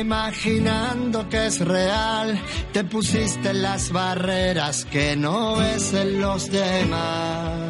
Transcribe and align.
imaginando 0.00 1.28
que 1.28 1.46
es 1.46 1.60
real. 1.60 2.38
Te 2.72 2.84
pusiste 2.84 3.52
las 3.54 3.90
barreras 3.90 4.84
que 4.84 5.16
no 5.16 5.56
ves 5.56 5.92
en 5.92 6.20
los 6.20 6.50
demás. 6.50 7.69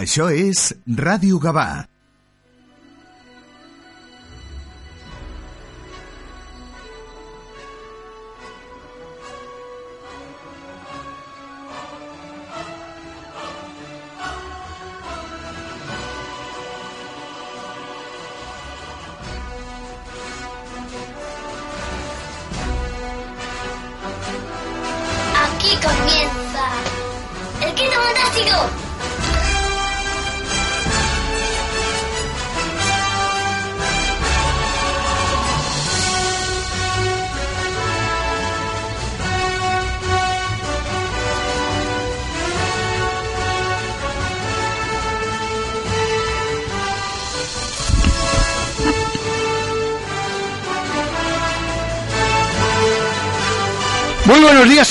Això 0.00 0.30
és 0.32 0.70
Ràdio 0.96 1.38
Gavà. 1.42 1.91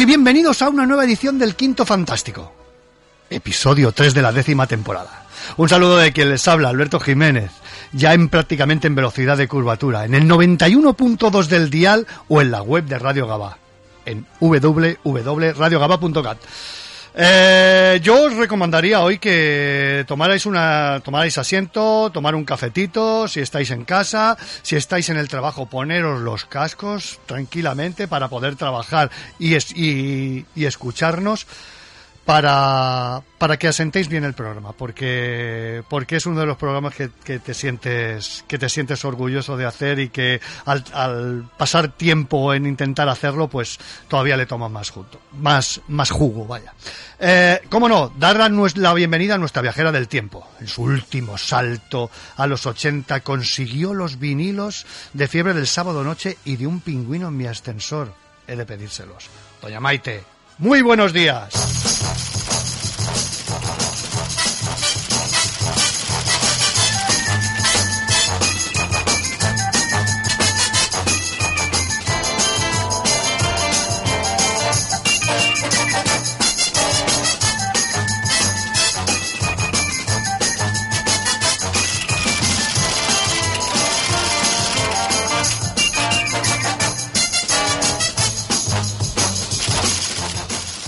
Y 0.01 0.05
bienvenidos 0.05 0.61
a 0.63 0.69
una 0.69 0.87
nueva 0.87 1.03
edición 1.05 1.37
del 1.37 1.55
Quinto 1.55 1.85
Fantástico. 1.85 2.51
Episodio 3.29 3.91
3 3.91 4.15
de 4.15 4.21
la 4.23 4.31
décima 4.31 4.65
temporada. 4.65 5.27
Un 5.57 5.69
saludo 5.69 5.97
de 5.97 6.11
quien 6.11 6.31
les 6.31 6.47
habla, 6.47 6.69
Alberto 6.69 6.99
Jiménez, 6.99 7.51
ya 7.91 8.15
en 8.15 8.27
prácticamente 8.27 8.87
en 8.87 8.95
velocidad 8.95 9.37
de 9.37 9.47
curvatura, 9.47 10.05
en 10.05 10.15
el 10.15 10.23
91.2 10.27 11.45
del 11.45 11.69
dial 11.69 12.07
o 12.29 12.41
en 12.41 12.49
la 12.49 12.63
web 12.63 12.85
de 12.85 12.97
Radio 12.97 13.27
Gabá, 13.27 13.59
en 14.05 14.25
www.radiogaba.cat. 14.39 16.37
Eh, 17.13 17.99
yo 18.01 18.23
os 18.27 18.33
recomendaría 18.35 19.01
hoy 19.01 19.19
que 19.19 20.05
tomarais 20.07 20.45
una, 20.45 21.01
tomarais 21.03 21.37
asiento, 21.37 22.09
tomar 22.09 22.35
un 22.35 22.45
cafetito, 22.45 23.27
si 23.27 23.41
estáis 23.41 23.69
en 23.71 23.83
casa, 23.83 24.37
si 24.61 24.77
estáis 24.77 25.09
en 25.09 25.17
el 25.17 25.27
trabajo, 25.27 25.65
poneros 25.65 26.21
los 26.21 26.45
cascos 26.45 27.19
tranquilamente 27.25 28.07
para 28.07 28.29
poder 28.29 28.55
trabajar 28.55 29.11
y, 29.39 29.55
es- 29.55 29.75
y, 29.75 30.45
y 30.55 30.65
escucharnos 30.65 31.47
para, 32.25 33.23
para 33.37 33.57
que 33.57 33.67
asentéis 33.67 34.07
bien 34.07 34.23
el 34.23 34.33
programa, 34.33 34.73
porque, 34.73 35.83
porque 35.89 36.17
es 36.17 36.25
uno 36.25 36.39
de 36.39 36.45
los 36.45 36.57
programas 36.57 36.93
que, 36.93 37.09
que 37.23 37.39
te 37.39 37.53
sientes, 37.53 38.45
que 38.47 38.59
te 38.59 38.69
sientes 38.69 39.03
orgulloso 39.03 39.57
de 39.57 39.65
hacer 39.65 39.99
y 39.99 40.09
que 40.09 40.39
al, 40.65 41.49
pasar 41.57 41.89
tiempo 41.89 42.53
en 42.53 42.67
intentar 42.67 43.09
hacerlo, 43.09 43.47
pues 43.47 43.79
todavía 44.07 44.37
le 44.37 44.45
toma 44.45 44.69
más 44.69 44.91
jugo, 44.91 45.07
más, 45.39 45.81
más 45.87 46.11
jugo, 46.11 46.45
vaya. 46.45 46.73
Eh, 47.19 47.61
cómo 47.69 47.89
no, 47.89 48.13
dar 48.17 48.37
la 48.75 48.93
bienvenida 48.93 49.35
a 49.35 49.37
nuestra 49.37 49.61
viajera 49.61 49.91
del 49.91 50.07
tiempo. 50.07 50.47
En 50.59 50.67
su 50.67 50.83
último 50.83 51.37
salto 51.37 52.11
a 52.37 52.45
los 52.45 52.65
80 52.65 53.21
consiguió 53.21 53.93
los 53.93 54.19
vinilos 54.19 54.85
de 55.13 55.27
fiebre 55.27 55.53
del 55.53 55.67
sábado 55.67 56.03
noche 56.03 56.37
y 56.45 56.55
de 56.55 56.67
un 56.67 56.81
pingüino 56.81 57.29
en 57.29 57.37
mi 57.37 57.47
ascensor. 57.47 58.13
He 58.47 58.55
de 58.55 58.65
pedírselos. 58.65 59.29
Doña 59.61 59.79
Maite, 59.79 60.23
muy 60.61 60.83
buenos 60.83 61.11
días. 61.11 62.40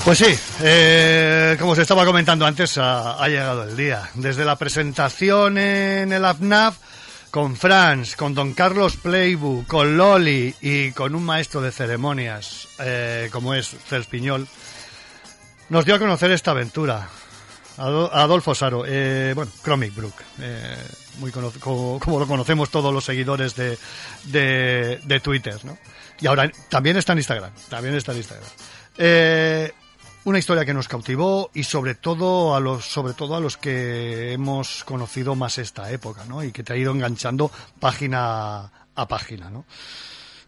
Pues 0.05 0.17
sí, 0.17 0.37
eh, 0.61 1.55
como 1.59 1.75
se 1.75 1.83
estaba 1.83 2.05
comentando 2.05 2.45
antes, 2.45 2.77
ha, 2.77 3.25
llegado 3.29 3.63
el 3.63 3.77
día. 3.77 4.09
Desde 4.15 4.43
la 4.43 4.57
presentación 4.57 5.57
en 5.57 6.11
el 6.11 6.25
AFNAF, 6.25 6.75
con 7.31 7.55
Franz, 7.55 8.17
con 8.17 8.33
Don 8.35 8.53
Carlos 8.53 8.97
Playbook, 8.97 9.65
con 9.65 9.95
Loli 9.95 10.53
y 10.61 10.91
con 10.91 11.15
un 11.15 11.23
maestro 11.23 11.61
de 11.61 11.71
ceremonias, 11.71 12.67
eh, 12.79 13.29
como 13.31 13.53
es 13.53 13.75
Cels 13.87 14.07
Piñol, 14.07 14.45
nos 15.69 15.85
dio 15.85 15.95
a 15.95 15.99
conocer 15.99 16.31
esta 16.31 16.51
aventura. 16.51 17.07
Ado- 17.77 18.13
Adolfo 18.13 18.53
Saro, 18.53 18.83
eh, 18.85 19.31
bueno, 19.33 19.51
Chromic 19.63 19.95
Brook, 19.95 20.13
eh, 20.41 20.77
muy 21.19 21.31
como, 21.31 21.97
como 21.99 22.19
lo 22.19 22.27
conocemos 22.27 22.69
todos 22.69 22.93
los 22.93 23.05
seguidores 23.05 23.55
de, 23.55 23.79
de, 24.25 24.99
de 25.01 25.19
Twitter, 25.21 25.63
¿no? 25.63 25.77
Y 26.19 26.27
ahora 26.27 26.51
también 26.69 26.97
está 26.97 27.13
en 27.13 27.19
Instagram, 27.19 27.51
también 27.69 27.95
está 27.95 28.11
en 28.11 28.17
Instagram. 28.19 28.49
Eh, 28.97 29.73
una 30.25 30.39
historia 30.39 30.65
que 30.65 30.73
nos 30.73 30.87
cautivó 30.87 31.49
y 31.53 31.63
sobre 31.63 31.95
todo 31.95 32.55
a 32.55 32.59
los 32.59 32.85
sobre 32.85 33.13
todo 33.13 33.35
a 33.35 33.39
los 33.39 33.57
que 33.57 34.33
hemos 34.33 34.83
conocido 34.83 35.35
más 35.35 35.57
esta 35.57 35.91
época, 35.91 36.25
¿no? 36.25 36.43
Y 36.43 36.51
que 36.51 36.63
te 36.63 36.73
ha 36.73 36.77
ido 36.77 36.91
enganchando 36.91 37.51
página 37.79 38.71
a 38.95 39.07
página, 39.07 39.49
¿no? 39.49 39.65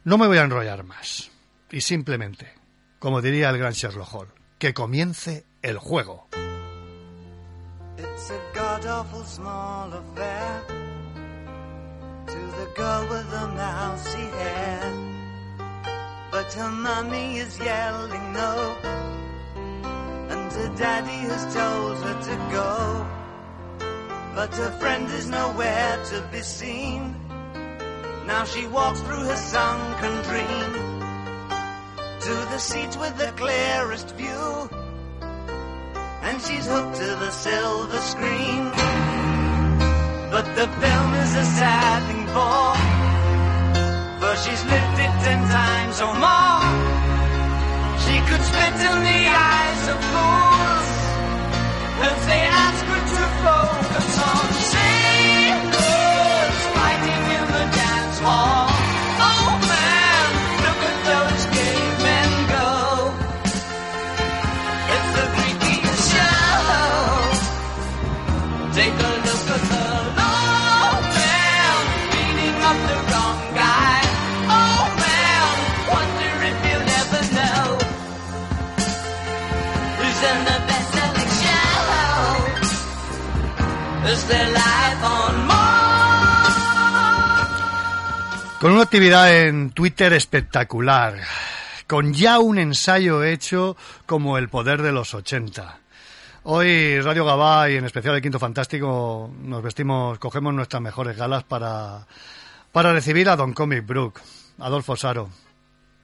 No 0.03 0.17
me 0.17 0.27
voy 0.27 0.37
a 0.37 0.43
enrollar 0.43 0.83
más 0.83 1.29
y 1.71 1.81
simplemente, 1.81 2.53
como 2.99 3.21
diría 3.21 3.49
el 3.49 3.57
gran 3.57 3.73
Sherlock 3.73 4.13
Holmes, 4.13 4.33
que 4.57 4.73
comience 4.73 5.45
el 5.61 5.77
juego. 5.77 6.27
It's 7.97 8.29
a 8.29 8.39
god 8.53 8.85
awful 8.85 9.23
small 9.25 9.91
affair 9.93 10.61
to 12.27 12.33
the 12.33 12.67
girl 12.75 13.07
with 13.09 13.29
the 13.31 13.47
mousy 13.55 14.29
hair. 14.39 15.15
But 16.31 16.53
her 16.53 16.69
mummy 16.69 17.37
is 17.37 17.57
yelling 17.57 18.33
no, 18.33 18.75
daddy 20.77 21.19
has 21.29 21.43
told 21.53 21.97
her 22.03 22.21
to 22.29 22.35
go. 22.51 23.07
But 24.35 24.53
her 24.55 24.71
friend 24.79 25.09
is 25.11 25.29
nowhere 25.29 26.03
to 26.11 26.27
be 26.31 26.41
seen. 26.41 27.15
Now 28.27 28.43
she 28.43 28.67
walks 28.67 29.01
through 29.01 29.23
her 29.31 29.37
sunken 29.37 30.15
dream 30.29 30.71
to 32.25 32.33
the 32.51 32.57
seat 32.57 32.97
with 32.97 33.17
the 33.17 33.31
clearest 33.37 34.15
view 34.15 34.69
and 36.25 36.41
she's 36.41 36.65
hooked 36.65 36.95
to 36.95 37.05
the 37.23 37.31
silver 37.31 37.99
screen. 37.99 38.63
But 40.33 40.45
the 40.59 40.67
film 40.81 41.09
is 41.23 41.35
a 41.35 41.45
sad 41.59 41.99
thing 42.09 42.25
for, 42.35 42.65
for 44.19 44.33
she's 44.43 44.63
lived 44.65 44.99
it 45.05 45.13
ten 45.23 45.41
times 45.47 46.01
or 46.01 46.13
more. 46.25 47.04
She 48.05 48.17
could 48.29 48.43
spit 48.51 48.75
in 48.89 48.97
the 49.09 49.21
eyes 49.49 49.83
of 49.93 49.99
fools. 50.11 50.89
As 52.07 52.25
they 52.27 52.45
Con 88.59 88.71
una 88.71 88.83
actividad 88.83 89.41
en 89.41 89.69
Twitter 89.71 90.13
espectacular, 90.13 91.19
con 91.85 92.13
ya 92.13 92.39
un 92.39 92.57
ensayo 92.57 93.23
hecho 93.23 93.75
como 94.05 94.37
el 94.37 94.49
poder 94.49 94.81
de 94.81 94.91
los 94.91 95.13
80. 95.13 95.79
Hoy 96.43 96.99
Radio 97.01 97.25
Gabá 97.25 97.69
y 97.69 97.75
en 97.75 97.85
especial 97.85 98.15
el 98.15 98.21
Quinto 98.21 98.39
Fantástico 98.39 99.31
nos 99.43 99.61
vestimos, 99.61 100.17
cogemos 100.17 100.53
nuestras 100.53 100.81
mejores 100.81 101.17
galas 101.17 101.43
para, 101.43 102.07
para 102.71 102.93
recibir 102.93 103.29
a 103.29 103.35
Don 103.35 103.53
Comic 103.53 103.85
Brook, 103.85 104.21
Adolfo 104.59 104.95
Saro. 104.95 105.29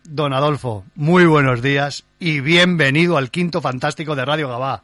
Don 0.03 0.33
Adolfo, 0.33 0.83
muy 0.95 1.25
buenos 1.25 1.61
días 1.61 2.03
y 2.19 2.41
bienvenido 2.41 3.17
al 3.17 3.31
Quinto 3.31 3.61
Fantástico 3.61 4.15
de 4.15 4.25
Radio 4.25 4.49
Gabá. 4.49 4.83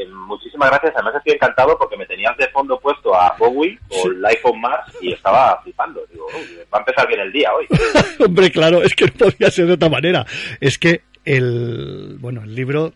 Eh, 0.00 0.06
muchísimas 0.08 0.70
gracias. 0.70 0.92
Además 0.94 1.14
estoy 1.16 1.34
encantado 1.34 1.76
porque 1.76 1.96
me 1.96 2.06
tenías 2.06 2.36
de 2.38 2.48
fondo 2.48 2.78
puesto 2.80 3.14
a 3.14 3.36
Bowie 3.38 3.78
con 3.88 4.20
Life 4.22 4.40
on 4.44 4.60
Mars 4.60 4.92
y 5.00 5.12
estaba 5.12 5.60
flipando. 5.62 6.00
Digo, 6.10 6.26
"Uy, 6.26 6.58
va 6.72 6.78
a 6.78 6.80
empezar 6.80 7.06
bien 7.06 7.20
el 7.20 7.32
día 7.32 7.50
hoy. 7.52 7.66
Hombre, 8.24 8.50
claro, 8.50 8.82
es 8.82 8.94
que 8.94 9.06
no 9.06 9.12
podía 9.12 9.50
ser 9.50 9.66
de 9.66 9.74
otra 9.74 9.88
manera. 9.88 10.24
Es 10.60 10.78
que 10.78 11.02
el, 11.24 12.16
bueno, 12.18 12.42
el 12.42 12.54
libro, 12.54 12.94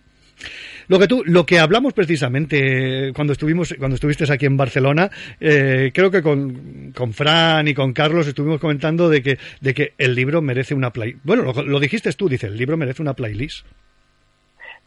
lo 0.88 0.98
que 0.98 1.06
tú, 1.06 1.22
lo 1.26 1.44
que 1.44 1.58
hablamos 1.58 1.92
precisamente 1.92 3.12
cuando 3.14 3.34
estuvimos, 3.34 3.74
cuando 3.78 3.96
estuviste 3.96 4.30
aquí 4.32 4.46
en 4.46 4.56
Barcelona, 4.56 5.10
eh, 5.40 5.90
creo 5.92 6.10
que 6.10 6.22
con, 6.22 6.92
con 6.96 7.12
Fran 7.12 7.68
y 7.68 7.74
con 7.74 7.92
Carlos 7.92 8.26
estuvimos 8.26 8.60
comentando 8.60 9.10
de 9.10 9.22
que, 9.22 9.38
de 9.60 9.74
que 9.74 9.92
el 9.98 10.14
libro 10.14 10.40
merece 10.40 10.74
una 10.74 10.90
play, 10.90 11.16
bueno, 11.22 11.42
lo, 11.42 11.62
lo 11.62 11.80
dijiste 11.80 12.10
tú, 12.12 12.28
dice, 12.30 12.46
el 12.46 12.56
libro 12.56 12.76
merece 12.78 13.02
una 13.02 13.12
playlist. 13.14 13.66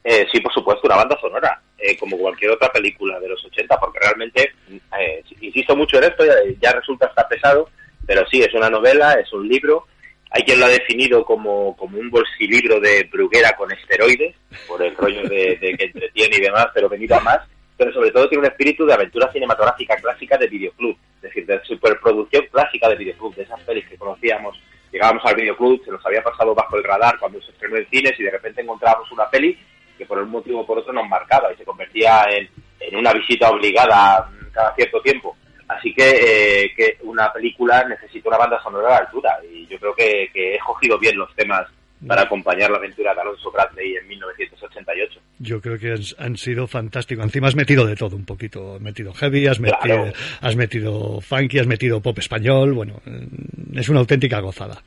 Eh, 0.03 0.25
sí, 0.31 0.39
por 0.39 0.53
supuesto, 0.53 0.81
una 0.85 0.95
banda 0.95 1.17
sonora, 1.19 1.61
eh, 1.77 1.97
como 1.97 2.17
cualquier 2.17 2.51
otra 2.51 2.71
película 2.71 3.19
de 3.19 3.29
los 3.29 3.43
80, 3.45 3.79
porque 3.79 3.99
realmente, 3.99 4.53
eh, 4.99 5.23
insisto 5.41 5.75
mucho 5.75 5.97
en 5.97 6.05
esto, 6.05 6.23
ya, 6.59 6.71
resulta 6.71 7.07
hasta 7.07 7.27
pesado, 7.27 7.69
pero 8.05 8.25
sí, 8.27 8.41
es 8.41 8.53
una 8.53 8.69
novela, 8.69 9.13
es 9.13 9.31
un 9.33 9.47
libro. 9.47 9.85
Hay 10.31 10.43
quien 10.43 10.59
lo 10.59 10.65
ha 10.65 10.69
definido 10.69 11.23
como, 11.23 11.75
como 11.77 11.99
un 11.99 12.09
bolsilibro 12.09 12.79
de 12.79 13.03
Bruguera 13.11 13.55
con 13.55 13.71
esteroides, 13.71 14.35
por 14.67 14.81
el 14.81 14.95
rollo 14.95 15.23
de, 15.23 15.57
de 15.57 15.77
que 15.77 15.85
entretiene 15.85 16.37
y 16.37 16.41
demás, 16.41 16.67
pero 16.73 16.89
venido 16.89 17.15
a 17.15 17.21
más. 17.21 17.39
Pero 17.77 17.93
sobre 17.93 18.11
todo 18.11 18.27
tiene 18.27 18.45
un 18.45 18.51
espíritu 18.51 18.85
de 18.85 18.93
aventura 18.93 19.31
cinematográfica 19.31 19.95
clásica 19.97 20.37
de 20.37 20.47
videoclub, 20.47 20.97
es 21.17 21.21
decir, 21.21 21.45
de 21.45 21.63
superproducción 21.63 22.47
clásica 22.51 22.89
de 22.89 22.95
videoclub, 22.95 23.35
de 23.35 23.43
esas 23.43 23.61
pelis 23.61 23.87
que 23.87 23.97
conocíamos. 23.97 24.59
Llegábamos 24.91 25.23
al 25.25 25.35
videoclub, 25.35 25.83
se 25.85 25.91
nos 25.91 26.03
había 26.05 26.23
pasado 26.23 26.55
bajo 26.55 26.75
el 26.75 26.83
radar 26.83 27.19
cuando 27.19 27.39
se 27.41 27.51
estrenó 27.51 27.77
en 27.77 27.87
cines 27.89 28.19
y 28.19 28.23
de 28.23 28.31
repente 28.31 28.61
encontrábamos 28.61 29.11
una 29.11 29.29
peli 29.29 29.57
que 29.97 30.05
por 30.05 30.19
un 30.19 30.29
motivo 30.29 30.61
o 30.61 30.65
por 30.65 30.79
otro 30.79 30.93
nos 30.93 31.07
marcaba 31.07 31.51
y 31.51 31.57
se 31.57 31.65
convertía 31.65 32.23
en, 32.29 32.49
en 32.79 32.95
una 32.95 33.13
visita 33.13 33.49
obligada 33.49 34.29
cada 34.53 34.75
cierto 34.75 35.01
tiempo. 35.01 35.35
Así 35.67 35.93
que, 35.93 36.63
eh, 36.63 36.73
que 36.75 36.97
una 37.03 37.31
película 37.33 37.83
necesita 37.83 38.29
una 38.29 38.37
banda 38.37 38.61
sonora 38.63 38.87
a 38.87 38.91
la 38.91 38.97
altura 38.97 39.37
y 39.51 39.67
yo 39.67 39.77
creo 39.79 39.93
que, 39.95 40.29
que 40.33 40.53
he 40.53 40.55
escogido 40.55 40.97
bien 40.97 41.17
los 41.17 41.33
temas 41.35 41.67
para 42.05 42.21
acompañar 42.21 42.69
la 42.69 42.77
aventura 42.77 43.13
de 43.13 43.21
Alonso 43.21 43.51
Bradley 43.51 43.95
en 43.95 44.07
1988. 44.07 45.19
Yo 45.39 45.59
creo 45.59 45.77
que 45.79 45.95
han, 46.19 46.37
sido 46.37 46.67
fantásticos. 46.67 47.25
Encima 47.25 47.47
has 47.47 47.55
metido 47.55 47.85
de 47.85 47.95
todo 47.95 48.15
un 48.15 48.25
poquito. 48.25 48.75
Has 48.75 48.81
metido 48.81 49.13
heavy, 49.13 49.47
has 49.47 49.59
metido, 49.59 49.79
Claro. 49.81 50.13
has 50.41 50.55
metido 50.55 51.21
funky, 51.21 51.59
has 51.59 51.67
metido 51.67 51.99
pop 51.99 52.17
español. 52.19 52.73
Bueno, 52.73 53.01
es 53.73 53.89
una 53.89 53.99
auténtica 53.99 54.39
gozada. 54.39 54.81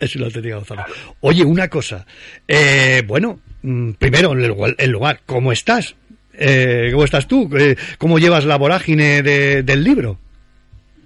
Es 0.00 0.16
una 0.16 0.26
auténtica 0.26 0.56
gozada. 0.56 0.86
Oye, 1.20 1.44
una 1.44 1.68
cosa. 1.68 2.06
Eh, 2.48 3.02
bueno, 3.06 3.38
mm, 3.62 3.92
primero, 3.92 4.32
el 4.32 4.46
lugar, 4.48 4.74
el 4.78 4.90
lugar, 4.90 5.20
¿cómo 5.26 5.52
estás? 5.52 5.94
Eh, 6.32 6.88
¿Cómo 6.92 7.04
estás 7.04 7.28
tú? 7.28 7.50
Eh, 7.58 7.76
¿Cómo 7.98 8.18
llevas 8.18 8.46
la 8.46 8.56
vorágine 8.56 9.22
de- 9.22 9.62
del 9.62 9.84
libro? 9.84 10.18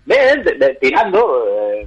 Bien, 0.06 0.44
tirando, 0.80 1.44
eh, 1.74 1.86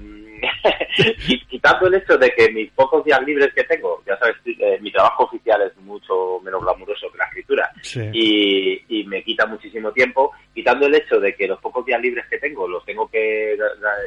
quitando 1.49 1.87
el 1.87 1.95
hecho 1.95 2.17
de 2.17 2.31
que 2.31 2.51
mis 2.51 2.71
pocos 2.71 3.03
días 3.03 3.21
libres 3.25 3.53
que 3.53 3.63
tengo, 3.63 4.01
ya 4.05 4.17
sabes, 4.17 4.35
eh, 4.45 4.77
mi 4.81 4.91
trabajo 4.91 5.23
oficial 5.25 5.61
es 5.61 5.75
mucho 5.77 6.39
menos 6.43 6.61
glamuroso 6.61 7.11
que 7.11 7.17
la 7.17 7.25
escritura 7.25 7.71
Sí. 7.81 8.01
y, 8.11 8.81
y 8.89 9.03
me 9.05 9.23
quita 9.23 9.45
muchísimo 9.45 9.91
tiempo, 9.91 10.31
quitando 10.53 10.87
el 10.87 10.95
hecho 10.95 11.19
de 11.19 11.33
que 11.35 11.47
los 11.47 11.59
pocos 11.59 11.85
días 11.85 12.01
libres 12.01 12.25
que 12.29 12.37
tengo 12.39 12.67
los 12.67 12.83
tengo 12.85 13.09
que 13.09 13.53
eh, 13.53 13.57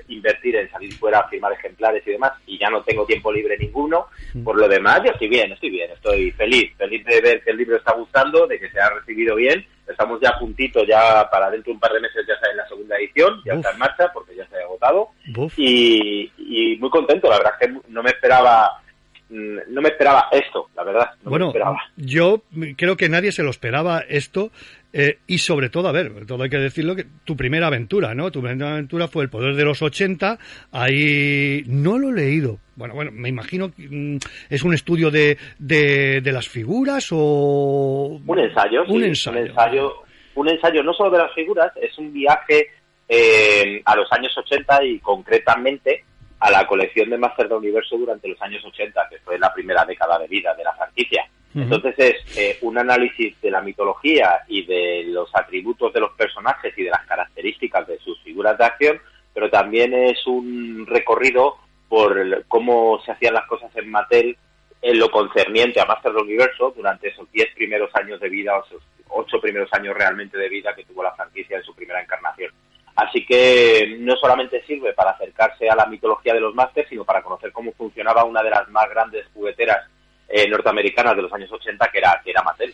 invertir 0.09 0.57
en 0.57 0.71
salir 0.71 0.93
fuera 0.95 1.21
a 1.21 1.29
firmar 1.29 1.53
ejemplares 1.53 2.07
y 2.07 2.11
demás, 2.13 2.33
y 2.47 2.59
ya 2.59 2.69
no 2.71 2.83
tengo 2.83 3.07
tiempo 3.07 3.33
libre 3.33 3.57
ninguno, 3.59 4.07
por 4.45 4.57
lo 4.57 4.69
demás 4.69 5.01
yo 5.05 5.13
estoy 5.13 5.29
bien, 5.29 5.53
estoy 5.53 5.71
bien, 5.71 5.91
estoy 5.93 6.31
feliz, 6.33 6.73
feliz 6.77 7.05
de 7.05 7.21
ver 7.21 7.43
que 7.43 7.51
el 7.51 7.57
libro 7.57 7.77
está 7.77 7.93
gustando, 7.95 8.47
de 8.47 8.59
que 8.59 8.71
se 8.71 8.81
ha 8.81 8.91
recibido 8.91 9.37
bien, 9.37 9.65
estamos 9.91 10.21
ya 10.21 10.31
a 10.31 10.39
puntito, 10.39 10.85
ya 10.85 11.29
para 11.31 11.51
dentro 11.51 11.71
de 11.71 11.75
un 11.75 11.81
par 11.81 11.93
de 11.93 12.01
meses 12.01 12.25
ya 12.27 12.35
está 12.35 12.51
en 12.51 12.57
la 12.57 12.69
segunda 12.69 12.97
edición, 12.97 13.41
ya 13.45 13.53
Uf. 13.55 13.59
está 13.59 13.73
en 13.73 13.79
marcha 13.79 14.11
porque 14.13 14.35
ya 14.37 14.47
se 14.49 14.57
ha 14.57 14.65
agotado, 14.65 15.09
y, 15.57 16.31
y 16.39 16.77
muy 16.79 16.91
contento, 16.91 17.29
la 17.29 17.39
verdad 17.39 17.53
es 17.61 17.67
que 17.69 17.81
no 17.89 18.03
me 18.03 18.11
esperaba 18.11 18.81
mm, 19.29 19.59
no 19.69 19.81
me 19.83 19.89
esperaba 19.91 20.29
esto, 20.33 20.69
la 20.77 20.85
verdad, 20.85 21.11
no 21.23 21.25
me 21.25 21.31
bueno, 21.31 21.47
esperaba. 21.49 21.79
yo 21.97 22.43
creo 22.77 22.97
que 22.97 23.09
nadie 23.09 23.33
se 23.33 23.43
lo 23.43 23.51
esperaba 23.51 24.01
esto. 24.09 24.51
Eh, 24.93 25.19
y 25.27 25.39
sobre 25.39 25.69
todo, 25.69 25.89
a 25.89 25.93
ver, 25.93 26.27
todo 26.27 26.43
hay 26.43 26.51
que 26.51 26.59
decirlo, 26.59 26.97
que 26.97 27.07
tu 27.25 27.37
primera 27.37 27.69
aventura, 27.69 28.15
¿no? 28.15 28.31
Tu 28.31 28.43
primera 28.43 28.73
aventura 28.73 29.07
fue 29.09 29.23
El 29.25 29.31
Poder 29.31 29.55
de 29.55 29.65
los 29.65 29.83
80. 29.83 30.39
Ahí 30.73 31.63
no 31.67 31.99
lo 31.99 32.11
he 32.11 32.13
leído. 32.15 32.59
Bueno, 32.75 32.95
bueno, 32.95 33.11
me 33.13 33.29
imagino 33.29 33.71
que 33.73 33.89
mm, 33.89 34.19
es 34.49 34.63
un 34.63 34.75
estudio 34.75 35.11
de, 35.11 35.39
de, 35.59 36.21
de 36.21 36.33
las 36.33 36.49
figuras 36.49 37.09
o... 37.13 38.21
Un 38.27 38.39
ensayo, 38.39 38.85
sí, 38.87 38.93
Un 38.93 39.05
ensayo. 39.05 39.39
un 39.41 39.47
ensayo, 39.47 39.93
un 40.35 40.49
ensayo 40.49 40.83
no 40.83 40.93
solo 40.95 41.11
de 41.11 41.19
las 41.19 41.35
figuras, 41.35 41.73
es 41.81 41.97
un 41.99 42.13
viaje 42.13 42.69
eh, 43.09 43.83
a 43.85 43.97
los 43.97 44.11
años 44.13 44.37
80 44.37 44.85
y 44.85 44.99
concretamente 45.01 46.05
a 46.41 46.51
la 46.51 46.67
colección 46.67 47.11
de 47.11 47.19
Master 47.19 47.49
del 47.49 47.59
Universo 47.59 47.97
durante 47.99 48.29
los 48.29 48.41
años 48.41 48.65
80, 48.65 49.09
que 49.11 49.19
fue 49.19 49.39
la 49.39 49.53
primera 49.53 49.85
década 49.85 50.19
de 50.19 50.27
vida 50.27 50.55
de 50.55 50.65
la 50.65 50.73
franquicia. 50.73 51.25
Entonces 51.55 51.95
es 51.99 52.39
eh, 52.39 52.59
un 52.63 52.79
análisis 52.79 53.41
de 53.41 53.51
la 53.51 53.61
mitología 53.61 54.41
y 54.47 54.65
de 54.67 55.05
los 55.09 55.35
atributos 55.35 55.93
de 55.93 56.01
los 56.01 56.13
personajes 56.13 56.73
y 56.77 56.85
de 56.85 56.91
las 56.91 57.05
características 57.07 57.89
de 57.89 57.99
sus 57.99 58.21
figuras 58.23 58.57
de 58.57 58.65
acción, 58.65 59.01
pero 59.35 59.51
también 59.51 59.93
es 59.93 60.25
un 60.27 60.87
recorrido 60.87 61.57
por 61.89 62.45
cómo 62.47 63.01
se 63.05 63.11
hacían 63.11 63.35
las 63.35 63.47
cosas 63.47 63.75
en 63.75 63.91
Mattel 63.91 64.37
en 64.83 64.99
lo 64.99 65.11
concerniente 65.11 65.81
a 65.81 65.87
Master 65.87 66.13
del 66.13 66.23
Universo 66.23 66.73
durante 66.75 67.09
esos 67.09 67.31
10 67.33 67.55
primeros 67.55 67.91
años 67.95 68.21
de 68.21 68.29
vida, 68.29 68.57
o 68.57 68.65
esos 68.65 68.83
8 69.09 69.41
primeros 69.41 69.69
años 69.73 69.95
realmente 69.95 70.39
de 70.39 70.49
vida 70.49 70.75
que 70.75 70.85
tuvo 70.85 71.03
la 71.03 71.15
franquicia 71.15 71.59
en 71.59 71.65
su 71.65 71.75
primera 71.75 72.01
encarnación. 72.01 72.53
Así 72.97 73.25
que 73.27 73.97
no 73.99 74.17
solamente 74.17 74.63
sirve 74.67 74.93
para 74.93 75.11
acercarse 75.11 75.69
a 75.69 75.77
la 75.77 75.87
mitología 75.87 76.33
de 76.33 76.41
los 76.41 76.55
Masters, 76.55 76.89
sino 76.89 77.05
para 77.05 77.23
conocer 77.23 77.53
cómo 77.53 77.73
funcionaba 77.73 78.25
una 78.25 78.43
de 78.43 78.51
las 78.51 78.69
más 78.69 78.89
grandes 78.89 79.27
jugueteras 79.35 79.89
eh, 80.31 80.49
norteamericanas 80.49 81.17
de 81.17 81.23
los 81.23 81.33
años 81.33 81.51
80, 81.51 81.89
que 81.93 81.99
era, 81.99 82.21
que 82.25 82.31
era 82.31 82.43
Mattel. 82.43 82.73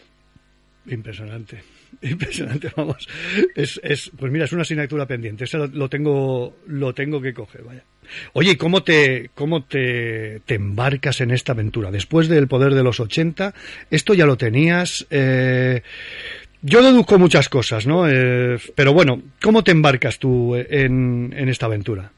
Impresionante, 0.89 1.63
impresionante, 2.03 2.71
vamos. 2.77 3.09
Es, 3.55 3.81
es, 3.83 4.11
pues 4.17 4.31
mira, 4.31 4.45
es 4.45 4.53
una 4.53 4.63
asignatura 4.63 5.07
pendiente. 5.07 5.45
Eso 5.45 5.59
lo, 5.59 5.67
lo 5.67 5.89
tengo, 5.89 6.59
lo 6.67 6.95
tengo 6.95 7.21
que 7.21 7.35
coger, 7.35 7.63
vaya. 7.63 7.83
Oye, 8.35 8.53
¿y 8.53 8.57
¿cómo 8.57 8.83
te, 8.83 9.31
cómo 9.35 9.65
te, 9.65 10.41
te 10.41 10.55
embarcas 10.55 11.21
en 11.21 11.31
esta 11.31 11.53
aventura? 11.53 11.91
Después 11.91 12.29
del 12.29 12.47
poder 12.47 12.75
de 12.75 12.85
los 12.85 13.01
80, 13.01 13.53
esto 13.91 14.15
ya 14.15 14.27
lo 14.27 14.37
tenías. 14.37 15.07
Eh, 15.11 15.83
yo 16.63 16.83
deduzco 16.83 17.19
muchas 17.19 17.49
cosas, 17.49 17.87
¿no? 17.87 18.09
Eh, 18.09 18.59
pero 18.75 18.93
bueno, 18.93 19.23
¿cómo 19.43 19.65
te 19.65 19.73
embarcas 19.73 20.19
tú 20.19 20.55
en, 20.55 21.33
en 21.37 21.49
esta 21.49 21.67
aventura? 21.67 22.11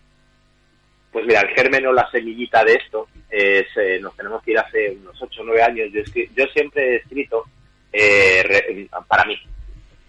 Pues 1.12 1.24
mira, 1.26 1.40
el 1.40 1.54
germen 1.54 1.86
o 1.86 1.92
la 1.92 2.10
semillita 2.10 2.64
de 2.64 2.74
esto 2.74 3.08
es, 3.30 3.66
eh, 3.76 3.98
nos 4.00 4.16
tenemos 4.16 4.42
que 4.42 4.52
ir 4.52 4.58
hace 4.58 4.90
unos 5.00 5.20
8 5.20 5.42
o 5.42 5.44
9 5.44 5.62
años. 5.62 5.88
Yo, 5.92 6.00
escri- 6.02 6.28
yo 6.34 6.44
siempre 6.46 6.82
he 6.92 6.96
escrito 6.96 7.44
eh, 7.92 8.42
re- 8.44 8.88
para 9.06 9.24
mí, 9.24 9.38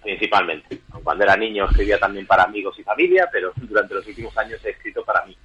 principalmente. 0.02 0.80
Cuando 1.04 1.24
era 1.24 1.36
niño 1.36 1.66
escribía 1.66 1.98
también 2.00 2.26
para 2.26 2.44
amigos 2.44 2.78
y 2.80 2.84
familia, 2.84 3.28
pero 3.32 3.52
durante 3.58 3.94
los 3.96 4.08
últimos 4.08 4.38
años 4.38 4.64
he 4.66 4.70
escrito 4.72 5.04
para 5.04 5.26
mí. 5.26 5.38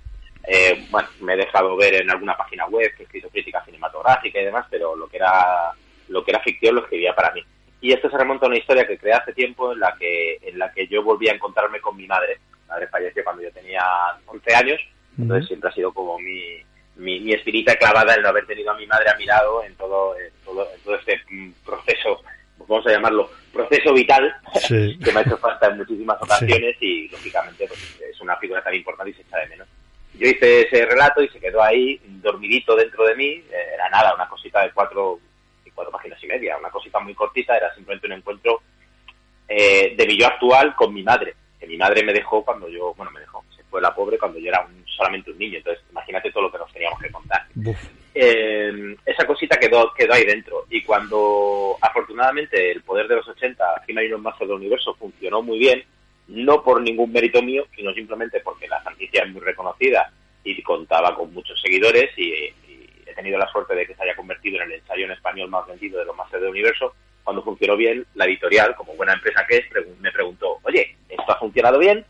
Eh, 0.46 0.86
bueno, 0.90 1.08
me 1.20 1.34
he 1.34 1.36
dejado 1.38 1.74
ver 1.76 1.94
en 1.94 2.10
alguna 2.10 2.36
página 2.36 2.66
web 2.66 2.92
que 2.96 3.02
he 3.02 3.06
escrito 3.06 3.30
crítica 3.30 3.64
cinematográfica 3.64 4.40
y 4.40 4.44
demás, 4.44 4.66
pero 4.70 4.94
lo 4.94 5.08
que 5.08 5.16
era 5.16 5.72
lo 6.08 6.22
que 6.22 6.32
era 6.32 6.40
ficción 6.40 6.74
lo 6.74 6.82
escribía 6.82 7.14
para 7.14 7.32
mí. 7.32 7.42
Y 7.80 7.92
esto 7.92 8.10
se 8.10 8.18
remonta 8.18 8.44
a 8.44 8.48
una 8.50 8.58
historia 8.58 8.86
que 8.86 8.98
creé 8.98 9.14
hace 9.14 9.32
tiempo 9.32 9.72
en 9.72 9.80
la 9.80 9.96
que 9.98 10.36
en 10.42 10.58
la 10.58 10.70
que 10.72 10.86
yo 10.86 11.02
volví 11.02 11.28
a 11.28 11.32
encontrarme 11.32 11.80
con 11.80 11.96
mi 11.96 12.06
madre. 12.06 12.38
Mi 12.62 12.68
madre 12.68 12.88
falleció 12.88 13.24
cuando 13.24 13.42
yo 13.42 13.50
tenía 13.52 13.82
11 14.26 14.54
años, 14.54 14.80
entonces 15.18 15.46
siempre 15.48 15.70
ha 15.70 15.72
sido 15.72 15.92
como 15.92 16.18
mi, 16.18 16.58
mi, 16.96 17.20
mi 17.20 17.32
espinita 17.32 17.76
clavada 17.76 18.14
el 18.14 18.22
no 18.22 18.28
haber 18.28 18.46
tenido 18.46 18.70
a 18.70 18.76
mi 18.76 18.86
madre 18.86 19.10
a 19.10 19.16
mi 19.16 19.26
lado 19.26 19.64
en 19.64 19.74
todo, 19.76 20.16
en 20.18 20.32
todo, 20.44 20.68
en 20.74 20.80
todo 20.82 20.94
este 20.96 21.20
mm, 21.30 21.52
proceso, 21.64 22.20
vamos 22.58 22.86
a 22.86 22.90
llamarlo, 22.90 23.30
proceso 23.52 23.92
vital, 23.92 24.34
Sí. 24.60 24.98
que 25.04 25.12
me 25.12 25.20
ha 25.20 25.22
hecho 25.22 25.38
falta 25.38 25.68
en 25.68 25.78
muchísimas 25.78 26.20
ocasiones 26.20 26.76
y 26.80 27.08
lógicamente 27.08 27.66
pues, 27.66 28.00
es 28.00 28.20
una 28.20 28.36
figura 28.36 28.62
tan 28.62 28.74
importante 28.74 29.10
y 29.10 29.14
se 29.14 29.22
echa 29.22 29.38
de 29.38 29.46
menos. 29.48 29.68
Yo 30.14 30.28
hice 30.28 30.62
ese 30.62 30.86
relato 30.86 31.22
y 31.22 31.28
se 31.28 31.40
quedó 31.40 31.60
ahí, 31.62 32.00
dormidito 32.04 32.76
dentro 32.76 33.04
de 33.04 33.16
mí, 33.16 33.26
eh, 33.26 33.70
era 33.74 33.88
nada, 33.90 34.14
una 34.14 34.28
cosita 34.28 34.62
de 34.62 34.70
cuatro, 34.70 35.18
de 35.64 35.72
cuatro 35.72 35.90
páginas 35.90 36.22
y 36.22 36.26
media, 36.28 36.56
una 36.56 36.70
cosita 36.70 37.00
muy 37.00 37.14
cortita, 37.14 37.56
era 37.56 37.74
simplemente 37.74 38.06
un 38.06 38.12
encuentro 38.12 38.62
eh, 39.48 39.94
de 39.96 40.06
mi 40.06 40.16
yo 40.16 40.26
actual 40.26 40.74
con 40.76 40.94
mi 40.94 41.02
madre, 41.02 41.34
que 41.58 41.66
mi 41.66 41.76
madre 41.76 42.04
me 42.04 42.12
dejó 42.12 42.44
cuando 42.44 42.68
yo, 42.68 42.94
bueno, 42.94 43.10
me 43.10 43.20
dejó, 43.20 43.44
se 43.56 43.64
fue 43.64 43.80
la 43.80 43.92
pobre 43.92 44.16
cuando 44.16 44.38
yo 44.38 44.48
era 44.48 44.64
un, 44.64 44.83
solamente 44.94 45.30
un 45.30 45.38
niño, 45.38 45.58
entonces 45.58 45.84
imagínate 45.90 46.30
todo 46.30 46.44
lo 46.44 46.52
que 46.52 46.58
nos 46.58 46.72
teníamos 46.72 47.00
que 47.00 47.10
contar. 47.10 47.46
Eh, 48.14 48.96
esa 49.04 49.26
cosita 49.26 49.58
quedó, 49.58 49.92
quedó 49.92 50.14
ahí 50.14 50.24
dentro 50.24 50.66
y 50.70 50.82
cuando 50.82 51.76
afortunadamente 51.80 52.70
el 52.70 52.82
poder 52.82 53.08
de 53.08 53.16
los 53.16 53.28
80, 53.28 53.64
aquí 53.76 53.96
hay 53.98 54.06
unos 54.06 54.22
mazos 54.22 54.46
del 54.46 54.52
universo, 54.52 54.94
funcionó 54.94 55.42
muy 55.42 55.58
bien, 55.58 55.84
no 56.28 56.62
por 56.62 56.80
ningún 56.80 57.12
mérito 57.12 57.42
mío, 57.42 57.66
sino 57.74 57.92
simplemente 57.92 58.40
porque 58.40 58.68
la 58.68 58.80
franquicia 58.80 59.24
es 59.24 59.32
muy 59.32 59.40
reconocida 59.40 60.12
y 60.44 60.62
contaba 60.62 61.14
con 61.14 61.32
muchos 61.32 61.60
seguidores 61.60 62.10
y, 62.16 62.52
he 63.06 63.14
tenido 63.14 63.38
la 63.38 63.48
suerte 63.48 63.74
de 63.74 63.86
que 63.86 63.94
se 63.94 64.02
haya 64.02 64.16
convertido 64.16 64.56
en 64.56 64.62
el 64.62 64.80
ensayo 64.80 65.04
en 65.04 65.12
español 65.12 65.48
más 65.48 65.66
vendido 65.66 65.98
de 65.98 66.04
los 66.06 66.16
Masters 66.16 66.42
del 66.42 66.50
Universo. 66.50 66.94
Cuando 67.22 67.44
funcionó 67.44 67.76
bien, 67.76 68.04
la 68.14 68.24
editorial, 68.24 68.74
como 68.74 68.94
buena 68.94 69.12
empresa 69.12 69.46
que 69.46 69.58
es, 69.58 69.64
me 70.00 70.10
preguntó, 70.10 70.58
oye, 70.62 70.96
esto 71.08 71.30
ha 71.30 71.38
funcionado 71.38 71.78
bien, 71.78 72.04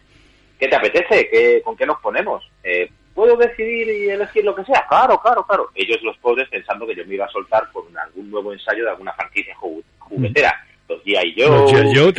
¿qué 0.59 0.69
te 0.69 0.77
apetece? 0.77 1.29
¿Qué, 1.29 1.63
¿Con 1.63 1.77
qué 1.77 1.87
nos 1.87 2.01
ponemos? 2.01 2.49
Eh, 2.63 2.91
¿Puedo 3.15 3.37
decidir 3.37 3.89
y 3.89 4.11
elegir 4.11 4.45
lo 4.45 4.55
que 4.55 4.65
sea? 4.65 4.87
Claro, 4.89 5.21
claro, 5.21 5.47
claro. 5.47 5.71
Ellos, 5.75 6.03
los 6.03 6.17
pobres, 6.19 6.49
pensando 6.49 6.87
que 6.87 6.97
yo 6.97 7.07
me 7.07 7.15
iba 7.15 7.27
a 7.27 7.31
soltar 7.31 7.71
por 7.73 7.85
algún 7.97 8.31
nuevo 8.31 8.53
ensayo 8.53 8.85
de 8.85 8.91
alguna 8.91 9.13
franquicia 9.13 9.55
juguetera. 9.99 10.53
Los 10.89 11.03
G.I. 11.05 11.35
Joe, 11.37 11.95
yo, 11.95 12.13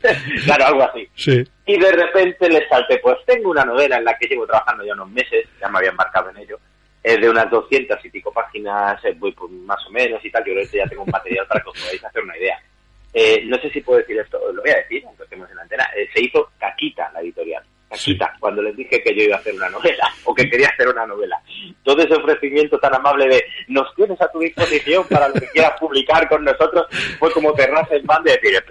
claro, 0.44 0.66
algo 0.66 0.82
así. 0.82 1.08
Sí. 1.14 1.44
Y 1.66 1.78
de 1.78 1.92
repente 1.92 2.48
le 2.48 2.66
salté, 2.68 2.98
pues 2.98 3.18
tengo 3.26 3.50
una 3.50 3.64
novela 3.64 3.98
en 3.98 4.04
la 4.04 4.16
que 4.16 4.26
llevo 4.26 4.46
trabajando 4.46 4.84
ya 4.84 4.94
unos 4.94 5.10
meses, 5.10 5.46
ya 5.60 5.68
me 5.68 5.78
había 5.78 5.90
embarcado 5.90 6.30
en 6.30 6.38
ello, 6.38 6.58
es 7.02 7.20
de 7.20 7.28
unas 7.28 7.50
200 7.50 8.04
y 8.04 8.10
pico 8.10 8.32
páginas, 8.32 9.02
eh, 9.04 9.14
voy 9.18 9.32
por 9.32 9.50
más 9.50 9.84
o 9.86 9.90
menos 9.90 10.24
y 10.24 10.30
tal, 10.30 10.44
yo 10.44 10.54
creo 10.54 10.70
que 10.70 10.78
ya 10.78 10.86
tengo 10.86 11.04
un 11.04 11.10
material 11.10 11.46
para 11.46 11.62
que 11.62 11.68
os 11.68 11.78
podáis 11.78 12.04
hacer 12.04 12.22
una 12.22 12.36
idea. 12.36 12.58
Eh, 13.12 13.42
no 13.46 13.58
sé 13.58 13.70
si 13.70 13.80
puedo 13.80 13.98
decir 13.98 14.18
esto, 14.18 14.38
lo 14.52 14.62
voy 14.62 14.70
a 14.70 14.76
decir, 14.76 15.02
aunque 15.04 15.24
estemos 15.24 15.50
en 15.50 15.56
la 15.56 15.62
antena, 15.62 15.84
eh, 15.96 16.08
se 16.14 16.22
hizo 16.22 16.50
Caquita 16.58 17.10
la 17.12 17.20
editorial. 17.20 17.62
Caquita, 17.88 18.32
cuando 18.38 18.62
les 18.62 18.76
dije 18.76 19.02
que 19.02 19.12
yo 19.16 19.24
iba 19.24 19.36
a 19.36 19.40
hacer 19.40 19.52
una 19.54 19.68
novela, 19.68 20.08
o 20.24 20.32
que 20.32 20.48
quería 20.48 20.68
hacer 20.68 20.88
una 20.88 21.06
novela. 21.06 21.40
Todo 21.82 22.02
ese 22.02 22.14
ofrecimiento 22.14 22.78
tan 22.78 22.94
amable 22.94 23.26
de 23.26 23.44
nos 23.66 23.92
tienes 23.96 24.20
a 24.20 24.30
tu 24.30 24.38
disposición 24.38 25.04
para 25.08 25.28
lo 25.28 25.34
que 25.34 25.48
quieras 25.48 25.72
publicar 25.80 26.28
con 26.28 26.44
nosotros, 26.44 26.86
fue 27.18 27.32
como 27.32 27.54
cerrarse 27.56 27.96
el 27.96 28.04
pan 28.04 28.22
de 28.22 28.32
decir, 28.32 28.62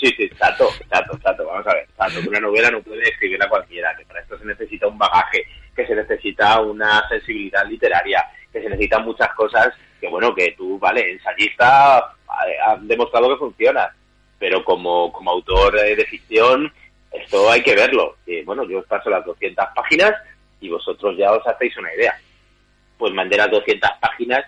sí, 0.00 0.14
sí, 0.16 0.30
chato, 0.38 0.68
chato, 0.88 1.18
chato, 1.18 1.44
vamos 1.44 1.66
a 1.66 1.74
ver, 1.74 1.88
chato, 1.96 2.20
una 2.28 2.38
novela 2.38 2.70
no 2.70 2.80
puede 2.82 3.02
escribirla 3.02 3.48
cualquiera, 3.48 3.96
que 3.96 4.04
para 4.04 4.20
esto 4.20 4.38
se 4.38 4.44
necesita 4.44 4.86
un 4.86 4.96
bagaje, 4.96 5.44
que 5.74 5.84
se 5.84 5.96
necesita 5.96 6.60
una 6.60 7.02
sensibilidad 7.08 7.66
literaria, 7.66 8.24
que 8.52 8.62
se 8.62 8.68
necesitan 8.68 9.04
muchas 9.04 9.34
cosas 9.34 9.74
que, 10.00 10.08
bueno, 10.08 10.34
que 10.34 10.52
tú, 10.52 10.78
vale, 10.78 11.12
ensayista, 11.12 11.98
has 11.98 12.88
demostrado 12.88 13.28
que 13.28 13.36
funciona, 13.36 13.94
pero 14.38 14.64
como, 14.64 15.12
como 15.12 15.30
autor 15.30 15.74
de 15.74 16.06
ficción, 16.06 16.72
esto 17.10 17.50
hay 17.50 17.62
que 17.62 17.74
verlo. 17.74 18.16
Y, 18.26 18.42
bueno, 18.42 18.64
yo 18.68 18.78
os 18.78 18.86
paso 18.86 19.10
las 19.10 19.24
200 19.24 19.64
páginas 19.74 20.12
y 20.60 20.68
vosotros 20.68 21.16
ya 21.16 21.32
os 21.32 21.46
hacéis 21.46 21.76
una 21.76 21.94
idea. 21.94 22.14
Pues 22.96 23.12
mandé 23.12 23.36
las 23.36 23.50
200 23.50 23.90
páginas 24.00 24.44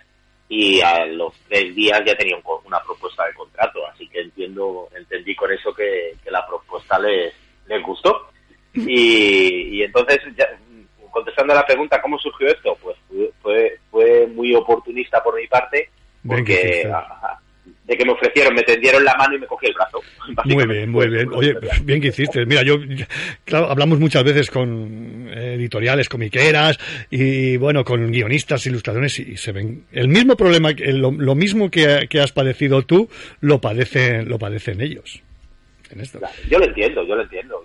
y 0.49 0.81
a 0.81 1.05
los 1.05 1.33
tres 1.47 1.73
días 1.73 2.01
ya 2.05 2.15
tenía 2.15 2.37
una 2.65 2.83
propuesta 2.83 3.25
de 3.25 3.33
contrato, 3.33 3.87
así 3.87 4.05
que 4.09 4.19
entiendo, 4.19 4.89
entendí 4.93 5.33
con 5.33 5.49
eso 5.49 5.73
que, 5.73 6.15
la 6.29 6.45
propuesta 6.45 6.99
les, 6.99 7.33
les 7.67 7.81
gustó. 7.81 8.29
Y, 8.73 9.77
y 9.77 9.83
entonces, 9.83 10.19
contestando 11.11 11.53
a 11.53 11.57
la 11.57 11.65
pregunta, 11.65 12.01
¿cómo 12.01 12.17
surgió 12.17 12.47
esto? 12.47 12.77
Pues 12.81 12.97
fue, 13.41 13.77
fue 13.89 14.27
muy 14.27 14.55
oportunista 14.55 15.21
por 15.21 15.39
mi 15.39 15.47
parte, 15.47 15.89
porque 16.25 16.89
de 17.91 17.97
que 17.97 18.05
me 18.05 18.13
ofrecieron, 18.13 18.53
me 18.53 18.63
tendieron 18.63 19.03
la 19.03 19.15
mano 19.15 19.35
y 19.35 19.39
me 19.39 19.47
cogí 19.47 19.67
el 19.67 19.73
brazo. 19.73 20.01
Muy 20.45 20.65
bien, 20.65 20.89
muy 20.89 21.09
bien. 21.09 21.29
Oye, 21.33 21.55
bien 21.83 21.99
que 21.99 22.07
hiciste. 22.07 22.45
Mira, 22.45 22.63
yo, 22.63 22.77
claro, 23.43 23.69
hablamos 23.69 23.99
muchas 23.99 24.23
veces 24.23 24.49
con 24.49 25.29
editoriales, 25.33 26.07
comiqueras 26.07 26.77
y, 27.09 27.57
bueno, 27.57 27.83
con 27.83 28.11
guionistas, 28.11 28.65
ilustradores 28.65 29.19
y 29.19 29.35
se 29.35 29.51
ven 29.51 29.85
el 29.91 30.07
mismo 30.07 30.37
problema, 30.37 30.71
lo, 30.71 31.11
lo 31.11 31.35
mismo 31.35 31.69
que, 31.69 32.07
has 32.21 32.31
padecido 32.31 32.83
tú, 32.83 33.09
lo 33.41 33.59
padecen, 33.59 34.29
lo 34.29 34.39
padecen 34.39 34.79
ellos. 34.79 35.21
En 35.89 35.99
esto. 35.99 36.19
Yo 36.49 36.59
lo 36.59 36.65
entiendo, 36.65 37.05
yo 37.05 37.15
lo 37.15 37.23
entiendo. 37.23 37.61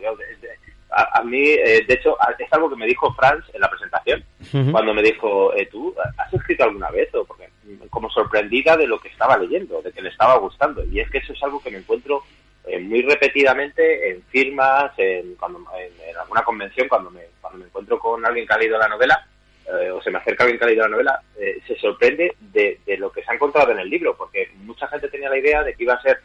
A, 0.96 1.22
mí, 1.22 1.42
eh, 1.50 1.84
de 1.86 1.94
hecho, 1.94 2.16
es 2.38 2.52
algo 2.52 2.70
que 2.70 2.76
me 2.76 2.86
dijo 2.86 3.12
Franz 3.14 3.44
en 3.52 3.60
la 3.60 3.70
presentación, 3.70 4.24
cuando 4.72 4.94
me 4.94 5.02
dijo, 5.02 5.54
eh, 5.54 5.66
¿tú 5.66 5.94
has 6.16 6.32
escrito 6.32 6.64
alguna 6.64 6.90
vez? 6.90 7.14
O 7.14 7.24
porque 7.24 7.48
como 7.90 8.10
sorprendida 8.10 8.76
de 8.76 8.86
lo 8.86 8.98
que 8.98 9.08
estaba 9.08 9.36
leyendo, 9.36 9.82
de 9.82 9.92
que 9.92 10.02
le 10.02 10.08
estaba 10.08 10.36
gustando. 10.38 10.84
Y 10.84 11.00
es 11.00 11.10
que 11.10 11.18
eso 11.18 11.32
es 11.32 11.42
algo 11.42 11.62
que 11.62 11.70
me 11.70 11.78
encuentro 11.78 12.22
eh, 12.66 12.80
muy 12.80 13.02
repetidamente 13.02 14.10
en 14.10 14.22
firmas, 14.24 14.92
en, 14.98 15.36
cuando, 15.36 15.64
en, 15.78 16.16
alguna 16.16 16.42
convención, 16.42 16.88
cuando 16.88 17.10
me, 17.10 17.20
cuando 17.40 17.60
me 17.60 17.66
encuentro 17.66 17.98
con 17.98 18.24
alguien 18.26 18.46
que 18.46 18.54
ha 18.54 18.58
leído 18.58 18.78
la 18.78 18.88
novela, 18.88 19.24
eh, 19.66 19.90
o 19.90 20.02
se 20.02 20.10
me 20.10 20.18
acerca 20.18 20.44
alguien 20.44 20.58
que 20.58 20.64
ha 20.64 20.68
leído 20.68 20.82
la 20.82 20.90
novela, 20.90 21.22
eh, 21.38 21.60
se 21.66 21.76
sorprende 21.76 22.34
de, 22.40 22.80
de, 22.84 22.96
lo 22.96 23.10
que 23.12 23.22
se 23.22 23.30
ha 23.30 23.34
encontrado 23.34 23.70
en 23.70 23.78
el 23.78 23.88
libro, 23.88 24.16
porque 24.16 24.50
mucha 24.64 24.88
gente 24.88 25.08
tenía 25.08 25.28
la 25.28 25.38
idea 25.38 25.62
de 25.62 25.74
que 25.74 25.84
iba 25.84 25.94
a 25.94 26.02
ser, 26.02 26.20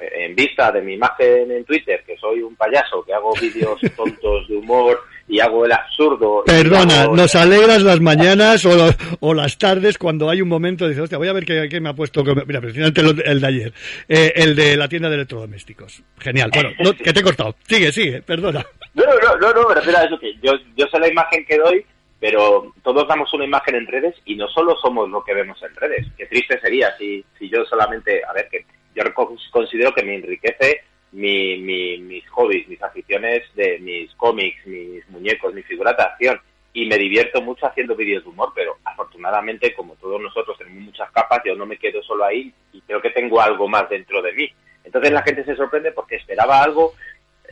en 0.00 0.34
vista 0.34 0.72
de 0.72 0.82
mi 0.82 0.94
imagen 0.94 1.50
en 1.50 1.64
Twitter, 1.64 2.02
que 2.06 2.16
soy 2.16 2.42
un 2.42 2.56
payaso, 2.56 3.04
que 3.04 3.14
hago 3.14 3.32
vídeos 3.40 3.80
tontos 3.96 4.48
de 4.48 4.56
humor, 4.56 5.00
y 5.28 5.40
hago 5.40 5.64
el 5.64 5.72
absurdo. 5.72 6.44
Perdona, 6.46 7.06
nos 7.06 7.34
alegras 7.34 7.82
las 7.82 8.00
mañanas 8.00 8.64
o, 8.64 8.90
o, 9.20 9.34
las 9.34 9.58
tardes 9.58 9.98
cuando 9.98 10.30
hay 10.30 10.40
un 10.40 10.48
momento 10.48 10.84
de 10.84 10.90
decir, 10.90 11.02
hostia, 11.02 11.18
voy 11.18 11.28
a 11.28 11.32
ver 11.32 11.44
qué, 11.44 11.80
me 11.80 11.88
ha 11.88 11.94
puesto. 11.94 12.22
Mira, 12.24 12.60
precisamente 12.60 13.00
el, 13.00 13.40
de 13.40 13.46
ayer, 13.46 13.72
eh, 14.08 14.32
el 14.36 14.54
de 14.54 14.76
la 14.76 14.88
tienda 14.88 15.08
de 15.08 15.16
electrodomésticos. 15.16 16.02
Genial. 16.18 16.50
Bueno, 16.52 16.70
que 16.96 17.12
te 17.12 17.20
he 17.20 17.22
cortado. 17.22 17.56
Sigue, 17.66 17.90
sigue, 17.92 18.22
perdona. 18.22 18.64
No, 18.94 19.04
no, 19.04 19.36
no, 19.38 19.52
no, 19.52 19.68
me 19.68 19.74
refiero 19.74 19.98
a 19.98 20.04
eso 20.04 20.18
que 20.18 20.34
yo, 20.42 20.52
yo 20.76 20.86
sé 20.86 20.98
la 20.98 21.08
imagen 21.08 21.44
que 21.44 21.58
doy, 21.58 21.84
pero 22.20 22.72
todos 22.82 23.06
damos 23.08 23.32
una 23.34 23.44
imagen 23.44 23.74
en 23.74 23.86
redes 23.86 24.14
y 24.24 24.36
no 24.36 24.48
solo 24.48 24.76
somos 24.80 25.08
lo 25.10 25.22
que 25.24 25.34
vemos 25.34 25.60
en 25.62 25.74
redes. 25.74 26.06
Qué 26.16 26.26
triste 26.26 26.60
sería 26.60 26.96
si, 26.96 27.24
si 27.38 27.48
yo 27.48 27.64
solamente, 27.64 28.22
a 28.24 28.32
ver, 28.32 28.48
que 28.48 28.64
yo 28.96 29.02
considero 29.52 29.92
que 29.92 30.02
me 30.02 30.14
enriquece 30.14 30.80
mi, 31.12 31.58
mi, 31.58 31.98
mis 31.98 32.28
hobbies, 32.30 32.66
mis 32.68 32.82
aficiones 32.82 33.42
de 33.54 33.78
mis 33.78 34.12
cómics, 34.14 34.66
mis 34.66 35.06
muñecos, 35.10 35.54
mi 35.54 35.62
figura 35.62 35.92
de 35.92 36.02
acción. 36.02 36.40
Y 36.72 36.86
me 36.86 36.98
divierto 36.98 37.40
mucho 37.40 37.66
haciendo 37.66 37.94
vídeos 37.94 38.22
de 38.24 38.30
humor, 38.30 38.52
pero 38.54 38.76
afortunadamente, 38.84 39.74
como 39.74 39.94
todos 39.94 40.20
nosotros 40.20 40.58
tenemos 40.58 40.82
muchas 40.82 41.10
capas, 41.10 41.40
yo 41.44 41.54
no 41.54 41.64
me 41.64 41.78
quedo 41.78 42.02
solo 42.02 42.24
ahí 42.24 42.52
y 42.72 42.80
creo 42.82 43.00
que 43.00 43.10
tengo 43.10 43.40
algo 43.40 43.66
más 43.66 43.88
dentro 43.88 44.20
de 44.20 44.32
mí. 44.32 44.50
Entonces 44.84 45.10
la 45.10 45.22
gente 45.22 45.44
se 45.44 45.56
sorprende 45.56 45.92
porque 45.92 46.16
esperaba 46.16 46.62
algo. 46.62 46.94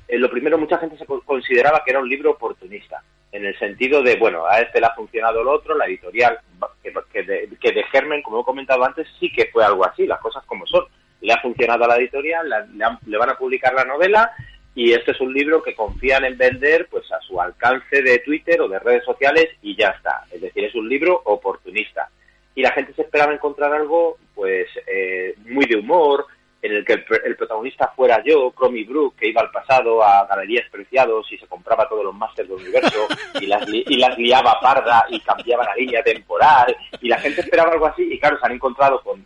Eh, 0.09 0.19
lo 0.19 0.31
primero, 0.31 0.59
mucha 0.59 0.79
gente 0.79 0.99
se 0.99 1.07
consideraba 1.07 1.83
que 1.85 1.91
era 1.91 2.01
un 2.01 2.09
libro 2.09 2.33
oportunista, 2.33 3.03
en 3.33 3.47
el 3.47 3.59
sentido 3.59 4.03
de, 4.03 4.17
bueno, 4.17 4.47
a 4.47 4.61
este 4.61 4.79
le 4.79 4.87
ha 4.87 4.95
funcionado 4.95 5.41
el 5.41 5.49
otro, 5.49 5.75
la 5.75 5.87
editorial, 5.87 6.39
que, 6.83 6.93
que, 7.11 7.23
de, 7.23 7.49
que 7.59 7.73
de 7.73 7.83
Germen, 7.85 8.21
como 8.21 8.41
he 8.41 8.45
comentado 8.45 8.85
antes, 8.85 9.09
sí 9.19 9.33
que 9.33 9.47
fue 9.47 9.65
algo 9.65 9.87
así, 9.87 10.07
las 10.07 10.21
cosas 10.21 10.45
como 10.45 10.67
son 10.67 10.85
le 11.25 11.33
ha 11.33 11.41
funcionado 11.41 11.85
a 11.85 11.89
la 11.89 11.97
editorial, 11.97 12.49
le, 12.49 13.17
van 13.17 13.31
a 13.31 13.39
publicar 13.39 13.73
la 13.73 13.85
novela 13.85 14.31
y 14.75 14.93
este 14.93 15.13
es 15.13 15.21
un 15.21 15.33
libro 15.33 15.63
que 15.63 15.75
confían 15.75 16.25
en 16.25 16.37
vender 16.37 16.87
pues 16.91 17.11
a 17.13 17.21
su 17.21 17.41
alcance 17.41 18.03
de 18.03 18.19
Twitter 18.19 18.61
o 18.61 18.69
de 18.69 18.79
redes 18.79 19.05
sociales 19.05 19.49
y 19.63 19.75
ya 19.75 19.89
está. 19.89 20.25
Es 20.31 20.43
decir, 20.43 20.65
es 20.65 20.75
un 20.75 20.87
libro 20.87 21.19
oportunista. 21.25 22.11
Y 22.55 22.63
la 22.63 22.73
gente 22.73 22.93
se 22.93 23.03
esperaba 23.03 23.33
encontrar 23.33 23.73
algo 23.73 24.19
pues 24.35 24.67
eh, 24.87 25.35
muy 25.47 25.65
de 25.65 25.77
humor, 25.77 26.27
en 26.61 26.73
el 26.73 26.85
que 26.85 26.95
el, 26.95 27.37
protagonista 27.37 27.93
fuera 27.95 28.23
yo, 28.25 28.51
Cromy 28.51 28.85
Brook, 28.85 29.17
que 29.17 29.29
iba 29.29 29.41
al 29.41 29.51
pasado 29.51 30.03
a 30.03 30.27
galerías 30.27 30.69
preciados 30.71 31.31
y 31.31 31.39
se 31.39 31.47
compraba 31.47 31.89
todos 31.89 32.05
los 32.05 32.15
másteres 32.15 32.51
del 32.51 32.59
universo 32.59 33.07
y 33.41 33.47
las, 33.47 33.69
y 33.69 33.97
las 33.97 34.17
liaba 34.19 34.59
parda 34.61 35.05
y 35.11 35.21
cambiaba 35.21 35.65
la 35.65 35.75
línea 35.75 36.03
temporal 36.03 36.75
y 37.01 37.09
la 37.09 37.19
gente 37.19 37.43
esperaba 37.43 37.73
algo 37.73 37.87
así 37.87 38.03
y 38.11 38.19
claro, 38.19 38.39
se 38.39 38.47
han 38.47 38.53
encontrado 38.53 39.01
con 39.03 39.23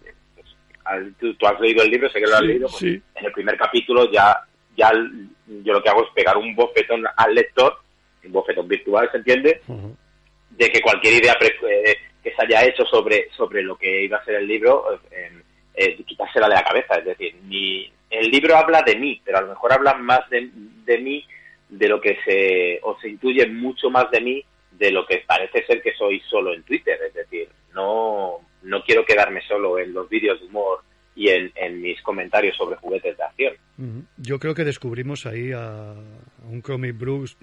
tú, 1.19 1.47
has 1.47 1.61
leído 1.61 1.83
el 1.83 1.91
libro, 1.91 2.11
sé 2.11 2.21
que 2.21 2.27
lo 2.27 2.37
has 2.37 2.43
leído, 2.43 2.69
pues, 2.69 2.83
en 2.83 3.03
el 3.25 3.33
primer 3.33 3.57
capítulo 3.57 4.11
ya, 4.11 4.37
ya 4.77 4.91
yo 5.47 5.73
lo 5.73 5.83
que 5.83 5.89
hago 5.89 6.05
es 6.05 6.13
pegar 6.15 6.37
un 6.37 6.55
bofetón 6.55 7.05
al 7.17 7.35
lector, 7.35 7.79
un 8.25 8.33
bofetón 8.33 8.69
virtual, 8.69 9.09
¿se 9.11 9.19
entiende? 9.19 9.61
De 10.51 10.71
que 10.71 10.81
cualquier 10.81 11.15
idea 11.15 11.37
eh, 11.41 11.97
que 12.23 12.35
se 12.35 12.43
haya 12.43 12.65
hecho 12.65 12.85
sobre, 12.87 13.29
sobre 13.37 13.63
lo 13.63 13.77
que 13.77 14.05
iba 14.05 14.19
a 14.19 14.25
ser 14.25 14.37
el 14.37 14.47
libro, 14.47 15.01
eh, 15.11 15.33
eh, 15.75 15.97
quitársela 16.05 16.49
de 16.49 16.55
la 16.55 16.65
cabeza. 16.65 16.97
Es 16.97 17.05
decir, 17.05 17.37
ni, 17.45 17.91
el 18.11 18.31
libro 18.31 18.57
habla 18.57 18.83
de 18.83 18.97
mí, 18.97 19.21
pero 19.25 19.39
a 19.39 19.43
lo 19.43 19.49
mejor 19.49 19.73
habla 19.73 19.95
más 19.95 20.29
de, 20.31 20.51
de 20.53 20.99
mí, 20.99 21.25
de 21.69 21.89
lo 21.89 22.01
que 22.01 22.19
se, 22.25 22.81
o 22.83 22.99
se 23.01 23.09
intuye 23.09 23.47
mucho 23.47 23.91
más 23.91 24.11
de 24.11 24.21
mí 24.21 24.45
de 24.73 24.91
lo 24.91 25.07
que 25.07 25.25
parece 25.27 25.65
ser 25.67 25.83
que 25.83 25.93
soy 25.95 26.21
solo 26.21 26.55
en 26.55 26.63
Twitter. 26.63 26.99
Es 27.07 27.15
decir, 27.15 27.49
no, 27.75 28.41
no 28.63 28.83
quiero 28.83 29.05
quedarme 29.05 29.41
solo 29.47 29.79
en 29.79 29.93
los 29.93 30.09
vídeos 30.09 30.41
de 30.41 30.47
humor 30.47 30.81
y 31.15 31.29
en, 31.31 31.83
mis 31.83 32.01
comentarios 32.03 32.57
sobre 32.57 32.77
juguetes 32.77 33.17
de 33.17 33.25
acción. 33.25 33.55
Yo 34.17 34.39
creo 34.39 34.55
que 34.55 34.65
descubrimos 34.65 35.27
ahí 35.27 35.53
a, 35.53 35.95
un 36.49 36.63
Chromie 36.63 36.93
Bruce 36.93 37.37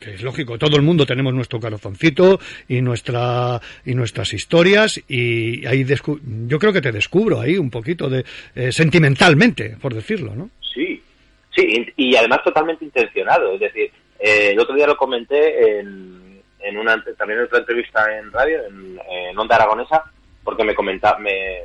que 0.00 0.14
es 0.14 0.22
lógico, 0.22 0.58
todo 0.58 0.76
el 0.76 0.82
mundo 0.82 1.06
tenemos 1.06 1.32
nuestro 1.32 1.60
corazoncito 1.60 2.40
y 2.66 2.82
nuestra 2.82 3.60
y 3.84 3.94
nuestras 3.94 4.32
historias 4.32 5.00
y 5.06 5.64
ahí 5.64 5.84
yo 5.84 6.58
creo 6.58 6.72
que 6.72 6.80
te 6.80 6.90
descubro 6.90 7.40
ahí 7.40 7.56
un 7.56 7.70
poquito 7.70 8.10
de 8.10 8.24
eh, 8.56 8.72
sentimentalmente, 8.72 9.76
por 9.80 9.94
decirlo, 9.94 10.34
¿no? 10.34 10.50
Sí, 10.74 11.00
Sí, 11.54 11.86
y, 11.96 12.16
además 12.16 12.42
totalmente 12.42 12.84
intencionado. 12.84 13.54
Es 13.54 13.60
decir, 13.60 13.90
eh, 14.18 14.50
el 14.52 14.58
otro 14.58 14.74
día 14.74 14.86
lo 14.86 14.96
comenté 14.96 15.78
en, 15.78 16.40
en 16.60 16.78
una 16.78 17.02
también 17.16 17.40
en 17.40 17.46
otra 17.46 17.58
entrevista 17.58 18.18
en 18.18 18.32
radio, 18.32 18.62
en, 18.66 19.38
Onda 19.38 19.56
Aragonesa, 19.56 20.10
porque 20.44 20.64
me 20.64 20.74
comentaba 20.74 21.18
me, 21.18 21.62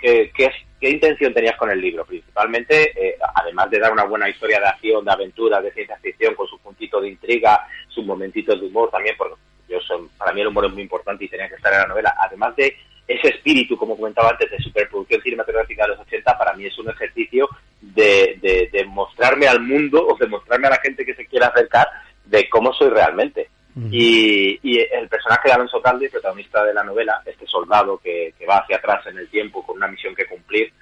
¿qué, 0.00 0.32
qué, 0.80 0.90
intención 0.90 1.32
tenías 1.32 1.56
con 1.56 1.70
el 1.70 1.80
libro. 1.80 2.04
Principalmente, 2.04 2.92
eh, 2.96 3.16
además 3.34 3.70
de 3.70 3.78
dar 3.78 3.92
una 3.92 4.04
buena 4.04 4.28
historia 4.28 4.58
de 4.60 4.66
acción, 4.66 5.04
de 5.04 5.12
aventura, 5.12 5.60
de 5.60 5.72
ciencia 5.72 5.96
ficción, 5.98 6.34
con 6.34 6.46
su 6.48 6.58
puntito 6.58 7.00
de 7.00 7.08
intriga, 7.08 7.66
sus 7.88 8.04
momentitos 8.04 8.60
de 8.60 8.66
humor 8.66 8.90
también, 8.90 9.14
porque 9.16 9.36
yo 9.68 9.80
son, 9.80 10.08
para 10.18 10.32
mí 10.32 10.40
el 10.40 10.48
humor 10.48 10.66
es 10.66 10.72
muy 10.72 10.82
importante 10.82 11.24
y 11.24 11.28
tenía 11.28 11.48
que 11.48 11.54
estar 11.54 11.72
en 11.72 11.80
la 11.80 11.86
novela. 11.86 12.14
Además 12.18 12.54
de 12.56 12.76
ese 13.06 13.28
espíritu, 13.28 13.76
como 13.76 13.96
comentaba 13.96 14.30
antes, 14.30 14.50
de 14.50 14.58
superproducción 14.58 15.22
cinematográfica 15.22 15.84
de 15.84 15.90
los 15.90 16.00
80, 16.00 16.38
para 16.38 16.54
mí 16.54 16.66
es 16.66 16.78
un 16.78 16.90
ejercicio 16.90 17.48
de, 17.80 18.68
de, 18.72 18.84
mostrarme 18.84 19.46
al 19.46 19.60
mundo 19.60 20.06
o 20.06 20.16
de 20.16 20.26
mostrarme 20.26 20.66
a 20.68 20.70
la 20.70 20.80
gente 20.80 21.04
que 21.04 21.14
se 21.14 21.26
quiera 21.26 21.48
acercar 21.48 21.88
de 22.24 22.48
cómo 22.48 22.72
soy 22.72 22.90
realmente. 22.90 23.48
Y, 23.74 24.58
y, 24.62 24.78
el 24.80 25.08
personaje 25.08 25.48
de 25.48 25.54
Alonso 25.54 25.80
Caldi, 25.80 26.08
protagonista 26.08 26.62
de 26.64 26.74
la 26.74 26.84
novela, 26.84 27.22
este 27.24 27.46
soldado 27.46 27.98
que, 27.98 28.34
que, 28.38 28.44
va 28.46 28.58
hacia 28.58 28.76
atrás 28.76 29.06
en 29.06 29.18
el 29.18 29.28
tiempo 29.28 29.64
con 29.64 29.76
una 29.76 29.88
misión 29.88 30.14
que 30.14 30.26
cumplir, 30.26 30.72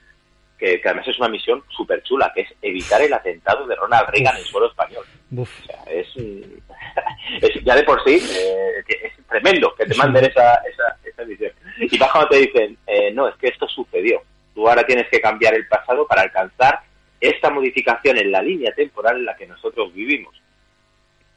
que, 0.59 0.81
además 0.85 1.07
es 1.07 1.19
una 1.19 1.29
misión 1.29 1.63
súper 1.69 2.03
chula, 2.03 2.31
que 2.35 2.43
es 2.43 2.49
evitar 2.61 3.01
el 3.01 3.13
atentado 3.13 3.67
de 3.67 3.77
Ronald 3.77 4.09
Reagan 4.11 4.37
en 4.37 4.45
suelo 4.45 4.69
español. 4.69 5.05
O 5.37 5.47
sea, 5.47 5.83
es, 5.89 6.09
es, 7.43 7.65
ya 7.65 7.77
de 7.77 7.85
por 7.85 8.03
sí 8.05 8.17
eh, 8.17 8.85
es 8.89 9.27
tremendo 9.29 9.73
que 9.77 9.87
te 9.87 9.95
manden 9.95 10.25
esa, 10.25 10.55
esa, 10.55 10.97
esa 11.05 11.25
misión. 11.25 11.53
Y 11.79 11.99
más 11.99 12.11
cuando 12.11 12.29
te 12.29 12.39
dicen, 12.39 12.77
eh, 12.87 13.13
no, 13.13 13.29
es 13.29 13.37
que 13.37 13.49
esto 13.49 13.69
sucedió. 13.69 14.23
Tú 14.55 14.69
ahora 14.69 14.85
tienes 14.85 15.09
que 15.09 15.21
cambiar 15.21 15.55
el 15.55 15.67
pasado 15.69 16.07
para 16.07 16.23
alcanzar 16.23 16.81
esta 17.21 17.51
modificación 17.51 18.19
en 18.19 18.33
la 18.33 18.43
línea 18.43 18.73
temporal 18.75 19.17
en 19.17 19.27
la 19.27 19.37
que 19.37 19.47
nosotros 19.47 19.93
vivimos. 19.95 20.40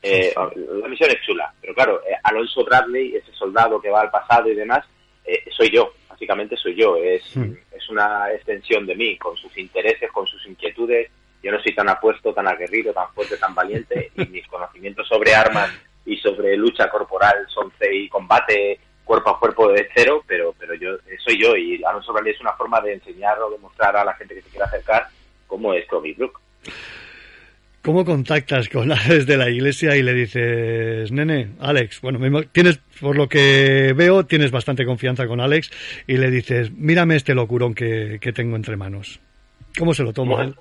Eh, 0.05 0.33
la 0.35 0.89
misión 0.89 1.09
es 1.11 1.21
chula, 1.25 1.53
pero 1.61 1.73
claro, 1.73 2.01
eh, 2.05 2.13
Alonso 2.23 2.65
Bradley, 2.65 3.15
ese 3.15 3.31
soldado 3.31 3.81
que 3.81 3.89
va 3.89 4.01
al 4.01 4.11
pasado 4.11 4.49
y 4.49 4.55
demás, 4.55 4.85
eh, 5.23 5.45
soy 5.49 5.69
yo, 5.69 5.93
básicamente 6.09 6.57
soy 6.57 6.75
yo, 6.75 6.97
es, 6.97 7.23
hmm. 7.33 7.53
es 7.71 7.89
una 7.89 8.29
extensión 8.33 8.85
de 8.85 8.95
mí, 8.95 9.17
con 9.17 9.37
sus 9.37 9.57
intereses, 9.57 10.11
con 10.11 10.27
sus 10.27 10.45
inquietudes. 10.45 11.09
Yo 11.41 11.53
no 11.53 11.61
soy 11.61 11.73
tan 11.73 11.87
apuesto, 11.87 12.33
tan 12.33 12.47
aguerrido, 12.49 12.91
tan 12.91 13.13
fuerte, 13.13 13.37
tan 13.37 13.55
valiente, 13.55 14.11
y 14.17 14.25
mis 14.25 14.45
conocimientos 14.47 15.07
sobre 15.07 15.33
armas 15.33 15.71
y 16.05 16.17
sobre 16.17 16.57
lucha 16.57 16.89
corporal 16.89 17.45
son 17.47 17.71
y 17.89 18.09
combate 18.09 18.77
cuerpo 19.05 19.29
a 19.29 19.39
cuerpo 19.39 19.69
de 19.71 19.87
cero, 19.95 20.21
pero 20.27 20.53
pero 20.59 20.73
yo 20.73 20.97
soy 21.23 21.41
yo 21.41 21.55
y 21.55 21.81
Alonso 21.83 22.11
Bradley 22.11 22.33
es 22.33 22.41
una 22.41 22.53
forma 22.53 22.81
de 22.81 22.93
enseñar 22.93 23.41
o 23.41 23.49
de 23.49 23.57
mostrar 23.57 23.95
a 23.95 24.03
la 24.03 24.13
gente 24.15 24.35
que 24.35 24.41
se 24.41 24.49
quiera 24.49 24.65
acercar 24.65 25.07
cómo 25.47 25.73
es 25.73 25.87
Toby 25.87 26.13
Brook. 26.13 26.41
¿Cómo 27.83 28.05
contactas 28.05 28.69
con 28.69 28.91
Alex 28.93 29.27
de 29.27 29.35
la 29.35 29.49
iglesia 29.49 29.97
y 29.97 30.03
le 30.03 30.13
dices, 30.13 31.11
nene, 31.11 31.49
Alex, 31.59 31.99
bueno, 31.99 32.41
tienes, 32.49 32.79
por 33.01 33.17
lo 33.17 33.27
que 33.27 33.91
veo, 33.93 34.25
tienes 34.25 34.51
bastante 34.51 34.85
confianza 34.85 35.27
con 35.27 35.41
Alex 35.41 35.69
y 36.07 36.15
le 36.15 36.31
dices, 36.31 36.71
mírame 36.71 37.17
este 37.17 37.35
locurón 37.35 37.75
que, 37.75 38.19
tengo 38.33 38.55
entre 38.55 38.77
manos? 38.77 39.19
¿Cómo 39.77 39.93
se 39.93 40.03
lo 40.03 40.13
toma 40.13 40.45
él? 40.45 40.55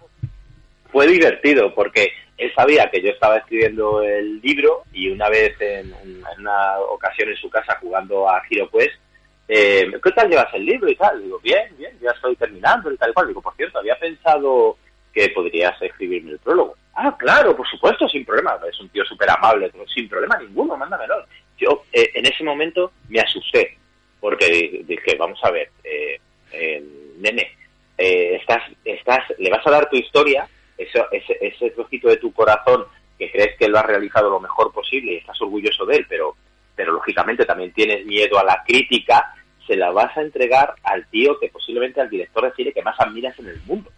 Fue 0.91 1.07
divertido 1.07 1.73
porque 1.77 2.11
él 2.37 2.53
sabía 2.57 2.91
que 2.91 3.01
yo 3.01 3.11
estaba 3.11 3.37
escribiendo 3.37 4.03
el 4.03 4.41
libro 4.41 4.83
y 4.93 5.09
una 5.09 5.29
vez 5.29 5.55
en, 5.61 5.95
una 6.41 6.81
ocasión 6.81 7.29
en 7.29 7.37
su 7.37 7.49
casa 7.49 7.79
jugando 7.81 8.29
a 8.29 8.43
Hero 8.51 8.69
Quest, 8.69 9.01
eh, 9.47 9.87
¿qué 10.03 10.11
tal 10.11 10.29
llevas 10.29 10.53
el 10.55 10.67
libro 10.67 10.91
y 10.91 10.97
tal? 10.97 11.23
Digo, 11.23 11.39
bien, 11.39 11.73
bien, 11.79 11.97
ya 12.03 12.11
estoy 12.11 12.35
terminando 12.35 12.91
y 12.91 12.97
tal 12.97 13.11
y 13.11 13.13
cual. 13.13 13.29
Digo, 13.29 13.43
por 13.43 13.55
cierto, 13.55 13.79
había 13.79 13.97
pensado 13.97 14.77
que 15.13 15.29
podrías 15.29 15.81
escribirme 15.81 16.33
el 16.33 16.39
prólogo. 16.41 16.82
Ah, 16.95 17.17
claro, 17.19 17.57
por 17.57 17.67
supuesto, 17.69 18.09
sin 18.09 18.25
problema. 18.25 18.59
Es 18.69 18.79
un 18.81 18.89
tío 18.91 19.05
súper 19.05 19.31
amable, 19.31 19.71
sin 19.95 20.09
problema 20.09 20.39
ninguno, 20.39 20.77
mándamelo. 20.77 21.25
Yo 21.57 21.85
eh, 21.93 22.11
en 22.15 22.27
ese 22.27 22.45
momento 22.45 22.93
me 23.09 23.21
asusté, 23.21 23.79
porque 24.21 24.83
dije, 24.85 25.17
vamos 25.19 25.41
a 25.43 25.51
ver, 25.51 25.71
eh, 25.85 26.21
eh, 26.53 26.85
nene, 27.19 27.57
estás, 27.97 28.63
estás, 28.85 29.21
le 29.39 29.51
vas 29.51 29.67
a 29.67 29.71
dar 29.71 29.89
tu 29.89 29.97
historia, 29.97 30.47
ese, 30.77 31.03
ese, 31.13 31.39
ese 31.41 31.71
trocito 31.71 32.09
de 32.09 32.17
tu 32.17 32.33
corazón 32.33 32.85
que 33.19 33.31
crees 33.31 33.57
que 33.57 33.69
lo 33.69 33.79
has 33.79 33.87
realizado 33.87 34.29
lo 34.29 34.41
mejor 34.41 34.73
posible 34.73 35.13
y 35.13 35.17
estás 35.19 35.41
orgulloso 35.41 35.87
de 35.87 35.99
él, 35.99 36.07
pero, 36.09 36.37
pero 36.75 36.93
lógicamente 36.93 37.45
también 37.45 37.73
tienes 37.73 38.05
miedo 38.05 38.39
a 38.39 38.45
la 38.45 38.63
crítica, 38.67 39.35
se 39.67 39.77
la 39.77 39.91
vas 39.93 40.17
a 40.17 40.23
entregar 40.23 40.75
al 40.83 41.07
tío 41.09 41.39
que 41.39 41.49
posiblemente 41.49 42.01
al 42.01 42.11
director 42.11 42.45
de 42.45 42.57
cine 42.57 42.73
que 42.73 42.83
más 42.83 42.99
admiras 42.99 43.39
en 43.39 43.47
el 43.47 43.61
mundo 43.63 43.91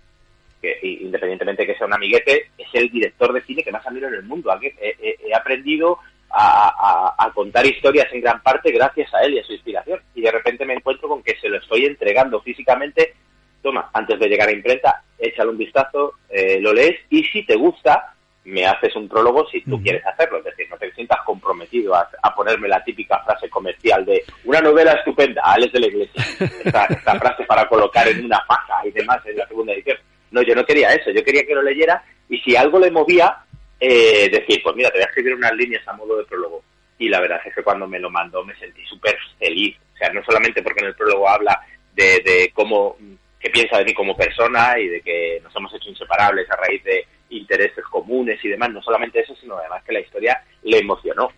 independientemente 0.83 1.63
de 1.63 1.73
que 1.73 1.79
sea 1.79 1.87
un 1.87 1.95
amiguete, 1.95 2.51
es 2.59 2.69
el 2.75 2.91
director 2.91 3.33
de 3.33 3.43
cine 3.43 3.63
que 3.63 3.73
más 3.73 3.87
admiro 3.87 4.09
en 4.09 4.15
el 4.15 4.23
mundo. 4.23 4.51
He, 4.61 5.35
aprendido 5.35 5.99
a, 6.31 7.31
contar 7.35 7.67
historias 7.67 8.07
en 8.13 8.21
gran 8.21 8.41
parte 8.43 8.71
gracias 8.71 9.13
a 9.15 9.23
él 9.25 9.35
y 9.35 9.39
a 9.41 9.45
su 9.45 9.53
inspiración. 9.53 10.01
Y 10.15 10.23
de 10.23 10.31
repente 10.31 10.65
me 10.65 10.75
encuentro 10.75 11.09
con 11.09 11.23
que 11.23 11.37
se 11.41 11.49
lo 11.49 11.59
estoy 11.59 11.85
entregando 11.87 12.41
físicamente. 12.41 13.15
Toma, 13.63 13.91
antes 13.93 14.19
de 14.19 14.29
llegar 14.29 14.49
a 14.49 14.53
imprenta, 14.53 15.03
échale 15.19 15.51
un 15.51 15.59
vistazo, 15.59 16.15
eh, 16.29 16.59
lo 16.61 16.73
lees 16.73 17.01
y 17.11 17.25
si 17.25 17.45
te 17.45 17.57
gusta, 17.57 18.15
me 18.45 18.67
haces 18.67 18.95
un 18.95 19.09
prólogo 19.09 19.49
si 19.49 19.63
tú 19.63 19.81
quieres 19.83 20.05
hacerlo. 20.07 20.39
Es 20.39 20.45
decir, 20.45 20.67
no 20.71 20.77
te 20.77 20.93
sientas 20.93 21.19
comprometido 21.25 21.95
a, 21.95 22.09
ponerme 22.35 22.69
la 22.69 22.83
típica 22.85 23.19
frase 23.21 23.49
comercial 23.49 24.05
de 24.05 24.23
una 24.45 24.61
novela 24.61 24.93
estupenda, 24.93 25.41
Alex 25.45 25.73
de 25.73 25.81
la 25.81 25.87
Iglesia. 25.87 26.25
Esta, 26.65 26.85
esta 26.87 27.19
frase 27.19 27.45
para 27.45 27.69
colocar 27.69 28.07
en 28.09 28.25
una 28.25 28.41
faja 28.45 28.87
y 28.87 28.91
demás 28.91 29.25
en 29.25 29.37
la 29.39 29.47
segunda 29.47 29.73
edición. 29.73 29.97
No, 30.35 30.43
yo 30.43 30.57
no 30.57 30.67
quería 30.67 30.93
eso, 30.93 31.13
yo 31.13 31.23
quería 31.23 31.47
que 31.47 31.55
lo 31.55 31.63
leyera 31.63 32.03
y 32.29 32.39
si 32.41 32.57
algo 32.57 32.81
le 32.81 32.91
movía, 32.91 33.37
eh, 33.79 34.29
decir, 34.29 34.61
pues 34.65 34.75
mira, 34.75 34.91
te 34.91 34.99
voy 34.99 35.05
a 35.05 35.07
escribir 35.07 35.33
unas 35.33 35.55
líneas 35.55 35.87
a 35.87 35.93
modo 35.93 36.17
de 36.17 36.25
prólogo. 36.25 36.65
Y 36.99 37.09
la 37.09 37.21
verdad 37.21 37.41
es 37.45 37.55
que 37.55 37.63
cuando 37.63 37.87
me 37.87 38.01
lo 38.01 38.11
mandó 38.11 38.45
me 38.45 38.57
sentí 38.57 38.85
súper 38.85 39.17
feliz. 39.39 39.77
O 39.95 39.97
sea, 39.97 40.13
no 40.13 40.25
solamente 40.25 40.61
porque 40.61 40.81
en 40.81 40.89
el 40.89 40.97
prólogo 40.97 41.29
habla 41.29 41.61
de, 41.95 42.21
de 42.25 42.51
cómo, 42.53 42.97
que 43.39 43.49
piensa 43.51 43.79
de 43.79 43.85
mí 43.85 43.95
como 43.95 44.17
persona 44.17 44.77
y 44.77 44.89
de 44.89 45.03
que 45.03 45.39
nos 45.41 45.55
hemos 45.55 45.73
hecho 45.73 45.89
inseparables 45.89 46.51
a 46.51 46.57
raíz 46.57 46.83
de 46.83 47.07
intereses 47.31 47.85
comunes 47.85 48.45
y 48.45 48.49
demás, 48.49 48.71
no 48.71 48.83
solamente 48.83 49.21
eso, 49.21 49.37
sino 49.37 49.57
además 49.57 49.85
que 49.85 49.93
la 49.93 50.01
historia 50.01 50.43
le 50.65 50.79
emocionó. 50.79 51.31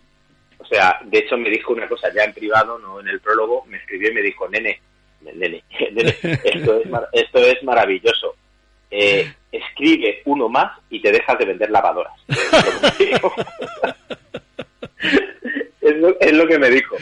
O 0.57 0.65
sea, 0.65 0.99
de 1.05 1.19
hecho 1.19 1.37
me 1.37 1.51
dijo 1.51 1.71
una 1.71 1.87
cosa 1.87 2.11
ya 2.11 2.23
en 2.23 2.33
privado, 2.33 2.79
no 2.79 2.99
en 2.99 3.09
el 3.09 3.19
prólogo, 3.19 3.63
me 3.67 3.77
escribió 3.77 4.09
y 4.09 4.15
me 4.15 4.23
dijo, 4.23 4.49
nene, 4.49 4.81
nene, 5.21 5.63
nene 5.91 6.15
esto, 6.43 6.81
es, 6.81 6.87
esto 7.13 7.39
es 7.45 7.61
maravilloso 7.61 8.35
eh, 8.91 9.33
escribe 9.51 10.21
uno 10.25 10.49
más 10.49 10.77
y 10.89 11.01
te 11.01 11.11
dejas 11.11 11.37
de 11.37 11.45
vender 11.45 11.69
lavadoras. 11.69 12.13
es, 15.81 16.33
lo, 16.33 16.47
que 16.47 16.59
me 16.59 16.69
dijo. 16.69 16.95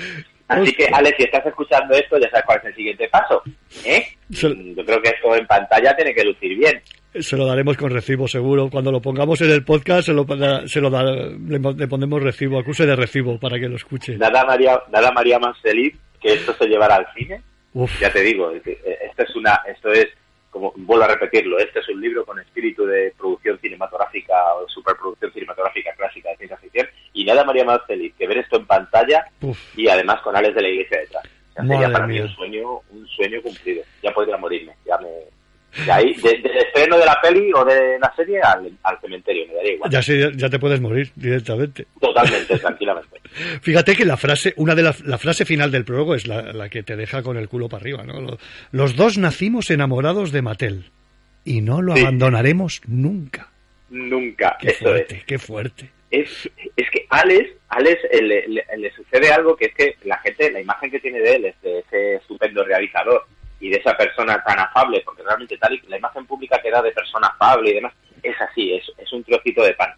Así 0.47 0.73
que, 0.73 0.87
Alex, 0.91 1.17
si 1.17 1.23
estás 1.23 1.45
escuchando 1.45 1.95
esto, 1.95 2.17
ya 2.19 2.29
sabes 2.29 2.45
cuál 2.45 2.59
es 2.59 2.65
el 2.65 2.75
siguiente 2.75 3.07
paso. 3.09 3.41
¿eh? 3.83 4.05
Yo 4.29 4.49
creo 4.85 5.01
que 5.01 5.09
esto 5.09 5.35
en 5.35 5.47
pantalla 5.47 5.95
tiene 5.95 6.13
que 6.13 6.23
lucir 6.23 6.55
bien. 6.57 6.81
Se 7.19 7.37
lo 7.37 7.45
daremos 7.45 7.77
con 7.77 7.91
recibo, 7.91 8.27
seguro. 8.27 8.69
Cuando 8.69 8.91
lo 8.91 9.01
pongamos 9.01 9.39
en 9.41 9.49
el 9.51 9.63
podcast, 9.63 10.07
se 10.07 10.13
lo, 10.13 10.25
se 10.67 10.81
lo 10.81 10.89
le, 10.89 11.87
ponemos 11.87 12.21
recibo, 12.21 12.59
acuse 12.59 12.85
de 12.85 12.95
recibo 12.95 13.39
para 13.39 13.57
que 13.57 13.69
lo 13.69 13.77
escuche. 13.77 14.17
Nada 14.17 14.43
María, 14.45 14.79
nada 14.91 15.11
María 15.11 15.39
más 15.39 15.57
feliz 15.61 15.95
que 16.21 16.33
esto 16.33 16.53
se 16.53 16.67
llevara 16.67 16.95
al 16.95 17.07
cine. 17.15 17.41
Ya 17.99 18.11
te 18.11 18.21
digo, 18.21 18.51
esto 18.51 19.23
es 19.23 19.35
una, 19.35 19.61
esto 19.67 19.91
es 19.91 20.07
como 20.55 20.71
vuelvo 20.77 21.03
a 21.03 21.09
repetirlo, 21.09 21.59
este 21.59 21.79
es 21.79 21.89
un 21.89 21.99
libro 21.99 22.25
con 22.25 22.39
espíritu 22.39 22.85
de 22.85 23.13
producción 23.17 23.59
cinematográfica 23.59 24.53
o 24.53 24.69
superproducción 24.69 25.33
cinematográfica 25.33 25.93
clásica 25.97 26.29
de 26.29 26.37
ciencia 26.37 26.55
ficción 26.55 26.87
y 27.11 27.25
nada 27.25 27.43
María 27.43 27.65
más 27.65 27.81
feliz 27.85 28.13
que 28.17 28.25
ver 28.25 28.37
esto 28.37 28.55
en 28.55 28.65
pantalla 28.65 29.25
y 29.75 29.89
además 29.89 30.21
con 30.21 30.33
Alex 30.33 30.55
de 30.55 30.61
la 30.61 30.69
Iglesia 30.69 30.99
detrás. 30.99 31.23
sería 31.53 31.91
para 31.91 32.07
mí 32.07 32.21
un 32.21 32.29
sueño, 32.29 32.79
un 32.89 33.05
sueño 33.05 33.41
cumplido. 33.41 33.83
Ya 34.01 34.13
podría 34.13 34.37
morirme, 34.37 34.77
ya 34.85 34.97
me, 34.99 35.09
de 35.83 35.91
ahí, 35.91 36.13
del 36.13 36.57
estreno 36.57 36.97
de 36.97 37.05
la 37.05 37.19
peli 37.21 37.51
o 37.53 37.65
de 37.65 37.99
la 37.99 38.13
serie 38.15 38.39
al, 38.41 38.99
cementerio, 39.01 39.45
me 39.47 39.55
daría 39.55 39.73
igual. 39.73 39.91
Ya, 39.91 39.99
ya 39.99 40.49
te 40.49 40.59
puedes 40.59 40.79
morir 40.79 41.11
directamente. 41.15 41.88
Totalmente, 41.99 42.57
tranquilamente. 42.59 43.19
Fíjate 43.61 43.95
que 43.95 44.05
la 44.05 44.15
frase, 44.15 44.53
una 44.57 44.75
de 44.75 44.83
la, 44.83 44.95
la 45.05 45.17
frase 45.17 45.45
final 45.45 45.71
del 45.71 45.83
prólogo 45.83 46.15
es 46.15 46.27
la, 46.27 46.53
la, 46.53 46.69
que 46.69 46.83
te 46.83 46.95
deja 46.95 47.21
con 47.21 47.38
el 47.38 47.49
culo 47.49 47.67
para 47.67 47.81
arriba, 47.81 48.03
¿no? 48.03 48.38
Los 48.71 48.95
dos 48.95 49.17
nacimos 49.17 49.69
enamorados 49.69 50.31
de 50.31 50.41
Mattel 50.41 50.85
y 51.43 51.61
no 51.61 51.81
lo 51.81 51.93
abandonaremos 51.93 52.81
nunca. 52.88 53.49
Nunca, 53.89 54.57
qué 54.59 54.71
fuerte, 54.71 55.23
qué 55.25 55.38
fuerte. 55.38 55.89
Es, 56.09 56.49
es 56.75 56.89
que 56.89 57.05
Alex, 57.09 57.51
Alex 57.69 58.01
eh, 58.11 58.21
le, 58.21 58.47
le, 58.47 58.91
sucede 58.91 59.31
algo 59.31 59.55
que 59.55 59.65
es 59.65 59.73
que 59.73 59.95
la 60.05 60.17
gente, 60.19 60.51
la 60.51 60.61
imagen 60.61 60.89
que 60.89 60.99
tiene 60.99 61.19
de 61.19 61.35
él 61.35 61.45
es 61.45 61.61
de 61.61 61.79
ese 61.79 62.15
estupendo 62.15 62.63
realizador 62.63 63.25
y 63.59 63.69
de 63.69 63.77
esa 63.77 63.95
persona 63.95 64.43
tan 64.43 64.59
afable, 64.59 65.01
porque 65.05 65.23
realmente 65.23 65.57
tal 65.57 65.73
y 65.73 65.81
la 65.87 65.97
imagen 65.97 66.25
pública 66.25 66.59
que 66.61 66.71
da 66.71 66.81
de 66.81 66.91
persona 66.91 67.27
afable 67.27 67.71
y 67.71 67.75
demás, 67.75 67.93
es 68.21 68.39
así, 68.41 68.73
es, 68.73 68.91
es 68.97 69.11
un 69.13 69.23
trocito 69.23 69.63
de 69.63 69.73
pan. 69.73 69.93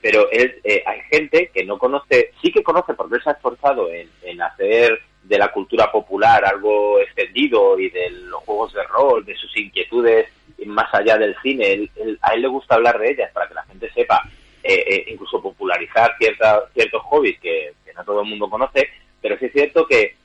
Pero 0.00 0.30
es, 0.30 0.52
eh, 0.64 0.82
hay 0.86 1.00
gente 1.10 1.50
que 1.52 1.64
no 1.64 1.78
conoce, 1.78 2.32
sí 2.40 2.52
que 2.52 2.62
conoce 2.62 2.94
porque 2.94 3.16
él 3.16 3.22
se 3.22 3.30
ha 3.30 3.32
esforzado 3.32 3.90
en, 3.90 4.08
en 4.22 4.40
hacer 4.40 5.00
de 5.24 5.38
la 5.38 5.48
cultura 5.48 5.90
popular 5.90 6.44
algo 6.44 7.00
extendido 7.00 7.78
y 7.78 7.90
de 7.90 8.10
los 8.10 8.42
juegos 8.44 8.72
de 8.72 8.82
rol, 8.84 9.24
de 9.24 9.34
sus 9.36 9.54
inquietudes 9.56 10.28
más 10.66 10.92
allá 10.92 11.16
del 11.16 11.36
cine, 11.42 11.88
a 12.22 12.34
él 12.34 12.42
le 12.42 12.48
gusta 12.48 12.74
hablar 12.74 12.98
de 12.98 13.10
ellas 13.10 13.30
para 13.32 13.48
que 13.48 13.54
la 13.54 13.64
gente 13.64 13.90
sepa, 13.92 14.22
eh, 14.62 14.84
eh, 14.86 15.04
incluso 15.08 15.40
popularizar 15.40 16.16
cierta, 16.18 16.64
ciertos 16.74 17.02
hobbies 17.04 17.38
que, 17.40 17.72
que 17.84 17.92
no 17.94 18.04
todo 18.04 18.22
el 18.22 18.28
mundo 18.28 18.50
conoce, 18.50 18.88
pero 19.20 19.38
sí 19.38 19.46
es 19.46 19.52
cierto 19.52 19.86
que, 19.86 20.16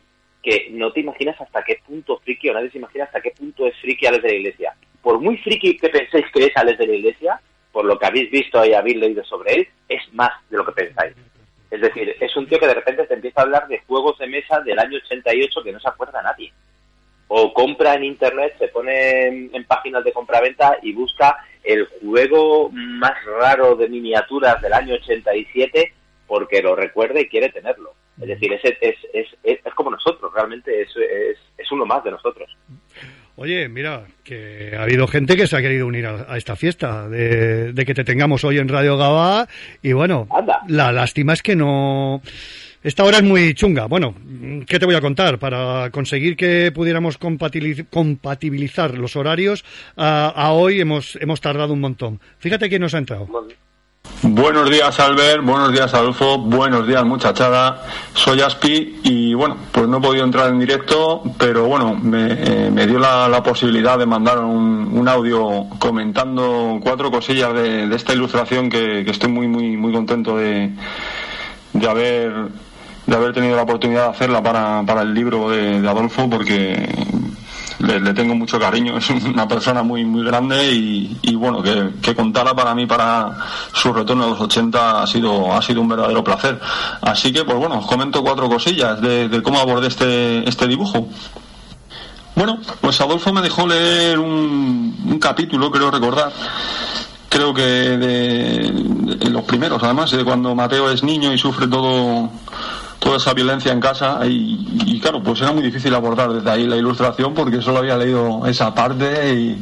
que 0.43 0.67
no 0.71 0.91
te 0.91 0.99
imaginas 0.99 1.39
hasta 1.39 1.63
qué 1.63 1.79
punto 1.87 2.19
friki, 2.19 2.49
o 2.49 2.53
nadie 2.53 2.69
se 2.69 2.77
imagina 2.77 3.05
hasta 3.05 3.21
qué 3.21 3.31
punto 3.31 3.65
es 3.65 3.75
friki 3.77 4.05
Alex 4.05 4.23
de 4.23 4.29
la 4.29 4.35
Iglesia. 4.35 4.75
Por 5.01 5.19
muy 5.19 5.37
friki 5.37 5.77
que 5.77 5.89
penséis 5.89 6.25
que 6.33 6.45
es 6.45 6.57
Alex 6.57 6.77
de 6.77 6.87
la 6.87 6.95
Iglesia, 6.95 7.41
por 7.71 7.85
lo 7.85 7.97
que 7.97 8.05
habéis 8.05 8.29
visto 8.29 8.63
y 8.65 8.73
habéis 8.73 8.97
leído 8.97 9.23
sobre 9.23 9.53
él, 9.53 9.67
es 9.87 10.01
más 10.13 10.31
de 10.49 10.57
lo 10.57 10.65
que 10.65 10.73
pensáis. 10.73 11.15
Es 11.71 11.81
decir, 11.81 12.15
es 12.19 12.35
un 12.35 12.45
tío 12.45 12.59
que 12.59 12.67
de 12.67 12.75
repente 12.75 13.07
te 13.07 13.15
empieza 13.15 13.41
a 13.41 13.45
hablar 13.45 13.67
de 13.67 13.79
juegos 13.87 14.19
de 14.19 14.27
mesa 14.27 14.59
del 14.59 14.77
año 14.77 14.97
88 14.97 15.63
que 15.63 15.71
no 15.71 15.79
se 15.79 15.89
acuerda 15.89 16.21
nadie. 16.21 16.53
O 17.29 17.51
compra 17.51 17.95
en 17.95 18.03
internet, 18.03 18.55
se 18.59 18.67
pone 18.67 19.27
en, 19.27 19.49
en 19.53 19.63
páginas 19.65 20.03
de 20.03 20.11
compraventa 20.11 20.77
y 20.83 20.93
busca 20.93 21.37
el 21.63 21.87
juego 22.01 22.69
más 22.69 23.13
raro 23.25 23.75
de 23.75 23.87
miniaturas 23.87 24.61
del 24.61 24.73
año 24.73 24.95
87 24.95 25.93
porque 26.27 26.61
lo 26.61 26.75
recuerda 26.75 27.19
y 27.21 27.27
quiere 27.27 27.49
tenerlo. 27.49 27.93
Es 28.21 28.27
decir, 28.27 28.53
es, 28.53 28.61
es, 28.81 28.95
es, 29.13 29.27
es, 29.43 29.73
como 29.73 29.91
nosotros, 29.91 30.31
realmente 30.33 30.81
es, 30.81 30.89
es, 30.89 31.37
es 31.57 31.71
uno 31.71 31.85
más 31.85 32.03
de 32.03 32.11
nosotros. 32.11 32.49
Oye, 33.35 33.67
mira, 33.67 34.05
que 34.23 34.75
ha 34.77 34.83
habido 34.83 35.07
gente 35.07 35.35
que 35.35 35.47
se 35.47 35.57
ha 35.57 35.61
querido 35.61 35.87
unir 35.87 36.05
a, 36.05 36.31
a 36.31 36.37
esta 36.37 36.55
fiesta, 36.55 37.09
de, 37.09 37.73
de 37.73 37.85
que 37.85 37.95
te 37.95 38.03
tengamos 38.03 38.43
hoy 38.43 38.59
en 38.59 38.67
Radio 38.67 38.95
Gabá, 38.95 39.47
y 39.81 39.93
bueno, 39.93 40.27
Anda. 40.29 40.59
la 40.67 40.91
lástima 40.91 41.33
es 41.33 41.41
que 41.41 41.55
no... 41.55 42.21
Esta 42.83 43.05
hora 43.05 43.17
es 43.17 43.23
muy 43.23 43.53
chunga. 43.53 43.85
Bueno, 43.85 44.13
¿qué 44.67 44.77
te 44.77 44.85
voy 44.85 44.95
a 44.95 44.99
contar? 44.99 45.39
Para 45.39 45.89
conseguir 45.89 46.35
que 46.35 46.69
pudiéramos 46.73 47.17
compatibilizar 47.17 48.97
los 48.97 49.15
horarios, 49.15 49.63
a, 49.95 50.27
a 50.27 50.51
hoy 50.51 50.81
hemos, 50.81 51.17
hemos 51.21 51.39
tardado 51.39 51.71
un 51.71 51.79
montón. 51.79 52.19
Fíjate 52.39 52.67
quién 52.67 52.81
nos 52.81 52.93
ha 52.93 52.97
entrado. 52.97 53.29
Buenos 54.25 54.69
días, 54.69 54.97
Albert. 55.01 55.43
Buenos 55.43 55.73
días, 55.73 55.93
Adolfo. 55.93 56.37
Buenos 56.37 56.87
días, 56.87 57.03
muchachada. 57.03 57.83
Soy 58.13 58.39
Aspi 58.39 59.01
y 59.03 59.33
bueno, 59.33 59.57
pues 59.73 59.85
no 59.89 59.97
he 59.97 60.01
podido 60.01 60.23
entrar 60.23 60.47
en 60.49 60.59
directo, 60.59 61.21
pero 61.37 61.65
bueno, 61.65 61.93
me, 62.01 62.27
eh, 62.31 62.87
dio 62.87 62.99
la, 62.99 63.43
posibilidad 63.43 63.99
de 63.99 64.05
mandar 64.05 64.39
un, 64.39 65.05
audio 65.09 65.67
comentando 65.77 66.79
cuatro 66.81 67.11
cosillas 67.11 67.53
de, 67.53 67.93
esta 67.93 68.13
ilustración 68.13 68.69
que, 68.69 69.01
estoy 69.01 69.29
muy, 69.29 69.49
muy, 69.49 69.75
muy 69.75 69.91
contento 69.91 70.37
de, 70.37 70.71
de 71.73 71.89
haber 71.89 72.33
de 73.05 73.15
haber 73.17 73.33
tenido 73.33 73.57
la 73.57 73.63
oportunidad 73.63 74.05
de 74.05 74.09
hacerla 74.11 74.41
para, 74.41 74.83
para 74.83 75.01
el 75.01 75.13
libro 75.13 75.49
de 75.49 75.85
Adolfo 75.85 76.29
porque 76.29 76.87
le, 77.83 77.99
le 77.99 78.13
tengo 78.13 78.33
mucho 78.33 78.59
cariño, 78.59 78.97
es 78.97 79.09
una 79.09 79.47
persona 79.47 79.83
muy 79.83 80.05
muy 80.05 80.23
grande 80.23 80.71
y, 80.71 81.17
y 81.21 81.35
bueno, 81.35 81.61
que, 81.61 81.91
que 82.01 82.15
contara 82.15 82.53
para 82.55 82.73
mí 82.73 82.85
para 82.85 83.37
su 83.73 83.93
retorno 83.93 84.25
a 84.25 84.27
los 84.27 84.41
80 84.41 85.03
ha 85.03 85.07
sido, 85.07 85.53
ha 85.53 85.61
sido 85.61 85.81
un 85.81 85.89
verdadero 85.89 86.23
placer. 86.23 86.59
Así 87.01 87.31
que 87.31 87.43
pues 87.43 87.57
bueno, 87.57 87.79
os 87.79 87.85
comento 87.85 88.23
cuatro 88.23 88.49
cosillas 88.49 89.01
de, 89.01 89.41
cómo 89.43 89.59
abordé 89.59 89.87
este, 89.87 90.47
este 90.47 90.67
dibujo. 90.67 91.07
Bueno, 92.35 92.57
pues 92.81 92.99
Adolfo 92.99 93.31
me 93.31 93.41
dejó 93.41 93.67
leer 93.67 94.17
un, 94.17 94.97
un 95.07 95.19
capítulo, 95.19 95.69
creo 95.69 95.91
recordar, 95.91 96.31
creo 97.29 97.53
que 97.53 97.61
de 97.61 99.29
los 99.29 99.43
primeros, 99.43 99.83
además, 99.83 100.09
de 100.11 100.23
cuando 100.23 100.55
Mateo 100.55 100.89
es 100.89 101.03
niño 101.03 101.31
y 101.31 101.37
sufre 101.37 101.67
todo 101.67 102.31
toda 103.03 103.17
esa 103.17 103.33
violencia 103.33 103.71
en 103.73 103.81
casa 103.81 104.19
y, 104.23 104.97
claro, 105.01 105.21
pues 105.21 105.41
era 105.41 105.51
muy 105.51 105.61
difícil 105.61 105.93
abordar 105.93 106.31
desde 106.31 106.49
ahí 106.49 106.65
la 106.65 106.77
ilustración 106.77 107.33
porque 107.33 107.61
solo 107.61 107.79
había 107.79 107.97
leído 107.97 108.45
esa 108.47 108.73
parte 108.73 109.33
y, 109.33 109.61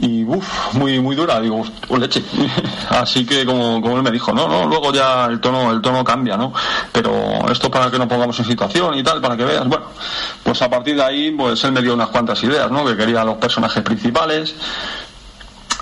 y 0.00 0.24
uff, 0.24 0.72
muy 0.72 0.98
muy 0.98 1.14
dura, 1.14 1.40
digo, 1.40 1.60
"Hostia, 1.60 1.98
leche. 1.98 2.22
Así 2.88 3.26
que 3.26 3.44
como, 3.44 3.82
como 3.82 3.98
él 3.98 4.02
me 4.02 4.10
dijo, 4.10 4.32
no, 4.32 4.48
no, 4.48 4.66
luego 4.66 4.92
ya 4.94 5.26
el 5.26 5.40
tono, 5.40 5.70
el 5.72 5.82
tono 5.82 6.02
cambia, 6.02 6.38
¿no? 6.38 6.54
Pero 6.90 7.12
esto 7.52 7.70
para 7.70 7.90
que 7.90 7.98
no 7.98 8.08
pongamos 8.08 8.38
en 8.38 8.46
situación 8.46 8.94
y 8.94 9.02
tal, 9.02 9.20
para 9.20 9.36
que 9.36 9.44
veas, 9.44 9.68
bueno, 9.68 9.84
pues 10.42 10.62
a 10.62 10.70
partir 10.70 10.96
de 10.96 11.02
ahí, 11.02 11.30
pues 11.32 11.62
él 11.64 11.72
me 11.72 11.82
dio 11.82 11.92
unas 11.92 12.08
cuantas 12.08 12.42
ideas, 12.44 12.70
¿no? 12.70 12.82
Que 12.86 12.96
quería 12.96 13.24
los 13.24 13.36
personajes 13.36 13.82
principales, 13.82 14.54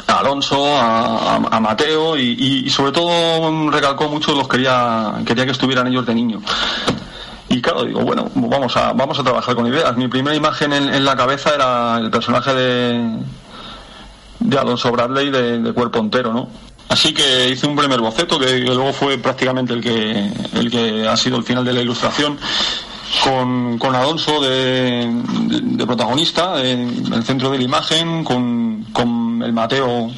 a 0.06 0.18
Alonso, 0.18 0.64
a, 0.78 1.60
Mateo 1.60 2.16
y, 2.16 2.68
sobre 2.70 2.92
todo 2.92 3.70
recalcó 3.70 4.08
mucho 4.08 4.34
los 4.34 4.48
quería 4.48 5.14
quería 5.24 5.44
que 5.44 5.52
estuvieran 5.52 5.86
ellos 5.86 6.06
de 6.06 6.14
niño. 6.14 6.40
Y 7.48 7.62
claro, 7.62 7.84
digo, 7.84 8.00
bueno, 8.00 8.28
vamos 8.34 8.76
a, 8.76 8.92
vamos 8.92 9.18
a 9.18 9.22
trabajar 9.22 9.54
con 9.54 9.66
ideas. 9.66 9.96
Mi 9.96 10.08
primera 10.08 10.36
imagen 10.36 10.72
en, 10.72 10.92
en 10.92 11.04
la 11.04 11.16
cabeza 11.16 11.54
era 11.54 11.98
el 11.98 12.10
personaje 12.10 12.52
de, 12.52 13.18
de 14.40 14.58
Alonso 14.58 14.90
Bradley 14.90 15.30
de, 15.30 15.60
de 15.60 15.72
cuerpo 15.72 16.00
entero, 16.00 16.32
¿no? 16.32 16.48
Así 16.88 17.12
que 17.12 17.48
hice 17.48 17.66
un 17.66 17.76
primer 17.76 18.00
boceto 18.00 18.38
que, 18.38 18.46
que 18.46 18.74
luego 18.74 18.92
fue 18.92 19.18
prácticamente 19.18 19.72
el 19.72 19.80
que, 19.80 20.30
el 20.54 20.70
que 20.70 21.06
ha 21.06 21.16
sido 21.16 21.36
el 21.36 21.44
final 21.44 21.64
de 21.64 21.72
la 21.72 21.80
ilustración 21.80 22.38
con, 23.22 23.78
con 23.78 23.94
Alonso 23.94 24.40
de, 24.40 25.08
de- 25.08 25.86
protagonista 25.86 26.60
en 26.64 27.12
el 27.12 27.22
centro 27.24 27.50
de 27.50 27.58
la 27.58 27.64
imagen, 27.64 28.24
con, 28.24 28.84
con 28.92 29.42
el 29.42 29.52
Mateo 29.52 30.10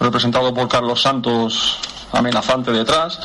representado 0.00 0.52
por 0.52 0.68
Carlos 0.68 1.00
Santos 1.00 1.76
amenazante 2.12 2.70
detrás. 2.72 3.18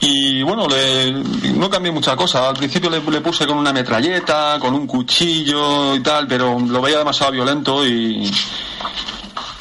Y 0.00 0.42
bueno, 0.42 0.66
le- 0.68 1.12
no 1.54 1.68
cambié 1.68 1.90
mucha 1.92 2.14
cosa. 2.16 2.48
Al 2.48 2.54
principio 2.54 2.88
le, 2.88 3.00
puse 3.20 3.46
con 3.46 3.58
una 3.58 3.72
metralleta, 3.72 4.56
con 4.60 4.74
un 4.74 4.86
cuchillo 4.86 5.94
y 5.96 6.00
tal, 6.00 6.26
pero 6.28 6.58
lo 6.58 6.80
veía 6.80 6.98
demasiado 6.98 7.32
violento 7.32 7.84
y, 7.86 8.30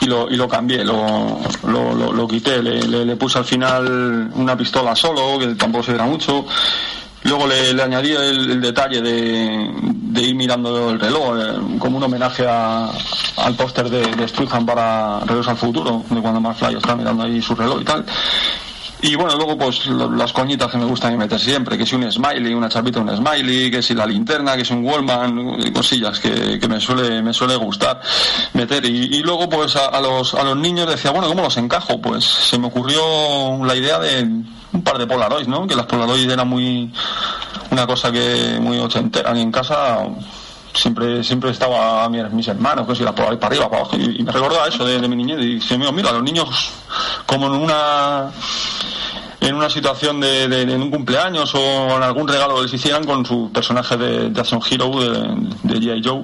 y 0.01 0.05
lo, 0.05 0.29
y 0.29 0.35
lo 0.35 0.47
cambié, 0.47 0.83
lo, 0.83 1.39
lo, 1.63 1.93
lo- 2.13 2.27
quité. 2.27 2.61
Le, 2.61 2.81
le- 2.87 3.15
puse 3.15 3.39
al 3.39 3.45
final 3.45 4.29
una 4.35 4.55
pistola 4.55 4.95
solo, 4.95 5.39
que 5.39 5.47
tampoco 5.55 5.83
se 5.85 5.93
era 5.95 6.05
mucho. 6.05 6.45
Luego 7.27 7.45
le, 7.47 7.73
le 7.73 7.83
añadí 7.83 8.11
el, 8.11 8.61
detalle 8.61 9.01
de, 9.01 9.69
ir 10.21 10.35
mirando 10.35 10.89
el 10.89 10.99
reloj, 10.99 11.37
eh, 11.37 11.77
como 11.77 11.97
un 11.97 12.03
homenaje 12.03 12.45
a- 12.47 12.89
al 13.37 13.53
póster 13.55 13.89
de, 13.89 13.99
de 14.15 14.23
para 14.65 15.19
Regreso 15.25 15.51
al 15.51 15.57
Futuro, 15.57 16.03
de 16.09 16.21
cuando 16.21 16.39
McFly 16.41 16.75
está 16.75 16.95
mirando 16.95 17.23
ahí 17.23 17.41
su 17.41 17.53
reloj 17.53 17.81
y 17.81 17.83
tal. 17.85 18.05
Y 18.99 19.13
bueno, 19.15 19.35
luego 19.35 19.57
pues 19.57 19.85
lo- 19.87 20.09
las 20.09 20.33
coñitas 20.33 20.71
que 20.71 20.77
me 20.77 20.85
gustan 20.85 21.15
meter 21.17 21.39
siempre, 21.39 21.77
que 21.77 21.85
si 21.85 21.95
un 21.95 22.11
smiley, 22.11 22.53
una 22.53 22.67
chapita, 22.69 22.99
un 22.99 23.15
smiley, 23.15 23.69
que 23.69 23.83
si 23.83 23.93
la 23.93 24.05
linterna, 24.07 24.57
que 24.57 24.65
si 24.65 24.73
un 24.73 24.83
Wallman, 24.85 25.37
eh, 25.59 25.71
cosillas 25.71 26.19
que, 26.19 26.59
me 26.67 26.79
suele, 26.79 27.21
me 27.21 27.31
suele 27.33 27.55
gustar 27.57 28.01
meter. 28.53 28.83
Y, 28.85 29.17
y 29.17 29.21
luego 29.21 29.47
pues 29.49 29.75
a, 29.75 29.87
a 29.87 30.01
los, 30.01 30.33
a 30.33 30.43
los 30.43 30.57
niños 30.57 30.89
decía, 30.89 31.11
bueno, 31.11 31.27
¿cómo 31.27 31.43
los 31.43 31.57
encajo? 31.57 32.01
Pues 32.01 32.23
se 32.25 32.57
me 32.57 32.67
ocurrió 32.67 33.63
la 33.63 33.75
idea 33.75 33.99
de 33.99 34.25
un 34.73 34.81
par 34.83 34.97
de 34.97 35.07
Polaroids, 35.07 35.47
¿no? 35.47 35.65
Que 35.67 35.75
las 35.75 35.85
Polaroids 35.85 36.31
eran 36.31 36.47
muy, 36.47 36.91
una 37.71 37.87
cosa 37.87 38.11
que 38.11 38.57
muy 38.61 38.77
ochentera 38.79 39.35
y 39.37 39.41
en 39.41 39.51
casa 39.51 39.99
siempre 40.73 41.23
siempre 41.23 41.49
estaba 41.49 42.03
a 42.03 42.09
mi- 42.09 42.21
mis 42.31 42.47
hermanos 42.47 42.85
que 42.87 42.95
si 42.95 43.03
las 43.03 43.13
Polaroid 43.13 43.39
para 43.39 43.47
arriba 43.55 43.69
para 43.69 43.81
abajo 43.81 43.97
y, 43.97 44.19
y 44.19 44.23
me 44.23 44.31
recordaba 44.31 44.67
eso 44.67 44.85
de, 44.85 44.99
mi 45.07 45.15
niñez 45.15 45.39
y 45.39 45.55
dije 45.55 45.77
mira, 45.77 45.91
mira 45.91 46.11
los 46.11 46.21
niños 46.21 46.47
como 47.25 47.47
en 47.47 47.53
una 47.53 48.29
en 49.41 49.55
una 49.55 49.69
situación 49.69 50.19
de, 50.19 50.47
de- 50.47 50.65
de 50.65 50.75
un 50.75 50.91
cumpleaños 50.91 51.53
o 51.55 51.95
en 51.95 52.03
algún 52.03 52.27
regalo 52.27 52.57
que 52.57 52.63
les 52.63 52.73
hicieran 52.73 53.05
con 53.05 53.25
su 53.25 53.49
personaje 53.51 53.97
de, 53.97 54.29
de 54.29 54.39
Action 54.41 54.61
Hero 54.69 54.89
de, 54.99 55.09
de 55.63 55.79
G.I. 55.79 56.01
Joe 56.03 56.23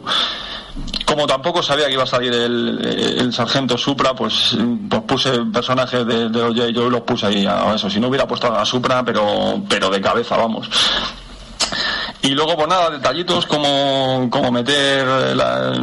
como 1.06 1.28
tampoco 1.28 1.62
sabía 1.62 1.88
que 1.88 1.94
iba 1.94 2.04
a 2.04 2.08
salir 2.08 2.34
el, 2.34 3.32
sargento 3.32 3.78
Supra, 3.78 4.14
pues, 4.16 4.58
pues 4.90 5.02
puse 5.04 5.32
personajes 5.52 6.06
de, 6.06 6.30
de 6.30 6.40
los 6.40 6.56
G.I. 6.56 6.74
Joe 6.74 6.88
y 6.88 6.90
los 6.90 7.02
puse 7.02 7.28
ahí 7.28 7.46
a 7.46 7.76
eso. 7.76 7.90
Si 7.90 8.00
no 8.00 8.08
hubiera 8.08 8.28
puesto 8.28 8.54
a 8.54 8.66
Supra, 8.66 9.04
pero, 9.04 9.62
pero 9.70 9.90
de 9.90 10.02
cabeza, 10.02 10.36
vamos. 10.38 10.70
Y 12.26 12.30
luego, 12.30 12.56
pues 12.56 12.70
nada, 12.70 12.90
detallitos 12.90 13.46
como, 13.46 14.30
como 14.30 14.50
meter. 14.50 15.06
la- 15.36 15.74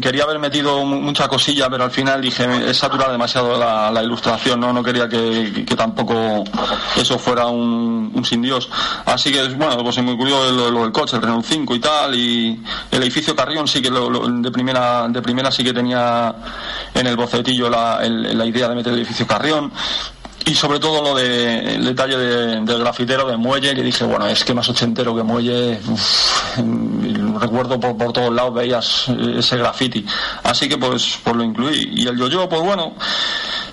quería 0.00 0.22
haber 0.22 0.38
metido 0.38 0.84
mu- 0.84 1.00
mucha 1.00 1.26
cosilla, 1.26 1.68
pero 1.68 1.82
al 1.82 1.90
final 1.90 2.20
dije, 2.20 2.46
es 2.70 2.76
saturar 2.78 3.10
demasiado 3.10 3.58
la, 3.58 4.00
ilustración, 4.02 4.60
¿no? 4.60 4.72
No 4.72 4.80
quería 4.82 5.08
que, 5.08 5.64
que- 5.66 5.74
tampoco 5.76 6.44
eso 6.96 7.18
fuera 7.18 7.46
un, 7.46 8.22
sin 8.24 8.42
Dios. 8.42 8.70
Así 9.06 9.32
que, 9.32 9.42
bueno, 9.48 9.76
pues 9.82 9.96
se 9.96 10.02
me 10.02 10.12
ocurrió 10.12 10.52
lo, 10.52 10.82
del 10.82 10.92
coche, 10.92 11.16
el 11.16 11.22
Renault 11.22 11.44
5 11.44 11.74
y 11.74 11.80
tal, 11.80 12.14
y 12.14 12.62
el 12.92 13.02
edificio 13.02 13.34
Carrión 13.34 13.66
sí 13.66 13.82
que 13.82 13.90
lo- 13.90 14.08
de, 14.28 14.50
primera, 14.52 15.08
de 15.08 15.20
primera 15.20 15.50
sí 15.50 15.64
que 15.64 15.72
tenía 15.72 16.32
en 16.94 17.06
el 17.08 17.16
bocetillo 17.16 17.68
la, 17.68 18.00
la 18.08 18.46
idea 18.46 18.68
de 18.68 18.74
meter 18.76 18.92
el 18.92 19.00
edificio 19.00 19.26
Carrión. 19.26 19.72
Y 20.44 20.54
sobre 20.54 20.80
todo 20.80 21.00
lo 21.02 21.14
de 21.14 21.74
el 21.76 21.84
detalle 21.84 22.16
de- 22.16 22.60
del 22.60 22.78
grafitero 22.80 23.26
de 23.28 23.36
Muelle, 23.36 23.74
que 23.74 23.82
dije, 23.82 24.04
bueno, 24.04 24.26
es 24.26 24.44
que 24.44 24.52
más 24.54 24.68
ochentero 24.68 25.14
que 25.14 25.22
Muelle, 25.22 25.78
y 26.58 27.14
recuerdo 27.38 27.78
por, 27.78 27.96
por 27.96 28.12
todos 28.12 28.32
lados 28.32 28.52
veías 28.54 29.08
eh, 29.08 29.36
ese 29.38 29.56
graffiti. 29.56 30.04
Así 30.42 30.68
que 30.68 30.76
pues, 30.78 31.18
pues 31.22 31.36
lo 31.36 31.44
incluí. 31.44 31.90
Y 31.94 32.06
el 32.08 32.18
yo-yo, 32.18 32.48
pues 32.48 32.60
bueno, 32.62 32.94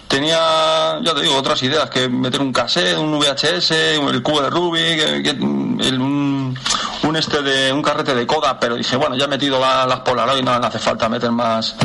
tenía, 0.08 1.00
ya 1.04 1.14
te 1.16 1.22
digo, 1.22 1.36
otras 1.38 1.62
ideas, 1.64 1.90
que 1.90 2.08
meter 2.08 2.40
un 2.42 2.54
cassette, 2.54 2.98
un 2.98 3.18
VHS, 3.20 3.72
el 3.98 4.22
cubo 4.22 4.42
de 4.42 4.50
Rubik, 4.50 5.24
que- 5.24 5.32
un 5.42 6.56
un 7.02 7.16
este 7.16 7.42
de 7.42 7.72
un 7.74 7.82
carrete 7.82 8.14
de 8.14 8.28
coda, 8.28 8.60
pero 8.60 8.76
dije, 8.76 8.96
bueno, 8.98 9.16
ya 9.16 9.26
he 9.26 9.28
metido 9.28 9.58
la- 9.60 9.86
las 9.88 10.02
Polaroid, 10.02 10.44
no, 10.44 10.60
no 10.60 10.68
hace 10.68 10.78
falta 10.80 11.08
meter 11.10 11.32
más, 11.32 11.76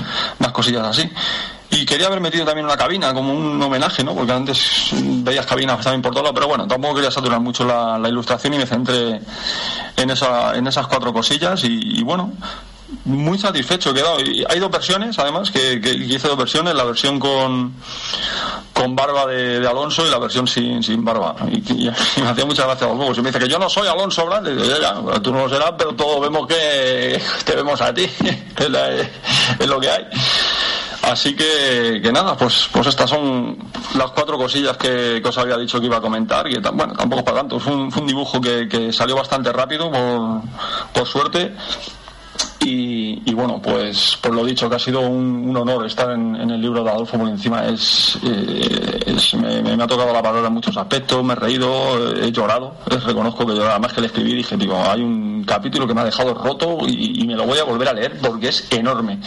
más 0.41 0.53
cosillas 0.53 0.87
así. 0.89 1.09
Y 1.75 1.85
quería 1.85 2.07
haber 2.07 2.21
metido 2.21 2.45
también 2.45 2.67
una 2.67 2.77
cabina 2.77 3.13
como 3.13 3.33
un 3.33 3.61
homenaje, 3.61 4.05
¿no? 4.05 4.15
Porque 4.15 4.33
antes 4.33 4.91
veías 4.93 5.45
cabinas 5.45 5.83
también 5.83 6.03
por 6.03 6.13
todo 6.13 6.23
lado, 6.23 6.35
pero 6.35 6.47
bueno, 6.47 6.69
tampoco 6.69 6.95
quería 6.95 7.11
saturar 7.11 7.41
mucho 7.41 7.65
la, 7.65 8.09
ilustración 8.09 8.55
y 8.55 8.59
me 8.59 8.67
centré 8.67 9.21
en, 9.97 10.11
esa, 10.11 10.55
en 10.55 10.69
esas 10.69 10.87
cuatro 10.87 11.13
cosillas 11.13 11.65
y, 11.65 12.01
bueno, 12.05 12.33
muy 13.07 13.39
satisfecho 13.39 13.91
he 13.91 13.95
quedado. 13.95 14.21
Y 14.21 14.45
hay 14.49 14.61
dos 14.61 14.71
versiones, 14.71 15.19
además, 15.19 15.51
que, 15.51 15.81
que 15.81 15.95
hice 15.95 16.29
dos 16.29 16.37
versiones, 16.37 16.77
la 16.77 16.85
versión 16.85 17.19
con, 17.19 17.75
con 18.73 18.95
barba 18.95 19.27
de, 19.27 19.67
Alonso 19.67 20.07
y 20.07 20.11
la 20.11 20.19
versión 20.19 20.47
sin, 20.47 20.83
sin 20.83 21.05
barba. 21.05 21.35
Y, 21.51 21.91
me 22.21 22.29
hacía 22.29 22.45
muchas 22.45 22.67
gracias 22.67 22.83
a 22.83 22.93
los 22.93 22.99
bobos. 22.99 23.19
Y 23.19 23.23
me 23.23 23.31
dice 23.31 23.39
que 23.41 23.49
yo 23.49 23.59
no 23.59 23.69
soy 23.69 23.89
Alonso 23.89 24.27
Brand. 24.27 24.47
Y 24.47 24.51
digo, 24.51 24.65
ya, 24.65 24.79
ya, 24.81 25.21
tú 25.21 25.33
no 25.33 25.41
lo 25.41 25.49
serás, 25.49 25.73
pero 25.77 25.95
todos 25.95 26.21
vemos 26.21 26.47
que 26.47 27.21
te 27.45 27.57
vemos 27.57 27.81
a 27.81 27.93
ti. 27.93 28.05
es 29.59 29.67
lo 29.67 29.81
que 29.81 29.91
hay. 29.91 30.05
Así 31.11 31.37
que, 31.37 32.01
que 32.03 32.13
nada, 32.13 32.37
pues, 32.37 32.69
pues 32.73 32.87
estas 32.87 33.11
son 33.11 33.59
las 33.95 34.11
cuatro 34.13 34.39
cosillas 34.39 34.77
que, 34.77 35.21
que 35.23 35.29
os 35.29 35.37
había 35.37 35.57
dicho 35.59 35.79
que 35.79 35.87
iba 35.87 35.99
a 35.99 36.01
comentar. 36.01 36.47
Tam- 36.47 36.77
bueno, 36.77 36.95
tampoco 36.95 37.25
para 37.25 37.39
tanto. 37.39 37.61
Fue 37.61 37.75
un, 37.75 38.07
dibujo 38.07 38.41
que, 38.41 38.67
que 38.69 38.93
salió 38.93 39.15
bastante 39.17 39.53
rápido, 39.53 39.91
por, 39.91 40.41
por 40.93 41.07
suerte. 41.07 41.55
Y, 42.67 43.35
bueno, 43.35 43.61
pues 43.61 44.17
por 44.23 44.33
lo 44.35 44.43
dicho, 44.43 44.71
que 44.71 44.77
ha 44.77 44.79
sido 44.79 45.01
un, 45.01 45.55
honor 45.55 45.85
estar 45.85 46.11
en, 46.13 46.35
el 46.37 46.61
libro 46.61 46.83
de 46.83 46.91
Adolfo, 46.91 47.19
porque 47.19 47.33
encima 47.33 47.67
es, 47.67 48.19
eh, 48.25 49.63
me, 49.63 49.83
ha 49.83 49.87
tocado 49.87 50.11
la 50.15 50.23
palabra 50.23 50.47
en 50.47 50.55
muchos 50.55 50.75
aspectos, 50.75 51.23
me 51.23 51.35
he 51.35 51.37
reído, 51.37 52.17
he 52.17 52.33
llorado, 52.33 52.77
reconozco 52.87 53.45
que 53.47 53.55
yo 53.55 53.69
además 53.69 53.93
que 53.93 54.01
le 54.01 54.07
escribí 54.07 54.35
dije, 54.35 54.57
digo, 54.57 54.83
hay 54.83 55.03
un 55.03 55.45
capítulo 55.45 55.87
que 55.87 55.93
me 55.93 56.01
ha 56.01 56.05
dejado 56.05 56.33
roto 56.33 56.79
y 56.89 57.23
me 57.27 57.35
lo 57.35 57.45
voy 57.45 57.59
a 57.59 57.65
volver 57.65 57.89
a 57.89 57.93
leer 57.93 58.19
porque 58.19 58.49
es 58.49 58.67
enorme. 58.73 59.19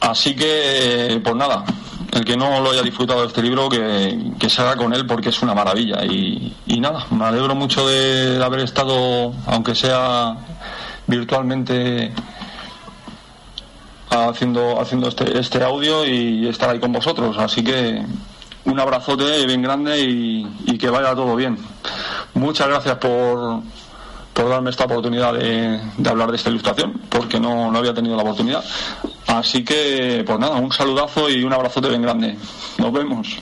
Así 0.00 0.34
que, 0.34 1.20
pues 1.22 1.36
nada, 1.36 1.64
el 2.12 2.24
que 2.24 2.36
no 2.36 2.60
lo 2.60 2.70
haya 2.70 2.82
disfrutado 2.82 3.20
de 3.20 3.28
este 3.28 3.42
libro, 3.42 3.68
que, 3.68 4.32
que 4.38 4.48
se 4.48 4.62
haga 4.62 4.76
con 4.76 4.92
él 4.94 5.06
porque 5.06 5.28
es 5.28 5.42
una 5.42 5.54
maravilla. 5.54 6.04
Y, 6.04 6.56
y 6.66 6.80
nada, 6.80 7.06
me 7.10 7.24
alegro 7.24 7.54
mucho 7.54 7.86
de, 7.86 8.42
haber 8.42 8.60
estado, 8.60 9.32
aunque 9.46 9.74
sea 9.74 10.36
virtualmente, 11.06 12.12
haciendo, 14.10 14.80
haciendo 14.80 15.08
este, 15.08 15.38
este 15.38 15.62
audio 15.62 16.06
y 16.06 16.48
estar 16.48 16.70
ahí 16.70 16.80
con 16.80 16.92
vosotros. 16.92 17.36
Así 17.38 17.62
que 17.62 18.02
un 18.64 18.80
abrazote 18.80 19.46
bien 19.46 19.62
grande 19.62 20.00
y 20.00 20.78
que 20.78 20.88
vaya 20.88 21.14
todo 21.14 21.36
bien. 21.36 21.58
Muchas 22.34 22.68
gracias 22.68 22.96
por, 22.96 23.62
por 24.40 24.48
darme 24.48 24.70
esta 24.70 24.84
oportunidad 24.84 25.34
de, 25.34 25.78
hablar 26.08 26.30
de 26.30 26.36
esta 26.36 26.48
ilustración, 26.48 26.94
porque 27.10 27.38
no, 27.38 27.70
no 27.70 27.78
había 27.78 27.92
tenido 27.92 28.16
la 28.16 28.22
oportunidad. 28.22 28.64
Así 29.26 29.62
que, 29.62 30.24
pues 30.26 30.38
nada, 30.38 30.56
un 30.56 30.72
saludazo 30.72 31.28
y 31.28 31.44
un 31.44 31.52
abrazote 31.52 31.90
bien 31.90 32.00
grande. 32.00 32.36
Nos 32.78 32.92
vemos. 32.92 33.38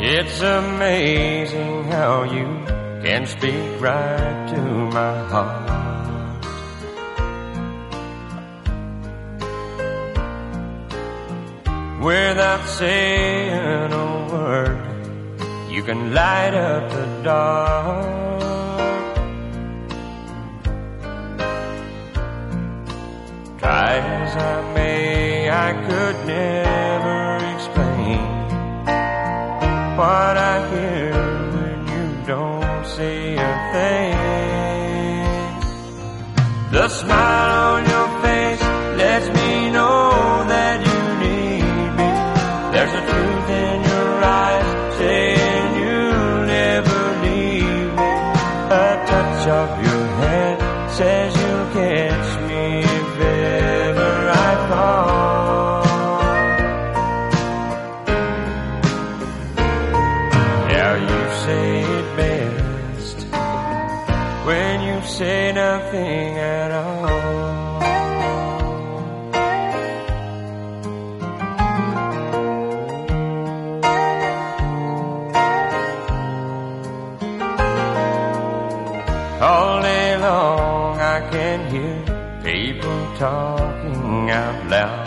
It's 0.00 0.40
amazing 0.42 1.90
how 1.90 2.22
you 2.24 2.46
can 3.02 3.26
speak 3.26 3.80
right 3.80 4.46
to 4.50 4.60
my 4.60 5.28
heart. 5.28 5.91
Without 12.02 12.66
saying 12.66 13.92
a 13.92 14.28
word, 14.32 14.76
you 15.70 15.84
can 15.84 16.12
light 16.12 16.52
up 16.52 16.90
the 16.90 17.06
dark. 17.22 18.22
Try 23.60 23.98
as 23.98 24.36
I 24.36 24.74
may, 24.74 25.48
I 25.48 25.72
could 25.86 26.16
never 26.26 27.36
explain 27.54 28.26
what 29.96 30.36
I 30.36 30.54
hear 30.72 31.14
when 31.54 31.78
you 31.94 32.06
don't 32.26 32.84
say 32.84 33.36
a 33.36 33.52
thing. 33.72 34.16
The 36.72 36.88
smile 36.88 37.71
talking 83.22 84.30
out 84.30 84.68
loud. 84.68 85.06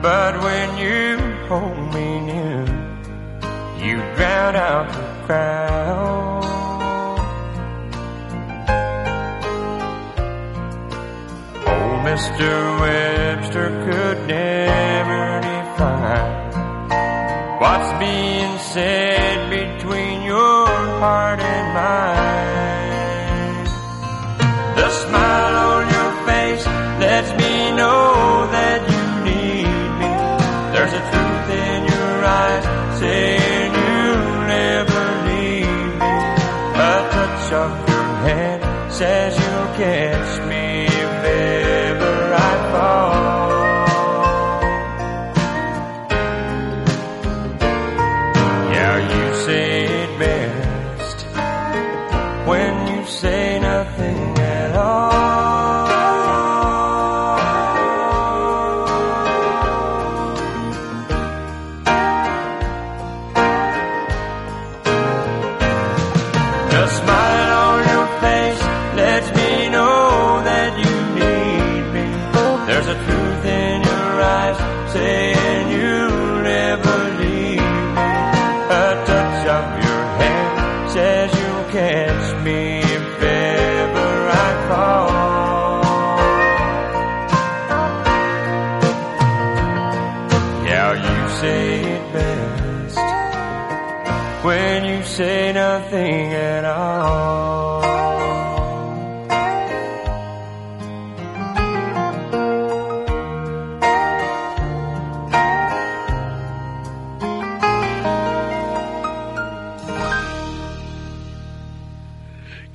But 0.00 0.32
when 0.46 0.68
you 0.78 1.18
hold 1.48 1.76
me 1.92 2.08
near, 2.20 2.64
you 3.84 3.96
drown 4.16 4.56
out 4.56 4.88
the 4.96 5.08
crowd. 5.26 6.44
Old 11.68 12.00
Mr. 12.08 12.50
Webster 12.80 13.68
could 13.84 14.18
never 14.26 15.24
define 15.50 16.32
what's 17.60 17.90
being 17.98 18.58
said 18.72 19.50
between 19.50 20.22
your 20.22 20.63
heart 21.04 21.40
and 21.54 21.66
mine. 21.80 23.64
The 24.80 24.88
smile 25.02 25.56
on 25.72 25.84
your 25.96 26.12
face 26.28 26.64
lets 27.04 27.30
me 27.40 27.54
know 27.80 28.08
that 28.56 28.80
you 28.92 29.04
need 29.28 29.88
me. 30.00 30.12
There's 30.72 30.94
a 31.00 31.02
truth 31.12 31.48
in 31.68 31.80
your 31.94 32.16
eyes 32.42 32.64
saying 33.00 33.70
you'll 33.82 34.38
never 34.56 35.02
leave 35.28 35.84
me. 36.00 36.14
A 36.92 36.96
touch 37.14 37.46
of 37.64 37.70
your 37.90 38.10
hand 38.28 38.60
says 38.98 39.30
you'll 39.42 39.72
catch 39.82 40.33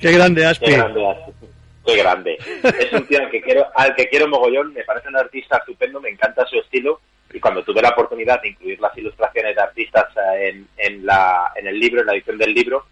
Qué 0.00 0.12
grande, 0.12 0.44
Aspi. 0.46 0.66
Qué 0.66 0.72
grande, 0.76 1.06
Aspi. 1.08 1.32
Qué 1.86 1.96
grande. 1.96 2.38
Es 2.78 2.92
un 2.92 3.06
tío 3.06 3.18
al 3.20 3.30
que 3.30 3.40
quiero, 3.40 3.66
al 3.74 3.94
que 3.94 4.08
quiero 4.08 4.28
mogollón, 4.28 4.72
me 4.72 4.84
parece 4.84 5.08
un 5.08 5.16
artista 5.16 5.56
estupendo, 5.58 6.00
me 6.00 6.10
encanta 6.10 6.46
su 6.46 6.58
estilo 6.58 7.00
y 7.32 7.38
cuando 7.40 7.62
tuve 7.62 7.80
la 7.82 7.90
oportunidad 7.90 8.40
de 8.42 8.48
incluir 8.48 8.80
las 8.80 8.96
ilustraciones 8.98 9.54
de 9.54 9.62
artistas 9.62 10.06
eh, 10.16 10.48
en, 10.48 10.68
en, 10.76 11.06
la, 11.06 11.52
en 11.56 11.66
el 11.68 11.78
libro, 11.78 12.00
en 12.00 12.06
la 12.06 12.14
edición 12.14 12.38
del 12.38 12.52
libro, 12.52 12.86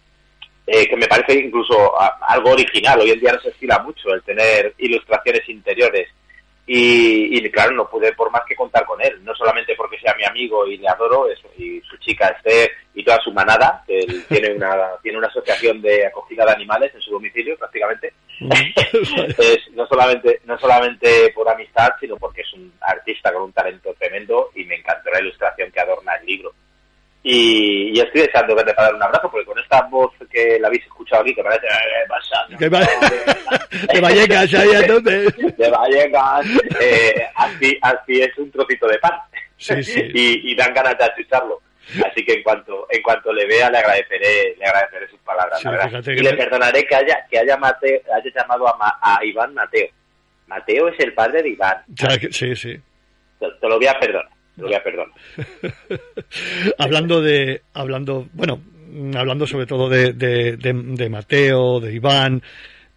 eh, 0.65 0.87
que 0.87 0.95
me 0.95 1.07
parece 1.07 1.33
incluso 1.39 1.99
a- 1.99 2.19
algo 2.27 2.51
original. 2.51 2.99
Hoy 2.99 3.11
en 3.11 3.19
día 3.19 3.33
no 3.33 3.41
se 3.41 3.49
estila 3.49 3.79
mucho 3.79 4.13
el 4.13 4.21
tener 4.23 4.73
ilustraciones 4.77 5.47
interiores. 5.49 6.07
Y, 6.71 7.35
y, 7.35 7.49
claro, 7.49 7.71
no 7.71 7.89
pude 7.89 8.13
por 8.13 8.29
más 8.31 8.43
que 8.47 8.55
contar 8.55 8.85
con 8.85 9.01
él, 9.01 9.23
no 9.23 9.33
solamente 9.35 9.73
porque 9.75 9.97
sea 9.99 10.13
mi 10.15 10.23
amigo 10.23 10.67
y 10.67 10.77
le 10.77 10.87
adoro, 10.87 11.27
eso, 11.27 11.49
y 11.57 11.81
su 11.81 11.97
chica 11.97 12.27
Esther 12.27 12.69
y 12.99 13.03
toda 13.05 13.17
su 13.23 13.31
manada, 13.31 13.81
que 13.87 13.97
él 13.99 14.25
tiene 14.29 14.53
una, 14.55 14.75
tiene 15.01 15.17
una 15.17 15.27
asociación 15.27 15.81
de 15.81 16.05
acogida 16.05 16.43
de 16.45 16.51
animales 16.51 16.93
en 16.93 16.99
su 17.01 17.11
domicilio 17.11 17.57
prácticamente, 17.57 18.13
es 18.39 19.59
no 19.71 19.87
solamente 19.87 20.41
no 20.45 20.57
solamente 20.59 21.31
por 21.33 21.47
amistad 21.49 21.89
sino 21.99 22.17
porque 22.17 22.41
es 22.41 22.53
un 22.53 22.73
artista 22.81 23.31
con 23.31 23.43
un 23.43 23.53
talento 23.53 23.93
tremendo 23.97 24.49
y 24.55 24.65
me 24.65 24.75
encantó 24.75 25.09
la 25.11 25.21
ilustración 25.21 25.71
que 25.71 25.79
adorna 25.79 26.13
el 26.15 26.25
libro. 26.25 26.53
Y, 27.21 27.91
y 27.97 27.99
estoy 27.99 28.21
deseando 28.21 28.55
verle 28.55 28.73
para 28.73 28.87
dar 28.87 28.95
un 28.95 29.03
abrazo 29.03 29.29
porque 29.29 29.45
con 29.45 29.59
esta 29.59 29.81
voz 29.83 30.11
que 30.31 30.57
la 30.59 30.67
habéis 30.67 30.83
escuchado 30.85 31.21
aquí 31.21 31.35
que 31.35 31.43
parece 31.43 31.67
Que 32.57 32.69
va- 32.69 32.79
de 33.93 34.01
Vallecas, 34.01 34.53
ahí 34.53 34.69
entonces. 34.73 35.57
de 35.57 35.69
Vallecas 35.69 36.45
eh, 36.79 37.27
así, 37.35 37.77
así 37.81 38.21
es 38.21 38.37
un 38.37 38.49
trocito 38.51 38.87
de 38.87 38.99
pan. 38.99 39.13
Sí, 39.57 39.83
sí. 39.83 40.01
y, 40.13 40.51
y 40.51 40.55
dan 40.55 40.73
ganas 40.73 40.97
de 40.97 41.05
escucharlo 41.05 41.61
así 42.05 42.23
que 42.25 42.33
en 42.33 42.43
cuanto 42.43 42.85
en 42.89 43.01
cuanto 43.01 43.31
le 43.33 43.45
vea 43.47 43.69
le 43.69 43.77
agradeceré 43.79 44.55
le 44.57 44.65
agradeceré 44.65 45.07
sus 45.09 45.19
palabras 45.21 45.59
Sí, 45.59 45.65
la 45.65 45.71
verdad. 45.71 46.03
y 46.07 46.19
le 46.21 46.33
perdonaré 46.35 46.85
que 46.85 46.95
haya 46.95 47.25
que 47.29 47.39
haya 47.39 47.57
Mateo, 47.57 47.99
haya 48.15 48.31
llamado 48.35 48.67
a, 48.67 48.77
Ma- 48.77 48.99
a 49.01 49.23
Iván 49.25 49.53
Mateo 49.53 49.87
Mateo 50.47 50.87
es 50.89 50.99
el 50.99 51.13
padre 51.13 51.41
de 51.43 51.49
Iván 51.49 51.77
Ya 51.87 52.17
que- 52.17 52.31
Sí, 52.31 52.55
sí. 52.55 52.75
te, 53.39 53.47
te 53.59 53.67
lo 53.67 53.77
voy 53.77 53.87
a 53.87 53.93
perdonar 53.99 54.29
te 54.55 54.61
lo 54.61 54.67
voy 54.67 54.75
a 54.75 54.83
perdonar 54.83 55.15
hablando 56.77 57.21
de 57.21 57.61
hablando 57.73 58.27
bueno 58.33 58.59
hablando 59.15 59.45
sobre 59.47 59.65
todo 59.65 59.87
de, 59.89 60.13
de, 60.13 60.57
de- 60.57 60.73
de 60.73 61.09
Mateo 61.09 61.79
de 61.79 61.93
Iván 61.93 62.41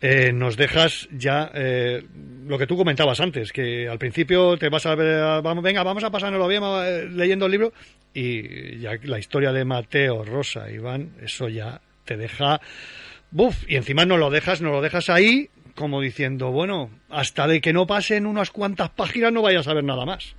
eh, 0.02 0.32
nos 0.32 0.56
dejas 0.56 1.08
ya 1.12 1.50
eh, 1.54 2.02
lo 2.46 2.58
que 2.58 2.66
tú 2.66 2.76
comentabas 2.76 3.20
antes 3.20 3.52
que 3.52 3.88
al 3.88 3.98
principio 3.98 4.58
te 4.58 4.68
vas 4.68 4.84
a 4.86 4.94
ver 4.94 5.40
vamos 5.42 5.64
venga 5.64 5.82
vamos 5.82 6.04
a 6.04 6.10
pasárnoslo 6.10 6.48
bien 6.48 6.62
eh, 6.64 7.08
leyendo 7.10 7.46
el 7.46 7.52
libro 7.52 7.72
y 8.12 8.78
ya 8.80 8.92
la 9.04 9.18
historia 9.18 9.52
de 9.52 9.64
Mateo 9.64 10.24
Rosa 10.24 10.70
Iván 10.70 11.14
eso 11.22 11.48
ya 11.48 11.80
te 12.04 12.16
deja 12.16 12.60
buf 13.30 13.64
y 13.68 13.76
encima 13.76 14.04
no 14.04 14.18
lo 14.18 14.28
dejas 14.28 14.60
no 14.60 14.70
lo 14.70 14.82
dejas 14.82 15.08
ahí 15.08 15.48
como 15.74 16.00
diciendo 16.00 16.50
bueno 16.50 16.90
hasta 17.08 17.46
de 17.46 17.60
que 17.60 17.72
no 17.72 17.86
pasen 17.86 18.26
unas 18.26 18.50
cuantas 18.50 18.90
páginas 18.90 19.32
no 19.32 19.40
vayas 19.40 19.68
a 19.68 19.74
ver 19.74 19.84
nada 19.84 20.04
más 20.04 20.34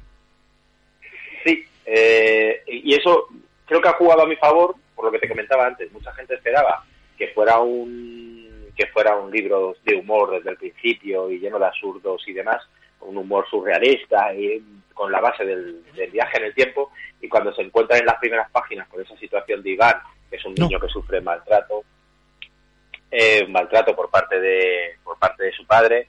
Sí, 1.44 1.66
eh, 1.86 2.62
y 2.68 2.94
eso 2.96 3.28
creo 3.66 3.82
que 3.82 3.90
ha 3.90 3.94
jugado 3.94 4.22
a 4.22 4.28
mi 4.28 4.36
favor, 4.36 4.76
por 4.96 5.06
lo 5.06 5.12
que 5.12 5.20
te 5.20 5.28
comentaba 5.28 5.68
antes. 5.68 5.92
Mucha 5.92 6.14
gente 6.14 6.36
esperaba 6.36 6.84
que 7.18 7.28
fuera 7.30 7.60
un 7.60 8.33
que 8.76 8.88
fuera 8.88 9.16
un 9.16 9.32
libro 9.32 9.76
de 9.84 9.96
humor 9.96 10.32
desde 10.32 10.52
el 10.52 10.58
principio 10.58 11.30
y 11.30 11.40
lleno 11.40 11.60
de 11.60 11.66
absurdos 11.66 12.24
y 12.28 12.34
demás, 12.34 12.58
un 13.02 13.18
humor 13.18 13.46
surrealista 13.50 14.34
y 14.34 14.64
con 14.94 15.12
la 15.12 15.20
base 15.20 15.44
del, 15.46 15.84
del 15.94 16.12
viaje 16.12 16.38
en 16.38 16.46
el 16.46 16.54
tiempo. 16.56 16.92
Y 17.22 17.28
cuando 17.28 17.54
se 17.54 17.62
encuentran 17.62 18.00
en 18.00 18.06
las 18.06 18.18
primeras 18.20 18.50
páginas 18.52 18.88
con 18.88 19.02
esa 19.02 19.16
situación 19.18 19.62
de 19.64 19.72
Iván, 19.72 19.96
que 20.30 20.38
es 20.38 20.46
un 20.46 20.56
No. 20.56 20.66
niño 20.68 20.80
que 20.80 20.88
sufre 20.88 21.22
maltrato, 21.22 21.84
eh, 23.12 23.46
maltrato 23.48 23.96
por 23.96 24.10
parte 24.10 24.40
de 24.40 24.96
por 25.04 25.18
parte 25.20 25.44
de 25.44 25.52
su 25.52 25.66
padre, 25.68 26.08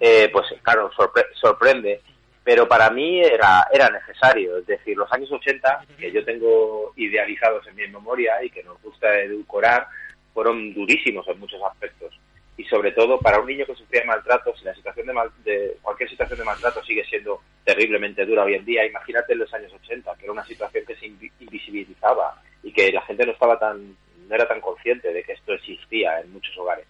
eh, 0.00 0.28
pues 0.32 0.46
claro, 0.62 0.90
sorpre- 0.92 1.26
sorprende. 1.34 2.00
Pero 2.42 2.68
para 2.68 2.90
mí 2.90 3.20
era, 3.20 3.66
era 3.72 3.88
necesario, 3.88 4.58
es 4.58 4.66
decir, 4.66 4.94
los 4.98 5.10
años 5.14 5.32
80, 5.32 5.82
que 5.98 6.12
yo 6.12 6.22
tengo 6.26 6.92
idealizados 6.96 7.66
en 7.66 7.74
mi 7.74 7.88
memoria 7.88 8.42
y 8.44 8.50
que 8.50 8.62
nos 8.62 8.80
gusta 8.82 9.18
edulcorar, 9.20 9.86
fueron 10.34 10.74
durísimos 10.74 11.26
en 11.28 11.38
muchos 11.40 11.62
aspectos. 11.62 12.12
Y 12.56 12.64
sobre 12.64 12.92
todo 12.92 13.18
para 13.18 13.40
un 13.40 13.46
niño 13.46 13.64
que 13.66 13.74
sufría 13.74 14.04
maltrato, 14.04 14.54
si 14.56 14.64
la 14.64 14.74
situación 14.74 15.06
de, 15.06 15.12
mal- 15.12 15.32
de 15.44 15.76
cualquier 15.82 16.08
situación 16.10 16.38
de 16.38 16.44
maltrato 16.44 16.84
sigue 16.84 17.04
siendo 17.04 17.40
terriblemente 17.64 18.24
dura 18.26 18.44
hoy 18.44 18.54
en 18.54 18.64
día, 18.64 18.84
imagínate 18.86 19.32
en 19.32 19.40
los 19.40 19.52
años 19.54 19.72
80, 19.72 20.14
que 20.16 20.24
era 20.24 20.32
una 20.32 20.44
situación 20.44 20.84
que 20.86 20.94
se 20.96 21.06
invi- 21.06 21.32
invisibilizaba 21.40 22.40
y 22.62 22.72
que 22.72 22.92
la 22.92 23.02
gente 23.02 23.26
no 23.26 23.32
estaba 23.32 23.58
tan, 23.58 23.96
no 24.28 24.34
era 24.34 24.46
tan 24.46 24.60
consciente 24.60 25.12
de 25.12 25.22
que 25.24 25.32
esto 25.32 25.52
existía 25.54 26.20
en 26.20 26.32
muchos 26.32 26.56
hogares. 26.58 26.86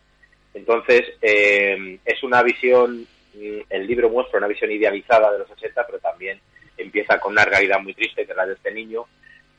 Entonces, 0.53 1.03
eh, 1.23 1.99
es 2.05 2.23
una 2.23 2.43
visión, 2.43 3.07
mm, 3.35 3.59
el 3.71 3.87
libro 3.87 4.11
muestra 4.11 4.39
una 4.39 4.47
visión 4.49 4.71
idealizada 4.71 5.33
de 5.33 5.39
los 5.41 5.51
80, 5.51 5.87
pero 5.87 5.99
también 5.99 6.41
empieza 6.77 7.19
con 7.19 7.33
una 7.33 7.45
realidad 7.45 7.81
muy 7.81 7.95
triste, 7.95 8.25
que 8.27 8.33
es 8.33 8.37
la 8.37 8.47
de 8.47 8.55
este 8.55 8.71
niño, 8.73 9.07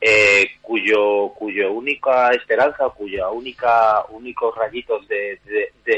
eh, 0.00 0.50
cuyo, 0.62 1.30
cuyo 1.30 1.72
única 1.72 2.30
esperanza, 2.32 2.88
cuya 2.90 3.28
única, 3.30 4.04
únicos 4.10 4.54
rayitos 4.54 5.06
de, 5.08 5.38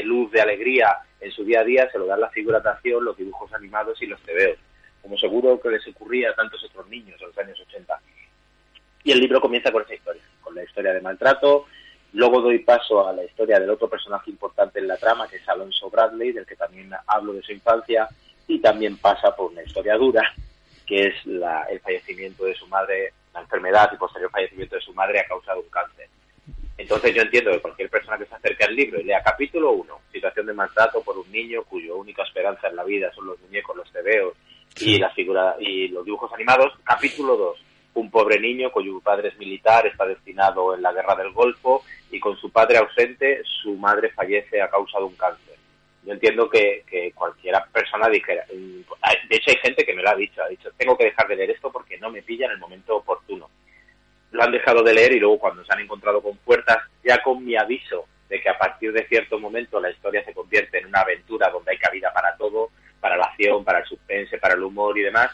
luz, 0.03 0.31
de 0.31 0.41
alegría 0.41 0.97
en 1.19 1.31
su 1.31 1.43
día 1.43 1.61
a 1.61 1.63
día 1.63 1.89
se 1.91 1.97
lo 1.99 2.05
dan 2.05 2.21
las 2.21 2.31
figuras 2.31 2.63
de 2.63 2.69
acción, 2.69 3.03
los 3.03 3.17
dibujos 3.17 3.51
animados 3.53 4.01
y 4.01 4.05
los 4.05 4.21
tebeos, 4.21 4.57
como 5.01 5.17
seguro 5.17 5.59
que 5.59 5.69
les 5.69 5.85
ocurría 5.87 6.29
a 6.31 6.35
tantos 6.35 6.63
otros 6.63 6.87
niños 6.87 7.19
en 7.21 7.27
los 7.27 7.37
años 7.37 7.59
80. 7.59 7.99
Y 9.03 9.11
el 9.11 9.19
libro 9.19 9.41
comienza 9.41 9.71
con 9.71 9.83
esa 9.83 9.95
historia, 9.95 10.21
con 10.41 10.55
la 10.55 10.63
historia 10.63 10.93
de 10.93 11.01
maltrato. 11.01 11.65
Luego 12.13 12.41
doy 12.41 12.59
paso 12.59 13.07
a 13.07 13.13
la 13.13 13.23
historia 13.23 13.59
del 13.59 13.69
otro 13.69 13.87
personaje 13.89 14.31
importante 14.31 14.79
en 14.79 14.87
la 14.87 14.97
trama, 14.97 15.27
que 15.27 15.35
es 15.37 15.47
Alonso 15.47 15.89
Bradley, 15.89 16.31
del 16.31 16.45
que 16.45 16.55
también 16.55 16.91
hablo 17.05 17.33
de 17.33 17.41
su 17.43 17.51
infancia, 17.51 18.07
y 18.47 18.59
también 18.59 18.97
pasa 18.97 19.35
por 19.35 19.51
una 19.51 19.61
historia 19.63 19.95
dura, 19.95 20.23
que 20.87 21.07
es 21.07 21.25
la- 21.25 21.63
el 21.69 21.79
fallecimiento 21.81 22.45
de 22.45 22.55
su 22.55 22.65
madre, 22.67 23.13
la 23.33 23.41
enfermedad 23.41 23.89
y 23.93 23.97
posterior 23.97 24.31
fallecimiento 24.31 24.75
de 24.75 24.81
su 24.81 24.93
madre 24.93 25.19
a 25.19 25.27
causa 25.27 25.53
de 25.53 25.59
un 25.59 25.69
cáncer. 25.69 26.07
Entonces 26.77 27.13
yo 27.13 27.21
entiendo 27.21 27.51
que 27.51 27.59
cualquier 27.59 27.89
persona 27.89 28.17
que 28.17 28.25
se 28.25 28.35
acerque 28.35 28.63
al 28.63 28.75
libro 28.75 28.99
y 28.99 29.03
lea 29.03 29.21
capítulo 29.21 29.71
1, 29.73 29.99
situación 30.13 30.45
de 30.45 30.53
maltrato 30.53 31.01
por 31.01 31.17
un 31.17 31.29
niño 31.31 31.63
cuyo 31.63 31.97
única 31.97 32.23
esperanza 32.23 32.69
en 32.69 32.77
la 32.77 32.85
vida 32.85 33.11
son 33.13 33.27
los 33.27 33.39
muñecos, 33.41 33.75
los 33.75 33.91
tebeos 33.91 34.33
y 34.79 34.97
la 34.97 35.09
figura 35.09 35.57
y 35.59 35.89
los 35.89 36.05
dibujos 36.05 36.31
animados, 36.33 36.71
capítulo 36.83 37.35
2, 37.35 37.59
un 37.95 38.09
pobre 38.09 38.39
niño 38.39 38.71
cuyo 38.71 38.99
padre 39.01 39.27
es 39.29 39.37
militar, 39.37 39.85
está 39.87 40.05
destinado 40.05 40.73
en 40.73 40.81
la 40.81 40.93
guerra 40.93 41.15
del 41.15 41.33
Golfo 41.33 41.83
y 42.11 42.19
con 42.19 42.37
su 42.37 42.49
padre 42.49 42.77
ausente, 42.77 43.41
su 43.43 43.75
madre 43.75 44.09
fallece 44.11 44.61
a 44.61 44.69
causa 44.69 44.99
de 44.99 45.03
un 45.03 45.15
cáncer. 45.15 45.48
Yo 46.09 46.13
entiendo 46.13 46.49
que, 46.49 46.83
que 46.89 47.11
cualquiera 47.11 47.63
persona 47.71 48.09
dijera, 48.09 48.43
de 48.47 49.35
hecho 49.35 49.51
hay 49.51 49.57
gente 49.57 49.85
que 49.85 49.93
me 49.93 50.01
lo 50.01 50.09
ha 50.09 50.15
dicho, 50.15 50.41
ha 50.41 50.47
dicho, 50.47 50.71
tengo 50.75 50.97
que 50.97 51.03
dejar 51.03 51.27
de 51.27 51.35
leer 51.35 51.51
esto 51.51 51.71
porque 51.71 51.99
no 51.99 52.09
me 52.09 52.23
pilla 52.23 52.47
en 52.47 52.53
el 52.53 52.57
momento 52.57 52.95
oportuno. 52.95 53.47
Lo 54.31 54.41
han 54.41 54.51
dejado 54.51 54.81
de 54.81 54.95
leer 54.95 55.11
y 55.11 55.19
luego 55.19 55.37
cuando 55.37 55.63
se 55.63 55.71
han 55.71 55.81
encontrado 55.81 56.19
con 56.23 56.35
puertas, 56.37 56.79
ya 57.03 57.21
con 57.21 57.45
mi 57.45 57.55
aviso 57.55 58.07
de 58.27 58.41
que 58.41 58.49
a 58.49 58.57
partir 58.57 58.91
de 58.91 59.05
cierto 59.05 59.37
momento 59.37 59.79
la 59.79 59.91
historia 59.91 60.25
se 60.25 60.33
convierte 60.33 60.79
en 60.79 60.87
una 60.87 61.01
aventura 61.01 61.51
donde 61.51 61.73
hay 61.73 61.77
cabida 61.77 62.11
para 62.11 62.35
todo, 62.37 62.71
para 62.99 63.15
la 63.15 63.25
acción, 63.25 63.63
para 63.63 63.81
el 63.81 63.85
suspense, 63.85 64.39
para 64.39 64.55
el 64.55 64.63
humor 64.63 64.97
y 64.97 65.03
demás, 65.03 65.29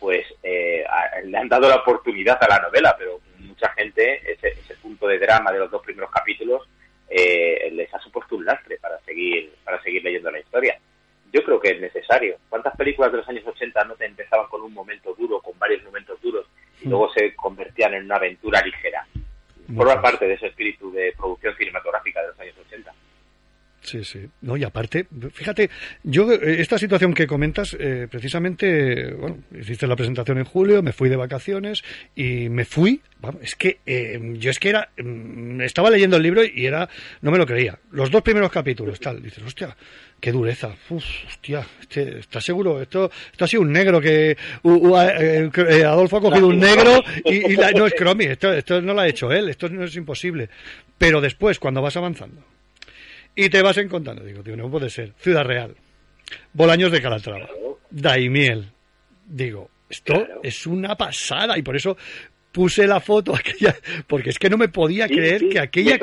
pues 0.00 0.26
eh, 0.42 0.84
le 1.22 1.38
han 1.38 1.48
dado 1.48 1.68
la 1.68 1.76
oportunidad 1.76 2.42
a 2.42 2.48
la 2.48 2.62
novela, 2.62 2.96
pero 2.98 3.20
mucha 3.38 3.68
gente, 3.74 4.28
ese, 4.32 4.58
ese 4.58 4.74
punto 4.74 5.06
de 5.06 5.20
drama 5.20 5.52
de 5.52 5.60
los 5.60 5.70
dos 5.70 5.84
primeros 5.84 6.10
capítulos, 6.10 6.68
eh, 7.08 7.70
les 7.72 7.92
ha 7.94 7.98
supuesto 8.00 8.36
un 8.36 8.44
lastre 8.44 8.78
para 8.78 8.98
seguir, 9.00 9.52
para 9.64 9.82
seguir 9.82 10.02
leyendo 10.02 10.30
la 10.30 10.40
historia. 10.40 10.78
Yo 11.32 11.42
creo 11.42 11.60
que 11.60 11.70
es 11.70 11.80
necesario. 11.80 12.36
¿Cuántas 12.48 12.76
películas 12.76 13.12
de 13.12 13.18
los 13.18 13.28
años 13.28 13.46
80 13.46 13.84
no 13.84 13.94
te 13.94 14.06
empezaban 14.06 14.48
con 14.48 14.62
un 14.62 14.72
momento 14.72 15.14
duro, 15.14 15.40
con 15.40 15.58
varios 15.58 15.82
momentos 15.84 16.20
duros, 16.20 16.46
y 16.80 16.88
luego 16.88 17.12
se 17.12 17.34
convertían 17.34 17.94
en 17.94 18.04
una 18.04 18.16
aventura 18.16 18.62
ligera? 18.62 19.06
Forma 19.74 20.00
parte 20.00 20.26
de 20.26 20.34
ese 20.34 20.46
espíritu 20.46 20.92
de 20.92 21.12
producción 21.16 21.56
cinematográfica 21.56 22.22
de 22.22 22.28
los 22.28 22.40
años 22.40 22.54
80. 22.66 22.94
Sí, 23.86 24.02
sí. 24.02 24.18
No, 24.40 24.56
y 24.56 24.64
aparte, 24.64 25.06
fíjate, 25.32 25.70
yo 26.02 26.32
eh, 26.32 26.60
esta 26.60 26.76
situación 26.76 27.14
que 27.14 27.28
comentas, 27.28 27.76
eh, 27.78 28.08
precisamente, 28.10 29.12
bueno, 29.12 29.38
hiciste 29.56 29.86
la 29.86 29.94
presentación 29.94 30.38
en 30.38 30.44
julio, 30.44 30.82
me 30.82 30.92
fui 30.92 31.08
de 31.08 31.14
vacaciones 31.14 31.84
y 32.16 32.48
me 32.48 32.64
fui, 32.64 33.00
es 33.40 33.54
que 33.54 33.78
eh, 33.86 34.20
yo 34.38 34.50
es 34.50 34.58
que 34.58 34.70
era, 34.70 34.88
mm, 35.00 35.60
estaba 35.60 35.88
leyendo 35.90 36.16
el 36.16 36.24
libro 36.24 36.42
y 36.44 36.66
era, 36.66 36.88
no 37.22 37.30
me 37.30 37.38
lo 37.38 37.46
creía. 37.46 37.78
Los 37.92 38.10
dos 38.10 38.22
primeros 38.22 38.50
capítulos, 38.50 38.98
tal, 38.98 39.22
dices, 39.22 39.44
hostia, 39.44 39.76
qué 40.18 40.32
dureza, 40.32 40.74
Uf, 40.90 41.04
hostia, 41.28 41.64
este, 41.80 42.18
¿estás 42.18 42.44
seguro? 42.44 42.82
Esto, 42.82 43.08
esto 43.30 43.44
ha 43.44 43.48
sido 43.48 43.62
un 43.62 43.70
negro 43.70 44.00
que 44.00 44.36
u- 44.64 44.88
u- 44.90 44.98
eh, 45.00 45.48
eh, 45.54 45.84
Adolfo 45.84 46.16
ha 46.16 46.20
cogido 46.22 46.48
un 46.48 46.58
negro 46.58 47.04
y, 47.24 47.52
y 47.52 47.56
la- 47.56 47.70
no 47.70 47.86
es 47.86 47.94
Cromi, 47.94 48.24
esto, 48.24 48.52
esto 48.52 48.82
no 48.82 48.94
lo 48.94 49.00
ha 49.02 49.06
hecho 49.08 49.30
él, 49.30 49.48
esto 49.48 49.68
no 49.68 49.84
es 49.84 49.94
imposible. 49.94 50.48
Pero 50.98 51.20
después, 51.20 51.60
cuando 51.60 51.80
vas 51.82 51.96
avanzando, 51.96 52.42
y 53.36 53.48
te 53.48 53.62
vas 53.62 53.76
encontrando, 53.76 54.24
digo, 54.24 54.42
tío, 54.42 54.56
no 54.56 54.68
puede 54.70 54.90
ser. 54.90 55.12
Ciudad 55.20 55.44
Real, 55.44 55.74
Bolaños 56.52 56.90
de 56.90 57.00
Calatrava, 57.02 57.48
Daimiel. 57.90 58.66
Digo, 59.28 59.70
esto 59.88 60.14
Claro. 60.14 60.40
es 60.42 60.66
una 60.66 60.96
pasada 60.96 61.56
y 61.58 61.62
por 61.62 61.76
eso 61.76 61.96
puse 62.50 62.86
la 62.86 63.00
foto 63.00 63.34
aquella, 63.36 63.76
porque 64.06 64.30
es 64.30 64.38
que 64.38 64.48
no 64.48 64.56
me 64.56 64.68
podía 64.68 65.06
Sí, 65.08 65.14
creer 65.14 65.40
sí, 65.40 65.48
que 65.50 65.60
aquella 65.60 65.98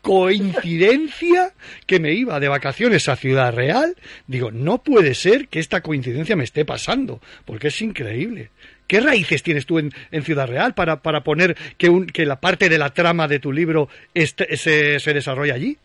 coincidencia 0.00 1.52
que 1.86 2.00
me 2.00 2.12
iba 2.14 2.40
de 2.40 2.48
vacaciones 2.48 3.08
a 3.08 3.16
Ciudad 3.16 3.52
Real, 3.52 3.94
digo, 4.26 4.50
no 4.50 4.82
puede 4.82 5.14
ser 5.14 5.48
que 5.48 5.58
esta 5.60 5.82
coincidencia 5.82 6.36
me 6.36 6.44
esté 6.44 6.64
pasando, 6.64 7.20
porque 7.44 7.68
es 7.68 7.82
increíble. 7.82 8.50
¿Qué 8.86 9.00
raíces 9.00 9.42
tienes 9.42 9.66
tú 9.66 9.78
en, 9.80 9.92
en 10.12 10.22
Ciudad 10.22 10.46
Real 10.46 10.72
para, 10.74 11.02
para 11.02 11.22
poner 11.24 11.56
que, 11.76 11.88
un, 11.88 12.06
que 12.06 12.24
la 12.24 12.40
parte 12.40 12.68
de 12.68 12.78
la 12.78 12.90
trama 12.94 13.26
de 13.26 13.40
tu 13.40 13.52
libro 13.52 13.88
este- 14.14 14.56
se, 14.56 15.00
se 15.00 15.12
desarrolla 15.12 15.54
allí? 15.54 15.76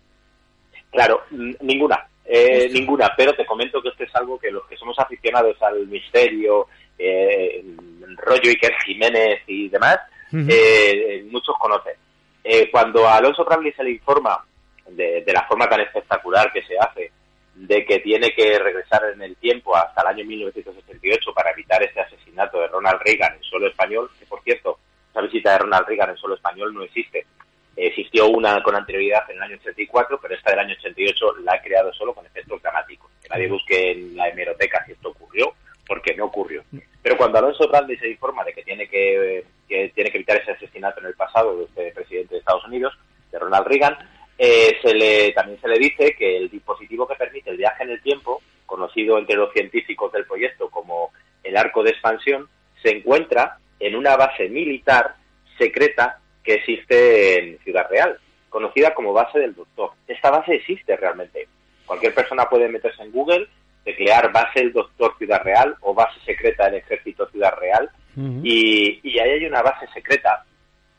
Claro, 0.92 1.24
ninguna, 1.62 2.06
eh, 2.26 2.70
ninguna, 2.72 3.12
pero 3.16 3.34
te 3.34 3.46
comento 3.46 3.82
que 3.82 3.90
esto 3.90 4.04
es 4.04 4.16
algo 4.16 4.38
que 4.38 4.52
los 4.52 4.66
que 4.68 4.78
somos 4.78 4.98
aficionados 5.00 5.62
al 5.62 5.88
misterio, 5.88 6.68
eh, 6.98 7.64
rollo 8.18 8.50
Iker 8.50 8.74
Jiménez 8.86 9.42
y 9.48 9.70
demás, 9.70 10.00
eh, 10.34 11.26
muchos 11.30 11.56
conocen. 11.58 11.94
Eh, 12.44 12.70
cuando 12.72 13.08
a 13.08 13.18
Alonso 13.18 13.46
Bradley 13.46 13.72
se 13.74 13.84
le 13.84 13.92
informa 13.92 14.44
de, 14.88 15.24
de 15.24 15.34
la 15.34 15.46
forma 15.48 15.70
tan 15.70 15.82
espectacular 15.82 16.52
que 16.52 16.64
se 16.64 16.78
hace, 16.78 17.12
de 17.56 17.86
que 17.86 18.00
tiene 18.00 18.32
que 18.32 18.58
regresar 18.58 19.04
en 19.14 19.22
el 19.22 19.36
tiempo 19.36 19.76
hasta 19.76 20.02
el 20.02 20.08
año 20.08 20.26
1978 20.26 21.34
para 21.34 21.52
evitar 21.52 21.84
este 21.84 22.00
asesinato 22.00 22.60
de 22.60 22.68
Ronald 22.68 23.02
Reagan 23.04 23.36
en 23.36 23.44
suelo 23.44 23.68
español, 23.68 24.10
que 24.18 24.26
por 24.26 24.42
cierto, 24.42 24.80
esa 25.10 25.22
visita 25.22 25.52
de 25.52 25.58
Ronald 25.60 25.88
Reagan 25.88 26.12
en 26.12 26.18
suelo 26.18 26.36
español 26.36 26.74
no 26.74 26.84
existe. 26.84 27.26
Existió 27.76 28.28
una 28.28 28.62
con 28.62 28.76
anterioridad 28.76 29.30
en 29.30 29.38
el 29.38 29.44
año 29.44 29.58
84, 29.62 30.20
pero 30.22 30.36
esta 30.36 30.52
del 30.52 30.60
año 30.60 30.76
88 30.78 31.38
la 31.44 31.54
ha 31.54 31.62
creado 31.62 31.94
solo 31.94 32.14
con 32.14 32.26
efectos 32.26 32.62
dramáticos. 32.62 33.10
Que 33.22 33.30
nadie 33.30 33.48
busque 33.48 33.92
en 33.92 34.16
la 34.16 34.28
hemeroteca 34.30 34.84
si 34.86 34.92
esto 34.92 35.10
ocurrió, 35.10 35.54
porque 35.88 36.16
no 36.16 36.26
ocurrió. 36.26 36.64
Pero 37.02 37.18
cuando 37.18 37.40
Alonso 37.40 37.68
Bradley 37.68 37.98
se 37.98 38.10
informa 38.10 38.44
de 38.44 38.54
que 38.54 38.64
tiene 38.64 38.88
que, 38.88 39.46
que 39.68 39.92
tiene 39.96 40.12
que 40.12 40.18
evitar 40.18 40.38
ese 40.38 40.52
asesinato 40.52 41.00
en 41.00 41.08
el 41.08 41.16
pasado 41.16 41.58
de 41.58 41.64
este 41.66 41.92
presidente 41.92 42.36
de 42.36 42.40
Estados 42.40 42.66
Unidos, 42.66 42.94
de 43.32 43.40
Ronald 43.40 43.68
Reagan, 43.68 43.98
eh, 44.38 44.78
se 44.82 44.94
le, 44.94 45.34
también 45.34 45.60
se 45.62 45.68
le 45.68 45.78
dice 45.78 46.16
que 46.18 46.38
el 46.38 46.50
dispositivo 46.50 47.08
que 47.08 47.16
permite 47.16 47.50
el 47.50 47.58
viaje 47.58 47.84
en 47.84 47.92
el 47.92 48.02
tiempo, 48.02 48.42
conocido 48.66 49.18
entre 49.18 49.36
los 49.36 49.54
científicos 49.54 50.12
del 50.12 50.26
proyecto 50.26 50.70
como 50.70 51.12
el 51.44 51.58
arco 51.58 51.84
de 51.84 51.92
expansión, 51.92 52.48
se 52.82 52.90
encuentra 52.90 53.58
en 53.80 53.96
una 53.96 54.16
base 54.16 54.50
militar 54.50 55.16
secreta 55.58 56.21
que 56.44 56.56
existe 56.56 57.40
en 57.40 57.60
Ciudad 57.60 57.88
Real, 57.90 58.20
conocida 58.50 58.94
como 58.94 59.14
base 59.14 59.40
del 59.40 59.56
Doctor. 59.56 59.92
Esta 60.08 60.32
base 60.32 60.56
existe 60.56 60.96
realmente. 60.98 61.48
Cualquier 61.86 62.14
persona 62.14 62.46
puede 62.46 62.68
meterse 62.68 63.04
en 63.04 63.12
Google, 63.12 63.48
teclear 63.84 64.32
base 64.32 64.60
del 64.60 64.74
Doctor 64.74 65.18
Ciudad 65.18 65.44
Real 65.44 65.76
o 65.82 65.94
base 65.94 66.20
secreta 66.26 66.66
del 66.66 66.76
Ejército 66.76 67.28
Ciudad 67.30 67.56
Real 67.60 67.90
y, 68.44 69.00
y 69.04 69.20
ahí 69.20 69.32
hay 69.32 69.46
una 69.46 69.62
base 69.62 69.88
secreta 69.94 70.46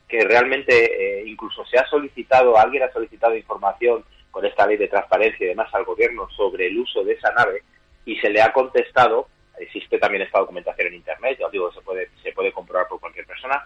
que 0.08 0.24
realmente 0.24 0.74
eh, 0.74 1.24
incluso 1.26 1.64
se 1.64 1.78
ha 1.78 1.86
solicitado, 1.86 2.58
alguien 2.58 2.82
ha 2.82 2.92
solicitado 2.92 3.34
información 3.34 4.04
con 4.30 4.44
esta 4.44 4.66
ley 4.66 4.76
de 4.76 4.88
transparencia 4.88 5.44
y 5.44 5.48
demás 5.48 5.72
al 5.74 5.84
gobierno 5.84 6.28
sobre 6.36 6.66
el 6.66 6.78
uso 6.78 7.02
de 7.02 7.14
esa 7.14 7.32
nave 7.32 7.62
y 8.04 8.16
se 8.16 8.28
le 8.28 8.42
ha 8.42 8.52
contestado, 8.52 9.28
existe 9.58 9.98
también 9.98 10.22
esta 10.22 10.40
documentación 10.40 10.88
en 10.88 10.94
internet, 10.94 11.38
ya 11.38 11.46
os 11.46 11.52
digo, 11.52 11.72
se 11.72 11.80
puede, 11.80 12.10
se 12.22 12.32
puede 12.32 12.52
comprobar 12.52 12.88
por 12.88 13.00
cualquier 13.00 13.26
persona, 13.26 13.64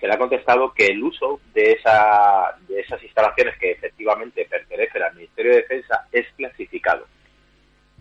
se 0.00 0.06
le 0.06 0.14
ha 0.14 0.18
contestado 0.18 0.72
que 0.72 0.86
el 0.86 1.02
uso 1.02 1.40
de, 1.52 1.72
esa, 1.72 2.56
de 2.68 2.80
esas 2.80 3.02
instalaciones 3.02 3.56
que 3.58 3.72
efectivamente 3.72 4.46
pertenecen 4.48 5.02
al 5.02 5.14
Ministerio 5.14 5.52
de 5.52 5.58
Defensa 5.58 6.06
es 6.12 6.26
clasificado. 6.36 7.06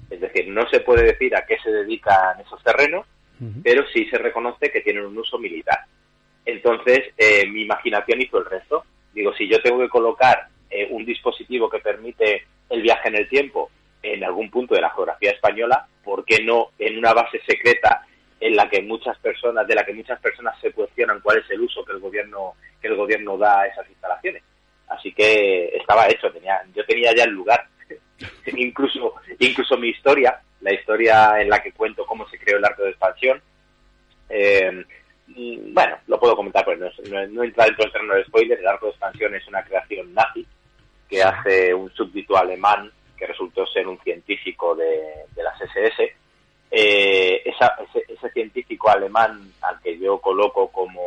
Es 0.09 0.21
decir, 0.21 0.47
no 0.47 0.69
se 0.69 0.79
puede 0.81 1.03
decir 1.03 1.35
a 1.35 1.45
qué 1.45 1.57
se 1.59 1.71
dedican 1.71 2.39
esos 2.39 2.63
terrenos, 2.63 3.05
pero 3.63 3.85
sí 3.93 4.05
se 4.05 4.17
reconoce 4.17 4.71
que 4.71 4.81
tienen 4.81 5.05
un 5.05 5.17
uso 5.17 5.37
militar. 5.37 5.79
Entonces, 6.45 7.13
eh, 7.17 7.45
mi 7.47 7.63
imaginación 7.63 8.21
hizo 8.21 8.39
el 8.39 8.45
resto. 8.45 8.83
Digo, 9.13 9.33
si 9.33 9.47
yo 9.47 9.61
tengo 9.61 9.79
que 9.79 9.89
colocar 9.89 10.47
eh, 10.69 10.87
un 10.89 11.05
dispositivo 11.05 11.69
que 11.69 11.79
permite 11.79 12.45
el 12.69 12.81
viaje 12.81 13.09
en 13.09 13.15
el 13.15 13.29
tiempo 13.29 13.69
en 14.01 14.23
algún 14.23 14.49
punto 14.49 14.73
de 14.73 14.81
la 14.81 14.89
geografía 14.91 15.31
española, 15.31 15.87
¿por 16.03 16.23
qué 16.25 16.43
no 16.43 16.69
en 16.79 16.97
una 16.97 17.13
base 17.13 17.41
secreta 17.45 18.07
en 18.39 18.55
la 18.55 18.69
que 18.69 18.81
muchas 18.81 19.17
personas, 19.19 19.67
de 19.67 19.75
la 19.75 19.85
que 19.85 19.93
muchas 19.93 20.19
personas 20.19 20.59
se 20.61 20.71
cuestionan 20.71 21.19
cuál 21.21 21.39
es 21.39 21.49
el 21.49 21.61
uso 21.61 21.83
que 21.83 21.93
el 21.93 21.99
gobierno, 21.99 22.53
que 22.81 22.87
el 22.87 22.95
gobierno 22.95 23.37
da 23.37 23.61
a 23.61 23.67
esas 23.67 23.89
instalaciones? 23.89 24.43
Así 24.87 25.11
que 25.13 25.65
estaba 25.75 26.07
hecho, 26.07 26.31
tenía, 26.31 26.61
yo 26.73 26.85
tenía 26.85 27.13
ya 27.15 27.23
el 27.23 27.31
lugar. 27.31 27.67
incluso, 28.55 29.15
incluso 29.39 29.77
mi 29.77 29.89
historia, 29.89 30.39
la 30.61 30.73
historia 30.73 31.39
en 31.41 31.49
la 31.49 31.61
que 31.61 31.71
cuento 31.71 32.05
cómo 32.05 32.27
se 32.29 32.39
creó 32.39 32.57
el 32.57 32.65
arco 32.65 32.83
de 32.83 32.89
expansión, 32.91 33.41
eh, 34.29 34.85
bueno, 35.73 35.97
lo 36.07 36.19
puedo 36.19 36.35
comentar, 36.35 36.63
pero 36.65 36.77
no, 36.79 36.89
no, 37.09 37.27
no 37.27 37.43
entra 37.43 37.65
dentro 37.65 37.83
del 37.83 37.91
terreno 37.91 38.13
del 38.13 38.25
spoiler. 38.25 38.59
El 38.59 38.67
arco 38.67 38.85
de 38.85 38.91
expansión 38.91 39.35
es 39.35 39.47
una 39.47 39.63
creación 39.63 40.13
nazi 40.13 40.45
que 41.09 41.21
hace 41.21 41.73
un 41.73 41.91
súbdito 41.93 42.37
alemán 42.37 42.91
que 43.17 43.27
resultó 43.27 43.65
ser 43.67 43.87
un 43.87 43.99
científico 44.01 44.75
de, 44.75 45.25
de 45.35 45.43
las 45.43 45.59
SS. 45.61 46.13
Eh, 46.69 47.41
esa- 47.45 47.75
ese, 47.89 48.05
ese 48.13 48.29
científico 48.31 48.89
al 49.23 49.79
que 49.81 49.97
yo 49.99 50.19
coloco 50.19 50.69
como 50.71 51.01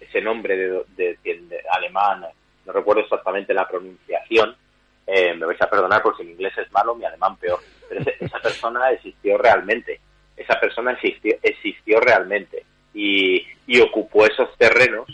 ese 0.00 0.20
nombre 0.20 0.56
de, 0.56 0.84
de- 0.96 1.18
de 1.22 1.60
alemán, 1.70 2.24
no 2.66 2.72
recuerdo 2.72 3.02
exactamente 3.02 3.54
la 3.54 3.68
pronunciación, 3.68 4.56
eh, 5.06 5.34
me 5.34 5.46
vais 5.46 5.60
a 5.60 5.68
perdonar 5.70 6.02
porque 6.02 6.24
mi 6.24 6.32
inglés 6.32 6.56
es 6.58 6.70
malo, 6.72 6.94
mi 6.94 7.04
alemán 7.04 7.36
peor, 7.36 7.58
pero 7.88 8.00
ese- 8.00 8.16
esa 8.20 8.38
persona 8.38 8.90
existió 8.90 9.36
realmente, 9.38 10.00
esa 10.36 10.58
persona 10.60 10.92
existió, 10.92 11.36
existió 11.42 12.00
realmente 12.00 12.64
y, 12.94 13.46
y 13.66 13.80
ocupó 13.80 14.24
esos 14.26 14.56
terrenos 14.56 15.06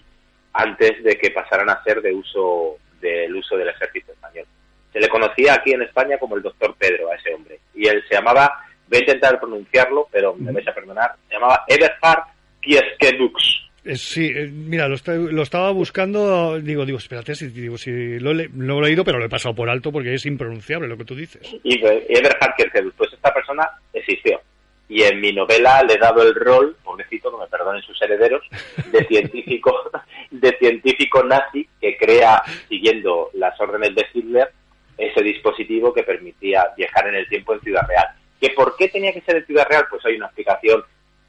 antes 0.53 1.03
de 1.05 1.19
que 1.19 1.31
pasaran 1.31 1.69
a 1.71 1.83
ser 1.83 2.01
de 2.01 2.13
uso 2.15 2.77
del 3.01 3.35
uso 3.37 3.57
del 3.59 3.69
ejército 3.69 4.13
español. 4.13 4.47
Se 4.93 5.01
le 5.01 5.09
conocía 5.09 5.55
aquí 5.55 5.73
en 5.73 5.83
España 5.83 6.19
como 6.19 6.37
el 6.37 6.43
doctor 6.43 6.75
Pedro 6.79 7.11
a 7.11 7.17
ese 7.17 7.35
hombre 7.35 7.61
y 7.75 7.87
él 7.87 8.03
se 8.09 8.15
llamaba, 8.15 8.65
voy 8.89 8.99
a 8.99 9.01
intentar 9.01 9.39
pronunciarlo, 9.41 10.09
pero 10.11 10.35
me 10.35 10.53
vais 10.53 10.67
a 10.69 10.75
perdonar, 10.75 11.15
se 11.29 11.35
llamaba 11.35 11.65
Eberhard 11.69 12.25
Kieskedux. 12.61 13.67
Eh, 13.85 13.97
Sí, 13.97 14.33
eh, 14.35 14.51
mira, 14.53 14.89
lo, 14.89 14.97
estaba 15.43 15.71
buscando, 15.71 16.59
digo, 16.61 16.85
digo, 16.85 16.99
espérate, 16.99 17.37
si, 17.37 17.49
digo, 17.49 17.79
si 17.79 18.19
lo, 18.19 18.33
he 18.33 18.49
lo 18.53 18.79
he 18.79 18.89
leído, 18.89 19.05
pero 19.05 19.19
lo 19.19 19.27
he 19.27 19.29
pasado 19.29 19.55
por 19.55 19.71
alto 19.71 19.93
porque 19.93 20.15
es 20.15 20.27
impronunciable 20.27 20.89
lo 20.89 20.97
que 20.97 21.05
tú 21.05 21.15
dices. 21.15 21.57
y 21.63 21.79
Eberhard 21.79 22.57
Kierkegaard. 22.57 22.93
Pues 22.97 23.13
esta 23.13 23.33
persona 23.33 23.69
existió. 23.93 24.41
Y 24.89 25.03
en 25.03 25.21
mi 25.21 25.33
novela 25.33 25.83
le 25.83 25.95
he 25.95 25.99
dado 25.99 26.23
el 26.23 26.35
rol, 26.35 26.77
pobrecito, 26.83 27.31
que 27.31 27.39
me 27.39 27.49
perdonen 27.49 27.83
sus 27.83 28.01
herederos, 28.03 28.43
de 28.91 29.05
científico, 29.05 29.73
de 30.31 30.57
científico 30.59 31.23
nazi 31.23 31.69
que 31.81 31.97
crea, 31.97 32.43
siguiendo 32.69 33.31
las 33.35 33.61
órdenes 33.61 33.95
de 33.95 34.07
Hitler, 34.13 34.51
ese 34.99 35.23
dispositivo 35.23 35.93
que 35.93 36.03
permitía 36.03 36.67
viajar 36.77 37.09
en 37.09 37.17
el 37.17 37.29
tiempo 37.29 37.55
en 37.55 37.61
Ciudad 37.61 37.87
Real. 37.87 38.09
¿Que 38.41 38.51
¿Por 38.51 38.77
qué 38.77 38.89
tenía 38.89 39.13
que 39.13 39.21
ser 39.23 39.37
en 39.37 39.47
Ciudad 39.47 39.67
Real? 39.69 39.87
Pues 39.89 40.05
hay 40.05 40.17
una 40.17 40.27
explicación 40.27 40.83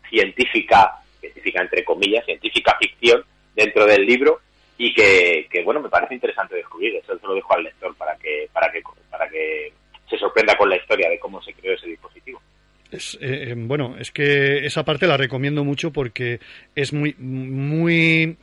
científica, 0.09 0.95
científica 1.19 1.61
entre 1.61 1.83
comillas, 1.83 2.25
científica 2.25 2.77
ficción 2.79 3.23
dentro 3.55 3.85
del 3.85 4.05
libro 4.05 4.41
y 4.77 4.93
que, 4.93 5.47
que, 5.49 5.63
bueno, 5.63 5.81
me 5.81 5.89
parece 5.89 6.13
interesante 6.13 6.55
descubrir. 6.55 6.95
Eso 6.95 7.17
se 7.17 7.25
lo 7.25 7.33
dejo 7.33 7.53
al 7.53 7.63
lector 7.63 7.95
para 7.95 8.15
que, 8.17 8.49
para 8.53 8.71
que, 8.71 8.81
para 9.09 9.29
que 9.29 9.73
se 10.09 10.17
sorprenda 10.17 10.55
con 10.57 10.69
la 10.69 10.77
historia 10.77 11.09
de 11.09 11.19
cómo 11.19 11.41
se 11.41 11.53
creó 11.53 11.73
ese 11.73 11.87
dispositivo. 11.87 12.41
Es, 12.91 13.15
eh, 13.15 13.49
eh, 13.49 13.53
bueno, 13.57 13.95
es 13.99 14.11
que 14.11 14.65
esa 14.65 14.85
parte 14.85 15.07
la 15.07 15.17
recomiendo 15.17 15.63
mucho 15.63 15.91
porque 15.91 16.39
es 16.75 16.93
muy, 16.93 17.15
muy, 17.17 18.37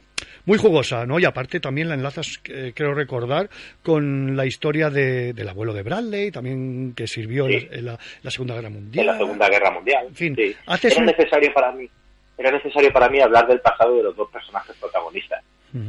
muy 0.47 0.59
jugosa, 0.59 1.07
¿no? 1.07 1.19
Y 1.19 1.25
aparte 1.25 1.59
también 1.61 1.89
la 1.89 1.95
enlazas, 1.95 2.41
eh, 2.45 2.73
creo 2.75 2.95
recordar, 2.95 3.49
con 3.83 4.37
la 4.37 4.45
historia 4.47 4.91
de, 4.91 5.33
del 5.33 5.49
abuelo 5.49 5.73
de 5.73 5.83
Bradley, 5.83 6.31
también 6.31 6.93
que 6.95 7.07
sirvió 7.07 7.47
en 7.47 7.53
la- 7.53 7.77
en, 7.77 7.85
la, 7.87 7.99
la 8.23 8.31
Segunda 8.31 8.55
Guerra 8.55 8.71
Mundial. 8.71 9.07
en 9.07 9.13
la 9.13 9.19
Segunda 9.19 9.49
Guerra 9.49 9.71
Mundial. 9.71 10.07
En 10.09 10.15
fin, 10.15 10.35
Sí. 10.37 10.55
Era 10.83 10.97
un- 10.99 11.07
necesario 11.07 11.53
para 11.55 11.73
mí, 11.73 11.89
era 12.37 12.51
necesario 12.51 12.93
para 12.93 13.09
mí 13.09 13.21
hablar 13.21 13.47
del 13.47 13.61
pasado 13.61 13.97
de 13.97 14.03
los 14.03 14.17
dos 14.17 14.31
personajes 14.31 14.77
protagonistas. 14.81 15.43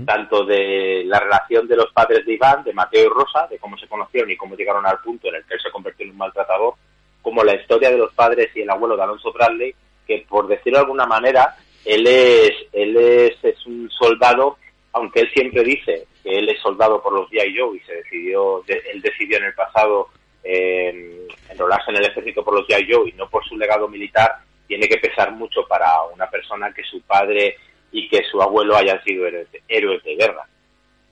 tanto 0.08 0.43
de 0.45 1.03
la 1.06 1.20
relación 1.20 1.68
de 1.68 1.76
los 1.76 1.91
padres 1.93 2.26
de 2.26 2.34
Iván, 2.34 2.64
de 2.64 2.74
Mateo 2.74 3.06
y 3.06 3.08
Rosa, 3.08 3.45
de 3.47 3.60
cómo 3.60 3.78
se 3.78 3.86
conocieron 3.88 4.32
y 4.32 4.36
cómo 4.36 4.56
llegaron 4.56 4.84
al 4.84 4.97
punto 4.97 5.28
en 5.28 5.36
el 5.36 5.43
que 5.45 5.53
él 5.53 5.60
se 5.62 5.70
convirtió 5.70 6.06
en 6.08 6.12
un 6.14 6.18
maltratador, 6.18 6.74
como 7.22 7.43
la 7.43 7.53
historia 7.56 7.91
de 7.91 7.97
los 7.99 8.12
padres 8.14 8.49
y 8.56 8.62
el 8.62 8.70
abuelo 8.72 8.97
de 8.97 9.03
Alonso 9.03 9.32
Bradley, 9.32 9.76
que 10.08 10.26
por 10.28 10.47
decirlo 10.47 10.80
de 10.80 10.86
alguna 10.86 11.06
manera, 11.06 11.56
él 11.86 12.06
es, 12.08 12.52
él 12.74 12.98
es, 12.98 13.44
es 13.44 13.66
un 13.66 13.90
soldado, 13.92 14.58
aunque 14.94 15.22
él 15.22 15.30
siempre 15.34 15.64
dice 15.64 16.06
que 16.24 16.38
él 16.38 16.50
es 16.50 16.60
soldado 16.62 17.02
por 17.02 17.14
los 17.14 17.30
G.I. 17.30 17.58
Joe 17.58 17.78
y 17.78 17.80
se 17.82 17.94
decidió, 17.96 18.64
de- 18.68 18.82
él 18.92 19.02
decidió 19.02 19.38
en 19.38 19.46
el 19.46 19.54
pasado 19.54 20.10
eh, 20.44 21.28
enrolarse 21.50 21.92
en 21.92 21.98
el 21.98 22.06
ejército 22.06 22.44
por 22.44 22.56
los 22.56 22.68
G.I. 22.68 22.92
Joe 22.92 23.10
y 23.10 23.14
no 23.14 23.30
por 23.30 23.44
su 23.46 23.58
legado 23.58 23.88
militar, 23.88 24.36
tiene 24.68 24.88
que 24.88 24.98
pesar 24.98 25.32
mucho 25.32 25.66
para 25.68 26.04
una 26.14 26.30
persona 26.30 26.74
que 26.74 26.84
su 26.84 27.02
padre 27.02 27.56
y 27.92 28.08
que 28.10 28.24
su 28.32 28.42
abuelo 28.42 28.76
hayan 28.76 29.04
sido 29.04 29.26
héroes 29.68 30.04
de, 30.04 30.16
guerra. 30.16 30.48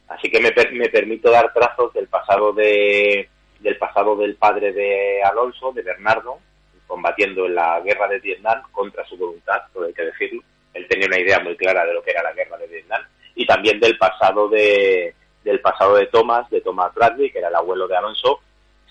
Así 0.07 0.29
que 0.29 0.39
me, 0.39 0.51
me 0.73 0.89
permito 0.89 1.29
dar 1.31 1.53
trazos 1.53 1.93
del 1.93 2.07
pasado 2.07 2.51
de 2.53 3.29
del 3.59 3.77
pasado 3.77 4.17
del 4.17 4.35
padre 4.35 4.73
de 4.73 5.23
Alonso, 5.23 5.71
de 5.71 5.81
Bernardo, 5.83 6.37
combatiendo 6.85 7.45
en 7.45 7.55
la 7.55 7.79
guerra 7.79 8.09
de 8.09 8.19
Vietnam 8.19 8.61
contra 8.73 9.05
su 9.05 9.15
voluntad, 9.15 9.61
todo 9.73 9.85
hay 9.85 9.93
que 9.93 10.03
decirlo. 10.03 10.41
Él 10.73 10.87
tenía 10.87 11.07
una 11.07 11.19
idea 11.19 11.39
muy 11.39 11.55
clara 11.55 11.85
de 11.85 11.93
lo 11.93 12.03
que 12.03 12.11
era 12.11 12.23
la 12.23 12.33
guerra 12.33 12.57
de 12.57 12.67
Vietnam 12.67 13.01
y 13.35 13.45
también 13.45 13.79
del 13.79 13.97
pasado 13.97 14.49
de 14.49 15.15
del 15.43 15.59
pasado 15.59 15.95
de 15.95 16.07
Thomas, 16.07 16.49
de 16.49 16.61
Thomas 16.61 16.93
Bradley, 16.93 17.29
que 17.29 17.39
era 17.39 17.49
el 17.49 17.55
abuelo 17.55 17.87
de 17.87 17.97
Alonso, 17.97 18.39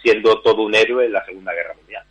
siendo 0.02 0.40
todo 0.42 0.62
un 0.62 0.74
héroe 0.74 1.06
en 1.06 1.12
la 1.12 1.24
Segunda 1.24 1.52
Guerra 1.54 1.74
Mundial. 1.74 2.04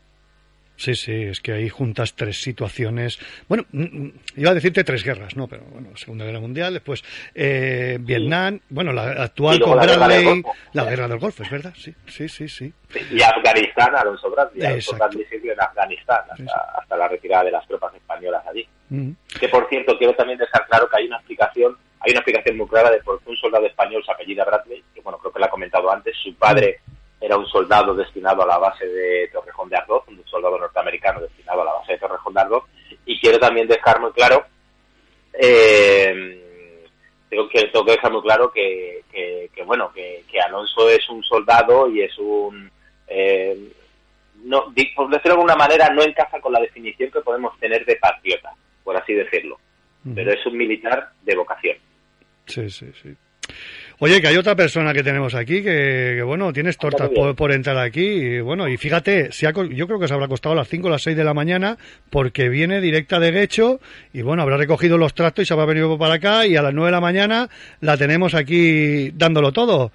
Sí, 0.82 0.96
sí, 0.96 1.26
es 1.26 1.42
que 1.42 1.52
ahí 1.52 1.70
juntas 1.70 2.16
tres 2.16 2.42
situaciones. 2.42 3.20
Bueno, 3.48 3.66
mm, 3.72 3.84
mm, 3.84 4.14
iba 4.38 4.50
a 4.50 4.56
decirte 4.56 4.84
tres 4.84 5.04
guerras, 5.04 5.38
¿no? 5.38 5.48
Pero 5.48 5.62
bueno, 5.66 5.96
Segunda 5.96 6.26
Guerra 6.26 6.40
Mundial, 6.40 6.74
después 6.74 7.04
eh, 7.36 8.00
Vietnam, 8.02 8.60
bueno, 8.68 8.92
la 8.92 9.12
actual 9.24 9.60
con 9.60 9.78
la 9.78 9.84
Bradley, 9.84 10.42
la 10.74 10.86
guerra 10.86 11.08
del 11.08 11.20
Golfo, 11.20 11.44
es 11.44 11.52
verdad, 11.52 11.74
sí, 11.78 11.94
sí, 12.08 12.28
sí, 12.28 12.48
sí. 12.48 12.74
Y 13.12 13.22
Afganistán, 13.22 13.96
Alonso 13.96 14.32
Bradley. 14.32 14.66
Alonso. 14.66 14.96
Bradley 14.96 15.24
sirvió 15.26 15.54
en 15.54 15.62
Afganistán 15.62 16.24
hasta, 16.32 16.60
hasta 16.80 16.98
la 16.98 17.08
retirada 17.08 17.44
de 17.44 17.52
las 17.52 17.68
tropas 17.68 17.94
españolas 17.94 18.44
allí. 18.48 18.68
Que 19.40 19.48
por 19.48 19.70
cierto, 19.70 19.98
quiero 19.98 20.14
también 20.16 20.38
dejar 20.38 20.68
claro 20.68 20.90
que 20.90 20.98
hay 20.98 21.08
una 21.08 21.18
explicación, 21.18 21.78
hay 22.02 22.12
una 22.12 22.20
explicación 22.20 22.58
muy 22.58 22.68
clara 22.68 22.92
de 22.92 23.02
por 23.02 23.22
qué 23.22 23.30
un 23.30 23.38
soldado 23.38 23.66
español 23.66 24.04
se 24.06 24.12
apellida 24.12 24.44
Bradley, 24.44 24.84
que 24.94 25.02
bueno, 25.02 25.18
creo 25.20 25.32
que 25.32 25.40
la 25.40 25.46
he 25.46 25.50
comentado 25.50 25.90
antes, 25.92 26.16
su 26.18 26.36
padre 26.36 26.80
era 27.22 27.38
un 27.38 27.48
soldado 27.48 27.94
destinado 27.94 28.44
a 28.44 28.48
la 28.48 28.58
base 28.58 28.86
de 28.86 29.30
Torrejón 29.32 29.70
de 29.70 29.78
Ardoz, 29.78 30.04
un 30.08 30.22
soldado 30.26 30.58
norteamericano 30.58 31.22
destinado 31.22 31.62
a 31.62 31.66
la 31.66 31.74
base 31.74 31.94
de 31.94 32.00
Torrejón 32.00 32.34
de 32.34 32.42
Ardoz, 32.42 32.64
y 33.06 33.20
quiero 33.20 33.40
también 33.40 33.68
dejar 33.68 34.02
muy 34.02 34.12
claro, 34.12 34.46
eh, 35.34 36.84
tengo, 37.30 37.48
que, 37.48 37.68
tengo 37.68 37.86
que 37.86 37.92
dejar 37.92 38.12
muy 38.12 38.22
claro 38.24 38.52
que, 38.52 39.04
que, 39.10 39.64
bueno, 39.64 39.92
que, 39.94 40.26
que 40.30 40.42
Alonso 40.42 40.90
es 40.90 41.08
un 41.10 41.24
soldado 41.24 41.88
y 41.90 42.02
es 42.02 42.18
un... 42.18 42.70
eh, 43.08 43.72
no, 44.44 44.74
por 44.96 45.10
decirlo 45.10 45.20
de 45.22 45.32
alguna 45.32 45.56
manera, 45.56 45.90
no 45.90 46.02
encaja 46.02 46.42
con 46.42 46.52
la 46.52 46.60
definición 46.60 47.12
que 47.12 47.22
podemos 47.22 47.58
tener 47.60 47.86
de 47.86 47.96
patriota, 47.98 48.54
por 48.84 48.96
así 48.98 49.14
decirlo. 49.14 49.60
Pero 50.16 50.32
es 50.34 50.44
un 50.46 50.58
militar 50.58 51.10
de 51.24 51.36
vocación. 51.36 51.78
Sí, 52.48 52.70
sí, 52.70 52.88
sí. 53.02 53.14
Oye, 54.00 54.20
que 54.20 54.28
hay 54.30 54.38
otra 54.38 54.56
persona 54.56 54.94
que 54.94 55.04
tenemos 55.04 55.36
aquí 55.36 55.58
que, 55.62 56.14
que, 56.18 56.24
bueno, 56.24 56.52
tienes 56.52 56.76
tortas 56.78 57.10
por, 57.10 57.36
por 57.36 57.52
entrar 57.52 57.78
aquí. 57.78 58.04
Y, 58.04 58.40
bueno, 58.40 58.68
y 58.68 58.78
fíjate, 58.78 59.32
se 59.32 59.46
ha 59.46 59.52
yo 59.52 59.86
creo 59.88 60.00
que 60.00 60.08
se 60.08 60.14
habrá 60.16 60.28
costado 60.28 60.54
a 60.54 60.56
las 60.56 60.68
5 60.68 60.88
o 60.88 60.90
las 60.90 61.04
6 61.04 61.16
de 61.16 61.24
la 61.24 61.36
mañana 61.36 61.78
porque 62.10 62.50
viene 62.50 62.82
directa 62.82 63.20
de 63.20 63.30
Guecho 63.32 63.80
y, 64.12 64.24
bueno, 64.24 64.42
habrá 64.42 64.58
recogido 64.58 64.98
los 64.98 65.14
trastos 65.14 65.44
y 65.44 65.46
se 65.46 65.54
habrá 65.54 65.68
venido 65.68 65.96
para 66.00 66.16
acá 66.16 66.48
y 66.48 66.56
a 66.56 66.64
las 66.64 66.74
9 66.74 66.88
de 66.88 66.92
la 66.92 67.02
mañana 67.02 67.50
la 67.82 67.96
tenemos 67.96 68.34
aquí 68.34 69.12
dándolo 69.12 69.52
todo. 69.52 69.92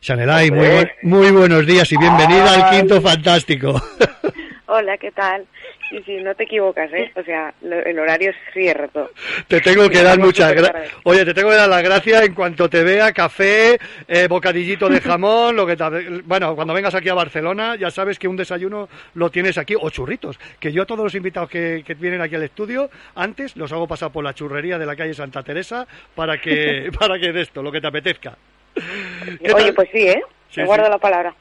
Chanelay, 0.00 0.50
muy, 0.50 0.66
buen- 0.66 0.90
muy 1.02 1.30
buenos 1.30 1.64
días 1.66 1.90
y 1.92 1.96
bienvenida 1.98 2.52
al 2.52 2.76
Quinto 2.76 3.00
Fantástico. 3.00 3.80
Hola, 4.66 4.98
¿qué 4.98 5.12
tal? 5.12 5.46
Sí, 5.90 6.02
sí, 6.04 6.16
no 6.22 6.34
te 6.34 6.44
equivocas, 6.44 6.92
¿eh? 6.92 7.12
O 7.14 7.22
sea, 7.22 7.54
lo- 7.62 7.78
el 7.84 7.98
horario 7.98 8.30
es 8.30 8.36
cierto. 8.52 9.10
Te 9.46 9.60
tengo 9.60 9.88
que 9.88 10.02
dar 10.02 10.18
muchas 10.18 10.52
gracias. 10.52 10.92
Oye, 11.04 11.24
te 11.24 11.32
tengo 11.32 11.50
que 11.50 11.56
dar 11.56 11.68
las 11.68 11.82
gracias 11.82 12.22
en 12.24 12.34
cuanto 12.34 12.68
te 12.68 12.82
vea 12.82 13.12
café, 13.12 13.78
eh, 14.08 14.26
bocadillito 14.28 14.88
de 14.88 15.00
jamón, 15.00 15.54
lo 15.54 15.66
que 15.66 15.76
te... 15.76 15.84
bueno, 16.24 16.56
cuando 16.56 16.74
vengas 16.74 16.94
aquí 16.94 17.08
a 17.08 17.14
Barcelona 17.14 17.76
ya 17.76 17.90
sabes 17.90 18.18
que 18.18 18.26
un 18.28 18.36
desayuno 18.36 18.88
lo 19.14 19.30
tienes 19.30 19.58
aquí 19.58 19.74
o 19.80 19.88
churritos, 19.90 20.38
que 20.58 20.72
yo 20.72 20.82
a 20.82 20.86
todos 20.86 21.04
los 21.04 21.14
invitados 21.14 21.48
que, 21.50 21.84
que 21.86 21.94
vienen 21.94 22.20
aquí 22.20 22.34
al 22.34 22.42
estudio 22.42 22.90
antes 23.14 23.56
los 23.56 23.70
hago 23.72 23.86
pasar 23.86 24.10
por 24.10 24.24
la 24.24 24.34
churrería 24.34 24.78
de 24.78 24.86
la 24.86 24.96
calle 24.96 25.14
Santa 25.14 25.42
Teresa 25.42 25.86
para 26.14 26.40
que 26.40 26.90
para 26.98 27.18
que 27.18 27.32
de 27.32 27.42
esto 27.42 27.62
lo 27.62 27.70
que 27.70 27.80
te 27.80 27.86
apetezca. 27.86 28.36
¿Qué 28.74 29.52
Oye, 29.52 29.72
pues 29.72 29.88
sí, 29.92 30.08
¿eh? 30.08 30.22
Sí, 30.50 30.60
Me 30.60 30.66
guardo 30.66 30.86
sí. 30.86 30.90
la 30.90 30.98
palabra. 30.98 31.34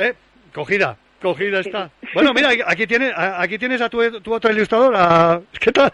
Eh, 0.00 0.14
Cogida, 0.54 0.96
cogida 1.20 1.60
está. 1.60 1.90
Bueno, 2.14 2.32
mira, 2.32 2.50
aquí 2.66 2.86
tienes, 2.86 3.12
aquí 3.16 3.58
tienes 3.58 3.80
a 3.80 3.88
tu, 3.88 4.20
tu 4.20 4.32
otra 4.34 4.52
ilustradora. 4.52 5.40
¿Qué 5.60 5.72
tal? 5.72 5.92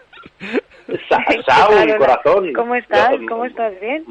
Sa- 1.09 1.23
¿Qué 1.27 1.41
Saúl, 1.43 1.97
corazón. 1.97 2.53
¿Cómo 2.53 2.75
estás? 2.75 3.15
¿Cómo 3.27 3.45
estás? 3.45 3.79
¿Bien? 3.79 4.05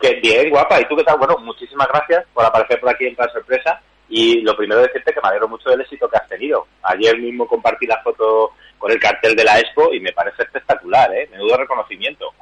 Que 0.00 0.14
bien, 0.20 0.50
guapa. 0.50 0.80
¿Y 0.80 0.84
tú 0.86 0.96
qué 0.96 1.04
tal? 1.04 1.18
Bueno, 1.18 1.36
muchísimas 1.38 1.88
gracias 1.88 2.24
por 2.32 2.44
aparecer 2.44 2.80
por 2.80 2.90
aquí 2.90 3.06
en 3.06 3.16
Plan 3.16 3.30
Sorpresa. 3.30 3.80
Y 4.08 4.40
lo 4.42 4.56
primero 4.56 4.80
decirte 4.80 5.12
que 5.12 5.20
me 5.22 5.28
alegro 5.28 5.48
mucho 5.48 5.68
del 5.70 5.80
éxito 5.82 6.08
que 6.08 6.16
has 6.16 6.28
tenido. 6.28 6.66
Ayer 6.82 7.18
mismo 7.18 7.46
compartí 7.46 7.86
la 7.86 8.00
foto 8.02 8.52
con 8.78 8.90
el 8.90 8.98
cartel 8.98 9.34
de 9.36 9.44
la 9.44 9.58
Expo 9.58 9.92
y 9.92 10.00
me 10.00 10.12
parece 10.12 10.44
espectacular, 10.44 11.12
¿eh? 11.14 11.28
Menudo 11.30 11.56
reconocimiento. 11.58 12.32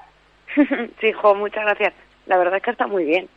sí, 1.01 1.13
jo, 1.13 1.35
muchas 1.35 1.65
gracias. 1.65 1.95
La 2.27 2.37
verdad 2.39 2.57
es 2.57 2.63
que 2.63 2.71
está 2.71 2.87
muy 2.87 3.05
bien. 3.05 3.29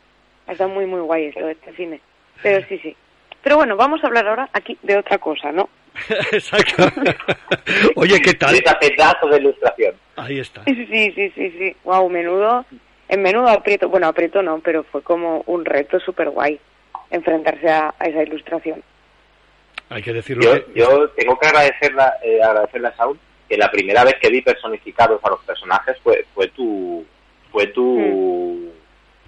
Está 0.47 0.67
muy, 0.67 0.85
muy 0.85 0.99
guay 1.01 1.25
esto 1.27 1.47
este 1.47 1.73
cine. 1.73 2.01
Pero 2.43 2.65
sí, 2.67 2.77
sí. 2.79 2.95
Pero 3.43 3.55
bueno, 3.57 3.75
vamos 3.77 4.03
a 4.03 4.07
hablar 4.07 4.27
ahora 4.27 4.49
aquí 4.53 4.77
de 4.83 4.97
otra 4.97 5.17
cosa, 5.17 5.51
¿no? 5.51 5.69
Exacto. 6.31 6.83
Oye, 7.95 8.21
¿qué 8.21 8.33
tal? 8.33 8.55
Esta 8.55 8.77
pedazo 8.79 9.27
de 9.27 9.37
ilustración. 9.37 9.95
Ahí 10.15 10.39
está. 10.39 10.63
Sí, 10.65 10.75
sí, 10.85 11.11
sí, 11.15 11.31
sí, 11.35 11.51
sí. 11.57 11.75
Wow, 11.83 12.09
menudo, 12.09 12.65
en 13.07 13.21
menudo 13.21 13.47
aprieto. 13.49 13.89
Bueno, 13.89 14.07
aprieto 14.07 14.41
no, 14.41 14.59
pero 14.59 14.83
fue 14.83 15.01
como 15.01 15.43
un 15.47 15.65
reto 15.65 15.99
súper 15.99 16.29
guay 16.29 16.59
enfrentarse 17.11 17.69
a, 17.69 17.93
a 17.97 18.05
esa 18.05 18.23
ilustración. 18.23 18.83
Hay 19.89 20.03
que 20.03 20.13
decirlo. 20.13 20.43
Yo, 20.43 20.65
que- 20.65 20.79
yo 20.79 21.09
tengo 21.11 21.39
que 21.39 21.47
agradecerla, 21.47 22.17
eh, 22.23 22.41
agradecerle 22.43 22.89
a 22.89 22.95
Saúl 22.95 23.19
que 23.47 23.57
la 23.57 23.71
primera 23.71 24.03
vez 24.03 24.15
que 24.21 24.29
vi 24.29 24.41
personificados 24.41 25.19
a 25.23 25.29
los 25.29 25.39
personajes 25.43 25.97
fue, 26.03 26.25
fue 26.35 26.47
tu 26.49 27.03
fue 27.51 27.65
tu 27.67 28.71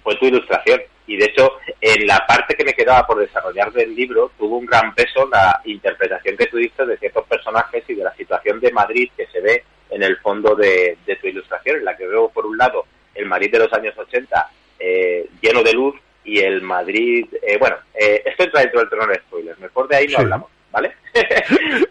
fue 0.04 0.14
tu 0.16 0.26
ilustración 0.26 0.80
y 1.06 1.16
de 1.16 1.24
hecho 1.26 1.52
en 1.80 2.06
la 2.06 2.24
parte 2.26 2.54
que 2.54 2.64
me 2.64 2.74
quedaba 2.74 3.06
por 3.06 3.18
desarrollar 3.18 3.72
del 3.72 3.94
libro 3.94 4.30
tuvo 4.38 4.58
un 4.58 4.66
gran 4.66 4.94
peso 4.94 5.28
la 5.30 5.60
interpretación 5.64 6.36
que 6.36 6.46
tú 6.46 6.56
diste 6.58 6.86
de 6.86 6.96
ciertos 6.98 7.26
personajes 7.26 7.84
y 7.88 7.94
de 7.94 8.04
la 8.04 8.14
situación 8.14 8.60
de 8.60 8.70
Madrid 8.72 9.10
que 9.16 9.26
se 9.26 9.40
ve 9.40 9.64
en 9.90 10.02
el 10.02 10.16
fondo 10.18 10.54
de, 10.54 10.96
de 11.04 11.16
tu 11.16 11.26
ilustración 11.26 11.76
en 11.78 11.84
la 11.84 11.96
que 11.96 12.06
veo 12.06 12.28
por 12.30 12.46
un 12.46 12.56
lado 12.56 12.86
el 13.14 13.26
Madrid 13.26 13.50
de 13.52 13.58
los 13.58 13.72
años 13.72 13.96
80 13.98 14.50
eh, 14.78 15.26
lleno 15.40 15.62
de 15.62 15.72
luz 15.72 15.94
y 16.24 16.38
el 16.38 16.62
Madrid 16.62 17.26
eh, 17.42 17.58
bueno 17.58 17.76
eh, 17.94 18.22
esto 18.24 18.44
entra 18.44 18.60
dentro 18.60 18.80
del 18.80 18.88
terreno 18.88 19.12
de 19.12 19.18
spoilers 19.20 19.58
mejor 19.58 19.88
de 19.88 19.96
ahí 19.96 20.04
no 20.06 20.10
Sí. 20.10 20.22
hablamos 20.22 20.50
¿vale? 20.70 20.92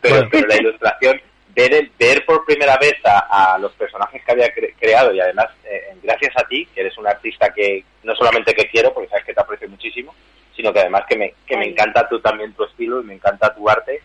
pero, 0.02 0.16
Bueno. 0.16 0.30
pero 0.32 0.48
la 0.48 0.56
ilustración, 0.56 1.22
ver, 1.54 1.74
el- 1.74 1.92
ver 2.00 2.26
por 2.26 2.46
primera 2.46 2.78
vez 2.78 2.96
a, 3.06 3.54
a 3.54 3.58
los 3.58 3.72
personajes 3.74 4.24
que 4.24 4.32
había 4.32 4.54
cre- 4.54 4.74
creado 4.80 5.14
y 5.14 5.20
además, 5.20 5.48
eh, 5.66 5.96
gracias 6.04 6.34
a 6.38 6.48
ti, 6.48 6.66
que 6.74 6.82
eres 6.82 6.98
un 6.98 7.08
artista 7.08 7.54
que 7.54 7.84
no 8.04 8.16
solamente 8.16 8.54
que 8.54 8.68
quiero, 8.70 8.94
porque 8.94 9.10
sabes 9.10 9.26
que 9.26 9.34
te 9.34 9.42
aprecio 9.42 9.70
muchísimo, 9.70 10.14
sino 10.56 10.72
que 10.74 10.80
además 10.80 11.04
que 11.08 11.18
me, 11.18 11.34
que 11.48 11.58
me 11.58 11.66
encanta 11.66 12.08
tú 12.10 12.20
también 12.20 12.54
tu 12.54 12.64
estilo 12.64 13.02
y 13.02 13.06
me 13.06 13.14
encanta 13.16 13.54
tu 13.56 13.70
arte, 13.70 14.02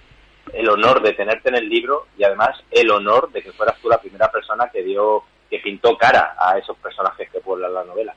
el 0.53 0.69
honor 0.69 1.03
de 1.03 1.13
tenerte 1.13 1.49
en 1.49 1.57
el 1.57 1.69
libro 1.69 2.07
y 2.17 2.25
además 2.25 2.51
el 2.71 2.91
honor 2.91 3.31
de 3.33 3.43
que 3.43 3.53
fueras 3.53 3.77
tú 3.81 3.89
la 3.89 3.99
primera 3.99 4.31
persona 4.31 4.69
que 4.73 4.83
dio, 4.83 5.25
que 5.51 5.59
pintó 5.59 5.97
cara 5.99 6.37
a 6.39 6.57
esos 6.59 6.77
personajes 6.79 7.29
que 7.31 7.41
pueblan 7.41 7.75
la 7.75 7.85
novela. 7.85 8.15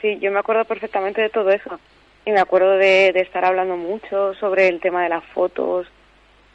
Sí, 0.00 0.18
yo 0.20 0.30
me 0.30 0.38
acuerdo 0.38 0.64
perfectamente 0.64 1.20
de 1.22 1.30
todo 1.30 1.50
eso. 1.50 1.80
Y 2.24 2.30
me 2.32 2.40
acuerdo 2.40 2.72
de, 2.72 3.12
de 3.12 3.20
estar 3.20 3.44
hablando 3.44 3.76
mucho 3.76 4.34
sobre 4.34 4.68
el 4.68 4.80
tema 4.80 5.02
de 5.04 5.08
las 5.08 5.24
fotos, 5.26 5.86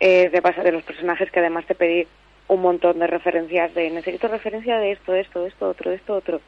eh, 0.04 0.32
de 0.32 0.42
pasar 0.42 0.64
de 0.64 0.72
los 0.72 0.82
personajes, 0.82 1.30
que 1.30 1.40
además 1.40 1.64
te 1.68 1.76
pedí 1.76 2.08
un 2.48 2.60
montón 2.60 2.98
de 2.98 3.06
referencias 3.06 3.72
de 3.76 3.92
necesito 3.92 4.28
referencia 4.28 4.80
de 4.80 4.94
esto, 4.94 5.14
esto, 5.14 5.46
esto, 5.46 5.70
otro, 5.70 5.92
esto, 5.92 6.16
otro. 6.16 6.42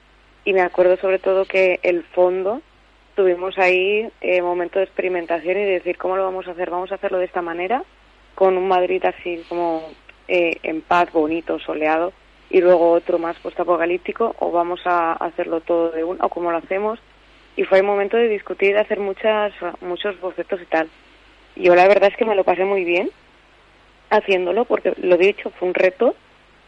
Y 0.43 0.53
me 0.53 0.61
acuerdo 0.61 0.97
sobre 0.97 1.19
todo 1.19 1.45
que 1.45 1.79
el 1.83 2.01
fondo 2.03 2.63
tuvimos 3.15 3.59
ahí 3.59 4.09
eh, 4.21 4.41
momento 4.41 4.79
de 4.79 4.85
experimentación 4.85 5.55
y 5.57 5.65
de 5.65 5.73
decir 5.73 5.99
cómo 5.99 6.17
lo 6.17 6.23
vamos 6.23 6.47
a 6.47 6.51
hacer. 6.51 6.71
Vamos 6.71 6.91
a 6.91 6.95
hacerlo 6.95 7.19
de 7.19 7.25
esta 7.25 7.43
manera, 7.43 7.83
con 8.33 8.57
un 8.57 8.67
Madrid 8.67 9.05
así 9.05 9.45
como 9.47 9.83
eh, 10.27 10.57
en 10.63 10.81
paz, 10.81 11.11
bonito, 11.13 11.59
soleado, 11.59 12.11
y 12.49 12.59
luego 12.59 12.89
otro 12.89 13.19
más 13.19 13.37
postapocalíptico, 13.37 14.35
o 14.39 14.49
vamos 14.49 14.81
a 14.85 15.13
hacerlo 15.13 15.61
todo 15.61 15.91
de 15.91 16.03
uno, 16.03 16.25
o 16.25 16.29
cómo 16.29 16.51
lo 16.51 16.57
hacemos. 16.57 16.97
Y 17.55 17.65
fue 17.65 17.77
el 17.77 17.83
momento 17.83 18.17
de 18.17 18.29
discutir, 18.29 18.73
de 18.73 18.79
hacer 18.79 18.99
muchas, 18.99 19.53
muchos 19.79 20.19
bocetos 20.19 20.59
y 20.59 20.65
tal. 20.65 20.89
Yo 21.55 21.75
la 21.75 21.87
verdad 21.87 22.09
es 22.09 22.17
que 22.17 22.25
me 22.25 22.33
lo 22.33 22.43
pasé 22.43 22.65
muy 22.65 22.83
bien 22.83 23.11
haciéndolo, 24.17 24.65
porque 24.65 24.93
lo 25.01 25.17
dicho, 25.17 25.51
fue 25.51 25.67
un 25.67 25.73
reto, 25.73 26.15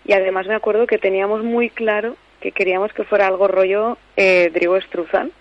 y 0.05 0.13
además 0.13 0.47
me 0.47 0.55
acuerdo 0.55 0.87
que 0.87 0.97
teníamos 0.97 1.43
muy 1.43 1.69
claro 1.69 2.15
que 2.39 2.51
queríamos 2.51 2.93
que 2.93 3.03
fuera 3.03 3.27
algo 3.27 3.47
rollo 3.47 3.97
eh, 4.17 4.51
Drigo 4.53 4.79
Struzan, 4.81 5.31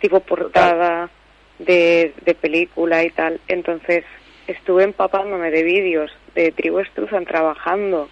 tipo 0.00 0.20
portada 0.20 1.10
de, 1.58 2.12
de 2.24 2.34
película 2.34 3.04
y 3.04 3.10
tal. 3.10 3.40
Entonces 3.46 4.04
estuve 4.46 4.82
empapándome 4.82 5.50
de 5.50 5.62
vídeos 5.62 6.10
de 6.34 6.50
Drigo 6.50 6.84
Struzan 6.84 7.26
trabajando 7.26 8.08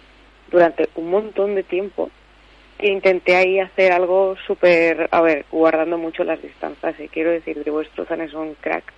durante 0.49 0.87
un 0.95 1.09
montón 1.09 1.55
de 1.55 1.63
tiempo 1.63 2.09
e 2.79 2.87
intenté 2.89 3.35
ahí 3.35 3.59
hacer 3.59 3.91
algo 3.91 4.35
súper, 4.47 5.09
a 5.11 5.21
ver, 5.21 5.45
guardando 5.51 5.97
mucho 5.97 6.23
las 6.23 6.41
distancias. 6.41 6.99
Y 6.99 7.09
quiero 7.09 7.31
decir, 7.31 7.59
Drigo 7.59 7.83
Struzan 7.83 8.21
es 8.21 8.33
un 8.33 8.55
crack 8.55 8.93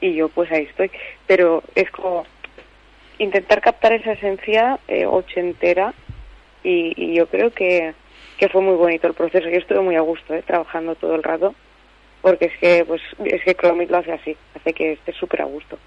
y 0.00 0.14
yo 0.14 0.28
pues 0.28 0.50
ahí 0.50 0.64
estoy. 0.64 0.90
Pero 1.26 1.62
es 1.74 1.90
como 1.90 2.26
intentar 3.18 3.60
captar 3.60 3.92
esa 3.92 4.12
esencia 4.12 4.78
eh, 4.88 5.06
ochentera 5.06 5.94
y, 6.62 6.92
y 6.96 7.14
yo 7.14 7.26
creo 7.26 7.50
que, 7.50 7.94
que 8.38 8.48
fue 8.48 8.60
muy 8.60 8.76
bonito 8.76 9.06
el 9.06 9.14
proceso. 9.14 9.48
Yo 9.48 9.58
estuve 9.58 9.80
muy 9.80 9.96
a 9.96 10.00
gusto 10.00 10.34
eh, 10.34 10.42
trabajando 10.42 10.94
todo 10.94 11.14
el 11.14 11.22
rato 11.22 11.54
porque 12.26 12.46
es 12.46 12.58
que 12.58 12.84
pues 12.84 13.00
es 13.24 13.42
que 13.44 13.54
Chromit 13.54 13.88
lo 13.88 13.98
hace 13.98 14.12
así, 14.12 14.36
hace 14.56 14.72
que 14.72 14.92
esté 14.92 15.12
súper 15.12 15.42
a 15.42 15.44
gusto. 15.44 15.78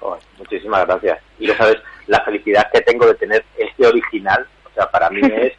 Joder, 0.00 0.22
muchísimas 0.38 0.86
gracias. 0.86 1.18
Y 1.38 1.46
lo 1.46 1.54
sabes, 1.54 1.76
la 2.06 2.20
felicidad 2.20 2.70
que 2.72 2.80
tengo 2.80 3.06
de 3.06 3.14
tener 3.14 3.44
este 3.58 3.86
original, 3.86 4.46
o 4.64 4.74
sea, 4.74 4.90
para 4.90 5.10
mí 5.10 5.20
es... 5.36 5.52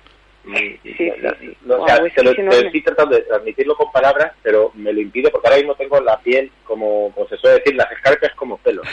no, 0.45 1.75
o 1.83 1.87
sea, 1.87 1.95
Guau, 1.97 2.05
es 2.07 2.13
te 2.13 2.23
lo, 2.23 2.29
que 2.31 2.35
te 2.37 2.43
no 2.43 2.51
lo 2.51 2.57
me- 2.61 2.65
estoy 2.67 2.81
tratando 2.81 3.15
de 3.15 3.21
transmitirlo 3.23 3.75
con 3.75 3.91
palabras, 3.91 4.31
pero 4.43 4.71
me 4.75 4.93
lo 4.93 5.01
impido 5.01 5.31
porque 5.31 5.47
ahora 5.47 5.57
mismo 5.57 5.75
tengo 5.75 5.99
la 6.01 6.17
piel 6.19 6.51
como, 6.65 7.11
como 7.13 7.27
se 7.27 7.37
suele 7.37 7.57
decir, 7.59 7.75
las 7.75 7.91
escarpias 7.91 8.33
como 8.35 8.57
pelos. 8.57 8.87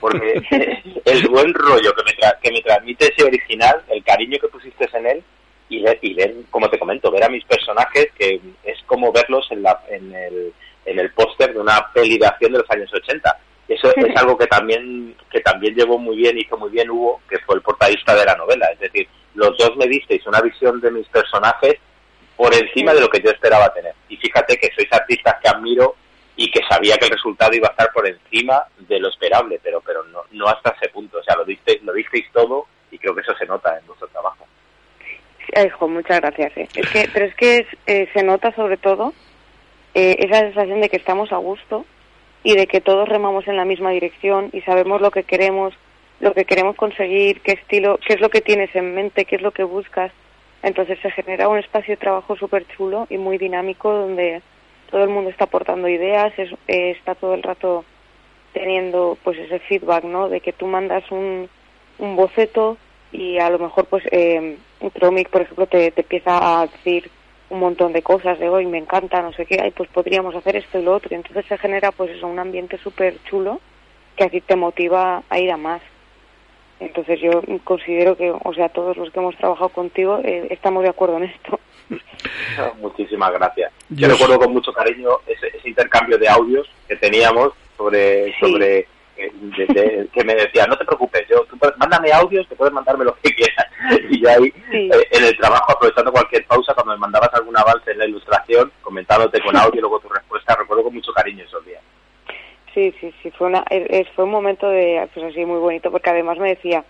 Porque 0.00 0.42
el 1.04 1.28
buen 1.28 1.52
rollo 1.54 1.92
que 1.94 2.02
me, 2.04 2.12
tra- 2.12 2.38
que 2.40 2.52
me 2.52 2.60
transmite 2.62 3.12
ese 3.12 3.24
original, 3.24 3.82
el 3.88 4.02
cariño 4.04 4.38
que 4.40 4.48
pusiste 4.48 4.88
en 4.94 5.06
él, 5.06 5.22
y 5.68 5.82
ver, 5.82 5.98
y 6.02 6.14
ver, 6.14 6.34
como 6.50 6.68
te 6.68 6.78
comento, 6.78 7.10
ver 7.10 7.24
a 7.24 7.28
mis 7.30 7.44
personajes, 7.44 8.08
que 8.18 8.40
es 8.64 8.78
como 8.86 9.10
verlos 9.12 9.46
en, 9.50 9.62
la, 9.62 9.82
en 9.88 10.14
el, 10.14 10.52
en 10.84 10.98
el 10.98 11.10
póster 11.12 11.52
de 11.54 11.60
una 11.60 11.90
peli 11.94 12.18
de 12.18 12.26
acción 12.26 12.52
de 12.52 12.58
los 12.58 12.70
años 12.70 12.92
80. 12.92 13.38
Eso 13.68 13.88
es 13.96 14.16
algo 14.16 14.36
que 14.36 14.46
también 14.46 15.14
que 15.30 15.40
también 15.40 15.74
llevó 15.74 15.98
muy 15.98 16.16
bien, 16.16 16.36
hizo 16.38 16.58
muy 16.58 16.68
bien 16.70 16.90
Hugo, 16.90 17.22
que 17.28 17.38
fue 17.38 17.54
el 17.56 17.62
portadista 17.62 18.14
de 18.14 18.26
la 18.26 18.34
novela. 18.36 18.66
Es 18.72 18.80
decir, 18.80 19.08
los 19.34 19.56
dos 19.58 19.76
me 19.76 19.86
disteis 19.86 20.26
una 20.26 20.40
visión 20.40 20.80
de 20.80 20.90
mis 20.90 21.06
personajes 21.08 21.76
por 22.36 22.52
encima 22.54 22.92
de 22.94 23.00
lo 23.00 23.08
que 23.08 23.20
yo 23.20 23.30
esperaba 23.30 23.72
tener. 23.72 23.94
Y 24.08 24.16
fíjate 24.16 24.56
que 24.56 24.70
sois 24.74 24.88
artistas 24.92 25.36
que 25.42 25.48
admiro 25.48 25.96
y 26.36 26.50
que 26.50 26.60
sabía 26.68 26.96
que 26.96 27.04
el 27.06 27.12
resultado 27.12 27.54
iba 27.54 27.68
a 27.68 27.72
estar 27.72 27.92
por 27.92 28.06
encima 28.08 28.64
de 28.78 28.98
lo 28.98 29.08
esperable, 29.08 29.60
pero 29.62 29.80
pero 29.80 30.02
no, 30.04 30.20
no 30.32 30.48
hasta 30.48 30.70
ese 30.80 30.88
punto. 30.90 31.18
O 31.18 31.22
sea, 31.22 31.36
lo 31.36 31.44
disteis, 31.44 31.82
lo 31.82 31.92
disteis 31.92 32.26
todo 32.32 32.66
y 32.90 32.98
creo 32.98 33.14
que 33.14 33.20
eso 33.20 33.34
se 33.36 33.46
nota 33.46 33.78
en 33.78 33.86
vuestro 33.86 34.08
trabajo. 34.08 34.46
Ay, 35.54 35.68
jo, 35.70 35.88
muchas 35.88 36.20
gracias. 36.20 36.56
eh. 36.56 36.68
Es 36.74 36.88
que, 36.90 37.08
pero 37.12 37.26
es 37.26 37.34
que 37.34 37.56
es- 37.58 37.78
eh, 37.86 38.08
se 38.14 38.22
nota 38.22 38.54
sobre 38.54 38.76
todo 38.78 39.12
eh, 39.94 40.16
esa 40.20 40.40
sensación 40.40 40.80
de 40.80 40.88
que 40.88 40.96
estamos 40.96 41.32
a 41.32 41.36
gusto 41.36 41.84
y 42.42 42.56
de 42.56 42.66
que 42.66 42.80
todos 42.80 43.08
remamos 43.08 43.46
en 43.46 43.56
la 43.56 43.64
misma 43.64 43.90
dirección 43.90 44.48
y 44.52 44.62
sabemos 44.62 45.00
lo 45.00 45.10
que 45.10 45.22
queremos, 45.24 45.74
lo 46.22 46.32
que 46.32 46.44
queremos 46.46 46.76
conseguir, 46.76 47.42
qué 47.42 47.52
estilo, 47.52 47.98
qué 48.06 48.14
es 48.14 48.20
lo 48.20 48.30
que 48.30 48.40
tienes 48.40 48.74
en 48.74 48.94
mente, 48.94 49.24
qué 49.26 49.36
es 49.36 49.42
lo 49.42 49.50
que 49.50 49.64
buscas. 49.64 50.10
Entonces 50.62 50.98
se 51.02 51.10
genera 51.10 51.48
un 51.48 51.58
espacio 51.58 51.92
de 51.92 51.98
trabajo 51.98 52.36
súper 52.36 52.64
chulo 52.68 53.06
y 53.10 53.18
muy 53.18 53.36
dinámico 53.38 53.92
donde 53.92 54.40
todo 54.90 55.02
el 55.02 55.10
mundo 55.10 55.30
está 55.30 55.44
aportando 55.44 55.88
ideas, 55.88 56.32
es- 56.38 56.52
eh, 56.68 56.92
está 56.92 57.16
todo 57.16 57.34
el 57.34 57.42
rato 57.42 57.84
teniendo 58.52 59.18
pues 59.24 59.38
ese 59.38 59.58
feedback, 59.60 60.04
¿no? 60.04 60.28
De 60.28 60.40
que 60.40 60.52
tú 60.52 60.66
mandas 60.66 61.02
un, 61.10 61.48
un 61.98 62.16
boceto 62.16 62.76
y 63.10 63.38
a 63.38 63.50
lo 63.50 63.58
mejor 63.58 63.86
pues 63.86 64.04
eh, 64.12 64.56
Tromic, 64.94 65.28
por 65.28 65.42
ejemplo, 65.42 65.66
te, 65.66 65.90
te 65.90 66.02
empieza 66.02 66.60
a 66.62 66.66
decir 66.66 67.10
un 67.50 67.58
montón 67.60 67.92
de 67.92 68.02
cosas 68.02 68.38
de 68.38 68.48
hoy 68.48 68.64
me 68.66 68.78
encanta, 68.78 69.20
no 69.22 69.32
sé 69.32 69.44
qué, 69.44 69.58
ay, 69.62 69.72
pues 69.72 69.88
podríamos 69.90 70.34
hacer 70.34 70.56
esto 70.56 70.78
y 70.78 70.82
lo 70.82 70.94
otro. 70.94 71.08
Y 71.12 71.16
entonces 71.16 71.44
se 71.46 71.58
genera 71.58 71.90
pues 71.92 72.10
eso, 72.12 72.26
un 72.28 72.38
ambiente 72.38 72.78
súper 72.78 73.16
chulo 73.24 73.60
que 74.16 74.24
así 74.24 74.40
te 74.40 74.56
motiva 74.56 75.22
a 75.28 75.38
ir 75.40 75.50
a 75.50 75.56
más. 75.56 75.82
Entonces 76.82 77.20
yo 77.20 77.42
considero 77.64 78.16
que, 78.16 78.30
o 78.32 78.54
sea, 78.54 78.68
todos 78.68 78.96
los 78.96 79.10
que 79.10 79.18
hemos 79.20 79.36
trabajado 79.36 79.68
contigo 79.70 80.18
eh, 80.24 80.48
estamos 80.50 80.82
de 80.82 80.88
acuerdo 80.90 81.16
en 81.18 81.24
esto. 81.24 81.58
Muchísimas 82.80 83.32
gracias. 83.32 83.72
Yo 83.90 84.08
recuerdo 84.08 84.38
con 84.38 84.52
mucho 84.52 84.72
cariño 84.72 85.10
ese, 85.26 85.48
ese 85.56 85.68
intercambio 85.68 86.18
de 86.18 86.28
audios 86.28 86.68
que 86.88 86.96
teníamos 86.96 87.52
sobre, 87.76 88.32
sobre 88.38 88.86
eh, 89.16 89.30
de- 89.56 89.66
de- 89.66 90.08
que 90.12 90.24
me 90.24 90.34
decía, 90.34 90.66
no 90.66 90.76
te 90.76 90.84
preocupes, 90.84 91.26
yo 91.28 91.44
tú 91.44 91.56
puedes- 91.58 91.76
mándame 91.78 92.12
audios, 92.12 92.46
que 92.48 92.54
puedes 92.56 92.72
mandarme 92.72 93.04
lo 93.04 93.14
que 93.16 93.30
quieras. 93.34 93.66
Y 94.10 94.20
yo 94.22 94.28
ahí, 94.30 94.52
Sí. 94.70 94.90
eh, 94.92 95.08
en 95.12 95.24
el 95.24 95.36
trabajo, 95.36 95.70
aprovechando 95.72 96.10
cualquier 96.12 96.44
pausa, 96.46 96.74
cuando 96.74 96.92
me 96.94 96.98
mandabas 96.98 97.30
algún 97.34 97.56
avance 97.56 97.90
en 97.90 97.98
la 97.98 98.06
ilustración, 98.06 98.72
comentándote 98.82 99.40
con 99.40 99.56
audio 99.56 99.78
y 99.78 99.80
luego 99.80 100.00
tu 100.00 100.08
respuesta, 100.08 100.56
recuerdo 100.56 100.84
con 100.84 100.94
mucho 100.94 101.12
cariño 101.12 101.44
esos 101.44 101.64
días. 101.66 101.82
Sí, 102.74 102.94
sí, 103.00 103.12
sí, 103.22 103.30
fue, 103.32 103.48
una, 103.48 103.64
es- 103.70 103.86
es- 103.90 104.08
fue 104.14 104.24
un 104.24 104.30
momento 104.30 104.68
de, 104.68 105.06
pues 105.12 105.26
así, 105.26 105.44
muy 105.44 105.58
bonito, 105.58 105.90
porque 105.90 106.10
además 106.10 106.38
me 106.38 106.50
decía, 106.50 106.84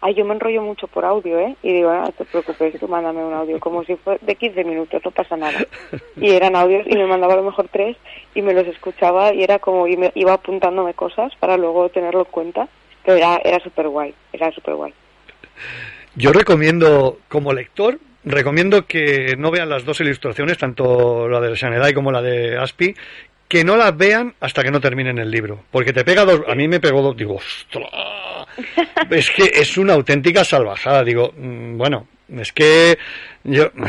ay, 0.00 0.14
yo 0.14 0.24
me 0.24 0.34
enrollo 0.34 0.62
mucho 0.62 0.86
por 0.88 1.04
audio, 1.04 1.38
¿eh? 1.38 1.54
Y 1.62 1.72
digo, 1.74 1.90
"Ah, 1.90 2.04
no 2.06 2.12
te 2.12 2.24
preocupes, 2.24 2.78
tú 2.78 2.88
mándame 2.88 3.24
un 3.24 3.32
audio, 3.34 3.58
como 3.60 3.84
si 3.84 3.96
fuera 3.96 4.18
de 4.22 4.34
15 4.34 4.64
minutos, 4.64 5.00
no 5.04 5.10
pasa 5.10 5.36
nada. 5.36 5.58
Y 6.20 6.30
eran 6.30 6.56
audios 6.56 6.84
y 6.88 6.96
me 6.96 7.06
mandaba 7.06 7.34
a 7.34 7.36
lo 7.36 7.44
mejor 7.44 7.68
tres 7.70 7.96
y 8.34 8.42
me 8.42 8.52
los 8.52 8.66
escuchaba 8.66 9.32
y 9.32 9.44
era 9.44 9.60
como, 9.60 9.86
y 9.86 9.96
me, 9.96 10.10
iba 10.16 10.32
apuntándome 10.32 10.92
cosas 10.94 11.32
para 11.38 11.56
luego 11.56 11.88
tenerlo 11.90 12.20
en 12.20 12.26
cuenta, 12.32 12.68
pero 13.04 13.16
era, 13.18 13.36
era 13.44 13.60
súper 13.60 13.86
guay, 13.88 14.12
era 14.32 14.50
súper 14.50 14.74
guay. 14.74 14.92
Yo 16.16 16.32
recomiendo, 16.32 17.18
como 17.28 17.52
lector, 17.52 17.98
recomiendo 18.24 18.84
que 18.86 19.36
no 19.38 19.50
vean 19.52 19.68
las 19.68 19.84
dos 19.84 20.00
ilustraciones, 20.00 20.58
tanto 20.58 21.28
la 21.28 21.40
de 21.40 21.56
Sanedai 21.56 21.94
como 21.94 22.10
la 22.10 22.20
de 22.20 22.58
Aspi, 22.58 22.94
que 23.48 23.64
no 23.64 23.76
las 23.76 23.96
vean 23.96 24.34
hasta 24.40 24.62
que 24.62 24.70
no 24.70 24.80
terminen 24.80 25.18
el 25.18 25.30
libro. 25.30 25.64
Porque 25.70 25.92
te 25.92 26.04
pega 26.04 26.24
dos, 26.24 26.42
a 26.46 26.54
mí 26.54 26.68
me 26.68 26.80
pegó 26.80 27.00
dos, 27.02 27.16
digo, 27.16 27.36
ostras, 27.36 27.88
es 29.10 29.30
que 29.30 29.44
es 29.54 29.76
una 29.78 29.94
auténtica 29.94 30.44
salvajada, 30.44 31.02
digo, 31.04 31.32
mm, 31.36 31.76
bueno, 31.78 32.06
es 32.36 32.52
que 32.52 32.98
yo... 33.44 33.70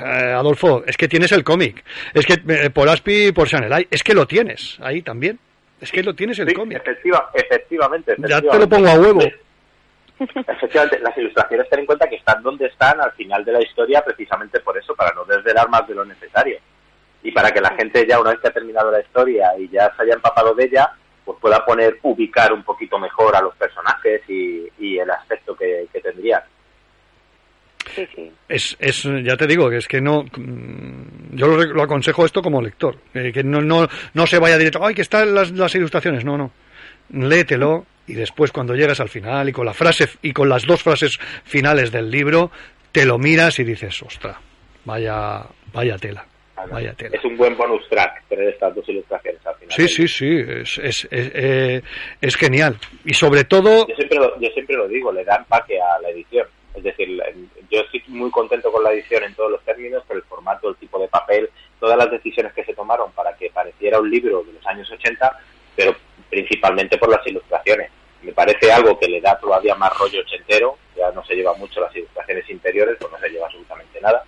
Adolfo, 0.00 0.84
es 0.86 0.96
que 0.96 1.08
tienes 1.08 1.32
el 1.32 1.42
cómic. 1.42 1.82
Es 2.14 2.24
que 2.24 2.34
eh, 2.48 2.70
por 2.70 2.88
Aspi 2.88 3.26
y 3.26 3.32
por 3.32 3.48
Sanelai, 3.48 3.88
es 3.90 4.04
que 4.04 4.14
lo 4.14 4.26
tienes 4.26 4.78
ahí 4.80 5.02
también. 5.02 5.40
Es 5.80 5.90
que 5.90 6.04
lo 6.04 6.14
tienes 6.14 6.38
el 6.38 6.48
Sí, 6.48 6.54
cómic. 6.54 6.78
efectiva, 6.78 7.30
efectivamente, 7.34 8.12
Ya 8.18 8.40
te 8.40 8.46
efectivamente. 8.48 8.58
lo 8.58 8.68
pongo 8.68 8.88
a 8.88 8.94
huevo. 8.94 9.20
Efectivamente, 10.20 10.98
las 11.00 11.16
ilustraciones 11.18 11.68
ten 11.68 11.80
en 11.80 11.86
cuenta 11.86 12.08
que 12.08 12.16
están 12.16 12.42
donde 12.44 12.66
están 12.66 13.00
al 13.00 13.12
final 13.12 13.44
de 13.44 13.52
la 13.52 13.62
historia 13.62 14.02
precisamente 14.04 14.60
por 14.60 14.78
eso, 14.78 14.94
para 14.94 15.12
no 15.14 15.24
desvelar 15.24 15.68
más 15.68 15.86
de 15.88 15.94
lo 15.96 16.04
necesario. 16.04 16.58
Y 17.22 17.32
para 17.32 17.50
que 17.50 17.60
la 17.60 17.74
gente 17.76 18.06
ya 18.08 18.20
una 18.20 18.30
vez 18.30 18.40
que 18.40 18.48
ha 18.48 18.52
terminado 18.52 18.90
la 18.90 19.00
historia 19.00 19.48
y 19.58 19.68
ya 19.68 19.92
se 19.96 20.02
haya 20.02 20.14
empapado 20.14 20.54
de 20.54 20.64
ella, 20.64 20.90
pues 21.24 21.38
pueda 21.40 21.64
poner, 21.64 21.98
ubicar 22.02 22.52
un 22.52 22.62
poquito 22.62 22.98
mejor 22.98 23.34
a 23.36 23.42
los 23.42 23.54
personajes 23.56 24.22
y, 24.28 24.66
y 24.78 24.98
el 24.98 25.10
aspecto 25.10 25.54
que, 25.56 25.86
que 25.92 26.00
tendrían. 26.00 26.40
Sí, 27.94 28.06
sí. 28.14 28.32
Es, 28.48 28.76
es, 28.78 29.02
ya 29.24 29.36
te 29.36 29.46
digo, 29.46 29.70
que 29.70 29.78
es 29.78 29.88
que 29.88 30.00
no. 30.00 30.22
mm, 30.36 31.34
Yo 31.36 31.46
lo, 31.48 31.62
lo 31.64 31.82
aconsejo 31.82 32.24
esto 32.24 32.42
como 32.42 32.60
lector. 32.60 32.96
eh, 33.14 33.32
que 33.32 33.42
no, 33.42 33.60
no, 33.62 33.88
no 34.14 34.26
se 34.26 34.38
vaya 34.38 34.58
directo. 34.58 34.84
¡Ay, 34.84 34.94
que 34.94 35.02
están 35.02 35.34
las, 35.34 35.50
las 35.52 35.74
ilustraciones! 35.74 36.24
No, 36.24 36.36
no. 36.36 36.50
Léetelo 37.10 37.86
y 38.06 38.14
después, 38.14 38.52
cuando 38.52 38.74
llegas 38.74 39.00
al 39.00 39.08
final 39.08 39.48
y 39.48 39.52
con 39.52 39.64
la 39.66 39.74
frase 39.74 40.08
y 40.22 40.32
con 40.32 40.48
las 40.48 40.64
dos 40.66 40.82
frases 40.82 41.18
finales 41.44 41.90
del 41.90 42.10
libro, 42.10 42.50
te 42.92 43.04
lo 43.06 43.18
miras 43.18 43.58
y 43.58 43.64
dices, 43.64 44.02
ostra, 44.02 44.38
vaya, 44.84 45.42
vaya 45.72 45.96
tela. 45.98 46.24
Vaya 46.66 46.92
tela. 46.94 47.16
Es 47.16 47.24
un 47.24 47.36
buen 47.36 47.56
bonus 47.56 47.88
track 47.88 48.24
tener 48.28 48.48
estas 48.48 48.74
dos 48.74 48.88
ilustraciones 48.88 49.44
al 49.46 49.54
final. 49.56 49.76
Sí, 49.76 49.88
sí, 49.88 50.08
sí, 50.08 50.44
es, 50.46 50.78
es, 50.78 51.08
es, 51.10 51.30
eh, 51.34 51.82
es 52.20 52.36
genial. 52.36 52.76
Y 53.04 53.14
sobre 53.14 53.44
todo, 53.44 53.86
Yo 53.86 53.94
siempre, 53.94 54.18
lo, 54.18 54.38
yo 54.40 54.48
siempre 54.50 54.76
lo 54.76 54.88
digo, 54.88 55.12
le 55.12 55.24
da 55.24 55.36
empaque 55.36 55.80
a 55.80 56.00
la 56.00 56.10
edición. 56.10 56.46
Es 56.74 56.84
decir, 56.84 57.08
yo 57.70 57.80
estoy 57.80 58.02
muy 58.06 58.30
contento 58.30 58.70
con 58.70 58.84
la 58.84 58.92
edición 58.92 59.24
en 59.24 59.34
todos 59.34 59.50
los 59.50 59.62
términos, 59.64 60.04
por 60.06 60.16
el 60.16 60.22
formato, 60.22 60.68
el 60.68 60.76
tipo 60.76 60.98
de 61.00 61.08
papel, 61.08 61.50
todas 61.80 61.98
las 61.98 62.10
decisiones 62.10 62.52
que 62.52 62.64
se 62.64 62.74
tomaron 62.74 63.10
para 63.12 63.34
que 63.36 63.50
pareciera 63.50 63.98
un 63.98 64.08
libro 64.08 64.44
de 64.44 64.52
los 64.52 64.66
años 64.66 64.88
80, 64.90 65.40
pero 65.74 65.96
principalmente 66.30 66.96
por 66.98 67.10
las 67.10 67.26
ilustraciones. 67.26 67.90
Me 68.22 68.32
parece 68.32 68.70
algo 68.70 68.98
que 68.98 69.08
le 69.08 69.20
da 69.20 69.38
todavía 69.38 69.74
más 69.74 69.96
rollo 69.98 70.20
ochentero, 70.20 70.76
ya 70.96 71.10
no 71.12 71.24
se 71.24 71.34
lleva 71.34 71.54
mucho 71.54 71.80
las 71.80 71.94
ilustraciones 71.94 72.48
interiores, 72.50 72.96
pues 73.00 73.12
no 73.12 73.18
se 73.18 73.28
lleva 73.28 73.46
absolutamente 73.46 74.00
nada. 74.00 74.24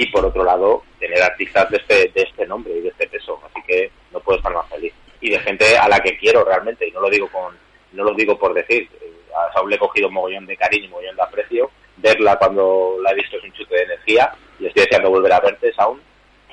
Y 0.00 0.06
por 0.12 0.24
otro 0.24 0.44
lado, 0.44 0.84
tener 1.00 1.20
artistas 1.20 1.68
de 1.70 1.78
este, 1.78 1.94
de 2.14 2.22
este 2.22 2.46
nombre 2.46 2.72
y 2.76 2.82
de 2.82 2.88
este 2.90 3.08
peso, 3.08 3.40
así 3.44 3.60
que 3.66 3.90
no 4.12 4.20
puedo 4.20 4.38
estar 4.38 4.52
más 4.54 4.68
feliz. 4.68 4.92
Y 5.20 5.30
de 5.30 5.40
gente 5.40 5.76
a 5.76 5.88
la 5.88 5.98
que 5.98 6.16
quiero 6.16 6.44
realmente, 6.44 6.86
y 6.86 6.92
no 6.92 7.00
lo 7.00 7.10
digo 7.10 7.28
con 7.28 7.54
no 7.92 8.04
lo 8.04 8.14
digo 8.14 8.38
por 8.38 8.54
decir, 8.54 8.88
eh, 9.00 9.12
a 9.34 9.52
Saúl 9.52 9.70
le 9.70 9.76
he 9.76 9.78
cogido 9.78 10.08
un 10.08 10.14
mogollón 10.14 10.46
de 10.46 10.56
cariño 10.56 10.84
y 10.84 10.88
mogollón 10.88 11.16
de 11.16 11.22
aprecio, 11.22 11.70
verla 11.96 12.36
cuando 12.36 12.96
la 13.02 13.10
he 13.10 13.14
visto 13.16 13.38
es 13.38 13.44
un 13.44 13.52
chute 13.54 13.74
de 13.76 13.82
energía, 13.82 14.30
y 14.60 14.66
estoy 14.66 14.82
deseando 14.84 15.10
volver 15.10 15.32
a 15.32 15.40
verte, 15.40 15.72
Saúl, 15.74 16.00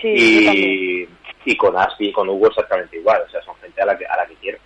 Sí, 0.01 0.07
y, 0.09 1.07
y 1.51 1.55
con 1.57 1.77
Aspi 1.77 2.07
y 2.07 2.11
con 2.11 2.27
Hugo 2.29 2.47
exactamente 2.47 2.97
igual, 2.97 3.21
o 3.27 3.29
sea, 3.29 3.41
son 3.43 3.55
gente 3.61 3.81
a 3.81 3.85
la 3.85 3.97
que, 3.97 4.05
a 4.05 4.17
la 4.17 4.25
que 4.25 4.33
quiero. 4.35 4.57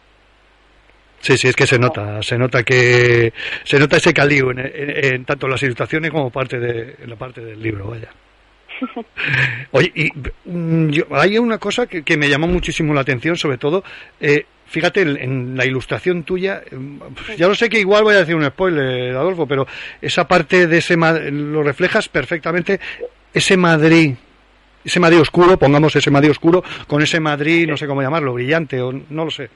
sí, 1.20 1.38
sí, 1.38 1.48
es 1.50 1.56
que 1.56 1.68
se 1.68 1.78
nota, 1.78 2.22
se 2.24 2.38
nota 2.38 2.64
que 2.64 3.34
se 3.64 3.78
nota 3.80 3.98
ese 3.98 4.14
caliu 4.14 4.52
en, 4.52 4.60
en- 4.60 5.06
en 5.16 5.26
tanto 5.26 5.48
las 5.48 5.62
ilustraciones 5.64 6.12
como 6.12 6.30
parte 6.32 6.60
de 6.60 6.96
en 7.04 7.10
la 7.10 7.16
parte 7.18 7.42
del 7.42 7.62
libro, 7.62 7.88
vaya. 7.88 8.10
Oye, 9.72 9.92
y 9.96 10.12
mm, 10.50 10.90
yo- 10.90 11.06
hay 11.12 11.38
una 11.38 11.58
cosa 11.58 11.88
que, 11.88 12.04
que 12.04 12.18
me 12.18 12.30
llamó 12.30 12.48
muchísimo 12.48 12.94
la 12.94 13.02
atención, 13.02 13.36
sobre 13.38 13.58
todo, 13.58 13.84
eh, 14.20 14.46
fíjate 14.68 15.02
en, 15.02 15.18
en 15.18 15.58
la 15.58 15.66
ilustración 15.66 16.24
tuya, 16.24 16.62
eh, 16.72 16.76
ya 17.38 17.48
lo 17.48 17.56
sé 17.56 17.70
que 17.70 17.80
igual 17.80 18.04
voy 18.04 18.16
a 18.16 18.20
decir 18.20 18.36
un 18.36 18.46
spoiler, 18.46 19.16
Adolfo, 19.16 19.48
pero 19.48 19.68
esa 20.02 20.28
parte 20.28 20.68
de 20.68 20.78
ese, 20.78 20.96
lo 20.98 21.64
reflejas 21.64 22.08
perfectamente, 22.10 22.80
ese 23.34 23.58
Madrid, 23.58 24.14
ese 24.84 25.00
Madrid 25.00 25.20
oscuro, 25.22 25.58
pongamos 25.58 25.96
ese 25.96 26.12
Madrid 26.12 26.32
oscuro, 26.32 26.64
con 26.88 27.02
ese 27.02 27.20
Madrid, 27.20 27.68
no 27.68 27.78
sé 27.78 27.88
cómo 27.88 28.02
llamarlo, 28.02 28.34
brillante, 28.34 28.82
o 28.82 28.92
no 28.92 29.26
lo 29.26 29.32
sé. 29.32 29.50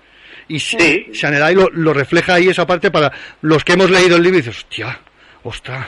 Y 0.47 0.59
Sí. 0.59 1.07
Shanerai 1.13 1.55
lo, 1.55 1.69
lo 1.69 1.93
refleja 1.93 2.33
ahí 2.35 2.49
esa 2.49 2.67
parte 2.67 2.91
para 2.91 3.11
los 3.41 3.63
que 3.63 3.73
hemos 3.73 3.89
leído 3.89 4.17
el 4.17 4.23
libro 4.23 4.39
y 4.39 4.41
dices, 4.41 4.57
hostia, 4.57 4.99
ostras. 5.43 5.87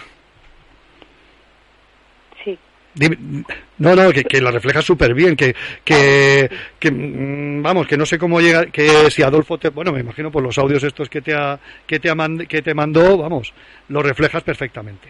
No, 3.78 3.94
no, 3.96 4.12
que, 4.12 4.24
que 4.24 4.40
la 4.42 4.52
refleja 4.52 4.82
súper 4.82 5.14
bien, 5.14 5.36
que, 5.36 5.54
que, 5.84 6.50
que, 6.80 6.92
mm, 6.92 7.62
vamos, 7.62 7.88
que 7.88 7.98
no 7.98 8.06
sé 8.06 8.18
cómo 8.18 8.40
llega, 8.40 8.68
que 8.68 9.12
si 9.12 9.22
Adolfo 9.22 9.58
te, 9.58 9.70
bueno, 9.70 9.92
me 9.92 10.00
imagino 10.00 10.32
por 10.32 10.42
los 10.42 10.58
audios 10.58 10.82
estos 10.84 11.10
que 11.10 11.22
te 11.22 11.34
ha, 11.34 11.60
que 11.86 12.00
te 12.00 12.10
ha 12.10 12.16
mand- 12.16 12.48
que 12.48 12.62
te 12.62 12.74
mandó, 12.74 13.18
vamos, 13.18 13.54
lo 13.90 14.02
reflejas 14.02 14.44
perfectamente. 14.44 15.10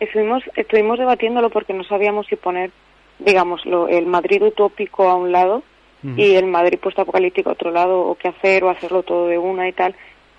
Estuvimos, 0.00 0.42
estuvimos 0.56 0.98
debatiéndolo 0.98 1.50
porque 1.50 1.74
no 1.74 1.84
sabíamos 1.84 2.26
si 2.28 2.36
poner, 2.36 2.70
digamos, 3.18 3.66
lo- 3.66 3.88
el 3.88 4.06
Madrid 4.06 4.42
utópico 4.42 5.08
a 5.08 5.16
un 5.16 5.32
lado 5.32 5.62
y 6.16 6.36
el 6.36 6.46
Madrid 6.46 6.78
postapocalíptico 6.78 7.50
a 7.50 7.54
otro 7.54 7.72
lado, 7.72 7.98
o 8.00 8.14
qué 8.14 8.28
hacer, 8.28 8.62
o 8.62 8.70
hacerlo 8.70 9.02
todo 9.02 9.26
de 9.26 9.36
una 9.36 9.68
y 9.68 9.72
tal. 9.72 9.96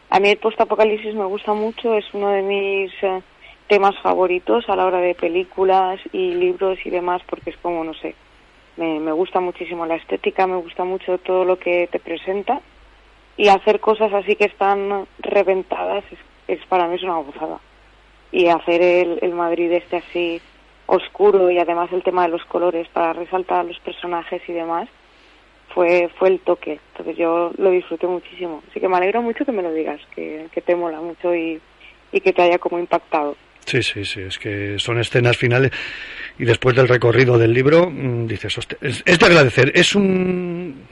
A 0.10 0.20
mí 0.22 0.30
el 0.30 0.38
postapocalipsis 0.38 1.14
me 1.14 1.26
gusta 1.26 1.54
mucho, 1.54 1.96
es 1.96 2.06
uno 2.14 2.30
de 2.30 2.42
mis 2.42 2.92
eh, 3.04 3.22
temas 3.70 3.96
favoritos 4.02 4.68
a 4.68 4.76
la 4.76 4.86
hora 4.86 5.00
de 5.00 5.14
películas 5.14 6.02
y 6.12 6.34
libros 6.34 6.80
y 6.84 6.90
demás, 6.90 7.22
porque 7.30 7.52
es 7.52 7.58
como, 7.58 7.84
no 7.84 7.94
sé, 7.94 8.16
me, 8.78 9.00
me 9.00 9.12
gusta 9.12 9.40
muchísimo 9.40 9.86
la 9.86 9.96
estética, 9.96 10.48
me 10.48 10.58
gusta 10.58 10.84
mucho 10.84 11.20
todo 11.20 11.46
lo 11.46 11.60
que 11.60 11.88
te 11.88 12.00
presenta 12.00 12.62
y 13.38 13.48
hacer 13.48 13.80
cosas 13.80 14.12
así 14.12 14.36
que 14.36 14.46
están 14.46 15.08
reventadas 15.20 16.04
es, 16.12 16.20
es 16.48 16.66
para 16.66 16.88
mí 16.88 16.96
es 16.96 17.04
una 17.04 17.18
gozada. 17.18 17.60
Y 18.32 18.48
hacer 18.48 18.82
el, 18.82 19.20
el 19.22 19.34
Madrid 19.34 19.72
este 19.72 19.98
así 19.98 20.42
oscuro 20.88 21.52
y 21.52 21.60
además 21.60 21.92
el 21.94 22.04
tema 22.04 22.24
de 22.24 22.30
los 22.30 22.44
colores 22.46 22.88
para 22.90 23.14
resaltar 23.14 23.66
los 23.66 23.80
personajes 23.80 24.42
y 24.48 24.54
demás 24.54 24.90
fue 25.76 26.10
fue 26.18 26.30
el 26.30 26.40
toque. 26.40 26.80
Entonces 26.92 27.18
yo 27.18 27.52
lo 27.58 27.70
disfruté 27.70 28.08
muchísimo. 28.08 28.64
Así 28.70 28.80
que 28.80 28.88
me 28.88 28.98
alegro 28.98 29.22
mucho 29.22 29.46
que 29.46 29.52
me 29.52 29.62
lo 29.62 29.72
digas 29.72 30.02
que, 30.16 30.48
que 30.52 30.62
te 30.62 30.76
mola 30.76 31.00
mucho 31.00 31.36
y, 31.36 31.62
y 32.12 32.20
que 32.22 32.34
te 32.34 32.42
haya 32.42 32.58
como 32.58 32.80
impactado 32.80 33.36
Sí, 33.70 33.84
sí, 33.84 34.04
sí, 34.04 34.22
es 34.22 34.40
que 34.40 34.80
son 34.80 35.00
escenas 35.00 35.38
finales 35.38 35.72
y 36.40 36.46
después 36.46 36.76
del 36.76 36.88
recorrido 36.88 37.38
del 37.38 37.54
libro 37.54 37.88
mm, 37.90 38.26
dices, 38.26 38.58
"Hostia, 38.58 38.78
es, 38.82 39.04
de 39.06 39.26
agradecer, 39.26 39.72
es 39.76 39.94
un 39.94 40.88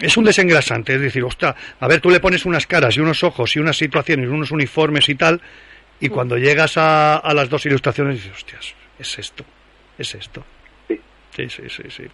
es 0.00 0.16
un 0.16 0.24
desengrasante, 0.24 0.94
es 0.94 1.00
decir, 1.00 1.22
ostras, 1.22 1.54
a 1.80 1.86
ver, 1.86 2.00
tú 2.00 2.08
le 2.08 2.20
pones 2.20 2.46
unas 2.46 2.66
caras 2.66 2.96
y 2.96 3.00
unos 3.00 3.22
ojos 3.24 3.54
y 3.56 3.58
unas 3.58 3.76
situaciones, 3.76 4.28
unos 4.30 4.50
uniformes 4.52 5.08
y 5.10 5.16
tal, 5.16 5.42
y 6.00 6.08
cuando 6.08 6.38
llegas 6.38 6.78
a, 6.78 7.16
a 7.16 7.34
las 7.34 7.50
dos 7.50 7.66
ilustraciones 7.66 8.16
dices, 8.16 8.32
hostias, 8.32 8.74
es 8.98 9.18
esto, 9.18 9.44
es 9.98 10.14
esto. 10.14 10.44
Sí, 11.36 11.48
sí, 11.48 11.62
sí, 11.68 11.82
sí. 11.90 12.04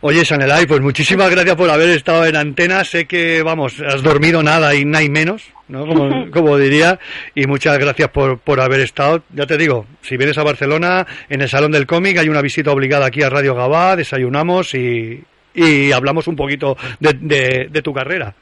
Oye, 0.00 0.24
Sanelay, 0.24 0.66
pues 0.66 0.80
muchísimas 0.80 1.30
gracias 1.30 1.54
por 1.54 1.70
haber 1.70 1.90
estado 1.90 2.26
en 2.26 2.34
antena. 2.34 2.84
Sé 2.84 3.06
que, 3.06 3.40
vamos, 3.42 3.80
has 3.80 4.02
dormido 4.02 4.42
nada 4.42 4.74
y 4.74 4.84
nada 4.84 5.04
y 5.04 5.08
menos, 5.08 5.44
¿no? 5.68 5.86
Como, 5.86 6.30
como 6.32 6.56
diría. 6.58 6.98
Y 7.34 7.46
muchas 7.46 7.78
gracias 7.78 8.08
por, 8.10 8.38
por 8.38 8.60
haber 8.60 8.80
estado. 8.80 9.22
Ya 9.32 9.46
te 9.46 9.56
digo, 9.56 9.86
si 10.02 10.16
vienes 10.16 10.38
a 10.38 10.42
Barcelona, 10.42 11.06
en 11.28 11.40
el 11.42 11.48
Salón 11.48 11.72
del 11.72 11.86
Cómic 11.86 12.18
hay 12.18 12.28
una 12.28 12.42
visita 12.42 12.70
obligada 12.72 13.06
aquí 13.06 13.22
a 13.22 13.30
Radio 13.30 13.54
Gabá, 13.54 13.96
desayunamos 13.96 14.74
y, 14.74 15.22
y 15.54 15.92
hablamos 15.92 16.26
un 16.28 16.36
poquito 16.36 16.76
de, 17.00 17.12
de, 17.20 17.68
de 17.70 17.82
tu 17.82 17.92
carrera. 17.92 18.34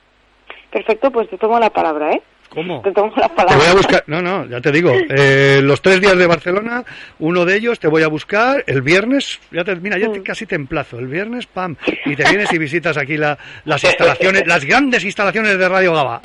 perfecto 0.71 1.11
pues 1.11 1.29
te 1.29 1.39
tomo 1.39 1.59
la 1.59 1.71
palabra 1.71 2.13
eh 2.13 2.23
¿Cómo? 2.55 2.83
te 2.83 2.93
tomo 2.93 3.13
Te 3.15 3.55
voy 3.57 3.67
a 3.67 3.75
buscar, 3.75 4.05
no, 4.07 4.21
no, 4.21 4.45
ya 4.47 4.61
te 4.61 4.71
digo, 4.71 4.93
eh, 4.95 5.61
los 5.63 5.81
tres 5.81 6.01
días 6.01 6.17
de 6.19 6.27
Barcelona, 6.27 6.85
uno 7.19 7.45
de 7.45 7.57
ellos 7.57 7.79
te 7.81 7.89
voy 7.89 8.03
a 8.03 8.09
buscar 8.09 8.63
el 8.67 8.83
viernes, 8.83 9.41
ya 9.51 9.65
te, 9.65 9.75
mira, 9.77 9.97
ya 9.99 10.13
te, 10.13 10.23
casi 10.23 10.45
te 10.47 10.55
emplazo, 10.55 10.99
el 10.99 11.07
viernes, 11.07 11.47
pam, 11.47 11.77
y 12.05 12.15
te 12.15 12.29
vienes 12.29 12.53
y 12.53 12.59
visitas 12.59 12.97
aquí 12.97 13.17
la, 13.17 13.39
las 13.65 13.83
instalaciones, 13.85 14.47
las 14.47 14.65
grandes 14.65 15.05
instalaciones 15.05 15.57
de 15.59 15.69
Radio 15.69 15.95
Gaba. 15.95 16.21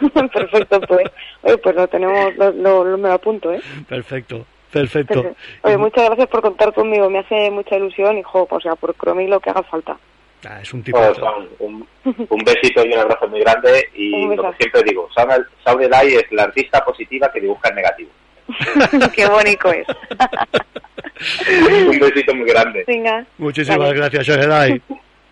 perfecto 0.32 0.80
pues 0.82 1.06
oye 1.42 1.58
pues 1.58 1.74
lo 1.76 1.88
tenemos 1.88 2.34
lo, 2.36 2.52
lo- 2.52 2.84
lo- 2.84 2.98
me 2.98 3.08
lo 3.08 3.14
apunto 3.14 3.52
eh 3.52 3.60
Perfecto, 3.88 4.46
perfecto. 4.72 5.22
Perfecto. 5.22 5.36
Oye, 5.62 5.76
muchas 5.78 6.04
gracias 6.06 6.28
por 6.28 6.40
contar 6.42 6.72
conmigo, 6.72 7.08
me 7.10 7.20
hace 7.20 7.50
mucha 7.50 7.76
ilusión 7.76 8.18
y, 8.18 8.22
jo, 8.22 8.46
o 8.50 8.60
sea, 8.60 8.74
por 8.76 8.94
Cromi 8.94 9.26
lo 9.26 9.40
que 9.40 9.50
haga 9.50 9.62
falta. 9.62 9.96
Ah, 10.46 10.60
es 10.62 10.72
un 10.72 10.82
tipo 10.82 10.98
un, 11.58 11.86
un 12.04 12.44
besito 12.44 12.84
y 12.84 12.92
un 12.92 13.00
abrazo 13.00 13.28
muy 13.28 13.40
grande 13.40 13.88
y 13.94 14.26
lo 14.34 14.50
que 14.50 14.56
siempre 14.58 14.82
digo, 14.84 15.08
Saude 15.64 15.88
Lai 15.88 16.14
es 16.14 16.30
la 16.30 16.44
artista 16.44 16.84
positiva 16.84 17.30
que 17.32 17.40
dibuja 17.40 17.68
en 17.70 17.74
negativo. 17.74 18.10
Qué 19.14 19.26
bonito 19.26 19.72
es. 19.72 19.86
un 21.88 21.98
besito 21.98 22.34
muy 22.34 22.48
grande. 22.48 22.84
Venga. 22.86 23.24
Muchísimas 23.38 23.78
Vale. 23.78 23.94
gracias, 23.94 24.26
Soledad. 24.26 24.68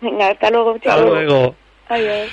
Venga, 0.01 0.27
hasta 0.27 0.51
luego. 0.51 0.75
Hasta 0.75 0.99
luego. 0.99 1.55
Adiós. 1.87 2.29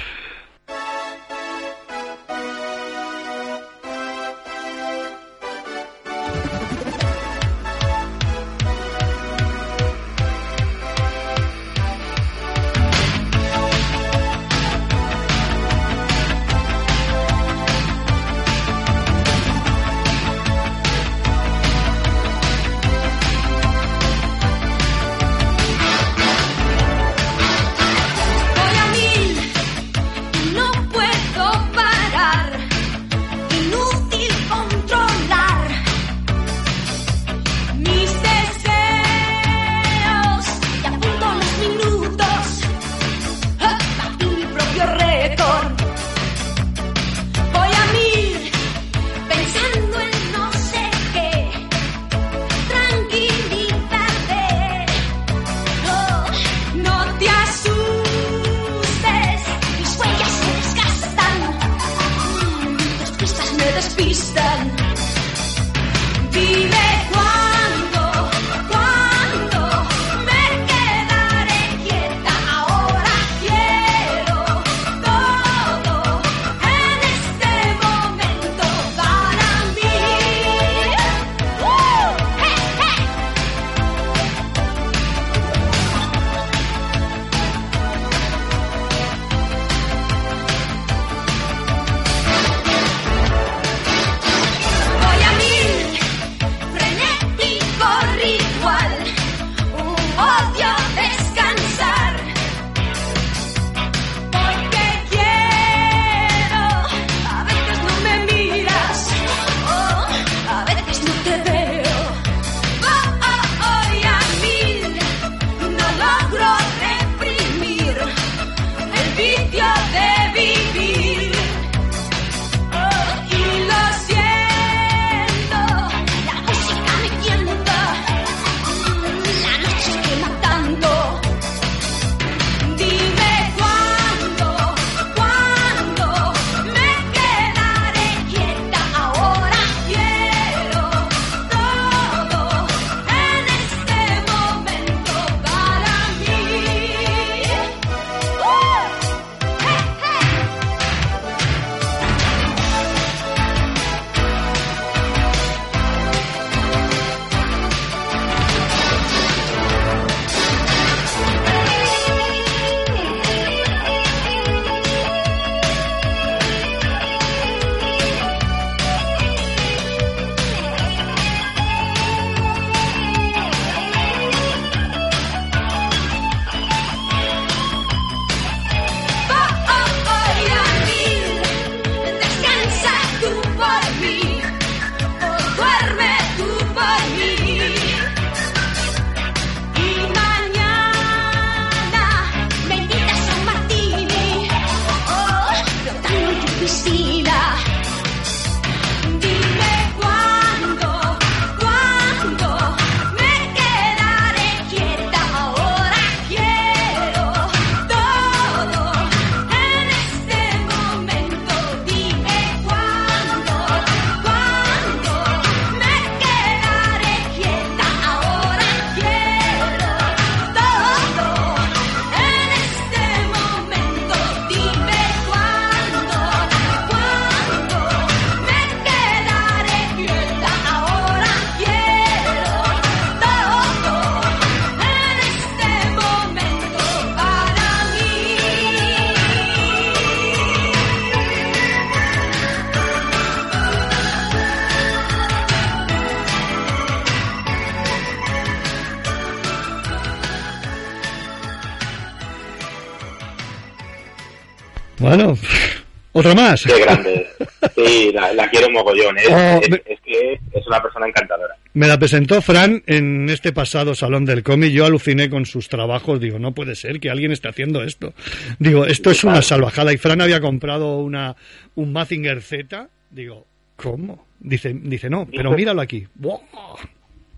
Otra 256.31 256.35
más. 256.43 256.63
Qué 256.65 256.81
grande. 256.81 257.27
Sí, 257.75 258.11
la, 258.13 258.33
la 258.33 258.49
quiero 258.51 258.71
mogollón. 258.71 259.19
Es, 259.19 259.29
Oh, 259.31 259.61
es- 259.63 259.71
me- 259.71 259.83
es 259.87 260.01
que 260.01 260.41
es 260.53 260.67
una 260.67 260.81
persona 260.83 261.07
encantadora. 261.09 261.55
Me 261.75 261.87
la 261.89 261.99
presentó 261.99 262.41
Fran 262.41 262.83
en 262.87 263.29
este 263.29 263.53
pasado 263.53 263.95
salón 263.95 264.25
del 264.25 264.43
cómic. 264.43 264.71
Yo 264.73 264.85
aluciné 264.87 265.29
con 265.29 265.45
sus 265.47 265.69
trabajos. 265.69 266.21
Digo, 266.21 266.39
no 266.39 266.53
puede 266.53 266.75
ser 266.77 267.01
que 267.01 267.11
alguien 267.11 267.33
esté 267.33 267.49
haciendo 267.49 267.83
esto. 267.83 268.15
Digo, 268.59 268.85
esto 268.87 269.11
es 269.11 269.25
una 269.25 269.43
salvajada. 269.43 269.93
Y 269.93 269.97
Fran 269.99 270.21
había 270.21 270.41
comprado 270.41 270.99
una 270.99 271.35
un 271.75 271.93
Mazinger 271.93 272.43
Z. 272.43 272.89
Digo, 273.11 273.47
¿cómo? 273.77 274.27
Dice, 274.39 274.73
dice 274.75 275.09
no, 275.11 275.27
pero 275.35 275.51
míralo 275.53 275.81
aquí. 275.81 276.07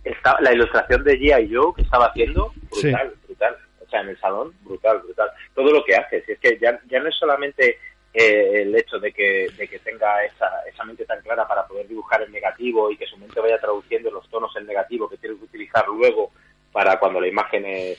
Está, 0.05 0.37
la 0.41 0.53
ilustración 0.53 1.03
de 1.05 1.19
G.I. 1.19 1.53
Joe 1.55 1.73
que 1.75 1.83
estaba 1.83 2.07
haciendo, 2.07 2.53
brutal, 2.71 3.11
Sí. 3.13 3.27
brutal. 3.27 3.57
O 3.85 3.89
sea, 3.91 4.01
en 4.03 4.09
el 4.11 4.21
salón, 4.21 4.53
brutal, 4.65 4.99
brutal. 5.05 5.29
Todo 5.55 5.71
lo 5.73 5.85
que 5.85 5.95
hace. 5.97 6.23
Si 6.27 6.33
es 6.33 6.39
que 6.41 6.59
ya, 6.61 6.79
ya 6.91 7.01
no 7.01 7.09
es 7.09 7.15
solamente 7.17 7.79
eh, 8.19 8.63
el 8.63 8.75
hecho 8.75 8.99
de 8.99 9.13
que, 9.13 9.47
de 9.59 9.69
que 9.69 9.79
tenga 9.81 10.25
esa, 10.25 10.49
esa 10.73 10.85
mente 10.85 11.05
tan 11.05 11.21
clara 11.21 11.47
para 11.47 11.67
poder 11.67 11.87
dibujar 11.87 12.23
en 12.23 12.33
negativo 12.33 12.91
y 12.91 12.97
que 12.97 13.05
su 13.05 13.19
mente 13.19 13.39
vaya 13.41 13.61
traduciendo 13.61 14.11
los 14.11 14.27
tonos 14.31 14.57
en 14.57 14.67
negativo 14.67 15.07
que 15.07 15.19
tiene 15.19 15.37
que 15.37 15.45
utilizar 15.45 15.87
luego 15.87 16.31
para 16.73 16.99
cuando 16.99 17.21
la 17.21 17.29
imagen 17.29 17.67
es 17.67 17.99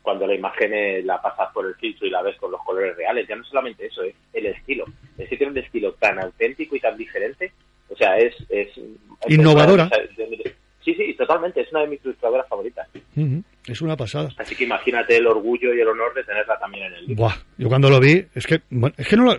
cuando 0.00 0.26
la 0.26 0.34
imagen 0.34 0.72
eh, 0.72 1.02
la 1.02 1.20
pasas 1.20 1.52
por 1.52 1.66
el 1.66 1.74
filtro 1.74 2.06
y 2.06 2.10
la 2.10 2.22
ves 2.22 2.38
con 2.38 2.50
los 2.50 2.62
colores 2.62 2.96
reales. 2.96 3.28
Ya 3.28 3.36
no 3.36 3.44
solamente 3.44 3.84
eso, 3.84 4.02
es 4.02 4.14
el 4.32 4.46
estilo. 4.46 4.86
Es 5.18 5.28
que 5.28 5.36
tiene 5.36 5.52
un 5.52 5.58
estilo 5.58 5.92
tan 5.92 6.18
auténtico 6.18 6.76
y 6.76 6.80
tan 6.80 6.96
diferente. 6.96 7.52
O 7.90 7.96
sea, 7.96 8.16
es... 8.16 8.34
es 8.48 8.68
Innovadora. 9.26 9.90
es 9.92 10.54
Sí, 10.82 10.94
sí, 10.94 11.12
totalmente. 11.12 11.60
Es 11.60 11.70
una 11.70 11.82
de 11.82 11.88
mis 11.88 12.02
ilustradoras 12.02 12.48
favoritas. 12.48 12.88
Es 13.66 13.82
una 13.82 13.96
pasada. 13.98 14.30
Así 14.38 14.54
que 14.54 14.64
imagínate 14.64 15.16
el 15.18 15.26
orgullo 15.26 15.74
y 15.74 15.80
el 15.80 15.88
honor 15.88 16.14
de 16.14 16.24
tenerla 16.24 16.58
también 16.58 16.84
en 16.86 16.94
el 16.94 17.06
libro. 17.06 17.16
Buah, 17.24 17.34
yo 17.58 17.68
cuando 17.68 17.90
lo 17.90 18.00
vi, 18.00 18.24
es 18.34 18.46
que, 18.46 18.62
bueno, 18.70 18.94
es 18.96 19.06
que 19.06 19.16
no 19.16 19.24
lo, 19.24 19.32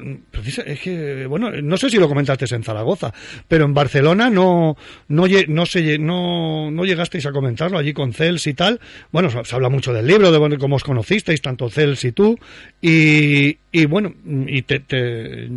es 0.44 0.80
que, 0.82 1.26
bueno, 1.26 1.50
no 1.50 1.78
sé 1.78 1.90
si 1.90 1.98
lo 1.98 2.08
comentaste 2.08 2.46
en 2.54 2.62
Zaragoza, 2.64 3.12
pero 3.48 3.66
en 3.66 3.74
Barcelona 3.74 4.30
no, 4.30 4.78
no, 5.08 5.24
no 5.48 5.66
se, 5.66 5.98
no, 5.98 6.70
no 6.70 6.86
llegasteis 6.86 7.26
a 7.26 7.32
comentarlo 7.32 7.80
allí 7.80 7.92
con 7.92 8.14
Cels 8.14 8.46
y 8.46 8.54
tal. 8.54 8.80
Bueno, 9.12 9.32
se, 9.32 9.44
se 9.46 9.56
habla 9.56 9.70
mucho 9.70 9.94
del 9.94 10.06
libro, 10.06 10.32
de 10.32 10.38
bueno, 10.38 10.58
cómo 10.60 10.76
os 10.76 10.84
conocisteis, 10.84 11.42
tanto 11.42 11.68
Cels 11.70 12.06
y 12.06 12.12
tú, 12.12 12.38
y, 12.82 13.58
y 13.72 13.86
bueno, 13.86 14.14
y 14.48 14.62
te, 14.62 14.80
te- 14.82 15.50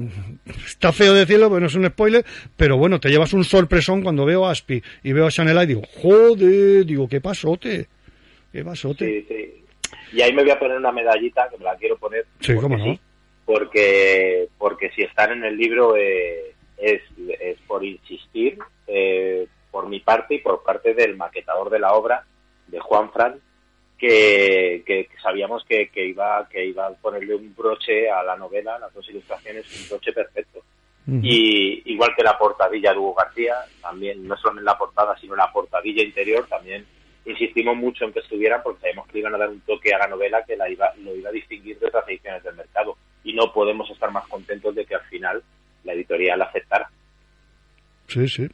está 0.66 0.92
feo 0.92 1.12
decirlo, 1.12 1.48
porque 1.50 1.60
no 1.60 1.66
es 1.66 1.74
un 1.74 1.86
spoiler, 1.88 2.24
pero 2.56 2.78
bueno, 2.78 2.98
te 3.00 3.10
llevas 3.10 3.34
un 3.34 3.44
sorpresón 3.44 4.02
cuando 4.02 4.24
veo 4.24 4.46
a 4.46 4.52
Aspi 4.52 4.82
y 5.02 5.12
veo 5.12 5.26
a 5.26 5.30
Chanel 5.30 5.62
y 5.62 5.66
digo, 5.66 5.82
joder, 6.00 6.86
digo, 6.86 7.06
qué 7.06 7.20
pasote, 7.20 7.88
qué. 8.52 9.04
Sí, 9.04 9.26
sí. 9.28 9.64
Y 10.12 10.22
ahí 10.22 10.32
me 10.32 10.42
voy 10.42 10.50
a 10.50 10.58
poner 10.58 10.76
una 10.76 10.92
medallita 10.92 11.48
que 11.48 11.58
me 11.58 11.64
la 11.64 11.76
quiero 11.76 11.96
poner. 11.96 12.26
Sí, 12.40 12.54
porque 12.54 12.60
cómo 12.60 12.76
no. 12.76 12.98
porque 13.44 14.48
porque 14.58 14.90
si 14.90 15.02
están 15.02 15.32
en 15.32 15.44
el 15.44 15.56
libro 15.56 15.96
eh, 15.96 16.54
es, 16.76 17.02
es 17.40 17.58
por 17.66 17.84
insistir 17.84 18.58
eh, 18.86 19.46
por 19.70 19.88
mi 19.88 20.00
parte 20.00 20.34
y 20.34 20.38
por 20.38 20.62
parte 20.62 20.94
del 20.94 21.16
maquetador 21.16 21.70
de 21.70 21.78
la 21.78 21.92
obra 21.94 22.24
de 22.66 22.80
Juan 22.80 23.10
Fran 23.12 23.40
que, 23.98 24.82
que 24.84 25.08
sabíamos 25.22 25.64
que, 25.64 25.88
que 25.90 26.06
iba 26.06 26.48
que 26.48 26.66
iba 26.66 26.86
a 26.86 26.92
ponerle 26.92 27.34
un 27.34 27.54
broche 27.54 28.10
a 28.10 28.22
la 28.22 28.36
novela 28.36 28.78
las 28.78 28.92
dos 28.92 29.08
ilustraciones 29.08 29.64
un 29.82 29.88
broche 29.88 30.12
perfecto 30.12 30.60
y 31.04 31.82
igual 31.92 32.14
que 32.16 32.22
la 32.22 32.38
portadilla 32.38 32.92
de 32.92 32.98
Hugo 32.98 33.14
García 33.14 33.56
también 33.80 34.26
no 34.26 34.36
solamente 34.36 34.66
la 34.66 34.78
portada 34.78 35.16
sino 35.20 35.34
la 35.34 35.50
portadilla 35.52 36.02
interior 36.02 36.46
también 36.46 36.86
insistimos 37.24 37.76
mucho 37.76 38.04
en 38.04 38.12
que 38.12 38.20
estuvieran 38.20 38.60
porque 38.62 38.80
sabemos 38.80 39.06
que 39.08 39.18
iban 39.18 39.34
a 39.34 39.38
dar 39.38 39.48
un 39.48 39.60
toque 39.60 39.94
a 39.94 39.98
la 39.98 40.08
novela 40.08 40.44
que 40.46 40.56
la 40.56 40.68
iba, 40.68 40.92
lo 41.02 41.14
iba 41.14 41.28
a 41.30 41.32
distinguir 41.32 41.78
de 41.78 41.86
otras 41.86 42.08
ediciones 42.08 42.42
del 42.42 42.56
mercado. 42.56 42.96
Y 43.24 43.32
no 43.34 43.52
podemos 43.52 43.88
estar 43.90 44.10
más 44.10 44.26
contentos 44.26 44.74
de 44.74 44.84
que 44.84 44.94
al 44.94 45.02
final 45.02 45.42
la 45.84 45.92
editorial 45.92 46.42
aceptara. 46.42 46.90
Sí, 48.08 48.28
sí. 48.28 48.48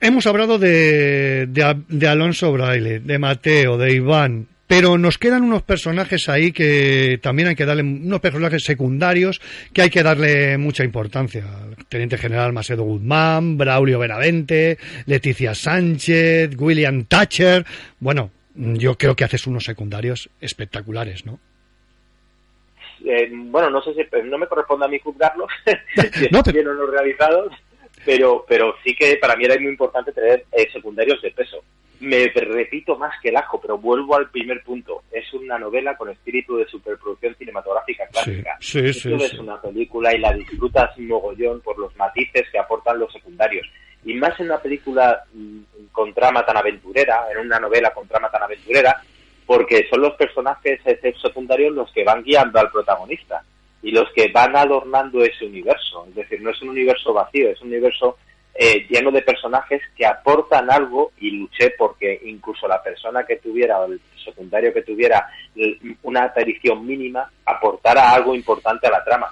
Hemos 0.00 0.26
hablado 0.26 0.58
de, 0.58 1.46
de, 1.46 1.82
de 1.88 2.08
Alonso 2.08 2.52
Braille, 2.52 3.00
de 3.00 3.18
Mateo, 3.18 3.78
de 3.78 3.92
Iván, 3.94 4.46
pero 4.66 4.98
nos 4.98 5.18
quedan 5.18 5.42
unos 5.42 5.62
personajes 5.62 6.28
ahí 6.28 6.52
que 6.52 7.18
también 7.22 7.48
hay 7.48 7.54
que 7.54 7.66
darle, 7.66 7.82
unos 7.82 8.20
personajes 8.20 8.64
secundarios 8.64 9.40
que 9.72 9.82
hay 9.82 9.90
que 9.90 10.02
darle 10.02 10.58
mucha 10.58 10.84
importancia. 10.84 11.44
Teniente 11.88 12.18
General 12.18 12.52
Macedo 12.52 12.82
Guzmán, 12.82 13.56
Braulio 13.58 13.98
Benavente, 13.98 14.78
Leticia 15.06 15.54
Sánchez, 15.54 16.50
William 16.58 17.04
Thatcher. 17.04 17.64
Bueno, 18.00 18.30
yo 18.54 18.96
creo 18.96 19.14
que 19.14 19.24
haces 19.24 19.46
unos 19.46 19.64
secundarios 19.64 20.30
espectaculares, 20.40 21.24
¿no? 21.26 21.38
Eh, 23.04 23.30
bueno, 23.30 23.70
no 23.70 23.82
sé 23.82 23.94
si 23.94 24.00
no 24.24 24.38
me 24.38 24.46
corresponde 24.46 24.86
a 24.86 24.88
mí 24.88 24.98
juzgarlos, 24.98 25.50
si 25.94 26.28
No, 26.30 26.38
están 26.38 26.54
bien 26.54 26.66
o 26.66 26.74
no 26.74 26.86
realizados, 26.86 27.52
pero, 28.04 28.44
pero 28.48 28.74
sí 28.82 28.96
que 28.96 29.16
para 29.16 29.36
mí 29.36 29.44
era 29.44 29.56
muy 29.60 29.68
importante 29.68 30.12
tener 30.12 30.44
eh, 30.52 30.68
secundarios 30.72 31.20
de 31.22 31.30
peso. 31.30 31.62
Me 32.00 32.26
repito 32.28 32.96
más 32.96 33.14
que 33.22 33.30
el 33.30 33.36
ajo, 33.36 33.60
pero 33.60 33.78
vuelvo 33.78 34.16
al 34.16 34.28
primer 34.30 34.62
punto. 34.62 35.02
Es 35.10 35.32
una 35.32 35.58
novela 35.58 35.96
con 35.96 36.10
espíritu 36.10 36.56
de 36.56 36.66
superproducción 36.66 37.34
cinematográfica 37.36 38.06
clásica. 38.08 38.56
sí, 38.60 38.92
sí, 38.92 39.10
ves 39.10 39.30
sí. 39.30 39.38
una 39.38 39.60
película 39.60 40.14
y 40.14 40.18
la 40.18 40.32
disfrutas 40.32 40.96
mogollón 40.98 41.60
por 41.60 41.78
los 41.78 41.94
matices 41.96 42.44
que 42.50 42.58
aportan 42.58 42.98
los 42.98 43.12
secundarios. 43.12 43.66
Y 44.04 44.14
más 44.14 44.38
en 44.38 44.46
una 44.46 44.58
película 44.58 45.24
mm, 45.32 45.60
con 45.90 46.12
trama 46.12 46.44
tan 46.44 46.56
aventurera, 46.56 47.26
en 47.32 47.38
una 47.46 47.58
novela 47.58 47.90
con 47.92 48.06
trama 48.06 48.30
tan 48.30 48.42
aventurera, 48.42 49.02
porque 49.46 49.86
son 49.88 50.02
los 50.02 50.14
personajes 50.14 50.80
secundarios 51.22 51.72
los 51.72 51.90
que 51.92 52.04
van 52.04 52.22
guiando 52.22 52.58
al 52.58 52.70
protagonista 52.70 53.42
y 53.82 53.92
los 53.92 54.10
que 54.12 54.28
van 54.32 54.56
adornando 54.56 55.22
ese 55.22 55.46
universo. 55.46 56.04
Es 56.08 56.16
decir, 56.16 56.42
no 56.42 56.50
es 56.50 56.60
un 56.62 56.70
universo 56.70 57.12
vacío, 57.12 57.50
es 57.50 57.60
un 57.62 57.68
universo 57.68 58.18
eh, 58.58 58.86
lleno 58.88 59.10
de 59.10 59.22
personajes 59.22 59.82
que 59.96 60.06
aportan 60.06 60.70
algo 60.70 61.12
y 61.20 61.30
luché 61.30 61.70
porque 61.78 62.20
incluso 62.24 62.66
la 62.66 62.82
persona 62.82 63.24
que 63.24 63.36
tuviera, 63.36 63.80
o 63.80 63.86
el 63.92 64.00
secundario 64.24 64.72
que 64.72 64.82
tuviera 64.82 65.28
una 66.02 66.24
aparición 66.24 66.86
mínima, 66.86 67.30
aportara 67.44 68.10
algo 68.12 68.34
importante 68.34 68.86
a 68.86 68.90
la 68.90 69.04
trama. 69.04 69.28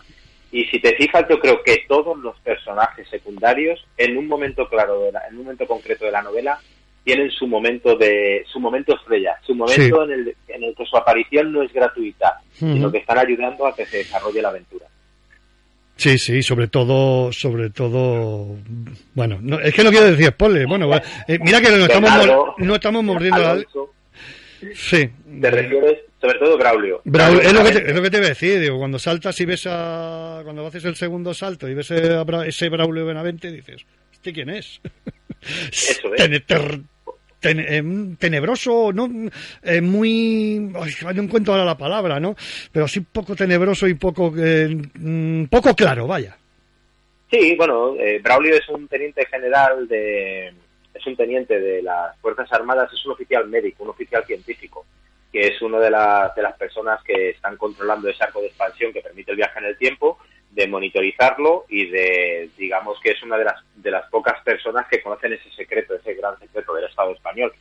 Y 0.53 0.65
si 0.67 0.79
te 0.79 0.95
fijas, 0.97 1.25
yo 1.29 1.41
creo 1.41 1.63
que 1.65 1.85
todos 1.89 2.17
los 2.19 2.39
personajes 2.41 3.09
secundarios, 3.09 3.85
en 3.97 4.17
un 4.17 4.29
momento 4.29 4.69
claro, 4.69 5.01
de 5.01 5.13
la- 5.13 5.27
en 5.29 5.37
un 5.39 5.43
momento 5.45 5.67
concreto 5.67 6.05
de 6.05 6.13
la 6.13 6.23
novela, 6.23 6.59
tienen 7.03 7.31
su 7.31 7.47
momento 7.47 7.97
de 7.97 8.45
su 8.51 8.61
momento 8.61 8.95
estrella, 8.97 9.37
su 9.43 9.55
momento 9.55 9.83
Sí. 10.07 10.11
en, 10.13 10.13
el, 10.13 10.37
en 10.49 10.63
el 10.65 10.75
que 10.75 10.87
su 10.87 10.97
aparición 10.97 11.53
no 11.53 11.63
es 11.63 11.73
gratuita, 11.73 12.41
sino 12.53 12.91
que 12.91 12.99
están 12.99 13.19
ayudando 13.19 13.67
a 13.67 13.75
que 13.75 13.85
se 13.85 13.99
desarrolle 13.99 14.41
la 14.41 14.49
aventura. 14.51 14.87
Sí, 15.97 16.19
sí, 16.19 16.43
sobre 16.43 16.67
todo, 16.69 17.33
sobre 17.33 17.71
todo, 17.71 18.57
bueno, 19.15 19.39
no, 19.41 19.61
es 19.61 19.73
que 19.73 19.85
no 19.85 19.91
quiero 19.91 20.11
decir 20.11 20.27
spoiler, 20.27 20.67
bueno, 20.67 20.93
eh, 21.29 21.39
mira 21.41 21.61
que 21.61 21.71
no 21.71 21.85
estamos, 21.85 22.11
Bernardo, 22.11 22.55
no 22.59 22.75
estamos 22.75 23.05
mordiendo 23.05 23.63
Sí, 24.75 25.09
te 25.41 25.51
refieres 25.51 25.99
sobre 26.21 26.39
todo 26.39 26.57
Braulio. 26.57 27.03
Braulio, 27.05 27.43
es, 27.43 27.53
lo 27.53 27.63
que 27.63 27.73
te, 27.73 27.91
es 27.91 27.95
lo 27.95 28.03
que 28.03 28.11
te 28.11 28.17
voy 28.17 28.27
a 28.27 28.29
decir, 28.31 28.59
digo, 28.61 28.79
cuando 28.79 28.99
saltas 28.99 29.39
y 29.41 29.45
ves 29.45 29.67
a, 29.69 30.41
cuando 30.43 30.67
haces 30.67 30.85
el 30.87 30.97
segundo 30.97 31.35
salto 31.35 31.69
y 31.69 31.75
ves 31.75 31.91
a 31.91 32.25
Bra- 32.25 32.47
ese 32.47 32.69
Braulio 32.71 33.05
Benavente, 33.07 33.53
dices, 33.53 33.85
¿este 34.13 34.33
quién 34.33 34.49
es? 34.51 34.81
Eso 35.71 36.15
es. 36.15 36.17
Te, 36.31 36.41
te- 36.41 36.81
ten- 37.45 37.61
eh, 37.61 38.17
tenebroso, 38.19 38.91
¿no? 38.93 39.09
Eh, 39.63 39.81
muy... 39.83 40.73
ay, 40.75 41.15
no 41.15 41.23
encuentro 41.23 41.53
ahora 41.53 41.67
la 41.67 41.77
palabra, 41.77 42.19
¿no? 42.19 42.35
Pero 42.73 42.89
sí 42.89 43.01
poco 43.01 43.37
tenebroso 43.37 43.87
y 43.87 43.95
poco, 43.95 44.33
eh, 44.39 44.75
mm, 44.95 45.45
poco 45.45 45.75
claro, 45.75 46.07
vaya. 46.07 46.35
Sí, 47.31 47.55
bueno, 47.57 47.97
eh, 47.99 48.19
Braulio 48.23 48.55
es 48.57 48.67
un 48.71 48.89
teniente 48.89 49.27
general 49.27 49.87
de... 49.89 50.55
Es 50.95 51.07
un 51.07 51.17
teniente 51.17 51.61
de 51.61 51.83
las 51.83 52.17
Fuerzas 52.21 52.51
Armadas, 52.53 52.91
es 52.93 53.05
un 53.05 53.13
oficial 53.13 53.47
médico, 53.49 53.83
un 53.83 53.91
oficial 53.91 54.25
científico, 54.25 54.87
que 55.33 55.49
es 55.49 55.61
una 55.61 55.81
de, 55.81 55.91
las 55.91 56.35
de 56.37 56.43
las 56.43 56.57
personas 56.57 57.03
que 57.03 57.31
están 57.31 57.57
controlando 57.57 58.09
ese 58.09 58.23
arco 58.25 58.41
de 58.41 58.47
expansión 58.47 58.93
que 58.93 59.03
permite 59.03 59.33
el 59.33 59.37
viaje 59.37 59.59
en 59.59 59.65
el 59.67 59.77
tiempo, 59.77 60.19
de 60.55 60.69
monitorizarlo 60.69 61.65
y 61.69 61.87
de, 61.87 62.49
digamos 62.57 62.99
que 63.01 63.11
es 63.11 63.23
una 63.23 63.37
de 63.37 63.45
las, 63.45 63.61
de 63.75 63.91
las 63.91 64.09
pocas 64.09 64.41
personas 64.45 64.87
que 64.89 65.03
conocen 65.03 65.33
ese 65.33 65.51
secreto, 65.51 65.95
ese 65.95 66.15
gran 66.15 66.39
secreto 66.39 66.73
del 66.75 66.85
Estado 66.85 67.13
español. 67.13 67.53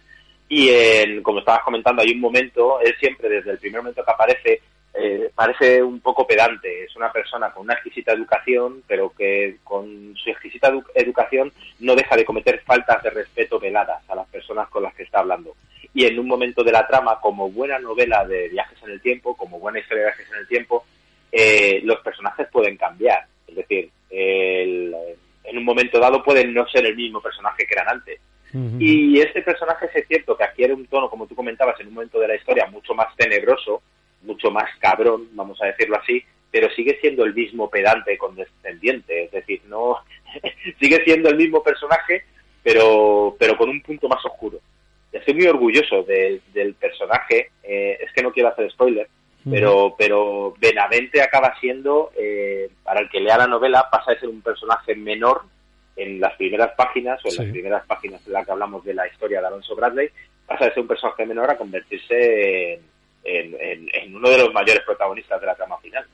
Y 0.47 0.69
en- 0.69 1.23
como 1.23 1.39
estabas 1.39 1.63
comentando, 1.63 2.01
hay 2.03 2.11
un 2.11 2.19
momento, 2.19 2.79
él 2.81 2.93
siempre 2.99 3.29
desde 3.29 3.51
el 3.51 3.57
primer 3.57 3.81
momento 3.81 4.03
que 4.05 4.11
aparece, 4.11 4.61
eh, 4.93 5.31
parece 5.33 5.81
un 5.81 5.99
poco 6.01 6.27
pedante. 6.27 6.83
Es 6.83 6.95
una 6.95 7.11
persona 7.11 7.51
con 7.51 7.63
una 7.63 7.73
exquisita 7.73 8.11
educación, 8.11 8.83
pero 8.87 9.11
que 9.17 9.57
con 9.63 10.15
su 10.15 10.29
exquisita 10.29 10.71
edu- 10.71 10.85
educación 10.93 11.51
no 11.79 11.95
deja 11.95 12.15
de 12.15 12.25
cometer 12.25 12.61
faltas 12.63 13.01
de 13.01 13.09
respeto 13.09 13.59
veladas 13.59 14.07
a 14.07 14.13
las 14.15 14.27
personas 14.27 14.69
con 14.69 14.83
las 14.83 14.93
que 14.93 15.01
está 15.03 15.19
hablando. 15.19 15.55
Y 15.95 16.05
en 16.05 16.19
un 16.19 16.27
momento 16.27 16.63
de 16.63 16.71
la 16.71 16.85
trama, 16.85 17.19
como 17.19 17.49
buena 17.49 17.79
novela 17.79 18.23
de 18.25 18.49
viajes 18.49 18.77
en 18.83 18.91
el 18.91 19.01
tiempo, 19.01 19.35
como 19.35 19.59
buena 19.59 19.79
historia 19.79 20.03
de 20.03 20.09
viajes 20.09 20.31
en 20.31 20.37
el 20.37 20.47
tiempo, 20.47 20.85
eh, 21.35 21.81
los 21.83 21.99
personajes 22.01 22.47
pueden 22.51 22.77
cambiar. 22.77 23.25
Es 23.47 23.55
decir, 23.55 23.89
el- 24.11 24.95
en 25.43 25.57
un 25.57 25.63
momento 25.65 25.99
dado 25.99 26.23
pueden 26.23 26.53
no 26.53 26.67
ser 26.67 26.85
el 26.85 26.95
mismo 26.95 27.19
personaje 27.21 27.65
que 27.65 27.73
eran 27.73 27.89
antes. 27.89 28.19
Y 28.79 29.19
este 29.19 29.41
personaje 29.41 29.89
es 29.93 30.07
cierto 30.07 30.37
que 30.37 30.43
adquiere 30.43 30.73
un 30.75 30.85
tono, 30.85 31.09
como 31.09 31.25
tú 31.25 31.35
comentabas, 31.35 31.79
en 31.79 31.87
un 31.87 31.95
momento 31.95 32.19
de 32.19 32.27
la 32.27 32.35
historia 32.35 32.67
mucho 32.67 32.93
más 32.93 33.07
tenebroso, 33.15 33.81
mucho 34.21 34.51
más 34.51 34.69
cabrón, 34.79 35.27
vamos 35.33 35.59
a 35.61 35.65
decirlo 35.65 35.97
así, 35.97 36.23
pero 36.51 36.69
sigue 36.75 36.99
siendo 37.01 37.25
el 37.25 37.33
mismo 37.33 37.67
pedante 37.67 38.15
condescendiente, 38.15 39.23
es 39.23 39.31
decir, 39.31 39.61
no 39.65 39.97
sigue 40.79 41.03
siendo 41.03 41.29
el 41.29 41.35
mismo 41.37 41.63
personaje, 41.63 42.25
pero 42.61 43.35
pero 43.39 43.57
con 43.57 43.69
un 43.69 43.81
punto 43.81 44.07
más 44.07 44.23
oscuro. 44.23 44.59
Estoy 45.11 45.33
muy 45.33 45.47
orgulloso 45.47 46.03
de- 46.03 46.41
del 46.53 46.75
personaje, 46.75 47.49
eh, 47.63 47.97
es 48.01 48.13
que 48.13 48.21
no 48.21 48.31
quiero 48.31 48.49
hacer 48.49 48.69
spoiler, 48.71 49.07
pero 49.49 49.95
pero 49.97 50.53
Benavente 50.59 51.21
acaba 51.21 51.53
siendo, 51.59 52.11
eh, 52.17 52.69
para 52.83 53.01
el 53.01 53.09
que 53.09 53.19
lea 53.19 53.37
la 53.37 53.47
novela, 53.47 53.87
pasa 53.91 54.11
de 54.13 54.19
ser 54.19 54.29
un 54.29 54.41
personaje 54.41 54.95
menor 54.95 55.41
en 55.95 56.19
las 56.19 56.33
primeras 56.37 56.71
páginas 56.75 57.19
o 57.23 57.27
en 57.27 57.31
Sí. 57.33 57.43
las 57.43 57.51
primeras 57.51 57.85
páginas 57.85 58.25
en 58.25 58.33
las 58.33 58.45
que 58.45 58.51
hablamos 58.51 58.83
de 58.83 58.93
la 58.93 59.07
historia 59.07 59.41
de 59.41 59.47
Alonso 59.47 59.75
Bradley, 59.75 60.09
pasa 60.47 60.65
de 60.65 60.71
ser 60.73 60.81
un 60.81 60.87
personaje 60.87 61.25
menor 61.25 61.49
a 61.51 61.57
convertirse 61.57 62.73
en, 62.73 62.81
en- 63.23 63.55
en- 63.59 63.87
en 63.93 64.15
uno 64.15 64.29
de 64.29 64.37
los 64.39 64.53
mayores 64.53 64.81
protagonistas 64.85 65.39
de 65.39 65.47
la 65.47 65.55
trama 65.55 65.77
final. 65.79 66.05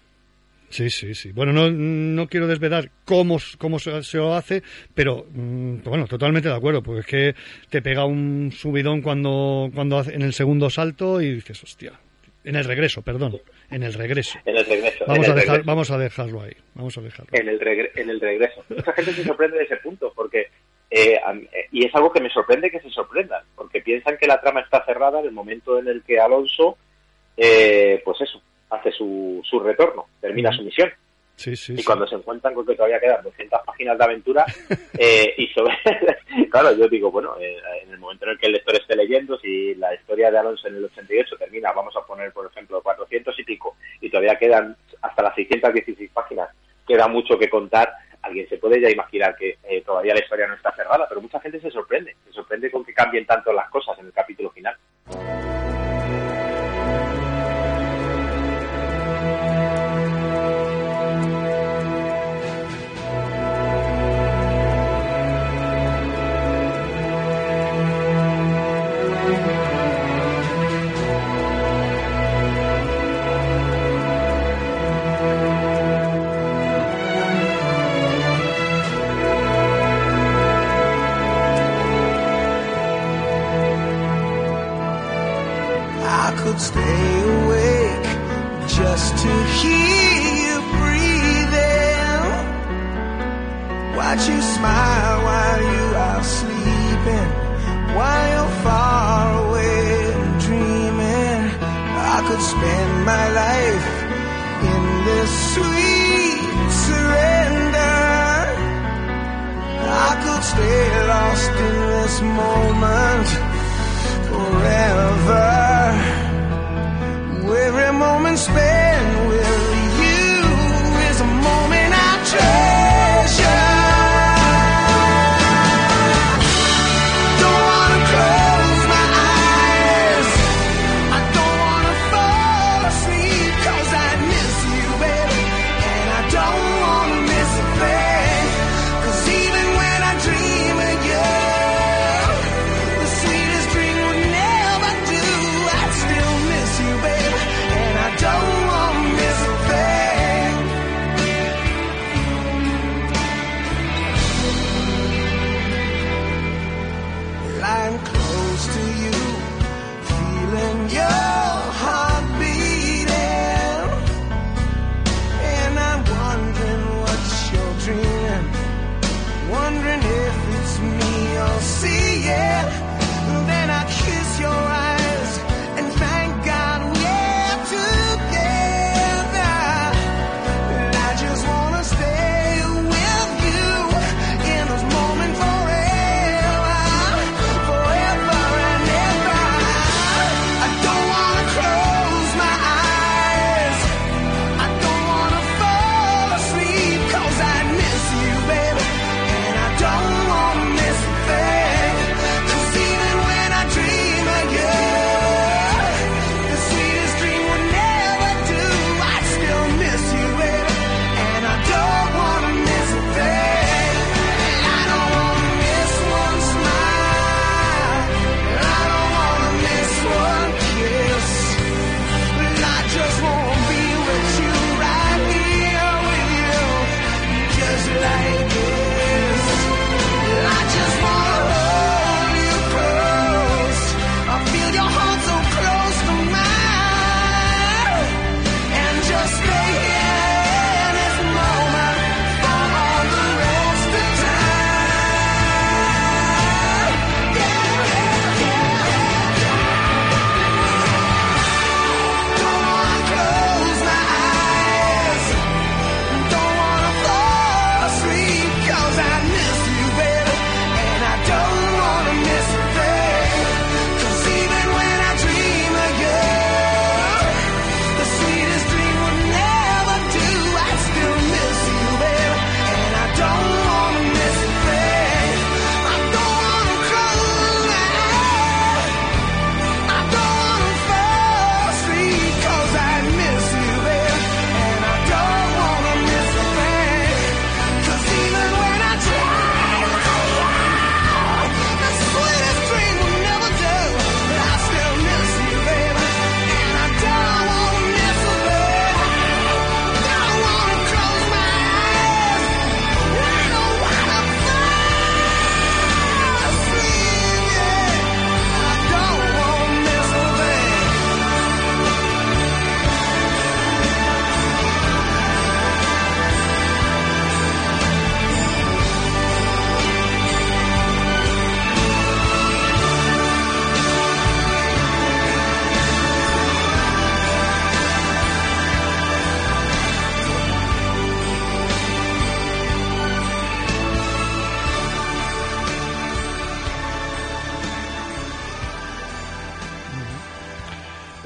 Sí, 0.69 0.89
sí, 0.91 1.15
sí. 1.15 1.32
Bueno, 1.32 1.51
no, 1.51 1.67
no 1.71 2.27
quiero 2.27 2.45
desvelar 2.45 2.91
cómo, 3.03 3.39
cómo 3.57 3.80
se, 3.80 4.03
se 4.03 4.17
lo 4.17 4.36
hace, 4.36 4.61
pero 4.93 5.25
mm, 5.32 5.77
bueno, 5.84 6.05
totalmente 6.05 6.47
de 6.47 6.53
acuerdo, 6.55 6.84
porque 6.84 6.99
es 6.99 7.05
que 7.07 7.36
te 7.71 7.82
pega 7.82 8.05
un 8.05 8.51
subidón 8.51 9.01
cuando, 9.01 9.71
cuando 9.73 9.97
hace, 9.97 10.13
en 10.13 10.21
el 10.21 10.34
segundo 10.34 10.69
salto 10.69 11.21
y 11.21 11.34
dices, 11.34 11.63
hostia, 11.63 11.93
en 12.43 12.55
el 12.55 12.63
regreso, 12.65 13.01
perdón, 13.01 13.39
en 13.69 13.83
el 13.83 13.93
regreso. 13.93 14.39
En 14.45 14.57
el 14.57 14.65
regreso. 14.65 15.05
Vamos 15.07 15.27
a, 15.27 15.33
dejar, 15.33 15.47
regreso. 15.49 15.67
vamos 15.67 15.91
a 15.91 15.97
dejarlo 15.97 16.41
ahí, 16.41 16.53
vamos 16.73 16.97
a 16.97 17.01
dejarlo. 17.01 17.29
en 17.33 17.49
el, 17.49 17.59
regre- 17.59 17.91
en 17.95 18.09
el 18.09 18.19
regreso. 18.19 18.63
Mucha 18.69 18.93
gente 18.93 19.11
se 19.13 19.23
sorprende 19.23 19.57
de 19.57 19.63
ese 19.65 19.77
punto, 19.77 20.11
porque 20.15 20.47
eh, 20.91 21.19
eh, 21.19 21.67
y 21.71 21.85
es 21.85 21.93
algo 21.95 22.11
que 22.11 22.21
me 22.21 22.29
sorprende 22.29 22.71
que 22.71 22.79
se 22.79 22.89
sorprendan, 22.89 23.43
porque 23.55 23.81
piensan 23.81 24.17
que 24.17 24.27
la 24.27 24.39
trama 24.41 24.61
está 24.61 24.83
cerrada 24.85 25.19
en 25.19 25.25
el 25.25 25.31
momento 25.31 25.77
en 25.79 25.87
el 25.87 26.01
que 26.03 26.19
Alonso, 26.19 26.77
eh, 27.37 28.01
pues 28.03 28.19
eso, 28.21 28.41
hace 28.69 28.91
su, 28.91 29.41
su 29.43 29.59
retorno, 29.59 30.07
termina 30.21 30.51
su 30.51 30.63
misión. 30.63 30.89
Sí, 31.39 31.55
sí, 31.55 31.71
Y 31.71 31.77
sí. 31.77 31.83
cuando 31.85 32.05
se 32.05 32.15
encuentran 32.15 32.53
con 32.53 32.65
que 32.65 32.75
todavía 32.75 32.99
quedan 32.99 33.23
200 33.23 33.61
páginas 33.65 33.97
de 33.97 34.03
aventura, 34.03 34.45
eh, 34.99 35.33
y 35.37 35.47
sobre. 35.47 35.73
claro, 36.51 36.75
yo 36.75 36.89
digo, 36.89 37.09
bueno, 37.09 37.37
eh, 37.39 37.55
en 37.81 37.93
el 37.93 37.97
momento 37.97 38.25
en 38.25 38.31
el 38.31 38.37
que 38.37 38.47
el 38.47 38.51
lector 38.51 38.75
esté 38.75 38.93
leyendo, 38.97 39.39
si 39.39 39.73
la 39.75 39.95
historia 39.95 40.31
de 40.31 40.37
Alonso 40.37 40.67
en 40.67 40.75
el 40.75 40.83
88 40.83 41.37
termina, 41.37 41.71
vamos 41.71 41.95
a 41.95 42.05
poner, 42.05 42.33
por 42.33 42.45
ejemplo, 42.45 42.81
400 42.81 43.39
y 43.39 43.43
pico, 43.45 43.77
y 44.01 44.09
todavía 44.09 44.37
quedan 44.37 44.75
hasta 45.01 45.23
las 45.23 45.33
616 45.35 46.11
páginas, 46.11 46.49
queda 46.85 47.07
mucho 47.07 47.39
que 47.39 47.49
contar. 47.49 47.89
Alguien 48.21 48.49
se 48.49 48.57
puede 48.57 48.81
ya 48.81 48.89
imaginar 48.89 49.33
que 49.37 49.59
eh, 49.63 49.81
todavía 49.85 50.13
la 50.13 50.19
historia 50.19 50.45
no 50.45 50.55
está 50.55 50.75
cerrada, 50.75 51.05
pero 51.07 51.21
mucha 51.21 51.39
gente 51.39 51.61
se 51.61 51.71
sorprende, 51.71 52.17
se 52.25 52.33
sorprende 52.33 52.69
con 52.69 52.83
que 52.83 52.93
cambien 52.93 53.25
tanto 53.25 53.53
las 53.53 53.69
cosas 53.69 53.97
en 53.99 54.07
el 54.07 54.11
capítulo 54.11 54.49
final. 54.49 54.75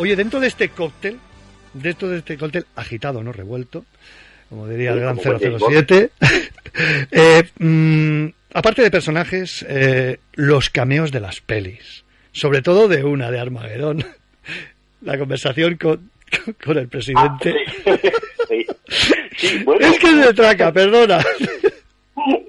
Oye, 0.03 0.17
dentro 0.17 0.41
de 0.41 0.47
este 0.47 0.67
cóctel, 0.67 1.17
dentro 1.73 2.09
de 2.09 2.17
este 2.17 2.37
cóctel 2.37 2.65
agitado, 2.75 3.23
no 3.23 3.31
revuelto, 3.31 3.85
como 4.49 4.67
diría 4.67 4.91
el 4.91 4.97
Sí, 4.97 5.01
gran 5.01 5.15
como 5.15 5.39
James 5.39 5.61
007, 5.87 6.09
eh, 7.09 7.43
mm, 7.57 8.25
aparte 8.53 8.81
de 8.81 8.91
personajes, 8.91 9.65
eh, 9.69 10.19
los 10.33 10.69
cameos 10.69 11.13
de 11.13 11.21
las 11.21 11.39
pelis, 11.39 12.03
sobre 12.33 12.61
todo 12.61 12.89
de 12.89 13.05
una, 13.05 13.31
de 13.31 13.39
Armagedón, 13.39 14.05
la 15.03 15.17
conversación 15.17 15.77
con, 15.77 16.11
con 16.61 16.77
el 16.77 16.89
presidente. 16.89 17.55
Sí. 18.49 18.65
Sí, 19.37 19.63
bueno. 19.63 19.87
Es 19.87 19.97
que 19.99 20.07
es 20.07 20.17
de 20.17 20.33
traca, 20.33 20.71
perdona. 20.73 21.23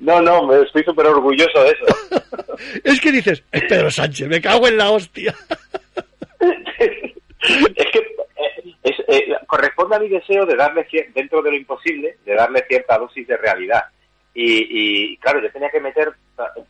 No, 0.00 0.20
no, 0.20 0.48
me 0.48 0.60
estoy 0.60 0.82
súper 0.82 1.06
orgulloso 1.06 1.62
de 1.62 1.70
eso. 1.70 2.20
Es 2.82 3.00
que 3.00 3.12
dices, 3.12 3.44
es 3.52 3.62
Pedro 3.68 3.92
Sánchez, 3.92 4.26
me 4.26 4.40
cago 4.40 4.66
en 4.66 4.76
la 4.76 4.90
hostia. 4.90 5.32
Es 7.76 7.86
que 7.90 7.98
eh, 7.98 8.74
es, 8.82 8.96
eh, 9.08 9.36
corresponde 9.46 9.96
a 9.96 10.00
mi 10.00 10.08
deseo 10.08 10.46
de 10.46 10.56
darle, 10.56 10.86
dentro 11.14 11.42
de 11.42 11.50
lo 11.50 11.56
imposible, 11.56 12.16
de 12.24 12.34
darle 12.34 12.64
cierta 12.68 12.98
dosis 12.98 13.26
de 13.26 13.36
realidad. 13.36 13.84
Y, 14.34 15.12
y, 15.12 15.16
claro, 15.18 15.40
yo 15.40 15.50
tenía 15.52 15.70
que 15.70 15.80
meter 15.80 16.12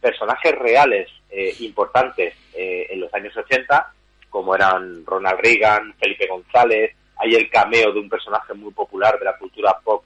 personajes 0.00 0.54
reales 0.58 1.08
eh, 1.30 1.54
importantes 1.60 2.34
eh, 2.54 2.86
en 2.90 3.00
los 3.00 3.12
años 3.14 3.34
80, 3.36 3.92
como 4.28 4.54
eran 4.54 5.04
Ronald 5.06 5.40
Reagan, 5.40 5.94
Felipe 5.94 6.26
González, 6.26 6.94
hay 7.16 7.34
el 7.34 7.48
cameo 7.48 7.92
de 7.92 8.00
un 8.00 8.08
personaje 8.08 8.52
muy 8.52 8.72
popular 8.72 9.18
de 9.18 9.24
la 9.24 9.38
cultura 9.38 9.74
pop, 9.82 10.04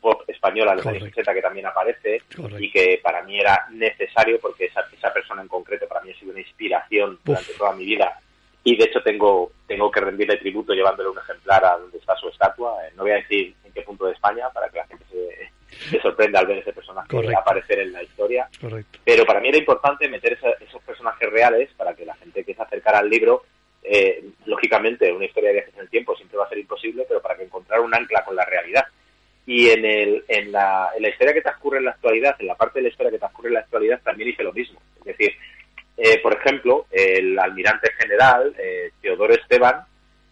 pop 0.00 0.22
española 0.28 0.72
en 0.72 0.76
los 0.78 0.86
años 0.86 1.02
80 1.02 1.34
que 1.34 1.42
también 1.42 1.66
aparece 1.66 2.22
y 2.58 2.70
que 2.70 3.00
para 3.02 3.22
mí 3.22 3.40
era 3.40 3.66
necesario 3.70 4.38
porque 4.40 4.66
esa, 4.66 4.84
esa 4.92 5.12
persona 5.12 5.42
en 5.42 5.48
concreto 5.48 5.88
para 5.88 6.02
mí 6.02 6.10
ha 6.10 6.18
sido 6.18 6.32
una 6.32 6.40
inspiración 6.40 7.18
durante 7.24 7.52
toda 7.54 7.74
mi 7.74 7.84
vida. 7.84 8.20
Y 8.62 8.76
de 8.76 8.84
hecho 8.84 9.02
tengo 9.02 9.50
tengo 9.70 9.88
que 9.88 10.00
rendirle 10.00 10.36
tributo 10.38 10.72
llevándole 10.74 11.10
un 11.10 11.18
ejemplar 11.18 11.64
a 11.64 11.78
donde 11.78 11.96
está 11.98 12.16
su 12.16 12.28
estatua. 12.28 12.84
Eh, 12.84 12.90
no 12.96 13.04
voy 13.04 13.12
a 13.12 13.22
decir 13.22 13.54
en 13.64 13.72
qué 13.72 13.82
punto 13.82 14.06
de 14.06 14.14
España 14.14 14.50
para 14.52 14.68
que 14.68 14.78
la 14.78 14.86
gente 14.88 15.04
se, 15.08 15.88
se 15.90 16.00
sorprenda 16.00 16.40
al 16.40 16.46
ver 16.48 16.58
ese 16.58 16.72
personaje 16.72 17.06
Correcto. 17.08 17.38
aparecer 17.38 17.78
en 17.78 17.92
la 17.92 18.02
historia. 18.02 18.48
Correcto. 18.60 18.98
Pero 19.04 19.24
para 19.24 19.38
mí 19.38 19.48
era 19.48 19.58
importante 19.58 20.08
meter 20.08 20.32
esa- 20.32 20.56
esos 20.60 20.82
personajes 20.82 21.30
reales 21.30 21.70
para 21.76 21.94
que 21.94 22.04
la 22.04 22.16
gente 22.16 22.42
que 22.42 22.52
se 22.52 22.60
acercara 22.62 22.98
al 22.98 23.08
libro, 23.08 23.44
eh, 23.84 24.24
lógicamente 24.46 25.12
una 25.12 25.26
historia 25.26 25.50
de 25.50 25.54
viajes 25.54 25.74
en 25.74 25.80
el 25.82 25.88
tiempo 25.88 26.16
siempre 26.16 26.36
va 26.38 26.46
a 26.46 26.48
ser 26.48 26.58
imposible, 26.58 27.04
pero 27.06 27.22
para 27.22 27.36
que 27.36 27.44
encontrar 27.44 27.78
un 27.78 27.94
ancla 27.94 28.24
con 28.24 28.34
la 28.34 28.44
realidad. 28.44 28.84
Y 29.46 29.70
en, 29.70 29.84
el, 29.84 30.24
en, 30.26 30.50
la, 30.50 30.90
en 30.96 31.02
la 31.02 31.08
historia 31.10 31.32
que 31.32 31.42
transcurre 31.42 31.78
en 31.78 31.84
la 31.84 31.92
actualidad, 31.92 32.34
en 32.40 32.48
la 32.48 32.56
parte 32.56 32.80
de 32.80 32.82
la 32.82 32.88
historia 32.88 33.12
que 33.12 33.18
transcurre 33.20 33.48
en 33.48 33.54
la 33.54 33.60
actualidad, 33.60 34.00
también 34.02 34.30
hice 34.30 34.42
lo 34.42 34.52
mismo. 34.52 34.80
Es 34.98 35.04
decir, 35.16 35.32
eh, 36.02 36.18
por 36.22 36.32
ejemplo, 36.34 36.86
el 36.90 37.38
almirante 37.38 37.90
general, 37.98 38.54
eh, 38.58 38.90
Teodoro 39.02 39.34
Esteban, 39.34 39.76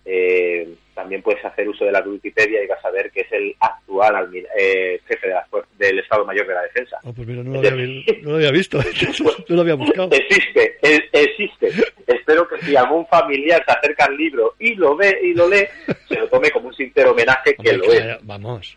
eh, 0.04 0.66
también 0.94 1.22
puedes 1.22 1.44
hacer 1.44 1.68
uso 1.68 1.84
de 1.84 1.92
la 1.92 2.00
Wikipedia 2.00 2.62
y 2.64 2.66
vas 2.66 2.82
a 2.84 2.90
ver 2.90 3.10
que 3.12 3.20
es 3.20 3.30
el 3.32 3.54
actual 3.60 4.14
almir- 4.16 4.48
eh, 4.58 5.00
jefe 5.06 5.28
de 5.28 5.34
la 5.34 5.46
del 5.78 5.98
Estado 6.00 6.24
Mayor 6.24 6.46
de 6.46 6.54
la 6.54 6.62
Defensa. 6.62 6.96
Ah, 7.04 7.10
pues 7.14 7.28
mira, 7.28 7.42
no 7.42 7.52
lo 7.52 7.58
había, 7.58 7.70
vi- 7.72 8.04
no 8.22 8.30
lo 8.30 8.36
había 8.36 8.50
visto, 8.50 8.78
no 9.48 9.54
lo 9.56 9.60
había 9.60 9.74
buscado. 9.76 10.08
Existe, 10.10 10.76
es- 10.82 11.04
existe. 11.12 11.68
Espero 12.06 12.48
que 12.48 12.58
si 12.62 12.74
algún 12.74 13.06
familiar 13.06 13.62
se 13.66 13.72
acerca 13.72 14.06
al 14.06 14.16
libro 14.16 14.54
y 14.58 14.74
lo 14.74 14.96
ve 14.96 15.18
y 15.22 15.34
lo 15.34 15.48
lee, 15.48 15.66
se 16.08 16.16
lo 16.16 16.26
tome 16.28 16.50
como 16.50 16.68
un 16.68 16.74
sincero 16.74 17.12
homenaje 17.12 17.54
que 17.54 17.72
lo 17.74 17.92
es. 17.92 18.16
Vamos. 18.22 18.76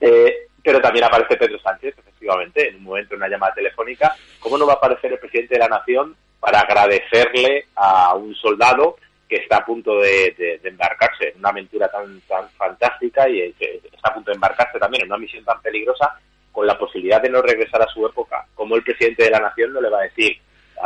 Eh, 0.00 0.34
pero 0.62 0.80
también 0.80 1.04
aparece 1.04 1.36
Pedro 1.36 1.58
Sánchez, 1.60 1.94
efectivamente, 1.98 2.68
en 2.68 2.76
un 2.76 2.84
momento 2.84 3.14
en 3.14 3.20
una 3.20 3.28
llamada 3.28 3.54
telefónica. 3.54 4.14
¿Cómo 4.38 4.56
no 4.56 4.66
va 4.66 4.74
a 4.74 4.76
aparecer 4.76 5.12
el 5.12 5.18
presidente 5.18 5.54
de 5.54 5.60
la 5.60 5.68
Nación 5.68 6.16
para 6.38 6.60
agradecerle 6.60 7.66
a 7.74 8.14
un 8.14 8.34
soldado 8.34 8.96
que 9.28 9.36
está 9.36 9.58
a 9.58 9.64
punto 9.64 9.98
de, 9.98 10.60
embarcarse 10.62 11.30
en 11.30 11.38
una 11.38 11.48
aventura 11.48 11.88
tan, 11.88 12.20
tan 12.22 12.48
fantástica 12.50 13.28
y 13.28 13.52
que 13.54 13.80
está 13.92 14.10
a 14.10 14.14
punto 14.14 14.30
de 14.30 14.34
embarcarse 14.34 14.78
también 14.78 15.02
en 15.04 15.08
una 15.08 15.18
misión 15.18 15.44
tan 15.44 15.60
peligrosa 15.62 16.18
con 16.52 16.66
la 16.66 16.78
posibilidad 16.78 17.20
de 17.20 17.30
no 17.30 17.40
regresar 17.40 17.82
a 17.82 17.88
su 17.88 18.06
época? 18.06 18.46
¿Cómo 18.54 18.76
el 18.76 18.82
presidente 18.82 19.24
de 19.24 19.30
la 19.30 19.40
Nación 19.40 19.72
no 19.72 19.80
le 19.80 19.88
va 19.88 20.00
a 20.00 20.04
decir 20.04 20.36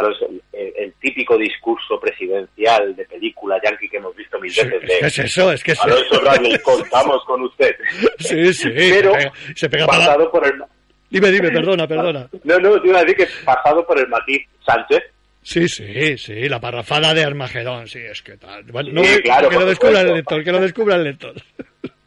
los- 0.02 0.20
el, 0.22 0.42
el 0.76 0.92
típico 1.00 1.36
discurso 1.38 1.98
presidencial 2.00 2.94
de 2.96 3.04
película 3.06 3.60
yankee 3.64 3.88
que 3.88 3.96
hemos 3.98 4.14
visto 4.16 4.38
mil 4.40 4.50
veces 4.50 4.70
de 4.82 5.06
Es 5.06 5.18
eso, 5.18 5.52
es 5.52 5.62
que 5.64 5.72
es 5.72 5.80
Alonso 5.80 6.20
Bradley, 6.20 6.58
contamos 6.60 7.24
con 7.24 7.42
usted. 7.42 7.74
Sí, 8.18 8.52
sí, 8.54 8.70
Pero 8.74 9.12
se 9.12 9.18
pega, 9.18 9.32
se 9.54 9.68
pega 9.70 9.86
para... 9.86 9.98
pasado 10.06 10.30
por 10.30 10.46
el 10.46 10.54
Dime, 11.10 11.30
dime, 11.30 11.50
perdona, 11.50 11.86
perdona. 11.86 12.28
no, 12.44 12.58
no, 12.58 12.82
te 12.82 12.88
iba 12.88 12.98
a 12.98 13.02
decir 13.04 13.16
que 13.16 13.28
pasado 13.44 13.86
por 13.86 13.98
el 13.98 14.08
matiz 14.08 14.42
Sánchez. 14.66 15.02
Sí, 15.40 15.68
sí, 15.68 16.18
sí, 16.18 16.48
la 16.48 16.60
parrafada 16.60 17.14
de 17.14 17.22
Armagedón, 17.22 17.86
sí, 17.86 18.00
es 18.00 18.20
que 18.22 18.36
tal. 18.36 18.64
Bueno, 18.64 18.90
no, 18.92 19.04
Sí, 19.04 19.22
claro, 19.22 19.48
que 19.48 19.54
lo 19.56 19.66
descubra 19.66 20.00
el 20.00 20.14
lector, 20.14 20.42
que 20.42 20.50
lo 20.52 20.58
descubra 20.60 20.96
el 20.96 21.04
lector. 21.04 21.34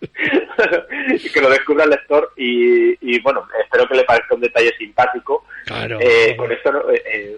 que 1.33 1.41
lo 1.41 1.49
descubra 1.49 1.83
el 1.85 1.89
lector 1.91 2.33
y, 2.37 2.91
y, 3.01 3.21
bueno, 3.21 3.47
espero 3.63 3.87
que 3.87 3.95
le 3.95 4.03
parezca 4.03 4.35
un 4.35 4.41
detalle 4.41 4.73
simpático. 4.77 5.45
Claro. 5.65 5.99
Eh, 6.01 6.35
con 6.35 6.51
esto 6.51 6.71
no, 6.71 6.89
eh, 6.91 7.01
eh, 7.13 7.37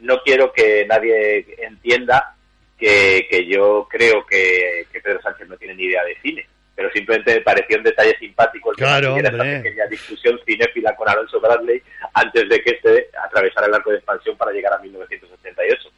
no 0.00 0.20
quiero 0.22 0.52
que 0.52 0.86
nadie 0.86 1.46
entienda 1.58 2.34
que, 2.78 3.26
que 3.30 3.46
yo 3.46 3.86
creo 3.88 4.24
que, 4.26 4.86
que 4.92 5.00
Pedro 5.00 5.20
Sánchez 5.22 5.48
no 5.48 5.56
tiene 5.56 5.74
ni 5.74 5.84
idea 5.84 6.02
de 6.04 6.18
cine, 6.20 6.46
pero 6.74 6.90
simplemente 6.92 7.34
me 7.34 7.40
pareció 7.42 7.76
un 7.76 7.84
detalle 7.84 8.16
simpático 8.18 8.70
el 8.70 8.76
que 8.76 8.84
Claro, 8.84 9.16
esta 9.16 9.30
pequeña 9.30 9.86
discusión 9.86 10.40
cinéfila 10.46 10.96
con 10.96 11.08
Alonso 11.08 11.40
Bradley 11.40 11.82
antes 12.14 12.48
de 12.48 12.62
que 12.62 12.70
este 12.70 13.10
atravesara 13.22 13.66
el 13.66 13.74
arco 13.74 13.90
de 13.90 13.96
expansión 13.96 14.36
para 14.36 14.52
llegar 14.52 14.72
a 14.72 14.78
1988. 14.78 15.90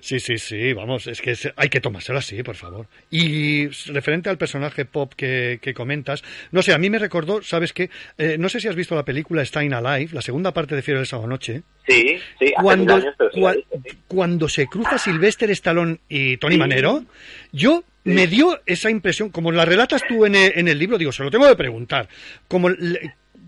Sí, 0.00 0.18
sí, 0.20 0.38
sí, 0.38 0.72
vamos, 0.72 1.06
es 1.06 1.20
que 1.20 1.34
hay 1.56 1.68
que 1.68 1.80
tomárselo 1.80 2.18
así, 2.18 2.42
por 2.42 2.56
favor. 2.56 2.86
Y 3.10 3.68
referente 3.92 4.28
al 4.30 4.38
personaje 4.38 4.84
pop 4.84 5.12
que, 5.16 5.58
que 5.62 5.72
comentas, 5.74 6.22
no 6.50 6.62
sé, 6.62 6.72
a 6.72 6.78
mí 6.78 6.90
me 6.90 6.98
recordó, 6.98 7.42
¿sabes 7.42 7.72
qué? 7.72 7.88
Eh, 8.18 8.36
no 8.38 8.48
sé 8.48 8.60
si 8.60 8.68
has 8.68 8.74
visto 8.76 8.94
la 8.94 9.04
película 9.04 9.44
Stein 9.44 9.72
Alive, 9.74 10.10
la 10.12 10.22
segunda 10.22 10.52
parte 10.52 10.74
de 10.74 10.82
Fiebre 10.82 11.00
del 11.00 11.06
Sábado 11.06 11.28
Noche. 11.28 11.62
Sí, 11.86 12.18
sí, 12.38 12.46
hace 12.46 12.54
Cuando, 12.62 12.96
mil 12.96 13.04
años, 13.04 13.14
pero 13.18 13.30
sí 13.32 13.40
la 13.40 13.46
cua- 13.46 13.52
he 13.52 13.56
visto, 13.56 13.80
sí. 13.90 13.98
cuando 14.08 14.48
se 14.48 14.66
cruza 14.66 14.98
Sylvester 14.98 15.50
Stallone 15.50 15.98
y 16.08 16.36
Tony 16.36 16.54
Sí. 16.54 16.58
Manero, 16.58 17.04
yo 17.52 17.84
me 18.04 18.26
dio 18.26 18.60
esa 18.66 18.90
impresión, 18.90 19.30
como 19.30 19.52
la 19.52 19.64
relatas 19.64 20.02
tú 20.08 20.26
en 20.26 20.34
el, 20.34 20.52
en 20.56 20.68
el 20.68 20.78
libro, 20.78 20.98
digo, 20.98 21.12
se 21.12 21.22
lo 21.22 21.30
tengo 21.30 21.46
de 21.46 21.56
preguntar, 21.56 22.08
como, 22.48 22.68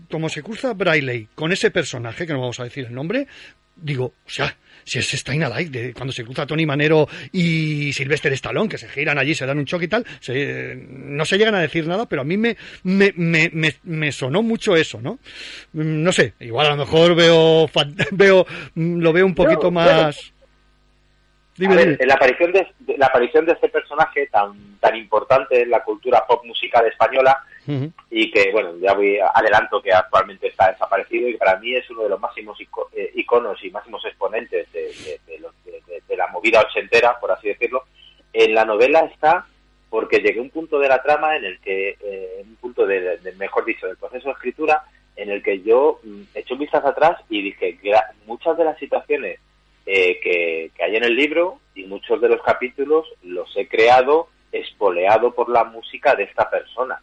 como 0.09 0.29
se 0.29 0.41
cruza 0.43 0.73
Braille 0.73 1.27
con 1.35 1.51
ese 1.51 1.71
personaje, 1.71 2.25
que 2.25 2.33
no 2.33 2.39
vamos 2.39 2.59
a 2.59 2.63
decir 2.63 2.85
el 2.85 2.93
nombre, 2.93 3.27
digo, 3.75 4.05
o 4.25 4.29
sea, 4.29 4.55
si 4.85 4.99
es 4.99 5.09
Stein 5.09 5.43
Alive, 5.43 5.69
de 5.71 5.93
cuando 5.93 6.13
se 6.13 6.23
cruza 6.23 6.45
Tony 6.45 6.65
Manero 6.65 7.09
y 7.31 7.91
Sylvester 7.91 8.31
Stallone, 8.33 8.69
que 8.69 8.77
se 8.77 8.87
giran 8.87 9.17
allí, 9.17 9.33
se 9.35 9.45
dan 9.45 9.57
un 9.57 9.65
choque 9.65 9.85
y 9.85 9.87
tal, 9.87 10.05
se- 10.21 10.75
no 10.89 11.25
se 11.25 11.37
llegan 11.37 11.55
a 11.55 11.59
decir 11.59 11.87
nada, 11.87 12.07
pero 12.07 12.21
a 12.21 12.25
mí 12.25 12.37
me, 12.37 12.55
me, 12.83 13.11
me, 13.17 13.49
me, 13.51 13.75
me 13.83 14.11
sonó 14.11 14.41
mucho 14.43 14.75
eso, 14.75 15.01
¿no? 15.01 15.19
Mm, 15.73 16.03
No 16.03 16.11
sé, 16.13 16.33
igual 16.39 16.67
a 16.67 16.69
lo 16.71 16.77
mejor 16.77 17.15
veo, 17.15 17.69
veo 18.11 18.45
mm, 18.75 18.99
lo 18.99 19.11
veo 19.11 19.25
un 19.25 19.35
poquito 19.35 19.71
No, 19.71 19.71
bueno. 19.71 20.09
Dime, 21.57 21.73
A 21.73 21.77
ver, 21.77 21.85
dime. 21.85 21.97
en 22.01 22.07
la 22.07 22.15
aparición 22.15 22.51
de, 22.51 22.67
la 22.97 23.05
aparición 23.07 23.45
de 23.45 23.53
este 23.53 23.69
personaje 23.69 24.27
tan 24.27 24.77
tan 24.79 24.95
importante 24.95 25.61
en 25.61 25.69
la 25.69 25.83
cultura 25.83 26.25
pop 26.27 26.43
musical 26.45 26.85
española 26.85 27.41
y 28.11 28.29
que 28.29 28.51
bueno 28.51 28.75
ya 28.77 28.93
voy 28.93 29.17
adelanto 29.33 29.81
que 29.81 29.91
actualmente 29.93 30.47
está 30.47 30.69
desaparecido 30.71 31.27
y 31.29 31.37
para 31.37 31.57
mí 31.57 31.73
es 31.75 31.89
uno 31.89 32.03
de 32.03 32.09
los 32.09 32.19
máximos 32.19 32.59
ico- 32.59 32.89
eh, 32.93 33.09
iconos 33.15 33.63
y 33.63 33.71
máximos 33.71 34.03
exponentes 34.05 34.71
de, 34.71 34.91
los- 35.39 35.53
de- 35.63 36.15
la 36.17 36.27
movida 36.27 36.61
ochentera 36.61 37.19
por 37.19 37.31
así 37.31 37.47
decirlo 37.47 37.83
en 38.33 38.53
la 38.53 38.63
novela 38.65 38.99
está 39.11 39.47
porque 39.89 40.19
llegué 40.19 40.39
a 40.39 40.43
un 40.43 40.49
punto 40.49 40.77
de 40.79 40.87
la 40.89 41.01
trama 41.01 41.35
en 41.37 41.45
el 41.45 41.59
que 41.59 41.97
eh, 42.01 42.41
un 42.43 42.55
punto 42.57 42.85
de, 42.85 43.17
mejor 43.37 43.65
dicho 43.65 43.87
del 43.87 43.97
proceso 43.97 44.27
de 44.27 44.33
escritura 44.33 44.83
en 45.15 45.29
el 45.31 45.41
que 45.41 45.61
yo 45.61 45.99
mm, 46.03 46.21
eché 46.35 46.53
un 46.53 46.59
vistazo 46.59 46.89
atrás 46.89 47.19
y 47.29 47.41
dije 47.41 47.77
que 47.79 47.93
muchas 48.25 48.57
de 48.57 48.65
las 48.65 48.77
situaciones 48.77 49.39
eh, 49.85 50.19
que, 50.21 50.71
que 50.75 50.83
hay 50.83 50.95
en 50.95 51.03
el 51.03 51.15
libro 51.15 51.59
y 51.75 51.83
muchos 51.85 52.19
de 52.21 52.29
los 52.29 52.41
capítulos 52.41 53.05
los 53.23 53.55
he 53.57 53.67
creado 53.67 54.29
espoleado 54.51 55.33
por 55.33 55.49
la 55.49 55.63
música 55.65 56.15
de 56.15 56.23
esta 56.23 56.49
persona. 56.49 57.01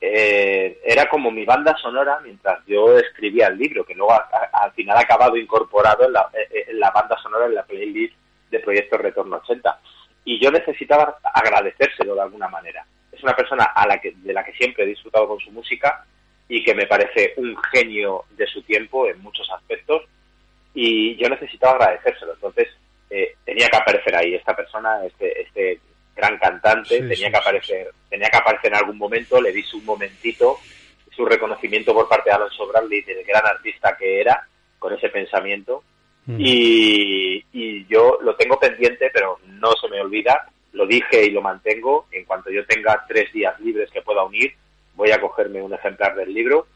Eh, 0.00 0.78
era 0.84 1.08
como 1.08 1.30
mi 1.32 1.44
banda 1.44 1.76
sonora 1.76 2.20
mientras 2.22 2.64
yo 2.66 2.96
escribía 2.98 3.48
el 3.48 3.58
libro, 3.58 3.84
que 3.84 3.94
luego 3.94 4.12
a- 4.12 4.28
a- 4.32 4.62
al 4.64 4.72
final 4.72 4.96
ha 4.96 5.00
acabado 5.00 5.36
incorporado 5.36 6.04
en 6.06 6.12
la, 6.12 6.28
eh, 6.32 6.66
en 6.68 6.78
la 6.78 6.90
banda 6.92 7.18
sonora, 7.20 7.46
en 7.46 7.54
la 7.56 7.64
playlist 7.64 8.14
de 8.50 8.60
Proyecto 8.60 8.96
Retorno 8.96 9.36
80. 9.38 9.80
Y 10.24 10.38
yo 10.40 10.50
necesitaba 10.52 11.18
agradecérselo 11.34 12.14
de 12.14 12.20
alguna 12.22 12.48
manera. 12.48 12.86
Es 13.10 13.22
una 13.24 13.34
persona 13.34 13.64
a 13.64 13.86
la 13.88 13.98
que, 14.00 14.12
de 14.12 14.32
la 14.32 14.44
que 14.44 14.52
siempre 14.52 14.84
he 14.84 14.88
disfrutado 14.88 15.26
con 15.26 15.40
su 15.40 15.50
música 15.50 16.04
y 16.48 16.62
que 16.62 16.74
me 16.74 16.86
parece 16.86 17.34
un 17.36 17.56
genio 17.72 18.24
de 18.36 18.46
su 18.46 18.62
tiempo 18.62 19.08
en 19.08 19.20
muchos 19.20 19.50
aspectos 19.50 20.02
y 20.74 21.16
yo 21.16 21.28
necesitaba 21.28 21.74
agradecérselo. 21.74 22.34
Entonces, 22.34 22.68
eh, 23.10 23.36
tenía 23.44 23.68
que 23.68 23.76
aparecer 23.76 24.14
ahí 24.14 24.34
esta 24.34 24.54
persona, 24.54 25.04
este, 25.04 25.42
este 25.42 25.80
gran 26.14 26.38
cantante, 26.38 27.00
tenía 27.00 27.30
que 27.30 27.36
aparecer, 27.36 27.90
tenía 28.08 28.28
que 28.28 28.36
aparecer 28.36 28.72
en 28.72 28.78
algún 28.78 28.98
momento, 28.98 29.40
le 29.40 29.52
di 29.52 29.62
su 29.62 29.80
momentito, 29.82 30.58
su 31.10 31.24
reconocimiento 31.24 31.94
por 31.94 32.08
parte 32.08 32.30
de 32.30 32.36
Alonso 32.36 32.66
Bradley, 32.66 33.02
del 33.02 33.24
gran 33.24 33.46
artista 33.46 33.96
que 33.96 34.20
era, 34.20 34.46
con 34.78 34.92
ese 34.92 35.08
pensamiento. 35.08 35.82
Mm. 36.26 36.36
Y, 36.38 37.44
y 37.52 37.86
yo 37.86 38.18
lo 38.20 38.36
tengo 38.36 38.58
pendiente, 38.58 39.10
pero 39.12 39.38
no 39.46 39.72
se 39.72 39.88
me 39.88 40.00
olvida, 40.00 40.48
lo 40.72 40.86
dije 40.86 41.24
y 41.24 41.30
lo 41.30 41.40
mantengo. 41.40 42.06
En 42.12 42.24
cuanto 42.24 42.50
yo 42.50 42.66
tenga 42.66 43.04
tres 43.08 43.32
días 43.32 43.58
libres 43.60 43.90
que 43.90 44.02
pueda 44.02 44.24
unir, 44.24 44.54
voy 44.94 45.12
a 45.12 45.20
cogerme 45.20 45.62
un 45.62 45.72
ejemplar 45.72 46.14
del 46.16 46.34
libro, 46.34 46.66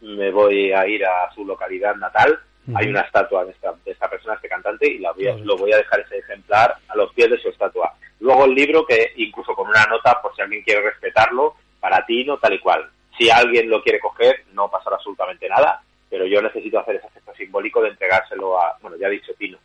me 0.00 0.30
voy 0.30 0.72
a 0.72 0.86
ir 0.86 1.04
a 1.04 1.32
su 1.34 1.44
localidad 1.44 1.94
natal 1.96 2.38
hay 2.74 2.88
una 2.88 3.00
estatua 3.00 3.44
de 3.44 3.52
esta, 3.52 3.72
de 3.84 3.92
esta, 3.92 4.08
persona, 4.08 4.34
este 4.34 4.48
cantante, 4.48 4.86
y 4.86 4.98
la 4.98 5.12
voy 5.12 5.26
a, 5.26 5.34
lo 5.36 5.56
voy 5.56 5.72
a 5.72 5.78
dejar 5.78 6.00
ese 6.00 6.18
ejemplar 6.18 6.76
a 6.88 6.96
los 6.96 7.12
pies 7.14 7.30
de 7.30 7.38
su 7.38 7.48
estatua. 7.48 7.94
Luego 8.20 8.44
el 8.44 8.54
libro, 8.54 8.84
que 8.84 9.12
incluso 9.16 9.54
con 9.54 9.68
una 9.68 9.84
nota, 9.86 10.20
por 10.20 10.34
si 10.34 10.42
alguien 10.42 10.62
quiere 10.62 10.82
respetarlo, 10.82 11.54
para 11.80 12.04
ti 12.04 12.24
no 12.24 12.38
tal 12.38 12.54
y 12.54 12.58
cual. 12.58 12.90
Si 13.16 13.30
alguien 13.30 13.70
lo 13.70 13.82
quiere 13.82 14.00
coger, 14.00 14.44
no 14.52 14.70
pasará 14.70 14.96
absolutamente 14.96 15.48
nada, 15.48 15.82
pero 16.10 16.26
yo 16.26 16.42
necesito 16.42 16.78
hacer 16.78 16.96
ese 16.96 17.10
gesto 17.10 17.34
simbólico 17.34 17.82
de 17.82 17.90
entregárselo 17.90 18.60
a, 18.60 18.76
bueno, 18.80 18.96
ya 18.96 19.08
he 19.08 19.12
dicho 19.12 19.32
Pino, 19.36 19.58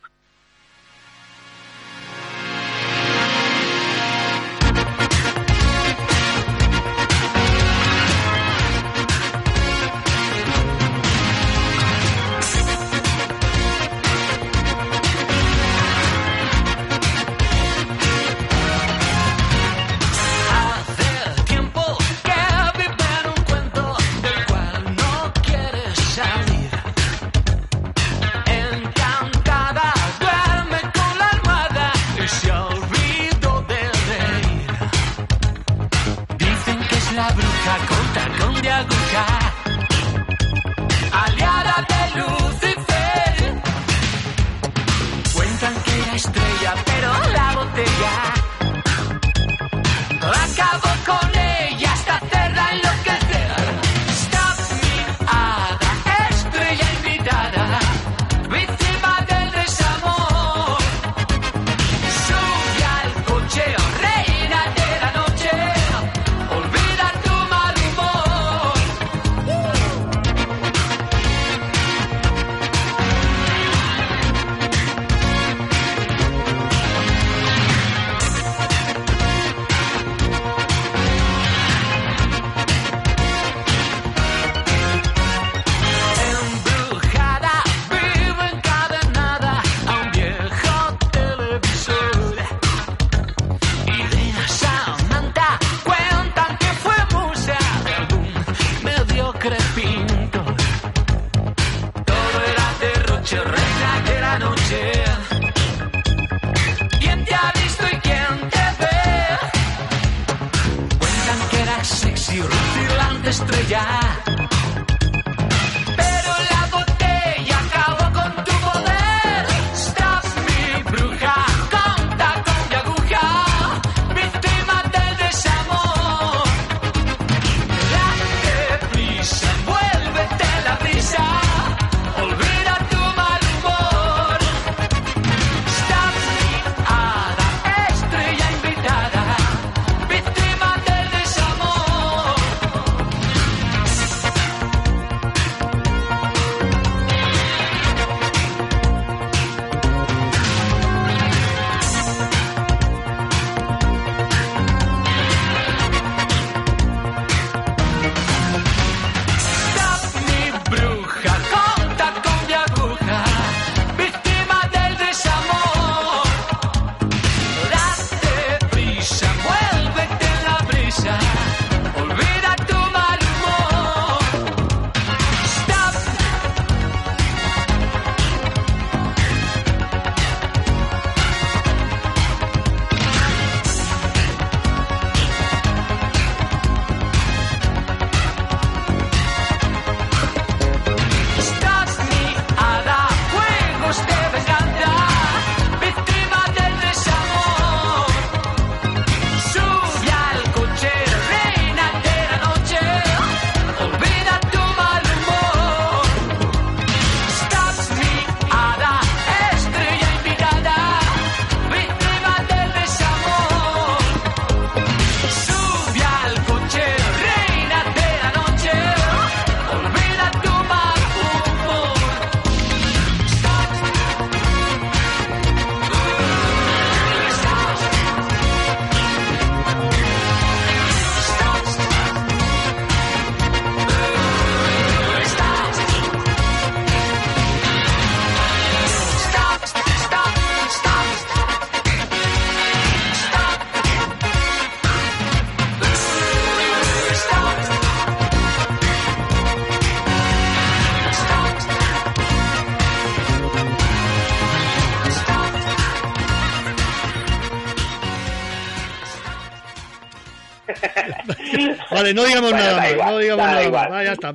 Vale, 262.04 262.14
no 262.14 262.24
digamos 262.26 262.52
Bueno, 262.52 262.66
nada 262.66 262.76
da 262.76 262.82
más, 262.82 262.92
igual, 262.94 263.10
no 263.12 263.18
digamos 263.20 263.46
da 263.46 263.52
nada 263.52 263.64
igual. 263.66 263.90
más. 263.90 263.92
Va, 264.00 264.04
ya 264.04 264.12
está. 264.14 264.34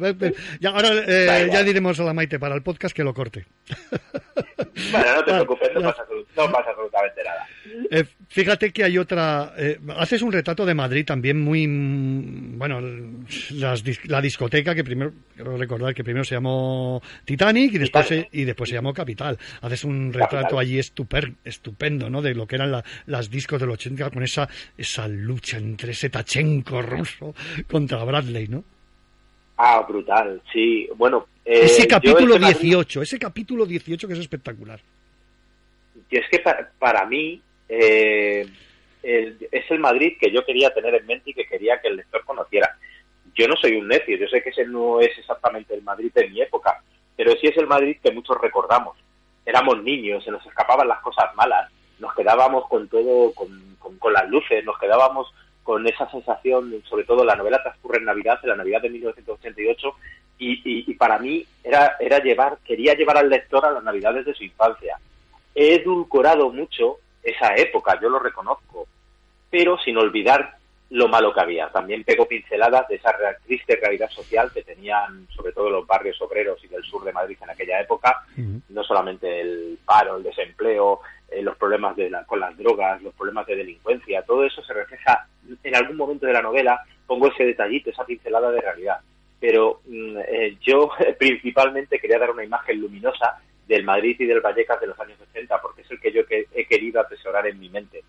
Ya, 0.61 0.71
ahora 0.71 0.89
eh, 1.07 1.49
ya 1.53 1.63
diremos 1.63 2.01
a 2.01 2.05
la 2.05 2.15
Maite 2.15 2.39
para 2.39 2.55
el 2.55 2.63
podcast 2.63 2.95
que 2.97 3.05
lo 3.05 3.15
corte. 3.15 3.47
Bueno, 4.93 5.07
no 5.17 5.25
te 5.25 5.33
Vale, 5.33 5.45
preocupes, 5.45 5.71
no 5.75 5.81
pasa, 5.83 6.05
no 6.37 6.53
pasa 6.53 6.71
absolutamente 6.71 7.23
nada. 7.25 7.47
Eh, 7.91 8.05
fíjate 8.29 8.73
que 8.73 8.85
hay 8.85 8.97
otra. 8.97 9.53
eh, 9.59 9.79
haces 9.97 10.23
un 10.23 10.31
retrato 10.33 10.65
de 10.65 10.75
Madrid 10.75 11.05
también 11.05 11.41
muy. 11.41 11.67
Bueno, 12.73 13.25
las 13.53 13.83
la 14.09 14.21
discoteca 14.21 14.75
que 14.75 14.85
primero. 14.85 15.13
Quiero 15.35 15.57
recordar 15.57 15.95
que 15.95 16.05
primero 16.05 16.23
se 16.25 16.35
llamó 16.35 17.01
Titanic 17.25 17.73
y 17.75 17.79
después, 17.79 18.07
se, 18.07 18.29
y 18.33 18.45
después 18.45 18.69
se 18.69 18.75
llamó 18.77 18.93
Capital. 18.93 19.39
Haces 19.63 19.85
un 19.85 20.13
retrato 20.13 20.37
Capital. 20.43 20.59
allí 20.59 20.79
estuper, 20.79 21.33
estupendo, 21.45 22.11
¿no? 22.11 22.21
De 22.21 22.35
lo 22.35 22.47
que 22.47 22.57
eran 22.57 22.73
la- 22.73 22.85
las 23.07 23.31
discos 23.31 23.59
del 23.59 23.71
80 23.71 24.11
con 24.11 24.23
esa, 24.23 24.47
esa 24.77 25.09
lucha 25.09 25.57
entre 25.57 25.93
ese 25.93 26.11
Tachenko 26.11 26.83
ruso 26.83 27.35
contra 27.71 28.05
Bradley, 28.05 28.49
¿no? 28.49 28.63
Ah, 29.57 29.85
brutal, 29.89 30.43
sí. 30.53 30.89
Bueno, 30.97 31.27
eh, 31.47 31.61
ese 31.63 31.87
capítulo 31.89 32.35
este 32.35 32.41
Madrid- 32.47 32.61
18, 32.61 33.01
ese 33.03 33.19
capítulo 33.19 33.65
18 33.65 34.07
que 34.07 34.13
es 34.13 34.21
espectacular. 34.21 34.79
Y 36.11 36.17
es 36.19 36.25
que 36.31 36.39
pa- 36.41 36.69
para, 36.79 37.07
mí 37.07 37.41
eh, 37.69 38.47
el- 39.17 39.49
es 39.51 39.71
el 39.71 39.79
Madrid 39.81 40.17
que 40.21 40.31
yo 40.31 40.45
quería 40.45 40.73
tener 40.75 40.95
en 40.95 41.07
mente 41.07 41.31
y 41.31 41.35
que 41.35 41.47
quería 41.47 41.81
que 41.81 41.89
el 41.89 41.97
lector 41.97 42.25
conociera. 42.25 42.77
Yo 43.35 43.47
no 43.49 43.57
soy 43.57 43.77
un 43.77 43.89
necio, 43.89 44.17
yo 44.17 44.27
sé 44.29 44.43
que 44.43 44.51
ese 44.51 44.65
no 44.67 45.01
es 45.01 45.17
exactamente 45.19 45.75
el 45.75 45.83
Madrid 45.83 46.11
de 46.15 46.29
mi 46.29 46.41
época, 46.41 46.83
pero 47.17 47.33
sí 47.33 47.47
es 47.47 47.57
el 47.57 47.67
Madrid 47.67 47.97
que 48.03 48.11
muchos 48.13 48.41
recordamos. 48.41 48.97
Éramos 49.47 49.83
niños, 49.83 50.25
se 50.25 50.31
nos 50.31 50.45
escapaban 50.47 50.89
las 50.89 51.01
cosas 51.01 51.35
malas, 51.37 51.71
nos 51.99 52.15
quedábamos 52.15 52.69
con 52.69 52.89
todo, 52.89 53.33
con, 53.35 53.77
con- 53.79 53.99
con 53.99 54.13
las 54.13 54.29
luces, 54.29 54.65
nos 54.65 54.79
quedábamos 54.79 55.33
con 55.63 55.87
esa 55.87 56.11
sensación, 56.11 56.83
sobre 56.89 57.05
todo 57.05 57.25
la 57.25 57.37
novela 57.37 57.63
transcurre 57.63 57.99
en 57.99 58.05
Navidad, 58.07 58.39
en 58.43 58.49
la 58.51 58.57
Navidad 58.57 58.81
de 58.83 58.91
1988, 58.91 59.95
y, 60.39 60.53
y- 60.65 60.85
y 60.91 60.95
para 60.95 61.19
mí 61.19 61.45
era, 61.65 61.97
era 62.01 62.19
llevar, 62.21 62.59
quería 62.65 62.95
llevar 62.95 63.19
al 63.19 63.29
lector 63.29 63.65
a 63.67 63.71
las 63.73 63.83
Navidades 63.85 64.25
de 64.27 64.35
su 64.35 64.45
infancia 64.45 64.99
he 65.55 65.75
edulcorado 65.75 66.51
mucho 66.53 66.99
esa 67.23 67.55
época, 67.57 67.99
yo 68.01 68.09
lo 68.09 68.21
reconozco, 68.21 68.87
pero 69.51 69.79
sin 69.79 69.97
olvidar 69.97 70.57
lo 70.91 71.07
malo 71.09 71.35
que 71.35 71.41
había. 71.41 71.69
También 71.69 72.03
pego 72.05 72.27
pinceladas 72.27 72.89
de 72.89 72.97
esa 72.97 73.15
triste 73.45 73.77
realidad 73.77 74.09
social 74.11 74.51
que 74.53 74.63
tenían 74.63 75.27
sobre 75.37 75.53
todo 75.53 75.69
los 75.69 75.87
barrios 75.87 76.21
obreros 76.23 76.63
y 76.65 76.69
del 76.69 76.83
sur 76.85 77.05
de 77.05 77.13
Madrid 77.13 77.37
en 77.43 77.51
aquella 77.51 77.81
época, 77.81 78.23
no 78.71 78.83
solamente 78.85 79.41
el 79.41 79.79
paro, 79.85 80.17
el 80.17 80.23
desempleo, 80.23 81.01
eh, 81.31 81.43
los 81.43 81.57
problemas 81.59 81.95
de 81.95 82.09
la- 82.09 82.25
con 82.25 82.41
las 82.41 82.57
drogas, 82.57 83.03
los 83.03 83.13
problemas 83.15 83.47
de 83.47 83.57
delincuencia, 83.57 84.23
todo 84.23 84.45
eso 84.45 84.63
se 84.63 84.73
refleja 84.73 85.27
en 85.63 85.77
algún 85.77 85.97
momento 85.99 86.25
de 86.27 86.33
la 86.33 86.41
novela, 86.43 86.81
pongo 87.07 87.29
ese 87.29 87.45
detallito, 87.45 87.91
esa 87.91 88.07
pincelada 88.07 88.51
de 88.51 88.61
realidad. 88.63 88.99
Pero 89.41 89.81
mm, 89.87 90.17
eh, 90.27 90.57
yo 90.63 90.91
principalmente 91.19 91.99
quería 91.99 92.19
dar 92.19 92.31
una 92.31 92.45
imagen 92.45 92.81
luminosa 92.81 93.39
del 93.67 93.85
Madrid 93.85 94.17
y 94.19 94.25
del 94.25 94.41
Vallecas 94.41 94.81
de 94.81 94.87
los 94.87 94.99
años 94.99 95.19
80, 95.31 95.61
porque 95.61 95.83
es 95.83 95.91
el 95.91 96.01
que 96.01 96.13
yo 96.13 96.25
que- 96.27 96.47
he 96.55 96.65
querido 96.67 96.99
atesorar 97.01 97.47
en 97.47 97.61
mi 97.61 97.69
mente. 97.69 98.03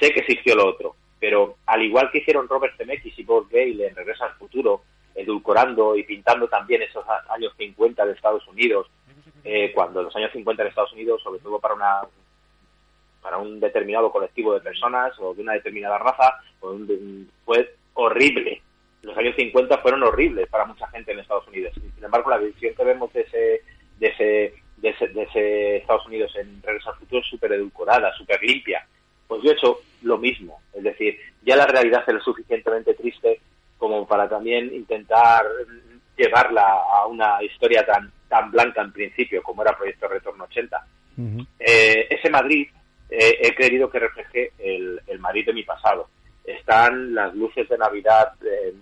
Sé 0.00 0.12
que 0.12 0.20
existió 0.20 0.54
lo 0.54 0.66
otro, 0.66 0.96
pero 1.18 1.56
al 1.66 1.82
igual 1.82 2.10
que 2.10 2.18
hicieron 2.18 2.48
Robert 2.48 2.76
Zemeckis 2.76 3.18
y 3.18 3.24
Bob 3.24 3.48
Gale 3.50 3.88
en 3.88 3.96
Regreso 3.96 4.24
al 4.24 4.34
Futuro, 4.34 4.82
edulcorando 5.14 5.96
y 5.96 6.04
pintando 6.04 6.48
también 6.48 6.82
esos 6.82 7.04
años 7.28 7.52
50 7.56 8.06
de 8.06 8.12
Estados 8.12 8.46
Unidos, 8.46 8.88
eh, 9.44 9.72
cuando 9.74 10.02
los 10.02 10.14
años 10.16 10.30
50 10.32 10.62
de 10.62 10.68
Estados 10.68 10.92
Unidos, 10.92 11.22
sobre 11.22 11.40
todo 11.40 11.58
para 11.58 11.74
una 11.74 12.02
para 13.22 13.38
un 13.38 13.58
determinado 13.60 14.10
colectivo 14.12 14.54
de 14.54 14.60
personas 14.60 15.12
o 15.18 15.34
de 15.34 15.42
una 15.42 15.52
determinada 15.54 15.98
raza, 15.98 16.40
fue, 17.44 17.74
horrible. 17.94 18.62
Los 19.02 19.16
años 19.18 19.34
50 19.36 19.78
fueron 19.78 20.02
horribles 20.04 20.48
para 20.48 20.64
mucha 20.64 20.86
gente 20.88 21.12
en 21.12 21.18
Estados 21.18 21.46
Unidos. 21.48 21.74
Sin 21.74 22.04
embargo, 22.04 22.30
la 22.30 22.38
visión 22.38 22.74
que 22.74 22.84
vemos 22.84 23.12
de 23.12 23.22
ese, 23.22 23.62
de 23.98 24.06
ese, 24.06 24.54
de 24.76 24.88
ese, 24.90 25.08
de 25.08 25.22
ese 25.22 25.76
Estados 25.78 26.06
Unidos 26.06 26.34
en 26.36 26.62
Regreso 26.62 26.90
al 26.90 26.96
Futuro 26.96 27.20
es 27.20 27.28
súper 27.28 27.52
edulcorada, 27.52 28.12
súper 28.14 28.40
limpia. 28.42 28.86
Pues 29.28 29.42
yo 29.42 29.50
he 29.50 29.54
hecho 29.54 29.80
lo 30.02 30.18
mismo. 30.18 30.60
Es 30.74 30.82
decir, 30.82 31.18
ya 31.42 31.54
la 31.54 31.66
realidad 31.66 32.02
es 32.06 32.14
lo 32.14 32.20
suficientemente 32.20 32.94
triste 32.94 33.40
como 33.76 34.06
para 34.06 34.28
también 34.28 34.74
intentar 34.74 35.44
llevarla 36.16 36.64
a 36.92 37.06
una 37.06 37.40
historia 37.42 37.86
tan, 37.86 38.10
tan 38.28 38.50
blanca 38.50 38.82
en 38.82 38.92
principio 38.92 39.40
como 39.42 39.62
era 39.62 39.76
Proyecto 39.76 40.08
Retorno 40.08 40.44
80 40.44 40.86
eh, 41.58 42.06
ese 42.10 42.30
Madrid 42.30 42.68
eh, 43.10 43.38
he 43.40 43.54
querido 43.54 43.90
que 43.90 43.98
refleje 43.98 44.52
el, 44.58 45.00
el 45.06 45.18
Madrid 45.18 45.46
de 45.46 45.52
mi 45.52 45.62
pasado. 45.62 46.08
Están 46.44 47.14
las 47.14 47.34
luces 47.34 47.68
de 47.68 47.78
Navidad 47.78 48.34
eh, 48.44 48.72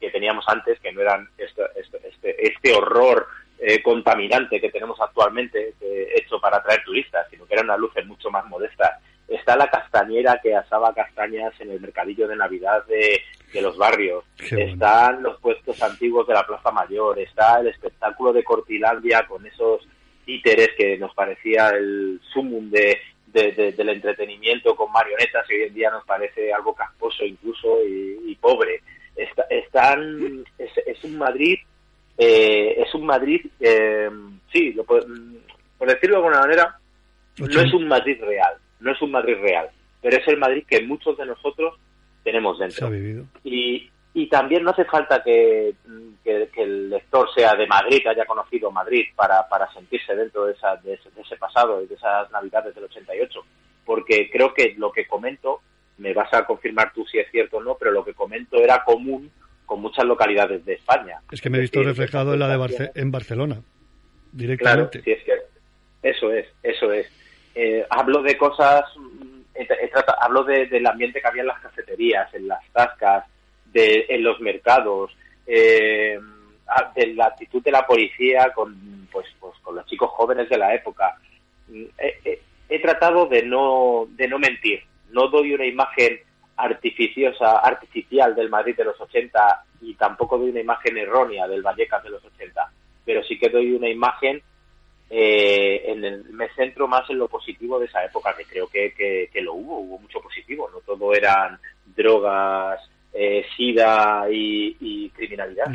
que 0.00 0.10
teníamos 0.10 0.44
antes, 0.48 0.78
que 0.80 0.92
no 0.92 1.00
eran 1.00 1.28
este, 1.38 1.62
este, 1.76 2.08
este, 2.08 2.46
este 2.46 2.72
horror 2.74 3.26
eh, 3.58 3.82
contaminante 3.82 4.60
que 4.60 4.70
tenemos 4.70 5.00
actualmente, 5.00 5.74
eh, 5.80 6.08
hecho 6.16 6.38
para 6.40 6.58
atraer 6.58 6.84
turistas, 6.84 7.26
sino 7.30 7.46
que 7.46 7.54
eran 7.54 7.66
unas 7.66 7.78
luces 7.78 8.04
mucho 8.06 8.30
más 8.30 8.44
modestas. 8.46 9.00
Está 9.46 9.56
la 9.56 9.70
castañera 9.70 10.40
que 10.42 10.56
asaba 10.56 10.92
castañas 10.92 11.52
en 11.60 11.70
el 11.70 11.80
mercadillo 11.80 12.26
de 12.26 12.34
Navidad 12.34 12.84
de, 12.86 13.20
de 13.52 13.62
los 13.62 13.76
barrios. 13.78 14.24
Están 14.58 15.22
los 15.22 15.38
puestos 15.40 15.80
antiguos 15.84 16.26
de 16.26 16.34
la 16.34 16.44
Plaza 16.44 16.72
Mayor. 16.72 17.16
Está 17.20 17.60
el 17.60 17.68
espectáculo 17.68 18.32
de 18.32 18.42
Cortilandia 18.42 19.24
con 19.28 19.46
esos 19.46 19.86
títeres 20.24 20.70
que 20.76 20.98
nos 20.98 21.14
parecía 21.14 21.68
el 21.68 22.20
sumum 22.32 22.68
de, 22.70 22.98
de- 23.28 23.52
de- 23.52 23.70
del 23.70 23.90
entretenimiento 23.90 24.74
con 24.74 24.90
marionetas 24.90 25.48
y 25.48 25.54
hoy 25.54 25.62
en 25.68 25.74
día 25.74 25.90
nos 25.92 26.04
parece 26.04 26.52
algo 26.52 26.74
casposo 26.74 27.24
incluso 27.24 27.78
y, 27.86 28.18
y 28.32 28.34
pobre. 28.34 28.82
Está- 29.14 29.46
están, 29.48 30.44
es, 30.58 30.72
es 30.84 31.04
un 31.04 31.18
Madrid, 31.18 31.56
eh, 32.18 32.82
es 32.84 32.92
un 32.96 33.06
Madrid, 33.06 33.46
eh, 33.60 34.10
sí, 34.52 34.72
lo 34.72 34.82
puedo- 34.82 35.06
por 35.78 35.86
decirlo 35.88 36.16
de 36.16 36.24
alguna 36.24 36.40
manera, 36.40 36.76
no 37.38 37.60
es 37.60 37.72
un 37.74 37.86
Madrid 37.86 38.18
real, 38.20 38.54
no 38.86 38.92
es 38.92 39.02
un 39.02 39.10
Madrid 39.10 39.36
real, 39.40 39.68
pero 40.00 40.16
es 40.16 40.26
el 40.28 40.38
Madrid 40.38 40.64
que 40.68 40.82
muchos 40.82 41.16
de 41.18 41.26
nosotros 41.26 41.74
tenemos 42.24 42.56
Se 42.58 42.64
dentro. 42.64 42.86
ha 42.86 42.90
vivido. 42.90 43.24
Y, 43.44 43.90
y 44.14 44.28
también 44.28 44.64
no 44.64 44.70
hace 44.70 44.84
falta 44.86 45.22
que, 45.22 45.74
que- 46.24 46.48
que 46.52 46.62
el 46.62 46.88
lector 46.90 47.28
sea 47.34 47.54
de 47.54 47.66
Madrid, 47.66 48.00
que 48.02 48.08
haya 48.08 48.24
conocido 48.24 48.70
Madrid 48.70 49.04
para, 49.14 49.46
para 49.48 49.70
sentirse 49.74 50.14
dentro 50.16 50.46
de, 50.46 50.54
esa, 50.54 50.76
de, 50.76 50.94
ese, 50.94 51.10
de 51.10 51.20
ese 51.20 51.36
pasado 51.36 51.82
y 51.82 51.86
de 51.86 51.94
esas 51.96 52.30
navidades 52.30 52.74
del 52.74 52.84
88, 52.84 53.44
porque 53.84 54.30
creo 54.30 54.54
que 54.54 54.74
lo 54.78 54.90
que 54.90 55.06
comento, 55.06 55.60
me 55.98 56.12
vas 56.14 56.32
a 56.34 56.44
confirmar 56.46 56.92
tú 56.92 57.04
si 57.06 57.18
es 57.18 57.30
cierto 57.30 57.58
o 57.58 57.62
no, 57.62 57.76
pero 57.78 57.90
lo 57.90 58.04
que 58.04 58.14
comento 58.14 58.56
era 58.56 58.82
común 58.84 59.30
con 59.66 59.80
muchas 59.80 60.04
localidades 60.04 60.64
de 60.64 60.74
España. 60.74 61.20
Es 61.30 61.40
que 61.40 61.50
me 61.50 61.58
he 61.58 61.60
visto 61.60 61.78
decir, 61.80 61.90
reflejado 61.96 62.32
en 62.34 62.40
la 62.40 62.48
de 62.48 62.56
Barce- 62.56 62.92
en 62.94 63.10
Barcelona, 63.10 63.60
directamente. 64.32 65.00
Claro, 65.00 65.04
si 65.04 65.10
es 65.12 65.22
que 65.24 65.32
eso 66.08 66.32
es, 66.32 66.46
eso 66.62 66.92
es. 66.92 67.06
Eh, 67.58 67.86
hablo 67.88 68.20
de 68.22 68.36
cosas, 68.36 68.84
mm, 68.96 69.40
he- 69.54 69.90
hablo 70.20 70.44
de- 70.44 70.66
del 70.66 70.86
ambiente 70.86 71.22
que 71.22 71.26
había 71.26 71.40
en 71.40 71.48
las 71.48 71.60
cafeterías, 71.60 72.32
en 72.34 72.48
las 72.48 72.60
tascas, 72.70 73.24
de, 73.72 74.04
en 74.10 74.22
los 74.22 74.38
mercados, 74.40 75.16
eh, 75.46 76.18
de 76.94 77.06
la 77.14 77.26
actitud 77.26 77.62
de 77.62 77.70
la 77.70 77.86
policía 77.86 78.52
con, 78.54 79.08
pues, 79.10 79.26
pues, 79.40 79.54
con 79.62 79.74
los 79.76 79.86
chicos 79.86 80.10
jóvenes 80.10 80.48
de 80.50 80.58
la 80.58 80.74
época. 80.74 81.16
Mm, 81.68 81.84
He, 81.98 82.18
he- 82.24 82.40
he 82.68 82.78
tratado 82.80 83.24
de 83.26 83.42
no, 83.42 84.06
de 84.10 84.28
no 84.28 84.38
mentir, 84.38 84.82
no 85.10 85.28
doy 85.28 85.54
una 85.54 85.64
imagen 85.64 86.18
artificiosa, 86.56 87.58
artificial 87.60 88.34
del 88.34 88.50
Madrid 88.50 88.76
de 88.76 88.84
los 88.84 89.00
80 89.00 89.62
y 89.80 89.94
tampoco 89.94 90.36
doy 90.38 90.50
una 90.50 90.60
imagen 90.60 90.98
errónea 90.98 91.46
del 91.48 91.62
Vallecas 91.62 92.02
de 92.02 92.10
los 92.10 92.24
80, 92.24 92.70
pero 93.04 93.22
sí 93.24 93.38
que 93.38 93.48
doy 93.48 93.72
una 93.72 93.88
imagen 93.88 94.42
eh, 95.10 95.82
en 95.86 96.04
el- 96.04 96.24
me 96.32 96.48
centro 96.50 96.88
más 96.88 97.08
en 97.10 97.18
lo 97.18 97.28
positivo 97.28 97.78
de 97.78 97.86
esa 97.86 98.04
época, 98.04 98.34
que 98.36 98.44
creo 98.44 98.66
que, 98.68 98.92
que, 98.92 99.28
que 99.32 99.40
lo 99.40 99.54
hubo, 99.54 99.78
hubo 99.78 99.98
mucho 99.98 100.20
positivo, 100.20 100.68
no 100.72 100.80
todo 100.80 101.14
eran 101.14 101.58
drogas, 101.96 102.80
eh, 103.12 103.44
sida 103.56 104.26
y, 104.30 104.76
y 104.80 105.08
criminalidad. 105.10 105.66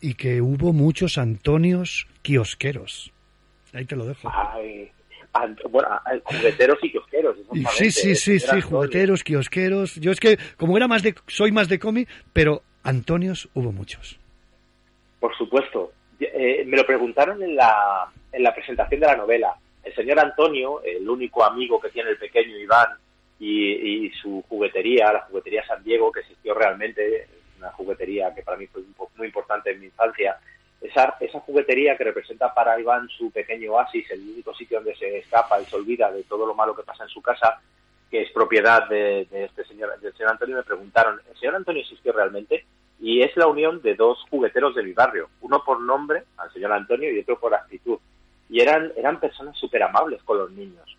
Y 0.00 0.14
que 0.14 0.40
hubo 0.42 0.72
muchos 0.72 1.16
Antonios 1.18 2.06
kiosqueros. 2.22 3.12
Ahí 3.72 3.84
te 3.84 3.96
lo 3.96 4.04
dejo. 4.06 4.28
Ay, 4.32 4.90
bueno, 5.70 5.88
ay, 6.04 6.20
jugueteros 6.24 6.78
y 6.82 6.90
kiosqueros. 6.90 7.36
Sí, 7.76 7.90
sí, 7.90 8.14
sí, 8.14 8.38
sí, 8.38 8.60
jugueteros, 8.60 9.22
kiosqueros. 9.22 9.94
Yo 9.96 10.10
es 10.10 10.20
que, 10.20 10.38
como 10.56 10.76
era 10.76 10.88
más 10.88 11.02
de, 11.02 11.14
soy 11.26 11.52
más 11.52 11.68
de 11.68 11.78
cómic, 11.78 12.08
pero 12.32 12.62
Antonios 12.82 13.48
hubo 13.54 13.72
muchos. 13.72 14.18
Por 15.20 15.36
supuesto. 15.36 15.92
Eh, 16.20 16.64
me 16.66 16.76
lo 16.78 16.86
preguntaron 16.86 17.42
en 17.42 17.56
la, 17.56 18.10
en 18.32 18.42
la 18.42 18.54
presentación 18.54 19.00
de 19.00 19.06
la 19.06 19.16
novela. 19.16 19.54
El 19.82 19.94
señor 19.94 20.18
Antonio, 20.18 20.82
el 20.82 21.08
único 21.08 21.44
amigo 21.44 21.80
que 21.80 21.90
tiene 21.90 22.10
el 22.10 22.18
pequeño 22.18 22.56
Iván 22.56 22.88
y, 23.38 24.06
y 24.06 24.10
su 24.10 24.44
juguetería, 24.48 25.12
la 25.12 25.20
juguetería 25.20 25.66
San 25.66 25.82
Diego, 25.84 26.10
que 26.10 26.20
existió 26.20 26.54
realmente, 26.54 27.28
una 27.58 27.70
juguetería 27.72 28.34
que 28.34 28.42
para 28.42 28.56
mí 28.56 28.66
fue 28.66 28.82
muy 29.16 29.28
importante 29.28 29.70
en 29.70 29.80
mi 29.80 29.86
infancia. 29.86 30.38
Esa, 30.80 31.16
esa 31.20 31.40
juguetería 31.40 31.96
que 31.96 32.04
representa 32.04 32.52
para 32.52 32.78
Iván 32.78 33.08
su 33.08 33.30
pequeño 33.30 33.72
oasis, 33.72 34.10
el 34.10 34.20
único 34.20 34.54
sitio 34.54 34.78
donde 34.78 34.94
se 34.96 35.18
escapa 35.18 35.60
y 35.60 35.64
se 35.64 35.76
olvida 35.76 36.12
de 36.12 36.24
todo 36.24 36.46
lo 36.46 36.54
malo 36.54 36.76
que 36.76 36.82
pasa 36.82 37.04
en 37.04 37.10
su 37.10 37.22
casa, 37.22 37.60
que 38.10 38.22
es 38.22 38.30
propiedad 38.32 38.88
de, 38.88 39.26
de 39.30 39.44
este 39.44 39.64
señor, 39.64 39.98
del 40.00 40.12
señor 40.14 40.32
Antonio, 40.32 40.56
me 40.56 40.62
preguntaron, 40.62 41.20
¿el 41.30 41.36
señor 41.38 41.56
Antonio 41.56 41.82
existió 41.82 42.12
realmente? 42.12 42.66
Y 43.00 43.22
es 43.22 43.36
la 43.36 43.46
unión 43.46 43.82
de 43.82 43.94
dos 43.94 44.24
jugueteros 44.30 44.74
de 44.74 44.82
mi 44.82 44.92
barrio, 44.92 45.28
uno 45.40 45.62
por 45.64 45.80
nombre, 45.80 46.24
al 46.36 46.52
señor 46.52 46.72
Antonio, 46.72 47.10
y 47.10 47.20
otro 47.20 47.38
por 47.38 47.54
actitud. 47.54 47.98
Y 48.48 48.60
eran, 48.60 48.92
eran 48.96 49.20
personas 49.20 49.56
súper 49.58 49.82
amables 49.82 50.22
con 50.22 50.38
los 50.38 50.50
niños. 50.50 50.96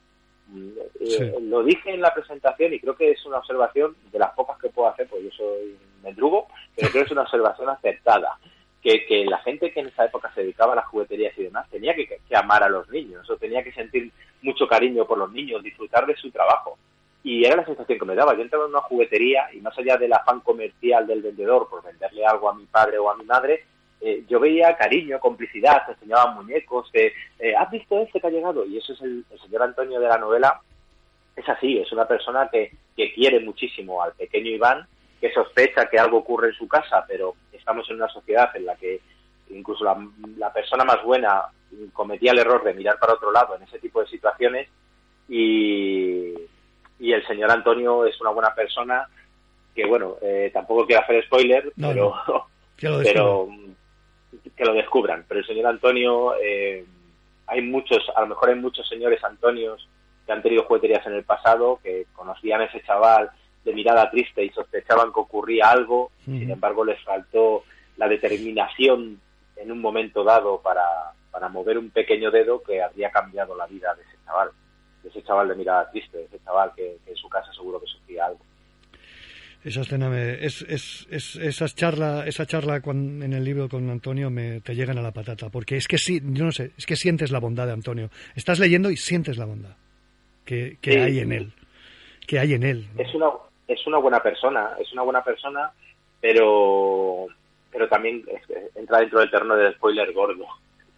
Mm, 0.47 0.69
eh, 0.99 1.35
Lo 1.41 1.63
dije 1.63 1.93
en 1.93 2.01
la 2.01 2.13
presentación 2.13 2.73
y 2.73 2.79
creo 2.79 2.95
que 2.95 3.11
es 3.11 3.25
una 3.25 3.37
observación 3.37 3.95
de 4.11 4.19
las 4.19 4.31
pocas 4.33 4.57
que 4.59 4.69
puedo 4.69 4.89
hacer, 4.89 5.07
porque 5.07 5.25
yo 5.25 5.31
soy 5.31 5.77
mendrugo, 6.03 6.47
pero 6.75 6.89
creo 6.89 7.03
que 7.03 7.07
es 7.07 7.11
una 7.11 7.23
observación 7.23 7.69
acertada. 7.69 8.37
Que, 8.81 9.05
que 9.05 9.25
la 9.25 9.39
gente 9.39 9.71
que 9.71 9.79
en 9.81 9.87
esa 9.87 10.05
época 10.05 10.31
se 10.33 10.41
dedicaba 10.41 10.73
a 10.73 10.77
las 10.77 10.85
jugueterías 10.85 11.37
y 11.37 11.43
demás 11.43 11.67
tenía 11.69 11.93
que, 11.95 12.07
que 12.07 12.37
amar 12.37 12.63
a 12.63 12.69
los 12.69 12.87
niños, 12.89 13.29
o 13.29 13.35
tenía 13.35 13.63
que 13.63 13.73
sentir 13.73 14.11
mucho 14.41 14.67
cariño 14.67 15.05
por 15.05 15.17
los 15.17 15.31
niños, 15.31 15.63
disfrutar 15.63 16.05
de 16.05 16.15
su 16.15 16.29
trabajo. 16.31 16.77
Y 17.23 17.43
era 17.43 17.57
la 17.57 17.65
sensación 17.65 17.99
que 17.99 18.05
me 18.05 18.15
daba. 18.15 18.35
Yo 18.35 18.43
entraba 18.43 18.65
en 18.65 18.71
una 18.71 18.81
juguetería 18.81 19.49
y 19.51 19.59
más 19.59 19.77
allá 19.77 19.97
del 19.97 20.13
afán 20.13 20.39
comercial 20.41 21.05
del 21.05 21.21
vendedor 21.21 21.67
por 21.69 21.83
venderle 21.83 22.25
algo 22.25 22.49
a 22.49 22.55
mi 22.55 22.65
padre 22.65 22.97
o 22.99 23.09
a 23.09 23.17
mi 23.17 23.25
madre, 23.25 23.65
eh, 24.01 24.23
yo 24.27 24.39
veía 24.39 24.75
cariño, 24.77 25.19
complicidad, 25.19 25.85
te 25.85 25.93
enseñaban 25.93 26.35
muñecos, 26.35 26.89
que, 26.91 27.13
eh, 27.39 27.55
¿has 27.55 27.69
visto 27.71 27.99
este 27.99 28.19
que 28.19 28.27
ha 28.27 28.31
llegado? 28.31 28.65
Y 28.65 28.77
eso 28.77 28.93
es 28.93 29.01
el, 29.01 29.25
el 29.29 29.39
señor 29.39 29.63
Antonio 29.63 29.99
de 29.99 30.07
la 30.07 30.17
novela, 30.17 30.61
es 31.35 31.47
así, 31.49 31.77
es 31.77 31.91
una 31.91 32.07
persona 32.07 32.49
que, 32.51 32.71
que 32.95 33.13
quiere 33.13 33.39
muchísimo 33.39 34.01
al 34.01 34.13
pequeño 34.13 34.49
Iván, 34.49 34.87
que 35.19 35.31
sospecha 35.31 35.87
que 35.89 35.99
algo 35.99 36.17
ocurre 36.17 36.49
en 36.49 36.53
su 36.53 36.67
casa, 36.67 37.05
pero 37.07 37.35
estamos 37.51 37.89
en 37.89 37.97
una 37.97 38.09
sociedad 38.09 38.55
en 38.55 38.65
la 38.65 38.75
que 38.75 39.01
incluso 39.49 39.83
la, 39.83 39.97
la 40.37 40.51
persona 40.51 40.83
más 40.83 41.03
buena 41.03 41.45
cometía 41.93 42.31
el 42.31 42.39
error 42.39 42.63
de 42.63 42.73
mirar 42.73 42.97
para 42.99 43.13
otro 43.13 43.31
lado 43.31 43.55
en 43.55 43.63
ese 43.63 43.79
tipo 43.79 44.01
de 44.01 44.07
situaciones. 44.07 44.69
Y, 45.29 46.33
y 46.99 47.11
el 47.11 47.25
señor 47.27 47.51
Antonio 47.51 48.05
es 48.05 48.19
una 48.21 48.31
buena 48.31 48.53
persona 48.53 49.07
que, 49.75 49.85
bueno, 49.85 50.15
eh, 50.21 50.49
tampoco 50.53 50.85
quiero 50.85 51.03
hacer 51.03 51.23
spoiler, 51.25 51.71
No, 51.75 51.89
pero, 51.89 52.13
pero 53.03 53.47
que 54.57 54.65
lo 54.65 54.73
descubran. 54.73 55.23
Pero 55.27 55.39
el 55.39 55.45
señor 55.45 55.67
Antonio, 55.67 56.33
eh, 56.41 56.83
hay 57.45 57.61
muchos, 57.61 58.11
a 58.15 58.21
lo 58.21 58.27
mejor 58.27 58.49
hay 58.49 58.55
muchos 58.55 58.87
señores 58.87 59.23
Antonios 59.23 59.87
que 60.25 60.31
han 60.33 60.41
tenido 60.41 60.63
jugueterías 60.63 61.05
en 61.05 61.13
el 61.13 61.23
pasado, 61.23 61.79
que 61.81 62.07
conocían 62.13 62.61
a 62.61 62.65
ese 62.65 62.83
chaval 62.83 63.29
de 63.63 63.73
mirada 63.73 64.09
triste 64.09 64.43
y 64.43 64.49
sospechaban 64.49 65.13
que 65.13 65.19
ocurría 65.19 65.69
algo, 65.69 66.11
sin 66.25 66.49
embargo 66.49 66.83
les 66.83 67.01
faltó 67.03 67.63
la 67.97 68.07
determinación 68.07 69.19
en 69.55 69.71
un 69.71 69.81
momento 69.81 70.23
dado 70.23 70.61
para, 70.61 71.11
para 71.31 71.49
mover 71.49 71.77
un 71.77 71.89
pequeño 71.89 72.31
dedo 72.31 72.61
que 72.61 72.81
habría 72.81 73.11
cambiado 73.11 73.55
la 73.55 73.67
vida 73.67 73.93
de 73.95 74.03
ese 74.03 74.17
chaval, 74.25 74.51
de 75.03 75.09
ese 75.09 75.23
chaval 75.23 75.47
de 75.49 75.55
mirada 75.55 75.89
triste, 75.91 76.17
de 76.17 76.25
ese 76.25 76.39
chaval 76.43 76.71
que, 76.75 76.97
que 77.03 77.11
en 77.11 77.17
su 77.17 77.29
casa 77.29 77.51
seguro 77.53 77.79
que 77.79 77.87
sufría 77.87 78.25
algo. 78.25 78.39
Esa 79.67 79.81
escena 79.81 80.09
me, 80.09 80.45
es, 80.45 80.61
es, 80.63 81.07
es, 81.11 81.35
esas 81.35 81.75
charla, 81.75 82.25
esa 82.25 82.45
charla 82.45 82.79
con- 82.81 83.21
en 83.21 83.33
el 83.33 83.43
libro 83.43 83.67
con 83.67 83.89
Antonio 83.89 84.29
me, 84.29 84.61
te 84.61 84.75
llegan 84.75 84.97
a 84.97 85.01
la 85.01 85.11
patata, 85.11 85.49
porque 85.49 85.75
es 85.75 85.87
que 85.87 85.97
sí, 85.97 86.21
yo 86.23 86.45
no 86.45 86.51
sé, 86.51 86.71
es 86.77 86.85
que 86.85 86.95
sientes 86.95 87.31
la 87.31 87.39
bondad 87.39 87.65
de 87.67 87.73
Antonio. 87.73 88.09
Estás 88.35 88.59
leyendo 88.59 88.89
y 88.89 88.97
sientes 88.97 89.37
la 89.37 89.45
bondad 89.45 89.75
que, 90.45 90.77
que 90.81 90.91
Sí. 90.93 90.97
hay 90.99 91.19
en 91.19 91.31
él, 91.33 91.53
que 92.25 92.39
hay 92.39 92.53
en 92.53 92.63
él. 92.63 92.87
es 92.97 93.13
una 93.13 93.27
es 93.67 93.85
una 93.85 93.97
buena 93.97 94.21
persona 94.23 94.69
es 94.79 94.91
una 94.93 95.01
buena 95.01 95.21
persona 95.21 95.71
pero 96.21 97.27
pero 97.71 97.87
también 97.89 98.23
entra 98.75 98.99
dentro 98.99 99.19
del 99.19 99.29
terreno 99.29 99.55
del 99.55 99.73
spoiler 99.75 100.11
gordo 100.13 100.45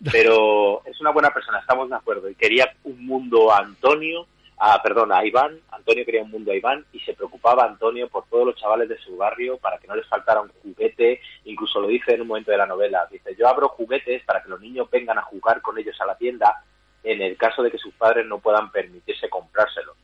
pero 0.12 0.84
es 0.86 1.00
una 1.02 1.12
buena 1.12 1.32
persona 1.32 1.60
estamos 1.60 1.90
de 1.90 1.96
acuerdo 1.96 2.30
y 2.30 2.36
quería 2.36 2.72
un 2.84 3.06
mundo 3.06 3.52
a 3.52 3.60
Antonio 3.60 4.28
a 4.60 4.82
perdón 4.82 5.12
a 5.12 5.26
Iván 5.26 5.60
Antonio 5.72 6.06
quería 6.06 6.24
un 6.24 6.32
mundo 6.32 6.52
a 6.52 6.56
Iván 6.56 6.86
y 6.92 7.00
se 7.00 7.14
preocupaba 7.14 7.66
Antonio 7.66 8.08
por 8.10 8.26
todos 8.28 8.46
los 8.46 8.56
chavales 8.56 8.90
de 8.90 8.98
su 8.98 9.16
barrio 9.18 9.58
para 9.58 9.78
que 9.78 9.88
no 9.88 9.96
les 9.96 10.08
faltara 10.08 10.42
un 10.42 10.52
juguete 10.62 11.22
incluso 11.46 11.80
lo 11.80 11.88
dice 11.88 12.14
en 12.14 12.22
un 12.22 12.28
momento 12.28 12.52
de 12.52 12.58
la 12.58 12.66
novela 12.66 13.08
dice 13.12 13.36
yo 13.38 13.48
abro 13.48 13.70
juguetes 13.70 14.24
para 14.26 14.44
que 14.44 14.50
los 14.50 14.60
niños 14.60 14.90
vengan 14.92 15.18
a 15.18 15.24
jugar 15.24 15.62
con 15.62 15.78
ellos 15.78 16.00
a 16.02 16.06
la 16.06 16.18
tienda 16.18 16.64
en 17.04 17.22
el 17.22 17.38
caso 17.38 17.64
de 17.64 17.72
que 17.72 17.78
sus 17.78 17.94
padres 17.94 18.26
no 18.26 18.40
puedan 18.40 18.72
permitirse 18.72 19.30
comprárselo 19.30 19.96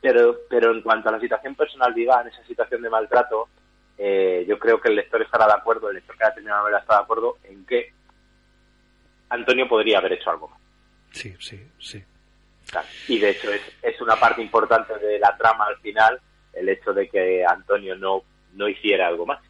pero, 0.00 0.40
pero 0.48 0.72
en 0.72 0.82
cuanto 0.82 1.08
a 1.08 1.12
la 1.12 1.20
situación 1.20 1.54
personal 1.54 1.94
de 1.94 2.02
Iván, 2.02 2.28
esa 2.28 2.44
situación 2.44 2.82
de 2.82 2.90
maltrato, 2.90 3.48
eh, 3.96 4.44
yo 4.48 4.58
creo 4.58 4.80
que 4.80 4.88
el 4.88 4.96
lector 4.96 5.20
estará 5.22 5.46
de 5.46 5.54
acuerdo, 5.54 5.88
el 5.88 5.96
lector 5.96 6.16
que 6.16 6.24
ha 6.24 6.34
terminado 6.34 6.58
la 6.58 6.62
novela 6.62 6.78
está 6.78 6.96
de 6.96 7.02
acuerdo 7.02 7.38
en 7.44 7.66
que 7.66 7.92
Antonio 9.30 9.68
podría 9.68 9.98
haber 9.98 10.12
hecho 10.12 10.30
algo 10.30 10.48
más. 10.48 10.60
Sí, 11.10 11.34
sí, 11.40 11.68
sí. 11.78 12.02
Y 13.08 13.18
de 13.18 13.30
hecho 13.30 13.52
es, 13.52 13.62
es 13.82 14.00
una 14.00 14.16
parte 14.16 14.42
importante 14.42 14.98
de 14.98 15.18
la 15.18 15.36
trama 15.36 15.66
al 15.66 15.78
final, 15.78 16.20
el 16.52 16.68
hecho 16.68 16.92
de 16.92 17.08
que 17.08 17.44
Antonio 17.44 17.96
no, 17.96 18.22
no 18.54 18.68
hiciera 18.68 19.08
algo 19.08 19.26
más. 19.26 19.40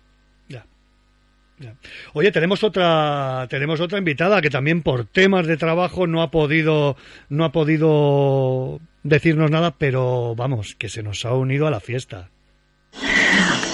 Oye, 2.13 2.31
tenemos 2.31 2.63
otra, 2.63 3.47
tenemos 3.51 3.81
otra 3.81 3.99
invitada 3.99 4.41
que 4.41 4.51
también 4.51 4.83
por 4.83 5.05
temas 5.05 5.47
de 5.47 5.57
trabajo 5.57 6.07
no 6.07 6.23
ha 6.23 6.31
podido, 6.31 6.97
no 7.29 7.45
ha 7.45 7.53
podido 7.53 8.81
decirnos 9.03 9.51
nada, 9.51 9.75
pero 9.77 10.35
vamos, 10.37 10.75
que 10.77 10.89
se 10.89 11.03
nos 11.03 11.25
ha 11.25 11.35
unido 11.35 11.67
a 11.67 11.71
la 11.71 11.81
fiesta. 11.81 12.31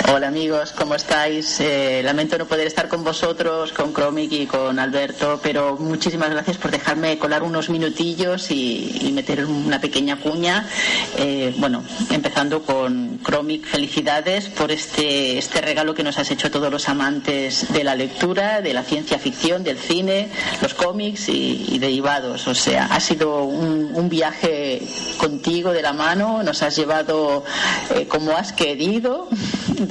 Hola 0.06 0.28
amigos, 0.28 0.72
¿cómo 0.72 0.94
estáis? 0.94 1.60
Eh, 1.60 2.02
lamento 2.04 2.36
no 2.36 2.44
poder 2.44 2.66
estar 2.66 2.88
con 2.88 3.02
vosotros, 3.02 3.72
con 3.72 3.94
Chromic 3.94 4.32
y 4.32 4.46
con 4.46 4.78
Alberto, 4.78 5.40
pero 5.42 5.78
muchísimas 5.78 6.28
gracias 6.28 6.58
por 6.58 6.70
dejarme 6.70 7.16
colar 7.18 7.42
unos 7.42 7.70
minutillos 7.70 8.50
y, 8.50 9.10
meter 9.14 9.46
una 9.46 9.80
pequeña 9.80 10.16
cuña. 10.16 10.68
Eh, 11.16 11.54
bueno, 11.56 11.82
empezando 12.10 12.62
con 12.62 13.18
Chromic, 13.22 13.64
felicidades 13.64 14.48
por 14.50 14.70
este, 14.70 15.38
este 15.38 15.62
regalo 15.62 15.94
que 15.94 16.02
nos 16.02 16.18
has 16.18 16.30
hecho 16.30 16.50
todos 16.50 16.70
los 16.70 16.86
amantes 16.90 17.72
de 17.72 17.82
la 17.82 17.94
lectura, 17.94 18.60
de 18.60 18.74
la 18.74 18.82
ciencia 18.82 19.18
ficción, 19.18 19.64
del 19.64 19.78
cine, 19.78 20.28
los 20.60 20.74
cómics 20.74 21.30
y, 21.30 21.64
y 21.68 21.78
derivados. 21.78 22.46
O 22.46 22.54
sea, 22.54 22.86
ha 22.86 23.00
sido 23.00 23.44
un, 23.44 23.92
un 23.94 24.08
viaje 24.10 24.82
contigo 25.16 25.72
de 25.72 25.80
la 25.80 25.94
mano, 25.94 26.42
nos 26.42 26.62
has 26.62 26.76
llevado 26.76 27.44
eh, 27.94 28.06
como 28.06 28.32
has 28.32 28.52
querido 28.52 29.28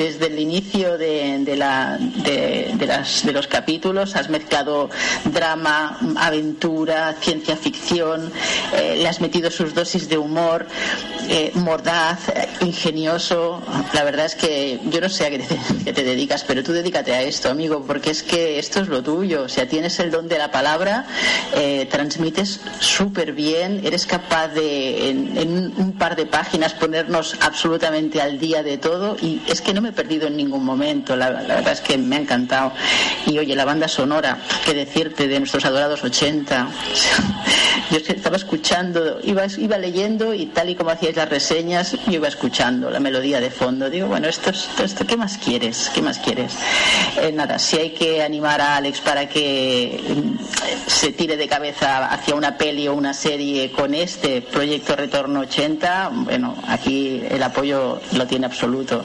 desde 0.03 0.27
el 0.27 0.37
inicio 0.37 0.97
de, 0.97 1.39
de 1.39 1.55
la- 1.55 1.97
de- 1.97 2.75
las- 2.85 3.25
de 3.25 3.31
los 3.31 3.47
capítulos 3.47 4.15
has 4.17 4.29
mezclado 4.29 4.89
drama, 5.25 5.97
aventura, 6.17 7.15
ciencia 7.21 7.55
ficción, 7.55 8.31
eh, 8.75 8.95
le 8.97 9.07
has 9.07 9.21
metido 9.21 9.49
sus 9.49 9.73
dosis 9.73 10.09
de 10.09 10.17
humor, 10.17 10.67
eh, 11.29 11.51
mordaz, 11.55 12.19
ingenioso. 12.59 13.61
La 13.93 14.03
verdad 14.03 14.25
es 14.25 14.35
que 14.35 14.79
yo 14.91 14.99
no 14.99 15.07
sé 15.07 15.25
a 15.25 15.29
qué 15.29 15.39
te, 15.39 15.57
qué 15.85 15.93
te 15.93 16.03
dedicas, 16.03 16.43
pero 16.43 16.63
tú 16.63 16.73
dedícate 16.73 17.13
a 17.13 17.21
esto, 17.21 17.49
amigo, 17.49 17.83
porque 17.87 18.11
es 18.11 18.23
que 18.23 18.59
esto 18.59 18.81
es 18.81 18.89
lo 18.89 19.01
tuyo. 19.01 19.43
O 19.43 19.49
sea, 19.49 19.67
tienes 19.69 19.97
el 19.99 20.11
don 20.11 20.27
de 20.27 20.37
la 20.37 20.51
palabra, 20.51 21.05
eh, 21.55 21.87
transmites 21.89 22.59
súper 22.81 23.31
bien, 23.31 23.81
eres 23.85 24.05
capaz 24.05 24.49
de 24.49 25.09
en, 25.09 25.37
en 25.37 25.73
un 25.77 25.93
par 25.97 26.17
de 26.17 26.25
páginas 26.25 26.73
ponernos 26.73 27.35
absolutamente 27.39 28.19
al 28.21 28.37
día 28.37 28.63
de 28.63 28.77
todo 28.77 29.15
y 29.21 29.41
es 29.47 29.61
que 29.61 29.73
no 29.73 29.81
me 29.81 29.92
perdido 29.93 30.27
en 30.27 30.37
ningún 30.37 30.63
momento, 30.65 31.15
la, 31.15 31.29
verdad 31.29 31.69
es 31.73 31.81
que 31.81 31.97
me 31.97 32.17
ha 32.17 32.19
encantado. 32.19 32.73
Y 33.25 33.37
oye, 33.37 33.55
la 33.55 33.65
banda 33.65 33.87
sonora, 33.87 34.37
qué 34.65 34.73
decirte 34.73 35.27
de 35.27 35.39
nuestros 35.39 35.63
adorados 35.65 36.03
80. 36.03 36.67
Yo 37.91 37.97
estaba 37.97 38.37
escuchando, 38.37 39.19
iba, 39.23 39.45
iba 39.57 39.77
leyendo 39.77 40.33
y 40.33 40.47
tal 40.47 40.69
y 40.69 40.75
como 40.75 40.89
hacíais 40.89 41.15
las 41.15 41.29
reseñas, 41.29 41.91
yo 42.07 42.13
iba 42.13 42.27
escuchando 42.27 42.89
la 42.89 42.99
melodía 42.99 43.39
de 43.39 43.51
fondo. 43.51 43.89
Digo, 43.89 44.07
bueno, 44.07 44.27
esto, 44.27 44.49
es- 44.49 44.63
esto, 44.73 44.83
esto 44.83 45.05
¿qué 45.05 45.17
más 45.17 45.37
quieres? 45.37 45.91
¿Qué 45.93 46.01
más 46.01 46.17
quieres? 46.19 46.53
Eh, 47.21 47.31
nada, 47.31 47.59
si 47.59 47.77
hay 47.77 47.89
que 47.91 48.23
animar 48.23 48.61
a 48.61 48.77
Alex 48.77 49.01
para 49.01 49.27
que 49.29 50.01
mm, 50.07 50.43
se 50.87 51.11
tire 51.11 51.37
de 51.37 51.47
cabeza 51.47 52.07
hacia 52.07 52.33
una 52.35 52.57
peli 52.57 52.87
o 52.87 52.93
una 52.95 53.13
serie 53.13 53.71
con 53.71 53.93
este 53.93 54.41
proyecto 54.41 54.95
Retorno 54.95 55.41
80, 55.41 56.09
bueno, 56.13 56.55
aquí 56.67 57.21
el 57.29 57.43
apoyo 57.43 58.01
lo 58.13 58.25
tiene 58.25 58.45
absoluto. 58.47 59.03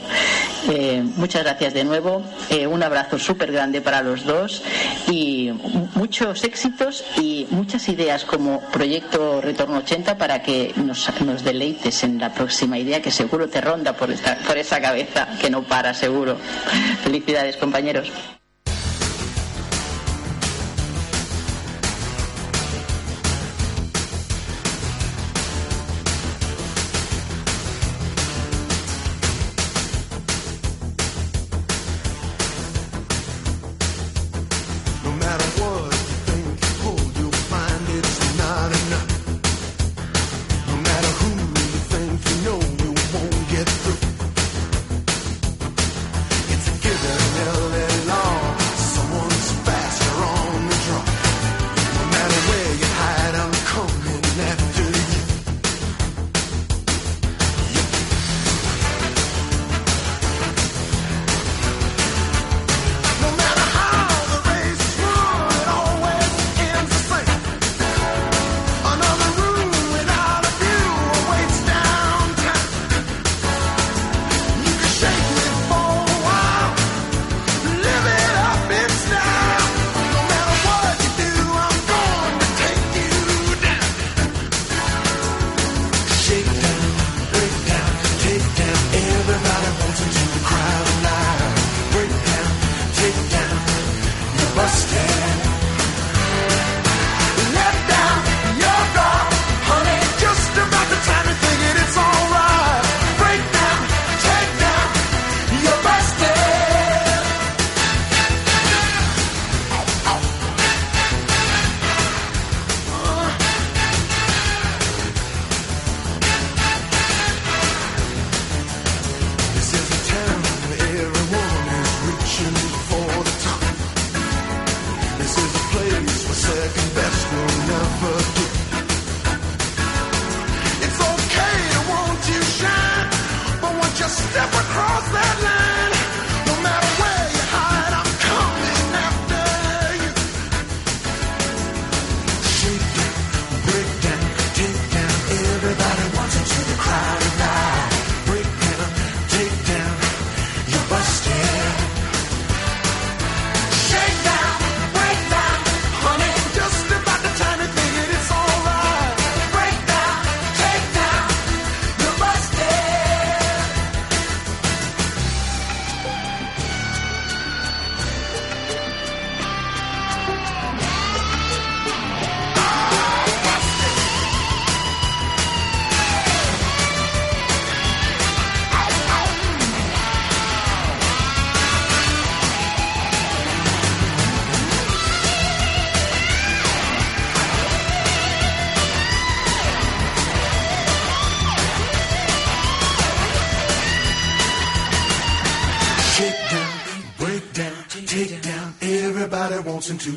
Eh, 0.69 0.78
muchas 1.15 1.43
gracias 1.43 1.73
de 1.73 1.83
nuevo, 1.83 2.23
eh, 2.49 2.67
un 2.67 2.81
abrazo 2.83 3.17
súper 3.19 3.51
grande 3.51 3.81
para 3.81 4.01
los 4.01 4.23
dos 4.25 4.63
y 5.07 5.51
mu- 5.51 5.87
muchos 5.95 6.43
éxitos 6.43 7.03
y 7.17 7.47
muchas 7.51 7.87
ideas 7.89 8.25
como 8.25 8.61
proyecto 8.71 9.41
Retorno 9.41 9.77
80 9.79 10.17
para 10.17 10.41
que 10.41 10.73
nos, 10.77 11.09
deleites 11.43 12.03
en 12.03 12.19
la 12.19 12.33
próxima 12.33 12.77
idea 12.77 13.01
que 13.01 13.11
seguro 13.11 13.47
te 13.49 13.61
ronda 13.61 13.93
por 13.93 14.09
esa 14.57 14.81
cabeza 14.81 15.27
que 15.41 15.49
no 15.49 15.63
para 15.63 15.93
seguro. 15.93 16.37
Felicidades 17.03 17.57
compañeros. 17.57 18.11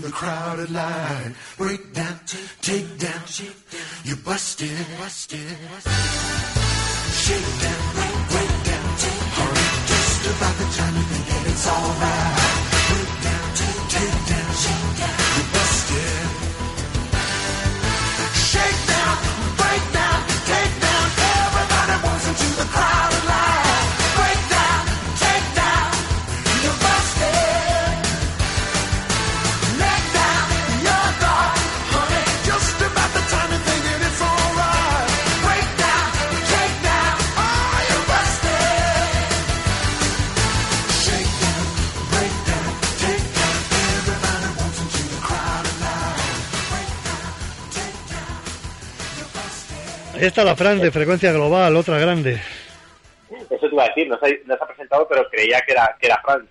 the 0.00 0.10
crowded 0.10 0.70
light. 0.70 0.91
La 50.44 50.56
Fran 50.56 50.80
de 50.80 50.90
frecuencia 50.90 51.32
global, 51.32 51.76
otra 51.76 51.98
grande. 51.98 52.40
Eso 53.30 53.68
te 53.68 53.74
iba 53.74 53.84
a 53.84 53.88
decir, 53.88 54.08
no 54.08 54.18
se, 54.18 54.42
no 54.44 54.56
se 54.56 54.64
ha 54.64 54.66
presentado, 54.66 55.06
pero 55.08 55.28
creía 55.30 55.60
que 55.60 55.72
era, 55.72 55.96
que 56.00 56.06
era 56.06 56.20
Franz. 56.20 56.48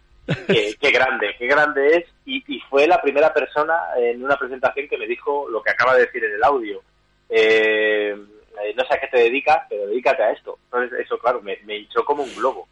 Qué, 0.48 0.76
qué 0.80 0.92
grande, 0.92 1.36
qué 1.38 1.48
grande 1.48 1.98
es. 1.98 2.06
Y, 2.26 2.44
y 2.48 2.60
fue 2.70 2.88
la 2.88 3.02
primera 3.02 3.34
persona 3.34 3.76
en 3.98 4.24
una 4.24 4.38
presentación 4.38 4.88
que 4.88 4.98
me 4.98 5.08
dijo 5.08 5.50
lo 5.50 5.62
que 5.62 5.72
acaba 5.72 5.96
de 5.96 6.06
decir 6.06 6.24
en 6.24 6.34
el 6.34 6.44
audio. 6.44 6.82
Eh, 7.30 8.16
eh, 8.64 8.74
no 8.76 8.84
sé 8.86 8.94
a 8.94 9.00
qué 9.00 9.08
te 9.08 9.18
dedicas, 9.18 9.60
pero 9.70 9.88
dedícate 9.88 10.24
a 10.24 10.32
esto. 10.32 10.58
Entonces, 10.66 11.00
eso, 11.00 11.18
claro, 11.18 11.42
me, 11.42 11.58
me 11.66 11.78
hinchó 11.78 12.06
como 12.06 12.24
un 12.24 12.34
globo. 12.36 12.68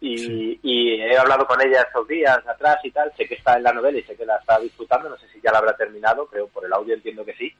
Y, 0.00 0.58
y 0.62 1.00
he 1.00 1.16
hablado 1.16 1.46
con 1.46 1.60
ella 1.60 1.82
estos 1.82 2.06
días 2.08 2.38
atrás 2.46 2.78
y 2.82 2.90
tal. 2.90 3.12
Sé 3.16 3.26
que 3.26 3.34
está 3.34 3.56
en 3.56 3.62
la 3.62 3.72
novela 3.72 3.98
y 3.98 4.02
sé 4.02 4.16
que 4.16 4.26
la 4.26 4.36
está 4.36 4.58
disfrutando. 4.58 5.08
No 5.08 5.16
sé 5.18 5.26
si 5.32 5.40
ya 5.40 5.52
la 5.52 5.58
habrá 5.58 5.76
terminado, 5.76 6.26
creo 6.26 6.48
por 6.48 6.64
el 6.64 6.72
audio 6.72 6.94
entiendo 6.94 7.24
que 7.24 7.34
sí. 7.34 7.52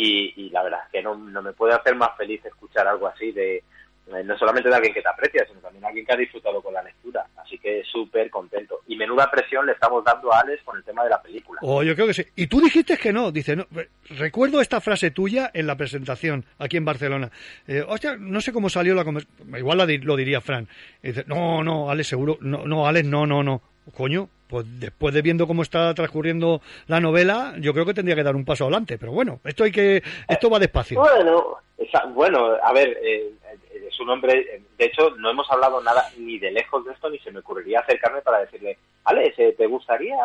Y, 0.00 0.32
y 0.36 0.50
la 0.50 0.62
verdad 0.62 0.80
es 0.86 0.92
que 0.92 1.02
no, 1.02 1.14
no 1.16 1.42
me 1.42 1.52
puede 1.52 1.74
hacer 1.74 1.94
más 1.96 2.16
feliz 2.16 2.44
escuchar 2.44 2.86
algo 2.86 3.06
así 3.08 3.32
de 3.32 3.56
eh, 3.56 4.24
no 4.24 4.38
solamente 4.38 4.68
de 4.70 4.74
alguien 4.74 4.94
que 4.94 5.02
te 5.02 5.08
aprecia, 5.08 5.44
sino 5.46 5.60
también 5.60 5.82
de 5.82 5.86
alguien 5.88 6.06
que 6.06 6.12
ha 6.12 6.16
disfrutado 6.16 6.62
con 6.62 6.72
la 6.72 6.82
lectura. 6.82 7.26
Así 7.36 7.58
que 7.58 7.82
súper 7.84 8.30
contento. 8.30 8.80
Y 8.86 8.96
menuda 8.96 9.30
presión 9.30 9.66
le 9.66 9.72
estamos 9.72 10.02
dando 10.04 10.32
a 10.32 10.40
Alex 10.40 10.62
con 10.62 10.78
el 10.78 10.84
tema 10.84 11.04
de 11.04 11.10
la 11.10 11.20
película. 11.20 11.58
O 11.62 11.82
yo 11.82 11.94
creo 11.94 12.06
que 12.06 12.14
sí. 12.14 12.24
Y 12.36 12.46
tú 12.46 12.60
dijiste 12.60 12.96
que 12.96 13.12
no. 13.12 13.30
Dice, 13.32 13.54
no, 13.56 13.66
re- 13.70 13.90
recuerdo 14.16 14.60
esta 14.62 14.80
frase 14.80 15.10
tuya 15.10 15.50
en 15.52 15.66
la 15.66 15.76
presentación 15.76 16.44
aquí 16.58 16.78
en 16.78 16.86
Barcelona. 16.86 17.30
Eh, 17.66 17.84
hostia, 17.86 18.16
no 18.18 18.40
sé 18.40 18.50
cómo 18.52 18.70
salió 18.70 18.94
la 18.94 19.04
conversación. 19.04 19.54
Igual 19.58 19.76
la 19.78 19.84
di- 19.86 19.98
lo 19.98 20.16
diría 20.16 20.40
Fran. 20.40 20.68
Dice, 21.02 21.24
no, 21.26 21.62
no, 21.62 21.90
Alex, 21.90 22.08
seguro. 22.08 22.38
No, 22.40 22.64
no, 22.66 22.86
Alex, 22.86 23.06
no, 23.06 23.26
no, 23.26 23.42
no. 23.42 23.60
Coño, 23.96 24.28
pues 24.48 24.66
después 24.80 25.12
de 25.14 25.22
viendo 25.22 25.46
cómo 25.46 25.62
está 25.62 25.92
transcurriendo 25.94 26.60
la 26.86 27.00
novela, 27.00 27.54
yo 27.58 27.72
creo 27.72 27.84
que 27.86 27.94
tendría 27.94 28.16
que 28.16 28.22
dar 28.22 28.36
un 28.36 28.44
paso 28.44 28.64
adelante. 28.64 28.98
Pero 28.98 29.12
bueno, 29.12 29.40
esto 29.44 29.64
hay 29.64 29.72
que, 29.72 30.02
esto 30.28 30.50
va 30.50 30.58
despacio. 30.58 31.00
Bueno, 31.00 31.56
esa- 31.76 32.06
bueno, 32.06 32.56
a 32.62 32.72
ver, 32.72 32.98
eh, 33.02 33.30
eh, 33.72 33.88
su 33.90 34.04
nombre, 34.04 34.38
eh, 34.38 34.62
de 34.78 34.84
hecho, 34.86 35.10
no 35.18 35.30
hemos 35.30 35.50
hablado 35.50 35.80
nada 35.82 36.04
ni 36.18 36.38
de 36.38 36.50
lejos 36.50 36.84
de 36.84 36.92
esto, 36.92 37.10
ni 37.10 37.18
se 37.18 37.30
me 37.30 37.40
ocurriría 37.40 37.80
acercarme 37.80 38.20
para 38.22 38.40
decirle, 38.40 38.78
Alex, 39.04 39.36
¿te 39.56 39.66
gustaría 39.66 40.16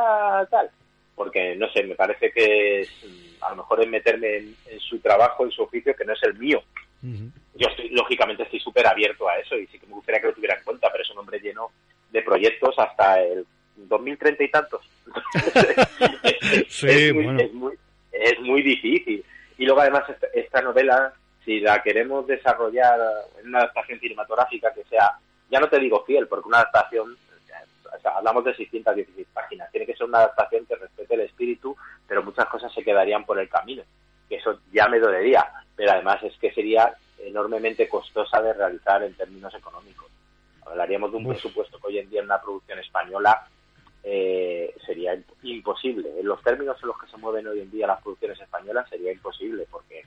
tal? 0.49 0.69
Porque, 1.15 1.56
no 1.56 1.69
sé, 1.72 1.84
me 1.84 1.95
parece 1.95 2.31
que 2.31 2.81
es, 2.81 2.90
mm, 3.06 3.44
a 3.44 3.49
lo 3.52 3.57
mejor 3.57 3.81
es 3.84 3.88
meterme 3.90 4.38
en, 4.38 4.56
en 4.68 4.80
su 4.80 4.99
trabajo, 4.99 5.44
en 5.45 5.52
su 5.52 5.61
oficio, 5.64 5.95
que 5.95 6.06
no 6.06 6.14
es 6.14 6.23
el 6.23 6.34
mío. 6.35 6.61
Yo 7.56 7.68
estoy, 7.68 7.90
lógicamente 7.90 8.44
estoy 8.44 8.60
súper 8.61 8.88
abierto 8.88 9.27
a 9.27 9.38
eso 9.38 9.57
y 9.57 9.68
sí 9.68 9.77
que 9.77 9.85
me 9.88 9.94
gustaría 9.94 10.22
que 10.22 10.27
lo 10.27 10.34
tuviera 10.34 10.56
en 10.57 10.64
cuenta, 10.64 10.90
pero 10.91 11.03
es 11.03 11.10
un 11.11 11.18
hombre 11.19 11.40
lleno 11.40 11.69
de 12.11 12.22
proyectos 12.22 12.73
hasta 12.80 13.19
el 13.22 13.45
2030 13.75 14.43
y 14.43 14.51
tantos. 14.51 14.81
Sí, 16.69 16.87
es, 16.87 17.13
muy, 17.13 17.23
bueno. 17.23 17.39
es, 17.39 17.53
muy, 17.53 17.73
es 18.11 18.39
muy 18.41 18.61
difícil. 18.61 19.23
Y 19.57 19.65
luego 19.65 19.81
además 19.81 20.03
esta, 20.09 20.27
esta 20.33 20.61
novela, 20.61 21.13
si 21.43 21.59
la 21.59 21.81
queremos 21.81 22.27
desarrollar 22.27 22.99
en 23.39 23.47
una 23.47 23.59
adaptación 23.59 23.99
cinematográfica 23.99 24.73
que 24.73 24.83
sea, 24.83 25.17
ya 25.49 25.59
no 25.59 25.69
te 25.69 25.79
digo 25.79 26.03
fiel, 26.05 26.27
porque 26.27 26.47
una 26.47 26.57
adaptación, 26.59 27.15
o 27.95 27.99
sea, 28.01 28.17
hablamos 28.17 28.45
de 28.45 28.55
616 28.55 29.27
páginas, 29.33 29.71
tiene 29.71 29.85
que 29.85 29.95
ser 29.95 30.07
una 30.07 30.19
adaptación 30.19 30.65
que 30.65 30.75
respete 30.75 31.13
el 31.15 31.21
espíritu, 31.21 31.75
pero 32.07 32.23
muchas 32.23 32.47
cosas 32.47 32.73
se 32.73 32.83
quedarían 32.83 33.25
por 33.25 33.39
el 33.39 33.49
camino, 33.49 33.83
que 34.29 34.35
eso 34.35 34.59
ya 34.71 34.87
me 34.87 34.99
dolería, 34.99 35.45
pero 35.75 35.91
además 35.91 36.21
es 36.23 36.35
que 36.37 36.51
sería 36.53 36.93
enormemente 37.19 37.87
costosa 37.87 38.41
de 38.41 38.53
realizar 38.53 39.03
en 39.03 39.13
términos 39.15 39.53
económicos. 39.53 40.07
Hablaríamos 40.65 41.11
de 41.11 41.17
un 41.17 41.25
Uf. 41.25 41.33
presupuesto 41.33 41.79
que 41.79 41.87
hoy 41.87 41.99
en 41.99 42.09
día 42.09 42.19
en 42.19 42.25
una 42.25 42.41
producción 42.41 42.79
española 42.79 43.47
eh, 44.03 44.73
sería 44.85 45.15
imp- 45.15 45.34
imposible. 45.43 46.19
En 46.19 46.27
los 46.27 46.41
términos 46.43 46.77
en 46.81 46.88
los 46.88 46.99
que 46.99 47.07
se 47.07 47.17
mueven 47.17 47.47
hoy 47.47 47.61
en 47.61 47.71
día 47.71 47.88
las 47.88 48.01
producciones 48.01 48.39
españolas 48.39 48.89
sería 48.89 49.11
imposible 49.11 49.65
porque 49.71 50.03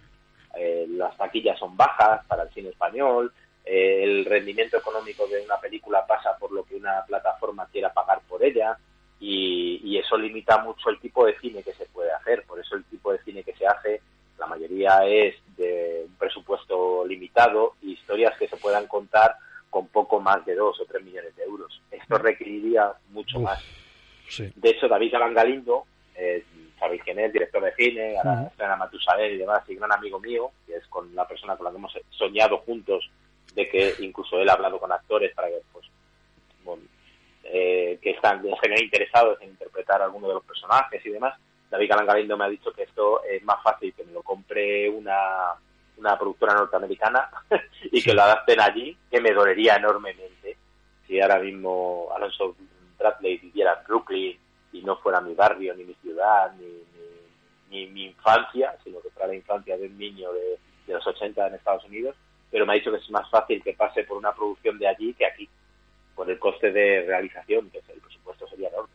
eh, 0.56 0.86
las 0.88 1.16
taquillas 1.16 1.58
son 1.58 1.76
bajas 1.76 2.24
para 2.26 2.44
el 2.44 2.50
cine 2.50 2.68
español, 2.70 3.32
eh, 3.64 4.02
el 4.04 4.24
rendimiento 4.24 4.76
económico 4.76 5.26
de 5.26 5.40
una 5.42 5.58
película 5.58 6.06
pasa 6.06 6.36
por 6.38 6.52
lo 6.52 6.64
que 6.64 6.76
una 6.76 7.04
plataforma 7.06 7.66
quiera 7.72 7.92
pagar 7.92 8.20
por 8.28 8.44
ella 8.44 8.78
y, 9.18 9.80
y 9.82 9.98
eso 9.98 10.16
limita 10.16 10.58
mucho 10.58 10.90
el 10.90 11.00
tipo 11.00 11.26
de 11.26 11.38
cine 11.38 11.62
que 11.62 11.72
se 11.72 11.86
puede 11.86 12.12
hacer. 12.12 12.44
Por 12.44 12.60
eso 12.60 12.76
el 12.76 12.84
tipo 12.84 13.12
de 13.12 13.18
cine 13.24 13.42
que 13.42 13.54
se 13.54 13.66
hace, 13.66 14.00
la 14.38 14.46
mayoría 14.46 15.04
es 15.06 15.34
de 15.56 16.04
un 16.06 16.14
presupuesto 16.16 17.04
limitado 17.06 17.74
y 17.82 17.92
historias 17.92 18.36
que 18.38 18.46
se 18.46 18.56
puedan 18.58 18.86
contar 18.86 19.36
con 19.70 19.88
poco 19.88 20.20
más 20.20 20.44
de 20.46 20.54
dos 20.54 20.78
o 20.80 20.84
tres 20.84 21.02
millones 21.02 21.34
de 21.34 21.44
euros. 21.44 21.80
Esto 21.90 22.18
requeriría 22.18 22.92
mucho 23.10 23.38
Uf, 23.38 23.44
más. 23.44 23.64
Sí. 24.28 24.52
De 24.54 24.70
hecho, 24.70 24.88
David 24.88 25.12
Galán 25.12 25.34
Galindo, 25.34 25.84
eh, 26.14 26.44
sabéis 26.78 27.02
quién 27.02 27.18
es, 27.18 27.32
director 27.32 27.62
de 27.62 27.74
cine, 27.74 28.16
ahora 28.18 28.46
estrena 28.48 28.76
Matusalén 28.76 29.34
y 29.34 29.38
demás, 29.38 29.62
y 29.68 29.74
gran 29.74 29.92
amigo 29.92 30.20
mío, 30.20 30.50
que 30.66 30.76
es 30.76 30.86
con 30.88 31.14
la 31.14 31.26
persona 31.26 31.56
con 31.56 31.64
la 31.64 31.70
que 31.70 31.76
hemos 31.76 31.92
soñado 32.10 32.58
juntos, 32.58 33.10
de 33.54 33.68
que 33.68 33.94
incluso 34.00 34.38
él 34.38 34.48
ha 34.48 34.54
hablado 34.54 34.78
con 34.78 34.92
actores 34.92 35.34
para 35.34 35.48
que, 35.48 35.60
pues, 35.72 35.86
bueno, 36.64 36.82
eh, 37.44 37.98
que 38.02 38.10
están 38.10 38.42
interesados 38.78 39.40
en 39.40 39.50
interpretar 39.50 40.02
alguno 40.02 40.28
de 40.28 40.34
los 40.34 40.44
personajes 40.44 41.04
y 41.04 41.10
demás. 41.10 41.38
David 41.70 41.88
Galán 41.88 42.06
Galindo 42.06 42.36
me 42.36 42.44
ha 42.44 42.48
dicho 42.48 42.72
que 42.72 42.82
esto 42.82 43.22
es 43.24 43.42
más 43.44 43.62
fácil 43.62 43.92
que 43.94 44.04
me 44.04 44.12
lo 44.12 44.22
compre 44.22 44.88
una, 44.88 45.52
una 45.96 46.18
productora 46.18 46.54
norteamericana 46.54 47.28
y 47.90 48.02
que 48.02 48.14
lo 48.14 48.22
adapten 48.22 48.60
allí, 48.60 48.96
que 49.10 49.20
me 49.20 49.32
dolería 49.32 49.76
enormemente 49.76 50.56
si 51.06 51.20
ahora 51.20 51.38
mismo 51.38 52.08
Alonso 52.14 52.56
Bradley 52.98 53.38
viviera 53.38 53.74
en 53.80 53.86
Brooklyn 53.86 54.38
y 54.72 54.82
no 54.82 54.96
fuera 54.96 55.20
mi 55.20 55.34
barrio, 55.34 55.74
ni 55.74 55.84
mi 55.84 55.94
ciudad, 55.94 56.52
ni, 56.58 56.66
ni, 56.66 57.86
ni 57.86 57.86
mi 57.92 58.04
infancia, 58.06 58.74
sino 58.84 59.00
que 59.00 59.10
fuera 59.10 59.28
la 59.28 59.34
infancia 59.34 59.76
de 59.76 59.86
un 59.86 59.98
niño 59.98 60.32
de, 60.32 60.58
de 60.86 60.92
los 60.94 61.06
80 61.06 61.46
en 61.48 61.54
Estados 61.54 61.84
Unidos, 61.84 62.14
pero 62.50 62.64
me 62.66 62.72
ha 62.72 62.76
dicho 62.76 62.90
que 62.92 62.98
es 62.98 63.10
más 63.10 63.28
fácil 63.30 63.62
que 63.62 63.72
pase 63.74 64.04
por 64.04 64.16
una 64.16 64.32
producción 64.34 64.78
de 64.78 64.88
allí 64.88 65.14
que 65.14 65.26
aquí, 65.26 65.48
por 66.14 66.30
el 66.30 66.38
coste 66.38 66.72
de 66.72 67.04
realización, 67.06 67.68
que 67.70 67.78
el 67.78 68.00
presupuesto 68.00 68.46
sería 68.48 68.68
enorme. 68.68 68.88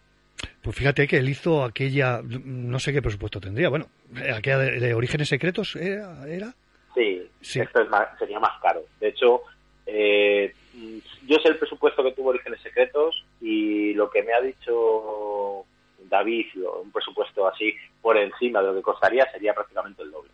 Pues 0.63 0.75
fíjate 0.75 1.07
que 1.07 1.17
él 1.17 1.29
hizo 1.29 1.63
aquella, 1.63 2.21
no 2.23 2.79
sé 2.79 2.93
qué 2.93 3.01
presupuesto 3.01 3.39
tendría, 3.39 3.69
bueno, 3.69 3.87
aquella 4.35 4.59
de, 4.59 4.79
de 4.79 4.93
Orígenes 4.93 5.27
Secretos 5.29 5.75
era, 5.75 6.27
era. 6.27 6.53
Sí, 6.93 7.27
Sí. 7.41 7.59
esto 7.61 7.81
es 7.81 7.89
más- 7.89 8.17
sería 8.19 8.39
más 8.39 8.61
caro. 8.61 8.81
De 8.99 9.07
hecho, 9.09 9.41
eh, 9.87 10.53
yo 10.73 11.37
sé 11.39 11.49
el 11.49 11.57
presupuesto 11.57 12.03
que 12.03 12.13
tuvo 12.13 12.29
Orígenes 12.29 12.61
Secretos 12.61 13.25
y 13.41 13.93
lo 13.93 14.09
que 14.09 14.23
me 14.23 14.33
ha 14.33 14.41
dicho 14.41 15.65
David, 16.09 16.47
un 16.81 16.91
presupuesto 16.91 17.47
así 17.47 17.73
por 18.01 18.17
encima 18.17 18.61
de 18.61 18.67
lo 18.67 18.75
que 18.75 18.81
costaría, 18.81 19.29
sería 19.31 19.53
prácticamente 19.53 20.01
el 20.03 20.11
doble. 20.11 20.31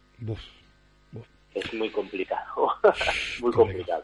Es 1.53 1.73
muy 1.73 1.89
complicado, 1.89 2.73
muy 3.39 3.51
complicado. 3.51 4.03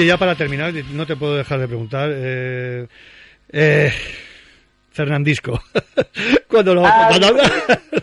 Oye, 0.00 0.06
ya 0.08 0.16
para 0.16 0.34
terminar, 0.34 0.72
no 0.94 1.04
te 1.04 1.14
puedo 1.14 1.36
dejar 1.36 1.60
de 1.60 1.68
preguntar. 1.68 2.10
Eh, 2.10 2.86
eh, 3.52 3.92
Fernandisco. 4.90 5.62
cuando 6.48 6.74
lo, 6.74 6.86
Ah, 6.86 7.08
cuando- 7.10 7.32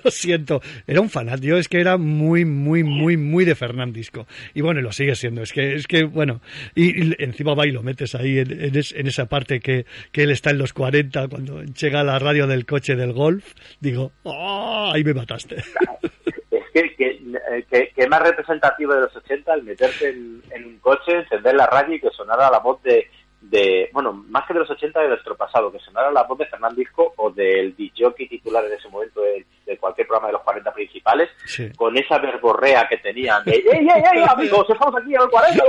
lo 0.03 0.11
siento, 0.11 0.61
era 0.85 1.01
un 1.01 1.09
fanático, 1.09 1.57
es 1.57 1.67
que 1.67 1.81
era 1.81 1.97
muy, 1.97 2.45
muy, 2.45 2.83
muy, 2.83 3.17
muy 3.17 3.45
de 3.45 3.55
Fernandisco. 3.55 4.27
Y 4.53 4.61
bueno, 4.61 4.81
lo 4.81 4.91
sigue 4.91 5.15
siendo, 5.15 5.41
es 5.41 5.51
que, 5.51 5.73
es 5.73 5.87
que 5.87 6.03
bueno, 6.03 6.39
y, 6.75 7.03
y 7.09 7.15
encima 7.17 7.55
va 7.55 7.65
y 7.65 7.71
lo 7.71 7.81
metes 7.81 8.13
ahí 8.13 8.37
en, 8.37 8.51
en 8.63 8.75
es- 8.77 8.93
en 8.95 9.07
esa 9.07 9.25
parte 9.25 9.59
que, 9.59 9.85
que 10.11 10.21
él 10.23 10.29
está 10.29 10.51
en 10.51 10.59
los 10.59 10.73
40, 10.73 11.27
cuando 11.29 11.63
llega 11.63 12.01
a 12.01 12.03
la 12.03 12.19
radio 12.19 12.45
del 12.45 12.65
coche 12.67 12.95
del 12.95 13.11
golf, 13.11 13.53
digo, 13.79 14.11
¡oh! 14.23 14.91
ahí 14.93 15.03
me 15.03 15.15
mataste. 15.15 15.55
Es 16.51 16.63
que, 16.73 16.95
que, 16.95 17.06
eh, 17.35 17.65
que- 17.69 17.89
que 17.95 18.07
más 18.07 18.21
representativo 18.21 18.93
de 18.93 19.01
los 19.01 19.15
80 19.15 19.53
el 19.53 19.63
meterte 19.63 20.09
en, 20.09 20.41
en 20.51 20.65
un 20.65 20.79
coche, 20.79 21.11
encender 21.19 21.55
la 21.55 21.67
radio 21.67 21.95
y 21.95 21.99
que 21.99 22.09
sonara 22.11 22.49
la 22.49 22.59
voz 22.59 22.81
de, 22.83 23.09
de, 23.41 23.89
bueno, 23.93 24.13
más 24.13 24.45
que 24.47 24.53
de 24.53 24.59
los 24.61 24.69
80 24.69 24.99
de 24.99 25.09
nuestro 25.09 25.35
pasado, 25.37 25.71
que 25.71 25.79
sonara 25.79 26.11
la 26.11 26.23
voz 26.23 26.37
de 26.39 26.47
Fernandisco 26.47 27.13
o 27.17 27.29
del 27.29 27.75
DJ 27.75 28.11
titular 28.27 28.65
en 28.65 28.73
ese 28.73 28.89
momento 28.89 29.21
de, 29.21 29.45
de 29.65 29.77
cualquier 29.77 30.07
programa 30.07 30.27
de 30.27 30.33
los 30.33 30.41
40 30.41 30.73
principales, 30.73 31.29
Sí. 31.45 31.71
con 31.75 31.95
esa 31.97 32.17
verborrea 32.17 32.87
que 32.89 32.97
tenían 32.97 33.43
de 33.45 33.51
¡Ey, 33.51 33.63
ey, 33.71 33.87
ey, 34.13 34.23
amigos! 34.27 34.65
¡Estamos 34.69 34.95
aquí 34.99 35.13
en 35.13 35.21
el 35.21 35.29
40! 35.29 35.63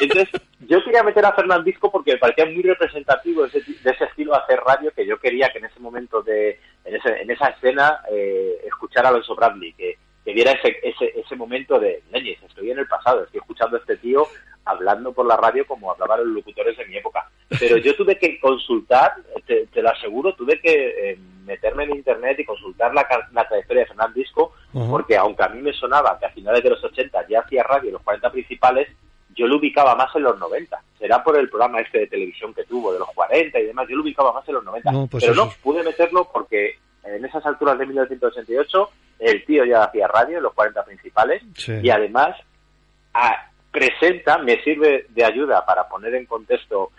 Entonces, 0.00 0.40
yo 0.60 0.82
quería 0.84 1.02
meter 1.02 1.24
a 1.26 1.32
Fernandisco 1.32 1.90
porque 1.90 2.12
me 2.12 2.18
parecía 2.18 2.46
muy 2.46 2.62
representativo 2.62 3.42
de 3.42 3.48
ese, 3.48 3.72
de 3.82 3.90
ese 3.90 4.04
estilo 4.04 4.32
de 4.32 4.38
hacer 4.38 4.60
radio 4.60 4.92
que 4.94 5.04
yo 5.06 5.18
quería 5.18 5.48
que 5.50 5.58
en 5.58 5.64
ese 5.66 5.80
momento 5.80 6.22
de, 6.22 6.60
en, 6.84 6.94
ese- 6.96 7.20
en 7.20 7.30
esa 7.30 7.48
escena, 7.48 8.00
eh, 8.12 8.58
escuchar 8.66 9.04
a 9.06 9.08
Alonso 9.08 9.34
Bradley, 9.34 9.72
que, 9.72 9.98
que 10.24 10.32
viera 10.32 10.52
ese, 10.52 10.76
ese, 10.82 11.12
ese 11.18 11.36
momento 11.36 11.78
de, 11.78 12.02
leñes, 12.12 12.42
estoy 12.42 12.70
en 12.70 12.78
el 12.78 12.86
pasado, 12.86 13.24
estoy 13.24 13.40
escuchando 13.40 13.76
a 13.76 13.80
este 13.80 13.96
tío 13.96 14.26
hablando 14.64 15.12
por 15.12 15.26
la 15.26 15.36
radio 15.36 15.66
como 15.66 15.90
hablaban 15.90 16.20
los 16.20 16.36
locutores 16.36 16.76
de 16.76 16.86
mi 16.86 16.96
época. 16.96 17.28
Pero 17.58 17.76
yo 17.76 17.94
tuve 17.96 18.16
que 18.16 18.38
consultar, 18.40 19.16
te, 19.46 19.66
te 19.66 19.82
lo 19.82 19.90
aseguro, 19.90 20.34
tuve 20.34 20.60
que 20.60 21.10
eh, 21.12 21.18
meterme 21.44 21.84
en 21.84 21.96
internet 21.96 22.38
y 22.38 22.44
consultar 22.44 22.94
la, 22.94 23.06
la 23.32 23.46
trayectoria 23.46 23.82
de 23.82 23.88
Fernán 23.88 24.14
Disco, 24.14 24.54
porque 24.88 25.16
aunque 25.16 25.42
a 25.42 25.48
mí 25.48 25.60
me 25.60 25.72
sonaba 25.72 26.18
que 26.18 26.26
a 26.26 26.30
finales 26.30 26.62
de 26.62 26.70
los 26.70 26.82
80 26.82 27.26
ya 27.28 27.40
hacía 27.40 27.62
radio 27.62 27.88
en 27.88 27.94
los 27.94 28.02
40 28.02 28.30
principales, 28.30 28.88
yo 29.34 29.46
lo 29.46 29.56
ubicaba 29.56 29.94
más 29.94 30.14
en 30.14 30.22
los 30.22 30.38
90. 30.38 30.82
Será 30.98 31.22
por 31.22 31.36
el 31.36 31.48
programa 31.48 31.80
este 31.80 32.00
de 32.00 32.06
televisión 32.06 32.54
que 32.54 32.64
tuvo, 32.64 32.92
de 32.92 32.98
los 32.98 33.08
40 33.10 33.58
y 33.58 33.66
demás, 33.66 33.86
yo 33.88 33.96
lo 33.96 34.02
ubicaba 34.02 34.32
más 34.32 34.48
en 34.48 34.54
los 34.54 34.64
90. 34.64 34.92
No, 34.92 35.06
pues 35.06 35.24
Pero 35.24 35.32
eso 35.32 35.44
no, 35.44 35.52
pude 35.62 35.82
meterlo 35.82 36.28
porque 36.32 36.78
en 37.04 37.24
esas 37.24 37.44
alturas 37.46 37.78
de 37.78 37.86
1988 37.86 38.90
el 39.20 39.44
tío 39.44 39.64
ya 39.64 39.84
hacía 39.84 40.08
radio 40.08 40.38
en 40.38 40.42
los 40.44 40.54
40 40.54 40.84
principales 40.84 41.42
Sí. 41.56 41.72
y 41.82 41.90
además 41.90 42.36
a- 43.14 43.48
presenta, 43.70 44.36
me 44.38 44.62
sirve 44.62 45.06
de 45.08 45.24
ayuda 45.24 45.64
para 45.64 45.88
poner 45.88 46.14
en 46.14 46.26
contexto 46.26 46.90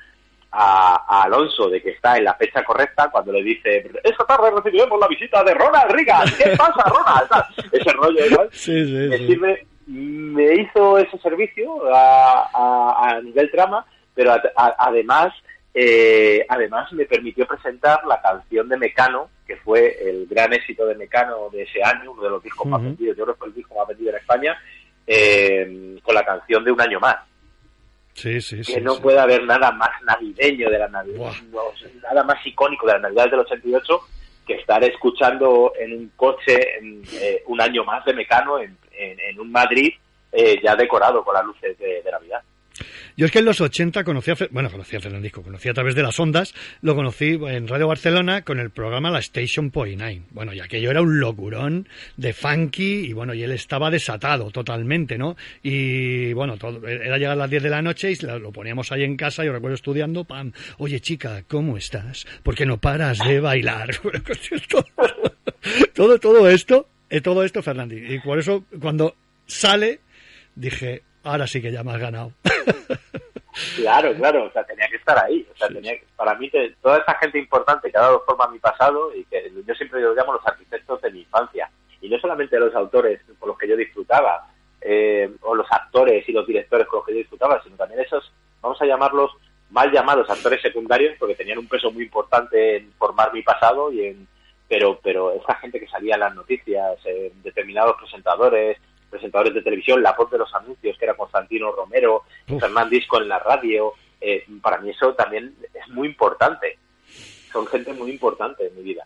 a, 0.52 1.04
a 1.08 1.24
Alonso 1.24 1.70
de 1.70 1.82
que 1.82 1.92
está 1.92 2.18
en 2.18 2.24
la 2.26 2.34
fecha 2.36 2.64
correcta 2.64 3.10
cuando 3.12 3.32
le 3.32 3.44
dice 3.44 3.90
esta 4.04 4.26
tarde 4.26 4.52
recibiremos 4.52 5.00
la 5.00 5.08
visita 5.08 5.44
de 5.44 5.54
Ronald 5.54 5.92
Reagan 5.92 6.28
¿qué 6.38 6.56
pasa 6.58 6.84
Ronald? 6.90 7.46
Ese 7.72 7.92
rollo 7.94 8.50
sí, 8.52 8.72
me 9.10 9.18
sirve 9.18 9.68
me 9.88 10.54
hizo 10.62 10.98
ese 10.98 11.18
servicio 11.20 11.94
a, 11.94 12.50
a- 12.54 13.10
a 13.10 13.22
nivel 13.22 13.50
trama 13.52 13.86
pero 14.16 14.34
además 14.56 15.34
eh, 15.74 16.46
además 16.50 16.92
me 16.94 17.06
permitió 17.06 17.46
presentar 17.48 18.06
la 18.06 18.22
canción 18.22 18.70
de 18.70 18.78
Mecano 18.78 19.30
que 19.48 19.58
fue 19.58 19.98
el 20.10 20.26
gran 20.28 20.54
éxito 20.54 20.86
de 20.86 20.96
Mecano 20.96 21.50
de 21.52 21.64
ese 21.64 21.84
año 21.84 22.12
uno 22.12 22.24
de 22.24 22.30
los 22.30 22.44
discos 22.44 22.66
más 22.68 22.82
vendidos 22.82 23.18
yo 23.18 23.24
creo 23.24 23.36
que 23.36 23.40
fue 23.40 23.48
el 23.50 23.54
disco 23.56 23.76
más 23.76 23.88
vendido 23.88 24.10
en 24.12 24.18
España 24.18 24.58
eh, 25.08 25.98
con 26.02 26.16
la 26.16 26.24
canción 26.24 26.64
de 26.64 26.72
Un 26.72 26.82
año 26.82 27.00
más 27.00 27.18
Sí, 28.14 28.40
sí, 28.42 28.58
que 28.58 28.64
sí. 28.64 28.82
no 28.82 29.00
puede 29.02 29.18
haber 29.20 29.44
nada 29.44 29.72
más 29.72 29.90
navideño 30.04 30.70
de 30.70 30.78
la 30.78 30.88
Navidad, 30.88 31.32
no, 31.52 31.62
nada 32.04 32.24
más 32.24 32.46
icónico 32.46 32.86
de 32.86 32.94
la 32.94 33.00
Navidad 33.00 33.32
del 33.32 33.40
88 33.40 34.00
que 34.46 34.54
estar 34.54 34.84
escuchando 34.84 35.74
en 35.80 35.94
un 35.94 36.12
coche 36.16 36.78
en, 36.78 37.02
eh, 37.14 37.42
un 37.48 37.60
año 37.60 37.84
más 37.84 38.06
de 38.06 38.14
Mecano 38.14 38.60
en, 38.60 38.78
en- 38.92 39.20
en 39.20 39.40
un 39.40 39.52
Madrid 39.52 39.94
eh, 40.32 40.60
ya 40.64 40.76
decorado 40.76 41.24
con 41.24 41.34
las 41.34 41.44
luces 41.46 41.76
de, 41.80 42.04
de 42.04 42.12
Navidad. 42.12 42.42
Yo 43.16 43.28
es 43.28 43.32
que 43.32 43.40
en 43.40 43.46
los 43.46 43.62
80 43.62 44.04
conocí 44.04 44.32
a, 44.32 44.38
bueno, 44.50 44.72
conocí 44.72 44.96
a 44.96 45.00
Fernandisco, 45.00 45.44
conocí 45.44 45.70
a 45.70 45.74
través 45.74 45.94
de 45.94 46.02
las 46.02 46.20
ondas, 46.20 46.54
lo 46.82 46.96
conocí 46.96 47.40
en 47.48 47.68
Radio 47.68 47.88
Barcelona 47.88 48.42
con 48.42 48.60
el 48.60 48.72
programa 48.72 49.12
La 49.12 49.20
Station 49.20 49.70
Point 49.70 50.02
Nine. 50.02 50.24
Bueno, 50.32 50.54
y 50.54 50.60
aquello 50.60 50.90
era 50.90 51.02
un 51.02 51.20
locurón 51.20 51.88
de 52.18 52.34
funky 52.34 53.06
y 53.06 53.14
bueno, 53.14 53.36
y 53.36 53.44
él 53.44 53.52
estaba 53.52 53.92
desatado 53.92 54.50
totalmente, 54.50 55.18
¿no? 55.18 55.38
Y 55.62 56.34
bueno, 56.34 56.56
era 56.88 57.18
llegar 57.18 57.34
a 57.34 57.36
las 57.36 57.50
10 57.50 57.64
de 57.64 57.70
la 57.70 57.82
noche 57.84 58.12
y 58.12 58.16
lo, 58.26 58.52
poníamos 58.52 58.92
ahí 58.92 59.04
en 59.04 59.16
casa, 59.16 59.44
yo 59.44 59.54
recuerdo 59.54 59.76
estudiando, 59.76 60.24
pam, 60.24 60.52
oye 60.80 61.00
chica, 61.00 61.44
¿cómo 61.48 61.78
estás? 61.78 62.26
¿Por 62.42 62.56
qué 62.56 62.66
no 62.66 62.78
paras 62.78 63.20
de 63.20 63.40
bailar? 63.40 63.92
todo, 65.94 66.18
todo 66.18 66.50
esto, 66.50 66.88
eh, 67.12 67.22
todo 67.22 67.44
esto 67.44 67.62
Fernandí. 67.62 68.16
Y 68.16 68.20
por 68.20 68.40
eso 68.40 68.66
cuando 68.82 69.16
sale, 69.46 70.00
dije, 70.56 71.04
ahora 71.24 71.46
sí 71.46 71.62
que 71.62 71.72
ya 71.72 71.84
me 71.84 71.92
has 71.92 72.00
ganado. 72.00 72.34
Claro, 73.76 74.14
claro, 74.16 74.46
o 74.46 74.52
sea, 74.52 74.64
tenía 74.64 74.88
que 74.88 74.96
estar 74.98 75.18
ahí. 75.24 75.48
O 75.54 75.58
sea, 75.58 75.68
tenía 75.68 75.94
que- 75.94 76.06
para 76.16 76.34
mí, 76.36 76.50
te- 76.50 76.72
toda 76.82 76.98
esta 76.98 77.14
gente 77.16 77.38
importante 77.38 77.92
que 77.92 77.98
ha 77.98 78.02
dado 78.02 78.24
forma 78.26 78.46
a 78.46 78.50
mi 78.50 78.60
pasado 78.60 79.14
y 79.16 79.24
que 79.26 79.52
yo 79.66 79.76
siempre 79.76 80.02
los 80.02 80.16
llamo 80.16 80.34
los 80.34 80.46
arquitectos 80.48 81.02
de 81.02 81.12
mi 81.12 81.20
infancia. 81.22 81.70
Y 82.02 82.10
no 82.10 82.18
solamente 82.20 82.60
los 82.60 82.74
autores 82.76 83.22
con 83.40 83.50
los 83.50 83.58
que 83.58 83.68
yo 83.68 83.78
disfrutaba, 83.78 84.48
eh, 84.82 85.32
o 85.42 85.56
los 85.56 85.72
actores 85.72 86.28
y 86.28 86.32
los 86.34 86.46
directores 86.46 86.88
con 86.88 86.98
los 86.98 87.06
que 87.06 87.14
yo 87.14 87.20
disfrutaba, 87.20 87.62
sino 87.64 87.76
también 87.78 88.02
esos, 88.02 88.32
vamos 88.62 88.82
a 88.82 88.86
llamarlos 88.86 89.32
mal 89.70 89.92
llamados 89.92 90.30
actores 90.30 90.62
secundarios, 90.62 91.16
porque 91.18 91.36
tenían 91.36 91.58
un 91.60 91.68
peso 91.68 91.90
muy 91.92 92.04
importante 92.04 92.78
en 92.78 92.92
formar 92.94 93.34
mi 93.34 93.42
pasado 93.42 93.92
y 93.92 94.06
en 94.08 94.28
pero 94.68 95.00
pero 95.04 95.32
esa 95.34 95.56
gente 95.56 95.80
que 95.80 95.88
salía 95.88 96.16
en 96.16 96.22
las 96.22 96.36
noticias, 96.36 96.98
eh, 97.06 97.32
determinados 97.44 97.96
presentadores, 97.98 98.78
presentadores 99.14 99.54
de 99.54 99.62
televisión, 99.62 100.04
la 100.04 100.12
voz 100.14 100.30
de 100.30 100.38
los 100.38 100.54
anuncios, 100.54 100.98
que 100.98 101.06
era 101.06 101.14
Constantino 101.16 101.72
Romero, 101.72 102.24
Uf. 102.50 102.60
Fernán 102.62 102.90
Disco 102.90 103.22
en 103.22 103.30
la 103.30 103.40
radio, 103.40 103.94
eh, 104.20 104.44
para 104.62 104.80
mí 104.80 104.90
eso 104.90 105.14
también 105.14 105.56
es 105.74 105.88
muy 105.90 106.08
importante. 106.10 106.78
Son 107.52 107.66
gente 107.68 107.94
muy 107.94 108.12
importante 108.12 108.68
en 108.68 108.76
mi 108.76 108.84
vida. 108.84 109.06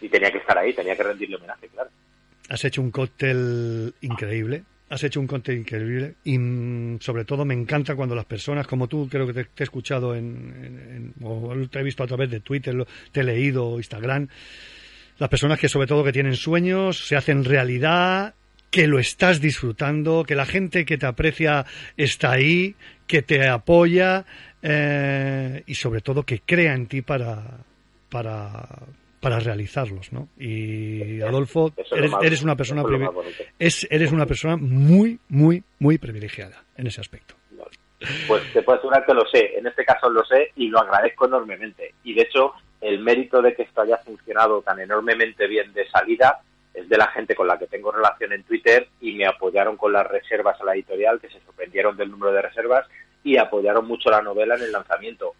Y 0.00 0.08
tenía 0.08 0.30
que 0.30 0.38
estar 0.38 0.56
ahí, 0.56 0.72
tenía 0.72 0.96
que 0.96 1.02
rendirle 1.02 1.36
homenaje, 1.36 1.68
claro. 1.68 1.90
Has 2.48 2.64
hecho 2.64 2.80
un 2.80 2.90
cóctel 2.90 3.92
increíble. 4.00 4.62
Has 4.90 5.04
hecho 5.04 5.20
un 5.20 5.26
cóctel 5.26 5.58
increíble 5.58 6.14
y 6.24 6.38
mm, 6.38 7.00
sobre 7.00 7.26
todo 7.26 7.44
me 7.44 7.52
encanta 7.52 7.94
cuando 7.94 8.14
las 8.14 8.24
personas 8.24 8.66
como 8.66 8.86
tú, 8.88 9.06
creo 9.10 9.26
que 9.26 9.34
te, 9.34 9.44
te 9.44 9.62
he 9.62 9.64
escuchado 9.64 10.14
en, 10.14 10.24
en- 10.64 11.12
en- 11.20 11.26
o 11.26 11.54
te 11.68 11.80
he 11.80 11.82
visto 11.82 12.02
a 12.04 12.06
través 12.06 12.30
de 12.30 12.40
Twitter, 12.40 12.72
lo- 12.74 12.86
te 13.12 13.20
he 13.20 13.24
leído, 13.24 13.76
Instagram, 13.76 14.28
las 15.18 15.28
personas 15.28 15.58
que 15.60 15.68
sobre 15.68 15.86
todo 15.88 16.02
que 16.04 16.12
tienen 16.12 16.36
sueños, 16.36 17.06
se 17.06 17.16
hacen 17.16 17.44
realidad, 17.44 18.34
que 18.70 18.86
lo 18.86 18.98
estás 18.98 19.40
disfrutando, 19.40 20.24
que 20.24 20.34
la 20.34 20.46
gente 20.46 20.84
que 20.84 20.98
te 20.98 21.06
aprecia 21.06 21.64
está 21.96 22.32
ahí, 22.32 22.74
que 23.06 23.22
te 23.22 23.48
apoya 23.48 24.24
eh, 24.62 25.62
y 25.66 25.74
sobre 25.74 26.00
todo 26.00 26.22
que 26.22 26.40
crea 26.40 26.74
en 26.74 26.86
ti 26.86 27.02
para, 27.02 27.42
para, 28.10 28.66
para 29.20 29.40
realizarlos, 29.40 30.12
¿no? 30.12 30.28
Y 30.38 31.20
Adolfo, 31.22 31.72
eres, 32.22 32.42
una 32.42 32.56
persona 32.56 32.82
es, 33.58 33.86
eres 33.90 34.12
una 34.12 34.26
persona 34.26 34.56
muy, 34.56 35.18
muy, 35.28 35.62
muy 35.78 35.98
privilegiada 35.98 36.62
en 36.76 36.86
ese 36.86 37.00
aspecto. 37.00 37.34
Pues 38.28 38.52
te 38.52 38.62
puedo 38.62 38.78
asegurar 38.78 39.04
que 39.04 39.14
lo 39.14 39.26
sé, 39.26 39.58
en 39.58 39.66
este 39.66 39.84
caso 39.84 40.08
lo 40.08 40.24
sé 40.24 40.52
y 40.54 40.68
lo 40.68 40.78
agradezco 40.78 41.26
enormemente. 41.26 41.94
Y 42.04 42.14
de 42.14 42.22
hecho, 42.22 42.52
el 42.80 43.00
mérito 43.00 43.42
de 43.42 43.54
que 43.54 43.62
esto 43.62 43.80
haya 43.80 43.96
funcionado 43.98 44.62
tan 44.62 44.78
enormemente 44.78 45.48
bien 45.48 45.72
de 45.72 45.88
salida 45.88 46.40
es 46.80 46.88
de 46.88 46.96
la 46.96 47.06
gente 47.08 47.34
con 47.34 47.46
la 47.46 47.58
que 47.58 47.66
tengo 47.66 47.90
relación 47.92 48.32
en 48.32 48.42
Twitter 48.44 48.88
y 49.00 49.12
me 49.14 49.26
apoyaron 49.26 49.76
con 49.76 49.92
las 49.92 50.06
reservas 50.06 50.60
a 50.60 50.64
la 50.64 50.74
editorial, 50.74 51.20
que 51.20 51.28
se 51.30 51.40
sorprendieron 51.40 51.96
del 51.96 52.10
número 52.10 52.32
de 52.32 52.42
reservas 52.42 52.86
y 53.24 53.36
apoyaron 53.36 53.86
mucho 53.86 54.10
la 54.10 54.22
novela 54.22 54.54
en 54.56 54.62
el 54.62 54.72
lanzamiento. 54.72 55.34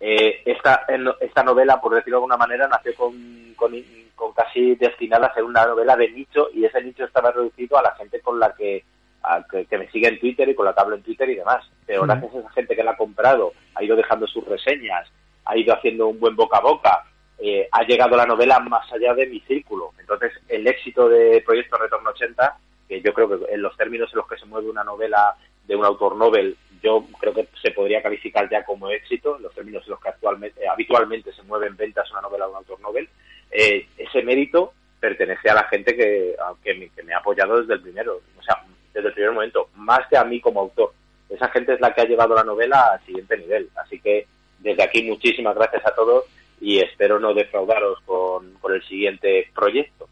Eh, 0.00 0.42
esta, 0.46 0.84
en- 0.88 1.10
esta 1.20 1.42
novela, 1.42 1.80
por 1.80 1.94
decirlo 1.94 2.16
de 2.18 2.22
alguna 2.22 2.36
manera, 2.38 2.66
nació 2.68 2.94
con, 2.94 3.54
con, 3.56 3.72
con 4.14 4.32
casi 4.32 4.74
destinada 4.76 5.26
a 5.26 5.34
ser 5.34 5.44
una 5.44 5.66
novela 5.66 5.94
de 5.96 6.10
nicho 6.10 6.48
y 6.54 6.64
ese 6.64 6.82
nicho 6.82 7.04
estaba 7.04 7.30
reducido 7.30 7.76
a 7.78 7.82
la 7.82 7.94
gente 7.96 8.20
con 8.20 8.40
la 8.40 8.54
que, 8.54 8.82
a- 9.22 9.44
que, 9.50 9.66
que 9.66 9.78
me 9.78 9.90
sigue 9.90 10.08
en 10.08 10.18
Twitter 10.18 10.48
y 10.48 10.54
con 10.54 10.64
la 10.64 10.72
que 10.72 10.80
hablo 10.80 10.96
en 10.96 11.02
Twitter 11.02 11.28
y 11.28 11.34
demás. 11.36 11.68
Pero 11.86 12.02
gracias 12.14 12.34
a 12.34 12.38
esa 12.38 12.50
gente 12.52 12.74
que 12.76 12.82
la 12.84 12.92
ha 12.92 12.96
comprado, 12.96 13.52
ha 13.74 13.84
ido 13.84 13.94
dejando 13.96 14.26
sus 14.26 14.44
reseñas, 14.46 15.06
ha 15.44 15.56
ido 15.56 15.74
haciendo 15.74 16.08
un 16.08 16.18
buen 16.18 16.34
boca 16.36 16.58
a 16.58 16.62
boca, 16.62 17.04
eh, 17.42 17.68
ha 17.72 17.82
llegado 17.84 18.16
la 18.16 18.26
novela 18.26 18.58
más 18.60 18.90
allá 18.92 19.14
de 19.14 19.26
mi 19.26 19.40
círculo. 19.40 19.92
Entonces, 19.98 20.32
el 20.48 20.66
éxito 20.66 21.08
de 21.08 21.42
Proyecto 21.46 21.76
Retorno 21.78 22.10
80, 22.10 22.58
que 22.88 23.00
yo 23.00 23.12
creo 23.14 23.28
que 23.28 23.52
en 23.54 23.62
los 23.62 23.76
términos 23.76 24.10
en 24.12 24.18
los 24.18 24.28
que 24.28 24.36
se 24.36 24.46
mueve 24.46 24.68
una 24.68 24.84
novela 24.84 25.34
de 25.66 25.76
un 25.76 25.84
autor 25.84 26.16
novel, 26.16 26.56
yo 26.82 27.04
creo 27.20 27.34
que 27.34 27.48
se 27.62 27.70
podría 27.70 28.02
calificar 28.02 28.48
ya 28.50 28.64
como 28.64 28.90
éxito, 28.90 29.36
en 29.36 29.42
los 29.42 29.54
términos 29.54 29.82
en 29.84 29.90
los 29.90 30.00
que 30.00 30.08
actualmente, 30.08 30.62
eh, 30.62 30.68
habitualmente 30.68 31.32
se 31.32 31.42
mueve 31.44 31.66
en 31.68 31.76
ventas 31.76 32.10
una 32.10 32.22
novela 32.22 32.46
de 32.46 32.50
un 32.50 32.56
autor 32.58 32.80
novel, 32.80 33.08
eh, 33.50 33.86
ese 33.96 34.22
mérito 34.22 34.72
pertenece 34.98 35.48
a 35.50 35.54
la 35.54 35.64
gente 35.64 35.94
que, 35.96 36.34
a- 36.38 36.54
que, 36.62 36.74
me, 36.74 36.88
que 36.90 37.02
me 37.02 37.14
ha 37.14 37.18
apoyado 37.18 37.60
desde 37.60 37.74
el 37.74 37.80
primero, 37.82 38.20
o 38.38 38.42
sea, 38.42 38.62
desde 38.92 39.08
el 39.08 39.14
primer 39.14 39.32
momento, 39.32 39.68
más 39.76 40.00
que 40.08 40.16
a 40.16 40.24
mí 40.24 40.40
como 40.40 40.60
autor. 40.60 40.92
Es 41.28 41.36
esa 41.36 41.48
gente 41.50 41.74
es 41.74 41.80
la 41.80 41.94
que 41.94 42.00
ha 42.00 42.04
llevado 42.06 42.34
la 42.34 42.42
novela 42.44 42.92
al 42.92 43.00
siguiente 43.06 43.36
nivel. 43.38 43.70
Así 43.76 44.00
que 44.00 44.26
desde 44.58 44.82
aquí 44.82 45.04
muchísimas 45.04 45.54
gracias 45.54 45.86
a 45.86 45.94
todos 45.94 46.24
y 46.60 46.78
espero 46.78 47.18
no 47.18 47.34
defraudaros 47.34 48.00
con, 48.04 48.54
con 48.54 48.74
el 48.74 48.82
siguiente 48.84 49.48
proyecto. 49.54 50.08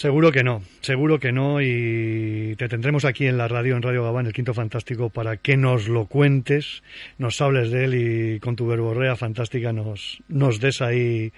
Seguro 0.00 0.32
que 0.32 0.42
no, 0.42 0.62
seguro 0.80 1.18
que 1.18 1.30
no 1.30 1.60
y 1.60 2.54
te 2.56 2.68
tendremos 2.68 3.04
aquí 3.04 3.26
en 3.26 3.36
la 3.36 3.48
radio, 3.48 3.76
en 3.76 3.82
Radio 3.82 4.02
Gabán, 4.02 4.26
el 4.26 4.32
Quinto 4.32 4.54
Fantástico, 4.54 5.10
para 5.10 5.36
que 5.36 5.58
nos 5.58 5.88
lo 5.88 6.06
cuentes, 6.06 6.82
nos 7.18 7.38
hables 7.42 7.70
de 7.70 7.84
él 7.84 7.94
y 7.94 8.40
con 8.40 8.56
tu 8.56 8.66
verborrea 8.66 9.14
fantástica 9.16 9.74
nos, 9.74 10.22
nos 10.26 10.58
des 10.58 10.80
ahí, 10.80 11.32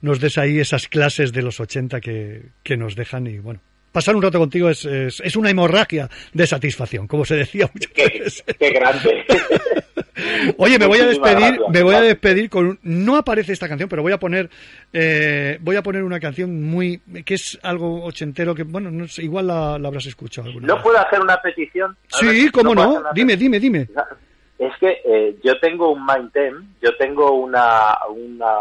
nos 0.00 0.18
des 0.18 0.38
ahí 0.38 0.60
esas 0.60 0.88
clases 0.88 1.32
de 1.34 1.42
los 1.42 1.60
80 1.60 2.00
que, 2.00 2.42
que 2.62 2.78
nos 2.78 2.96
dejan 2.96 3.26
y 3.26 3.38
bueno. 3.38 3.60
Pasar 3.92 4.16
un 4.16 4.22
rato 4.22 4.38
contigo 4.38 4.70
es, 4.70 4.86
es, 4.86 5.20
es 5.20 5.36
una 5.36 5.50
hemorragia 5.50 6.08
de 6.32 6.46
satisfacción, 6.46 7.06
como 7.06 7.26
se 7.26 7.36
decía 7.36 7.70
muchas 7.72 7.92
veces. 7.92 8.44
Qué 8.58 8.70
grande. 8.70 9.24
Oye, 10.58 10.78
me 10.78 10.86
voy 10.86 10.98
a 11.00 11.06
despedir, 11.06 11.60
me 11.70 11.82
voy 11.82 11.94
a 11.94 12.00
despedir 12.00 12.48
con 12.50 12.78
no 12.82 13.16
aparece 13.16 13.52
esta 13.52 13.68
canción, 13.68 13.88
pero 13.88 14.02
voy 14.02 14.12
a 14.12 14.18
poner 14.18 14.48
eh, 14.92 15.58
voy 15.60 15.76
a 15.76 15.82
poner 15.82 16.02
una 16.04 16.20
canción 16.20 16.62
muy 16.62 17.00
que 17.24 17.34
es 17.34 17.58
algo 17.62 18.04
ochentero 18.04 18.54
que 18.54 18.62
bueno, 18.64 18.90
no 18.90 19.06
sé, 19.08 19.22
igual 19.22 19.46
la, 19.48 19.78
la 19.78 19.88
habrás 19.88 20.06
escuchado 20.06 20.46
alguna 20.48 20.66
¿No 20.66 20.74
vez. 20.74 20.82
puedo 20.82 20.98
hacer 20.98 21.20
una 21.20 21.36
petición? 21.40 21.96
Sí, 22.08 22.50
cómo 22.50 22.74
no. 22.74 23.02
Dime, 23.14 23.36
dime, 23.36 23.58
dime. 23.60 23.88
Es 24.58 24.72
que 24.80 25.02
eh, 25.04 25.36
yo 25.44 25.58
tengo 25.60 25.92
un 25.92 26.04
mind 26.06 26.32
theme, 26.32 26.66
yo 26.80 26.96
tengo 26.96 27.32
una, 27.32 27.94
una, 28.08 28.54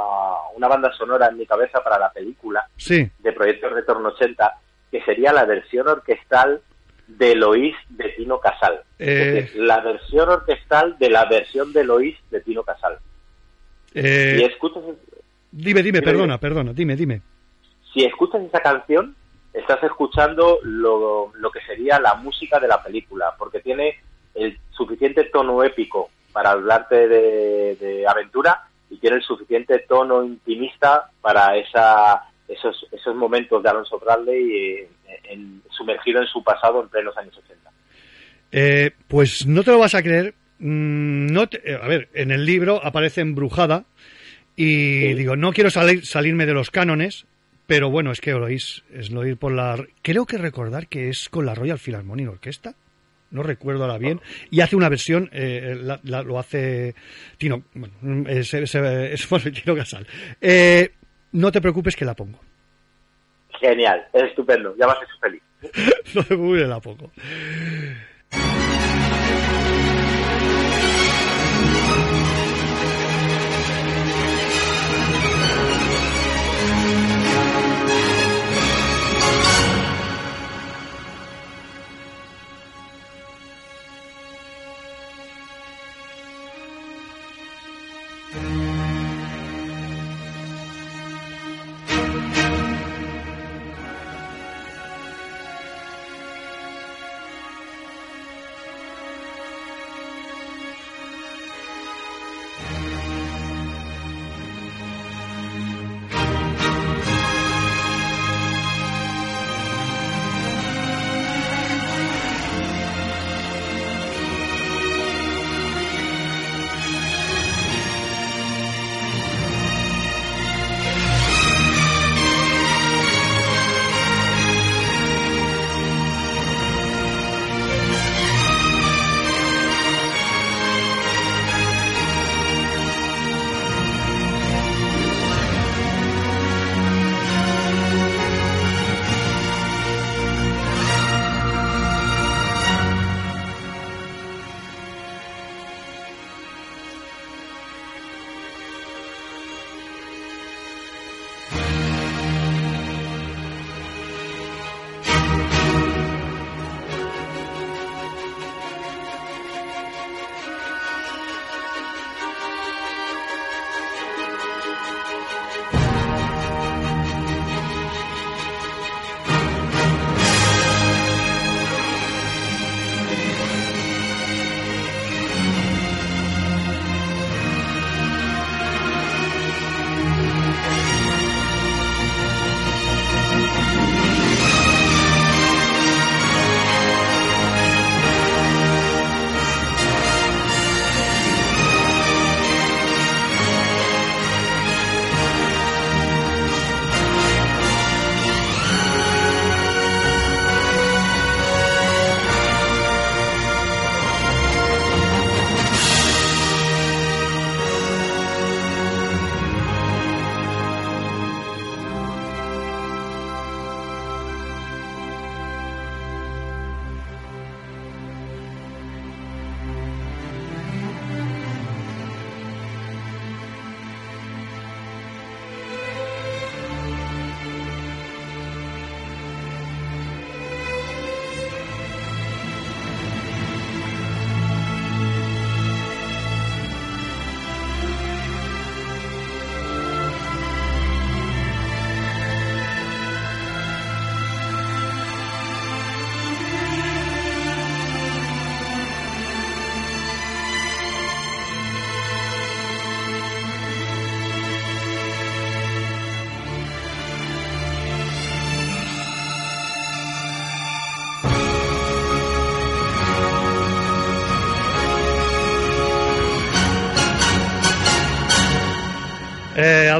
una 0.55 0.67
banda 0.67 0.91
sonora 0.91 1.27
en 1.27 1.37
mi 1.37 1.45
cabeza 1.45 1.81
para 1.81 1.97
la 1.97 2.11
película 2.11 2.67
Sí. 2.75 3.09
de 3.19 3.31
Proyecto 3.31 3.69
Retorno 3.69 4.09
80, 4.09 4.51
que 4.91 5.01
sería 5.03 5.31
la 5.31 5.45
versión 5.45 5.87
orquestal 5.87 6.59
de 7.07 7.35
Loís 7.35 7.75
de 7.89 8.09
Tino 8.09 8.39
Casal. 8.39 8.81
Eh. 8.99 9.43
Es 9.45 9.55
la 9.55 9.79
versión 9.81 10.29
orquestal 10.29 10.97
de 10.99 11.09
la 11.09 11.25
versión 11.25 11.71
de 11.73 11.83
Loís 11.83 12.17
de 12.31 12.41
Tino 12.41 12.63
Casal. 12.63 12.97
Eh, 13.93 14.35
Si 14.39 14.43
escuchas, 14.45 14.83
dime, 15.51 15.81
dime, 15.81 15.83
dime, 15.83 16.01
perdona, 16.01 16.25
dime. 16.33 16.39
perdona, 16.39 16.73
dime, 16.73 16.95
dime. 16.95 17.21
si 17.93 18.03
escuchas 18.03 18.41
esa 18.41 18.59
canción, 18.59 19.15
estás 19.53 19.81
escuchando 19.83 20.59
lo, 20.63 21.31
lo 21.35 21.51
que 21.51 21.61
sería 21.61 21.99
la 21.99 22.15
música 22.15 22.59
de 22.59 22.67
la 22.67 22.83
película, 22.83 23.33
porque 23.37 23.61
tiene 23.61 23.95
el 24.33 24.57
suficiente 24.71 25.23
tono 25.25 25.63
épico 25.63 26.09
para 26.33 26.51
hablarte 26.51 27.07
de, 27.07 27.75
de 27.77 28.05
aventura 28.07 28.67
y 28.89 28.97
tiene 28.97 29.15
el 29.17 29.23
suficiente 29.23 29.79
tono 29.87 30.23
intimista 30.25 31.09
para 31.21 31.55
esa, 31.55 32.23
esos, 32.47 32.85
esos 32.91 33.15
momentos 33.15 33.63
de 33.63 33.69
Alonso 33.69 33.97
Bradley 33.97 34.57
eh, 34.57 34.89
en- 35.23 35.61
sumergido 35.69 36.21
en 36.21 36.27
su 36.27 36.43
pasado 36.43 36.83
en 36.83 36.89
plenos 36.89 37.15
años 37.17 37.37
80. 37.37 37.71
Eh, 38.51 38.91
pues 39.07 39.45
no 39.45 39.63
te 39.63 39.71
lo 39.71 39.79
vas 39.79 39.95
a 39.95 40.03
creer. 40.03 40.33
mm, 40.59 41.27
No 41.27 41.47
te- 41.47 41.61
eh, 41.69 41.77
a 41.81 41.87
ver, 41.87 42.07
en 42.13 42.31
el 42.31 42.45
libro 42.45 42.79
aparece 42.83 43.21
embrujada 43.21 43.85
y 44.55 45.13
digo, 45.15 45.35
no 45.35 45.51
quiero 45.51 45.69
salir, 45.69 46.05
salirme 46.05 46.45
de 46.45 46.53
los 46.53 46.71
cánones, 46.71 47.25
pero 47.67 47.89
bueno, 47.89 48.11
es 48.11 48.21
que 48.21 48.29
Eloís 48.31 48.83
es 48.93 49.09
lo 49.11 49.25
ir 49.25 49.35
por 49.37 49.51
la... 49.51 49.83
Creo 50.01 50.25
que 50.25 50.37
recordar 50.37 50.87
que 50.87 51.09
es 51.09 51.27
con 51.29 51.45
la 51.45 51.55
Royal 51.55 51.77
Philharmonic 51.79 52.29
Orquesta, 52.29 52.75
no 53.31 53.43
recuerdo 53.43 53.83
ahora 53.83 53.97
bien, 53.97 54.21
y 54.49 54.61
hace 54.61 54.77
una 54.77 54.87
versión, 54.87 55.29
eh, 55.33 55.75
la- 55.81 55.99
la- 56.03 56.21
lo 56.23 56.39
hace 56.39 56.95
Tino, 57.37 57.63
bueno, 57.73 58.29
es, 58.29 58.53
es- 58.53 58.75
es- 58.75 59.27
Tino 59.63 59.75
Casal. 59.75 60.07
Eh, 60.39 60.91
no 61.33 61.51
te 61.51 61.59
preocupes 61.59 61.95
que 61.97 62.05
la 62.05 62.13
pongo. 62.15 62.39
Genial, 63.59 64.07
es 64.13 64.23
estupendo, 64.23 64.75
ya 64.77 64.87
vas 64.87 64.97
a 64.97 64.99
ser 64.99 65.15
feliz. 65.21 65.41
no 66.15 66.21
te 66.23 66.27
preocupes 66.27 66.61
que 66.61 66.67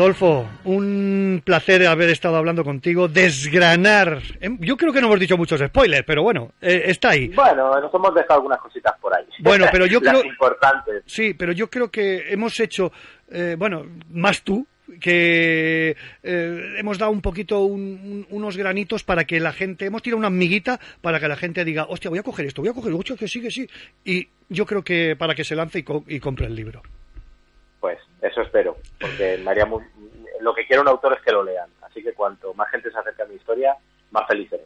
Adolfo, 0.10 0.48
un 0.66 1.42
placer 1.44 1.88
haber 1.88 2.12
estado 2.12 2.36
hablando 2.36 2.64
contigo, 2.64 3.08
desgranar. 3.08 4.22
em, 4.40 4.60
Yo 4.62 4.78
creo 4.78 4.94
que 4.94 5.02
no 5.02 5.08
hemos 5.08 5.20
dicho 5.20 5.36
muchos 5.36 5.60
spoilers, 5.60 6.04
pero 6.06 6.22
bueno, 6.22 6.52
eh, 6.62 6.84
está 6.86 7.10
ahí. 7.10 7.30
Bueno, 7.30 7.80
nos 7.82 7.92
hemos 7.92 8.14
dejado 8.14 8.36
algunas 8.36 8.60
cositas 8.60 8.94
por 9.02 9.16
ahí. 9.16 9.26
Bueno, 9.40 9.66
pero 9.72 9.88
yo 9.88 10.00
creo- 10.02 10.24
importantes. 10.24 11.02
Sí, 11.08 11.34
pero 11.34 11.54
yo 11.54 11.72
creo 11.72 11.90
que 11.90 12.32
hemos 12.32 12.60
hecho, 12.60 12.92
eh, 13.32 13.56
bueno, 13.58 13.84
más 14.12 14.44
tú, 14.44 14.68
que 15.02 15.96
eh, 16.22 16.76
hemos 16.78 17.00
dado 17.00 17.12
un 17.12 17.22
poquito 17.22 17.62
un- 17.62 17.82
un- 17.82 18.28
unos 18.30 18.58
granitos 18.58 19.04
para 19.04 19.24
que 19.26 19.40
la 19.40 19.54
gente, 19.54 19.86
hemos 19.88 20.04
tirado 20.04 20.20
una 20.20 20.28
amiguita 20.28 20.80
para 21.02 21.20
que 21.20 21.28
la 21.28 21.36
gente 21.36 21.66
diga, 21.66 21.88
hostia, 21.90 22.12
voy 22.12 22.20
a 22.20 22.24
coger 22.24 22.46
esto, 22.46 22.62
voy 22.62 22.70
a 22.70 22.74
coger, 22.74 22.94
hostia, 22.94 23.16
que 23.16 23.28
sí, 23.28 23.42
que 23.42 23.50
sí. 23.50 23.68
Y 24.04 24.28
yo 24.50 24.68
creo 24.68 24.84
que 24.84 25.16
para 25.16 25.34
que 25.34 25.44
se 25.44 25.56
lance 25.56 25.80
y, 25.80 25.84
co- 25.84 26.04
y 26.08 26.20
compre 26.20 26.46
el 26.46 26.56
libro. 26.56 26.84
Pues 27.80 28.00
eso 28.22 28.42
espero, 28.42 28.78
porque 29.00 29.38
me 29.44 29.52
haría 29.52 29.66
muy- 29.68 29.84
lo 30.42 30.54
que 30.54 30.66
quiere 30.66 30.82
un 30.82 30.88
autor 30.88 31.14
es 31.14 31.24
que 31.24 31.32
lo 31.32 31.44
lean. 31.44 31.70
Así 31.82 32.04
que 32.04 32.14
cuanto 32.14 32.54
más 32.54 32.70
gente 32.70 32.92
se 32.92 32.98
acerque 32.98 33.24
a 33.24 33.26
mi 33.26 33.36
historia, 33.36 33.76
más 34.12 34.28
feliz 34.28 34.50
seré. 34.50 34.66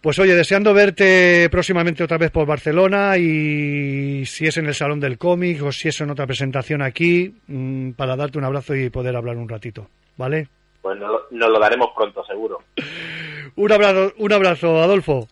Pues 0.00 0.18
oye, 0.18 0.34
deseando 0.34 0.72
verte 0.72 1.48
próximamente 1.50 2.04
otra 2.04 2.18
vez 2.18 2.30
por 2.30 2.46
Barcelona 2.46 3.16
y 3.18 4.24
si 4.24 4.46
es 4.46 4.56
en 4.56 4.66
el 4.66 4.74
Salón 4.74 5.00
del 5.00 5.18
Cómic 5.18 5.62
o 5.62 5.72
si 5.72 5.88
es 5.88 6.00
en 6.00 6.10
otra 6.10 6.26
presentación 6.26 6.82
aquí, 6.82 7.34
mm, 7.48 7.92
para 7.92 8.14
darte 8.14 8.38
un 8.38 8.44
abrazo 8.44 8.74
y 8.74 8.88
poder 8.88 9.16
hablar 9.16 9.36
un 9.36 9.48
ratito, 9.48 9.88
¿vale? 10.16 10.48
Pues 10.80 10.96
nos 10.98 11.10
lo, 11.10 11.26
nos 11.30 11.50
lo 11.50 11.58
daremos 11.58 11.88
pronto, 11.96 12.24
seguro. 12.24 12.62
Un 13.56 13.72
abrazo, 13.72 14.12
un 14.18 14.32
abrazo, 14.34 14.82
Adolfo. 14.82 15.28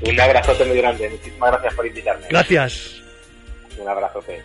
Un 0.00 0.18
abrazote 0.18 0.64
muy 0.64 0.78
grande. 0.78 1.10
Muchísimas 1.10 1.50
gracias 1.50 1.74
por 1.74 1.86
invitarme. 1.86 2.26
Gracias. 2.30 3.02
Un 3.78 3.86
abrazote. 3.86 4.42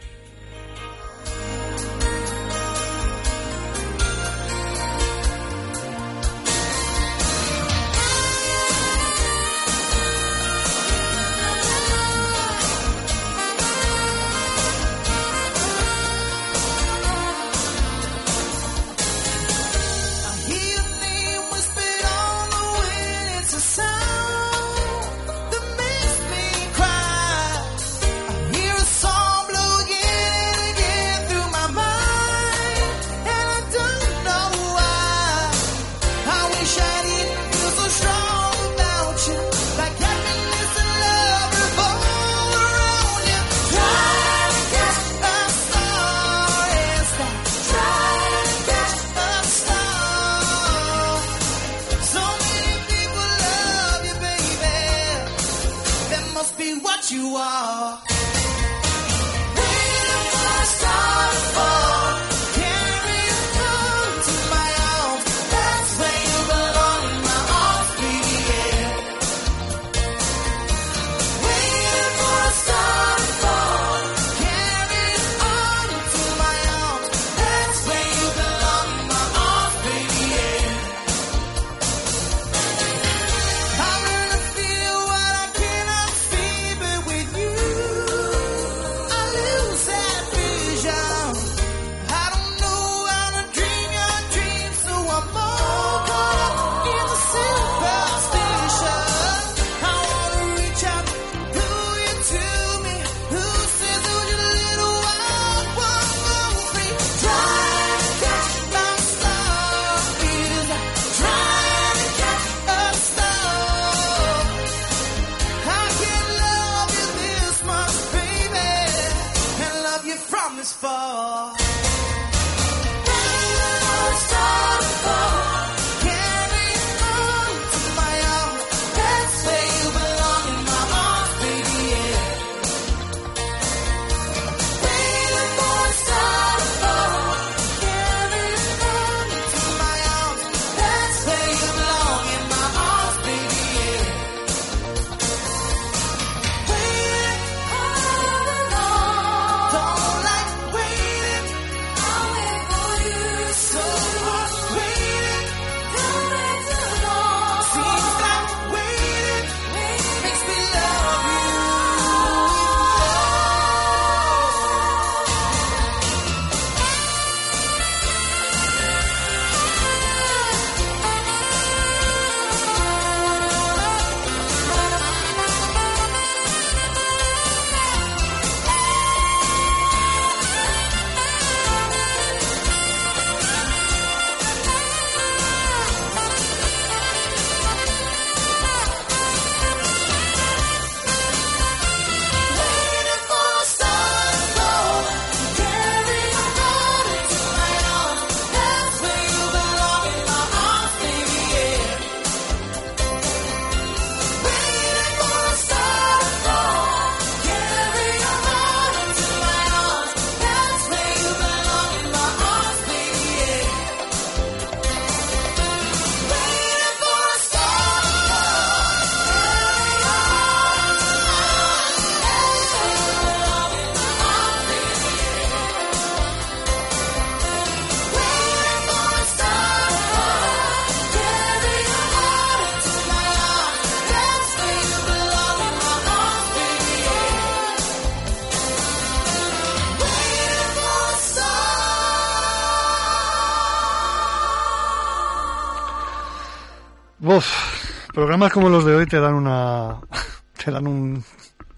Programas 248.18 248.52
como 248.52 248.68
los 248.68 248.84
de 248.84 248.96
hoy 248.96 249.06
te 249.06 249.20
dan 249.20 249.36
una. 249.36 250.00
te 250.66 250.72
dan 250.72 250.88
un 250.88 251.24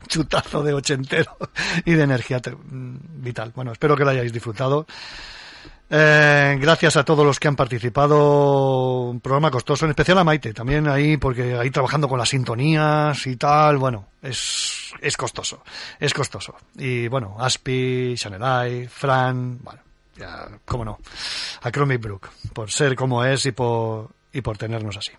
chutazo 0.08 0.64
de 0.64 0.74
ochentero 0.74 1.38
y 1.84 1.92
de 1.92 2.04
energía 2.04 2.40
mm, 2.40 2.96
vital. 3.22 3.52
Bueno, 3.54 3.74
espero 3.74 3.98
que 3.98 4.06
lo 4.06 4.12
hayáis 4.12 4.32
disfrutado. 4.32 4.88
Eh, 5.90 6.58
gracias 6.58 6.96
a 6.96 7.04
todos 7.04 7.26
los 7.26 7.42
que 7.42 7.50
han 7.50 7.58
participado. 7.58 9.10
Un 9.10 9.20
programa 9.20 9.52
costoso, 9.52 9.84
en 9.84 9.92
especial 9.92 10.20
a 10.20 10.24
Maite, 10.24 10.54
también 10.54 10.88
ahí, 10.88 11.18
porque 11.18 11.58
ahí 11.58 11.72
trabajando 11.72 12.08
con 12.08 12.18
las 12.18 12.30
sintonías 12.30 13.28
y 13.28 13.36
tal, 13.36 13.76
bueno, 13.76 14.08
es, 14.22 14.94
es 15.02 15.18
costoso, 15.18 15.62
es 16.00 16.14
costoso. 16.14 16.56
Y 16.78 17.10
bueno, 17.10 17.36
Aspi, 17.38 18.14
Chanelai, 18.16 18.88
Fran, 18.88 19.60
bueno, 19.62 19.82
ya, 20.16 20.48
cómo 20.64 20.86
no, 20.86 21.00
a 21.64 21.70
Brook, 21.70 22.30
por 22.54 22.72
ser 22.72 22.96
como 22.96 23.26
es 23.26 23.46
y 23.46 23.52
por, 23.52 24.12
y 24.32 24.40
por 24.40 24.58
tenernos 24.58 24.96
así. 24.96 25.12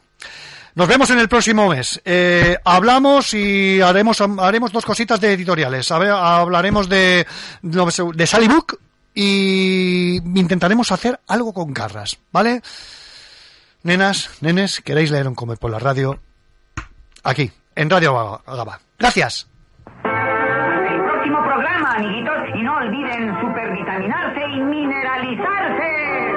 Nos 0.75 0.89
vemos 0.89 1.11
en 1.11 1.19
el 1.19 1.29
próximo 1.29 1.69
mes. 1.69 2.01
Eh, 2.05 2.57
hablamos 2.65 3.35
y 3.35 3.81
haremos, 3.81 4.21
haremos 4.21 4.73
dos 4.73 4.85
cositas 4.85 5.21
de 5.21 5.33
editoriales. 5.33 5.91
Hablaremos 5.91 6.89
de, 6.89 7.27
de 7.63 8.27
Sally 8.27 8.49
Book 8.49 8.79
y 9.15 10.17
intentaremos 10.39 10.93
hacer 10.93 11.21
algo 11.27 11.53
con 11.53 11.73
garras, 11.73 12.19
¿vale? 12.33 12.63
Nenas, 13.83 14.31
nenes, 14.41 14.81
¿queréis 14.81 15.11
leer 15.11 15.27
un 15.27 15.35
comer 15.35 15.59
por 15.59 15.71
la 15.71 15.79
radio? 15.79 16.21
Aquí, 17.25 17.51
en 17.75 17.91
Radio 17.91 18.41
Gaba. 18.47 18.81
Gracias. 18.99 19.49
Amiguitos, 21.97 22.35
y 22.55 22.63
no 22.63 22.77
olviden 22.77 23.35
y 24.53 24.61
mineralizarse. 24.61 26.30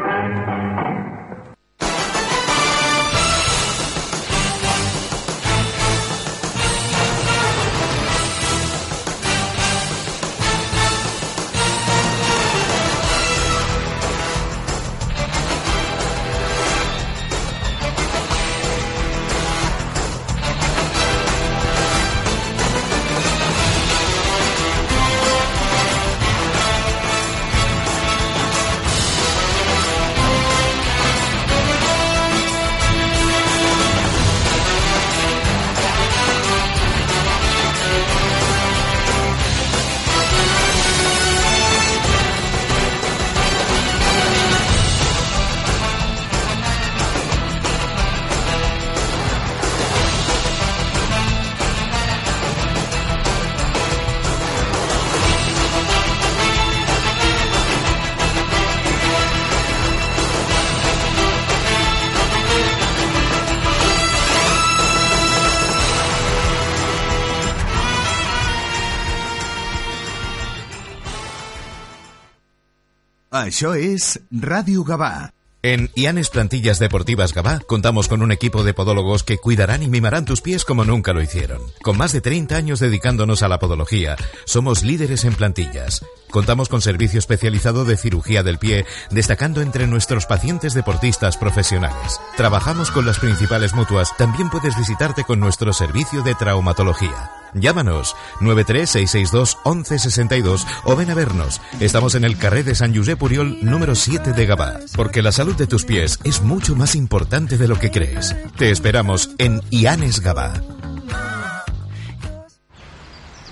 Això 73.34 73.72
és 73.74 74.20
Ràdio 74.30 74.84
Gavà. 74.86 75.32
En 75.64 75.90
Ianes 75.96 76.30
Plantillas 76.30 76.78
Deportivas 76.78 77.34
Gabá 77.34 77.62
contamos 77.66 78.08
con 78.08 78.22
un 78.22 78.32
equipo 78.32 78.64
de 78.64 78.76
podólogos 78.76 79.24
que 79.24 79.40
cuidarán 79.40 79.82
y 79.82 79.88
mimarán 79.88 80.26
tus 80.26 80.42
pies 80.42 80.64
como 80.66 80.86
nunca 80.86 81.14
lo 81.14 81.22
hicieron. 81.22 81.60
Con 81.82 81.98
más 81.98 82.12
de 82.12 82.22
30 82.22 82.56
años 82.56 82.80
dedicándonos 82.80 83.42
a 83.42 83.48
la 83.48 83.58
podología, 83.58 84.18
somos 84.46 84.84
líderes 84.84 85.26
en 85.26 85.34
plantillas. 85.34 86.06
Contamos 86.34 86.68
con 86.68 86.82
servicio 86.82 87.20
especializado 87.20 87.86
de 87.86 87.96
cirugía 87.96 88.42
del 88.42 88.58
pie, 88.58 88.88
destacando 89.12 89.62
entre 89.62 89.86
nuestros 89.86 90.26
pacientes 90.26 90.74
deportistas 90.74 91.38
profesionales. 91.38 92.20
Trabajamos 92.38 92.90
con 92.90 93.06
las 93.06 93.20
principales 93.20 93.76
mutuas, 93.76 94.18
también 94.18 94.50
puedes 94.50 94.76
visitarte 94.76 95.26
con 95.26 95.40
nuestro 95.40 95.74
servicio 95.74 96.24
de 96.24 96.34
traumatología. 96.34 97.30
Llámanos 97.54 98.16
936621162 98.40 100.66
o 100.86 100.96
ven 100.96 101.12
a 101.12 101.14
vernos. 101.14 101.62
Estamos 101.80 102.16
en 102.16 102.24
el 102.24 102.40
carré 102.40 102.64
de 102.64 102.74
San 102.74 102.96
Josep 102.96 103.20
Puriol 103.20 103.60
número 103.62 103.94
7 103.94 104.34
de 104.34 104.48
Gabá, 104.48 104.80
porque 104.96 105.22
la 105.22 105.32
salud 105.32 105.56
de 105.56 105.68
tus 105.68 105.86
pies 105.86 106.18
es 106.24 106.42
mucho 106.42 106.76
más 106.76 106.96
importante 106.96 107.60
de 107.60 107.68
lo 107.68 107.78
que 107.78 107.92
crees. 107.92 108.36
Te 108.58 108.72
esperamos 108.72 109.30
en 109.38 109.62
Ianes 109.70 110.20
Gabá. 110.20 110.54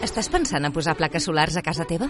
Estàs 0.02 0.34
pensant 0.34 0.66
a 0.66 0.74
posar 0.74 0.98
plaques 0.98 1.30
solars 1.30 1.58
a 1.58 1.62
casa 1.62 1.86
teva? 1.86 2.10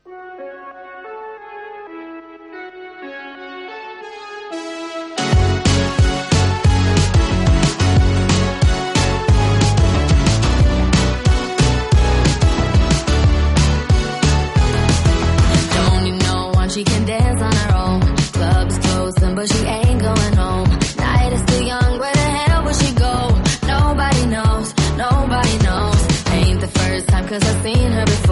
Cause 27.31 27.43
I've 27.43 27.63
seen 27.63 27.91
her 27.93 28.05
before. 28.05 28.30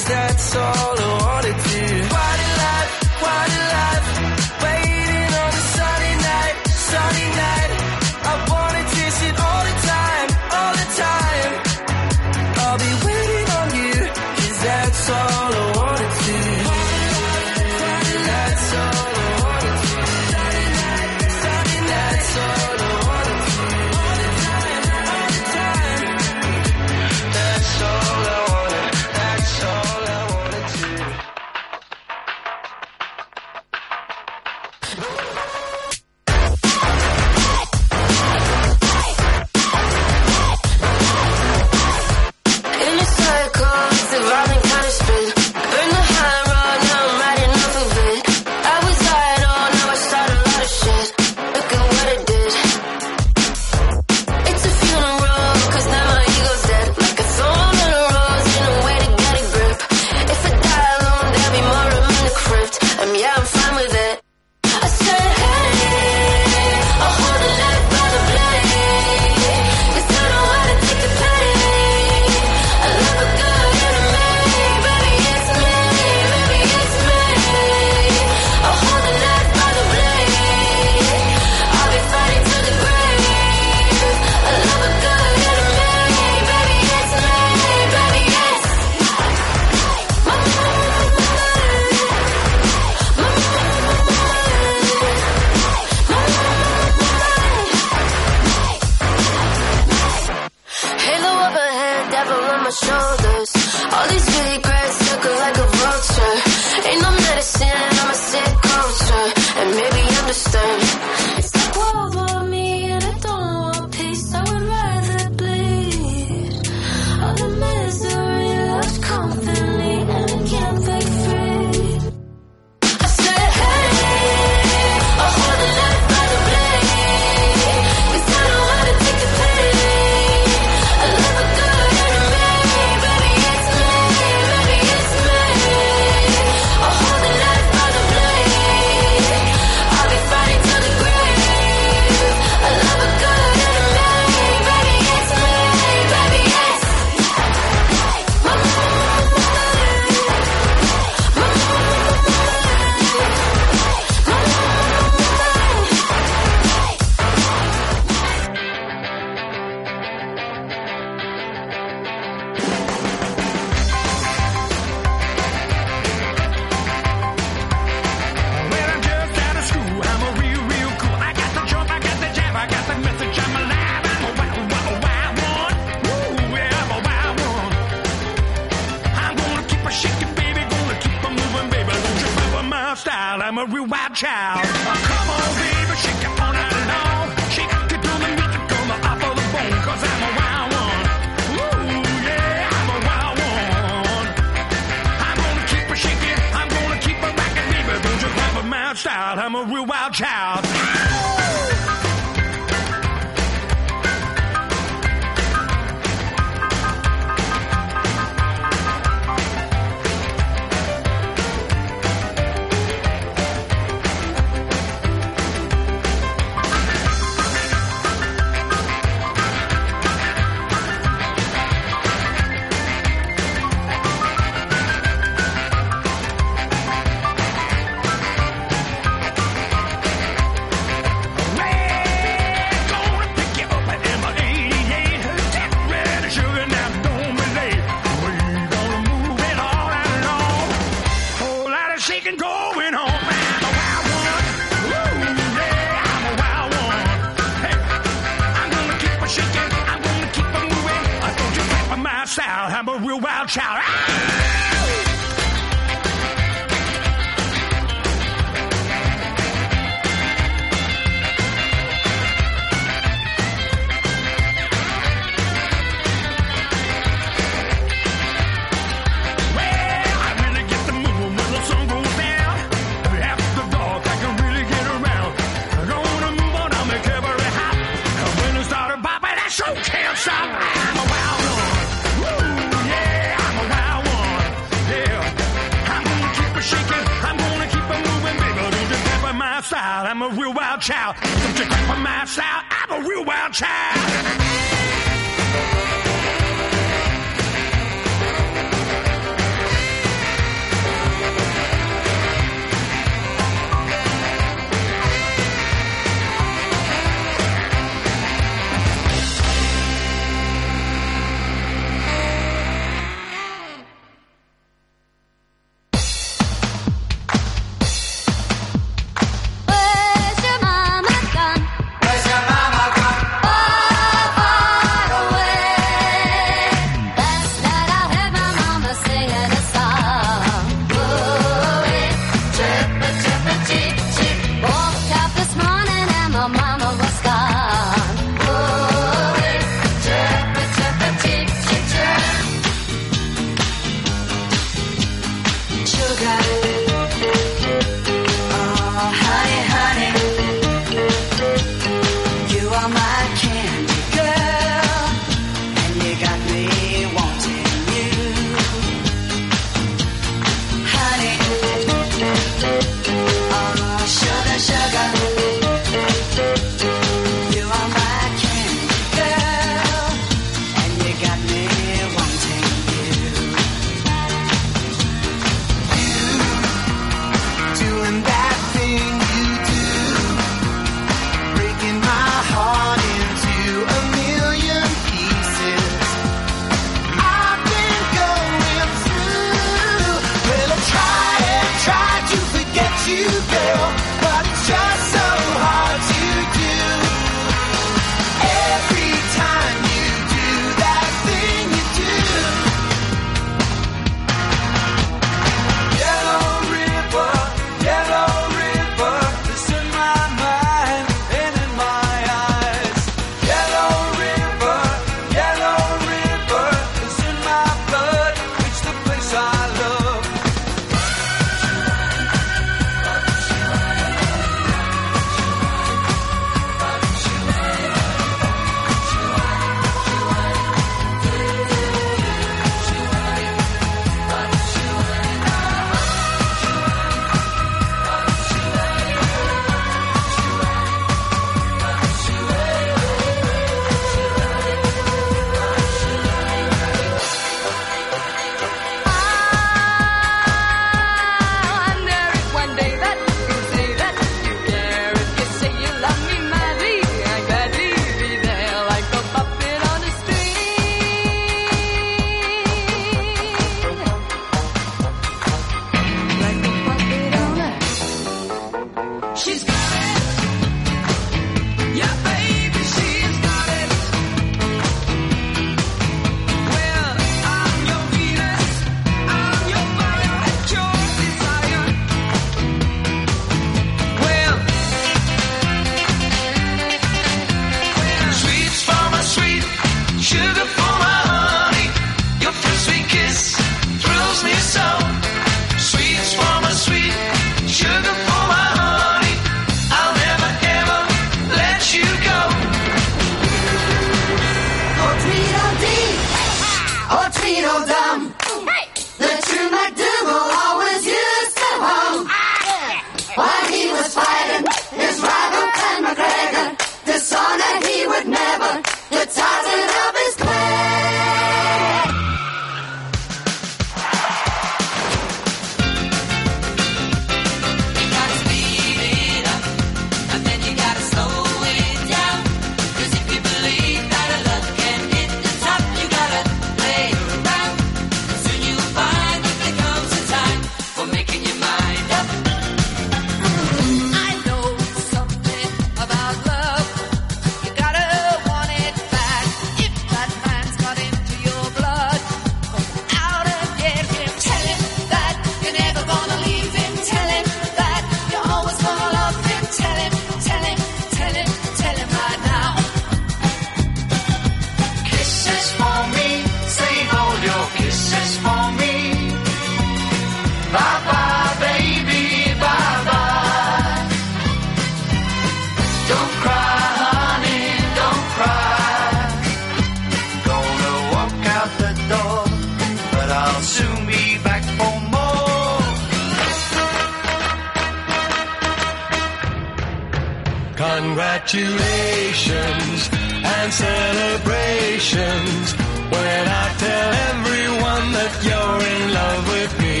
congratulations 591.52 593.12
and 593.12 593.68
celebrations 593.72 595.72
when 596.08 596.48
I 596.48 596.64
tell 596.80 597.12
everyone 597.28 598.12
that 598.16 598.32
you're 598.48 598.80
in 598.96 599.04
love 599.20 599.44
with 599.52 599.72
me. 599.84 600.00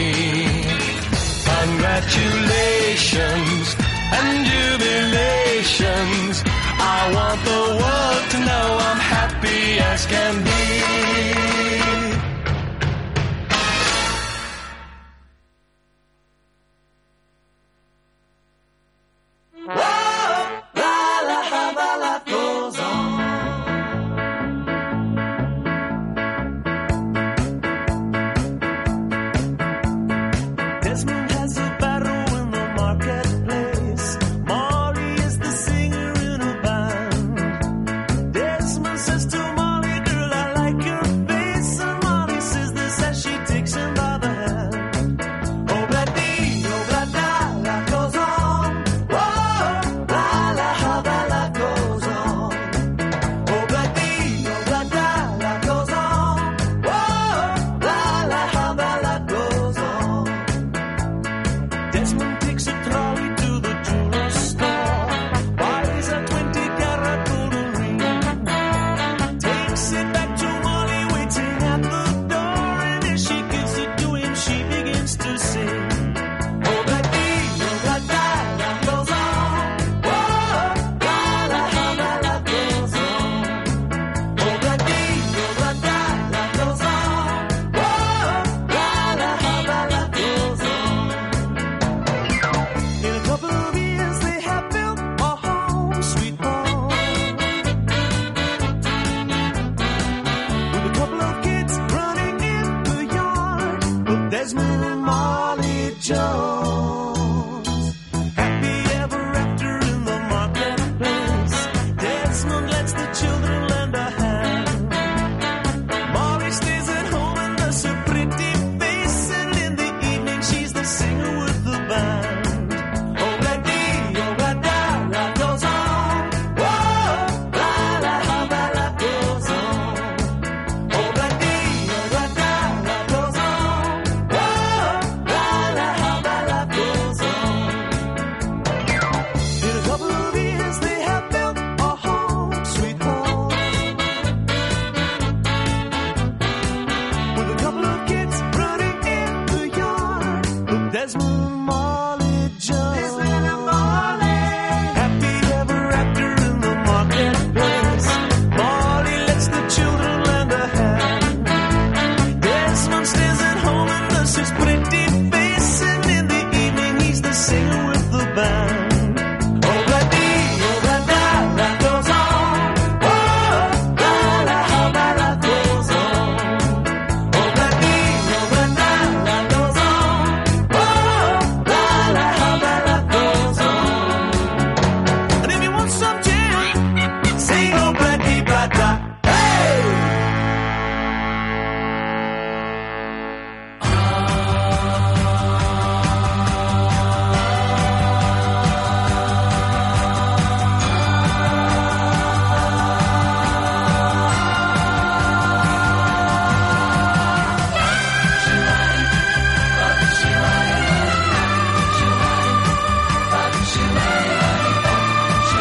Congratulations 1.60 3.76
and 4.16 4.48
jubilations. 4.48 6.40
I 6.80 7.12
want 7.16 7.40
the 7.44 7.64
world 7.80 8.24
to 8.32 8.38
know 8.48 8.66
I'm 8.88 9.02
happy 9.12 9.62
as 9.78 10.06
can 10.06 10.34
be. 10.44 11.31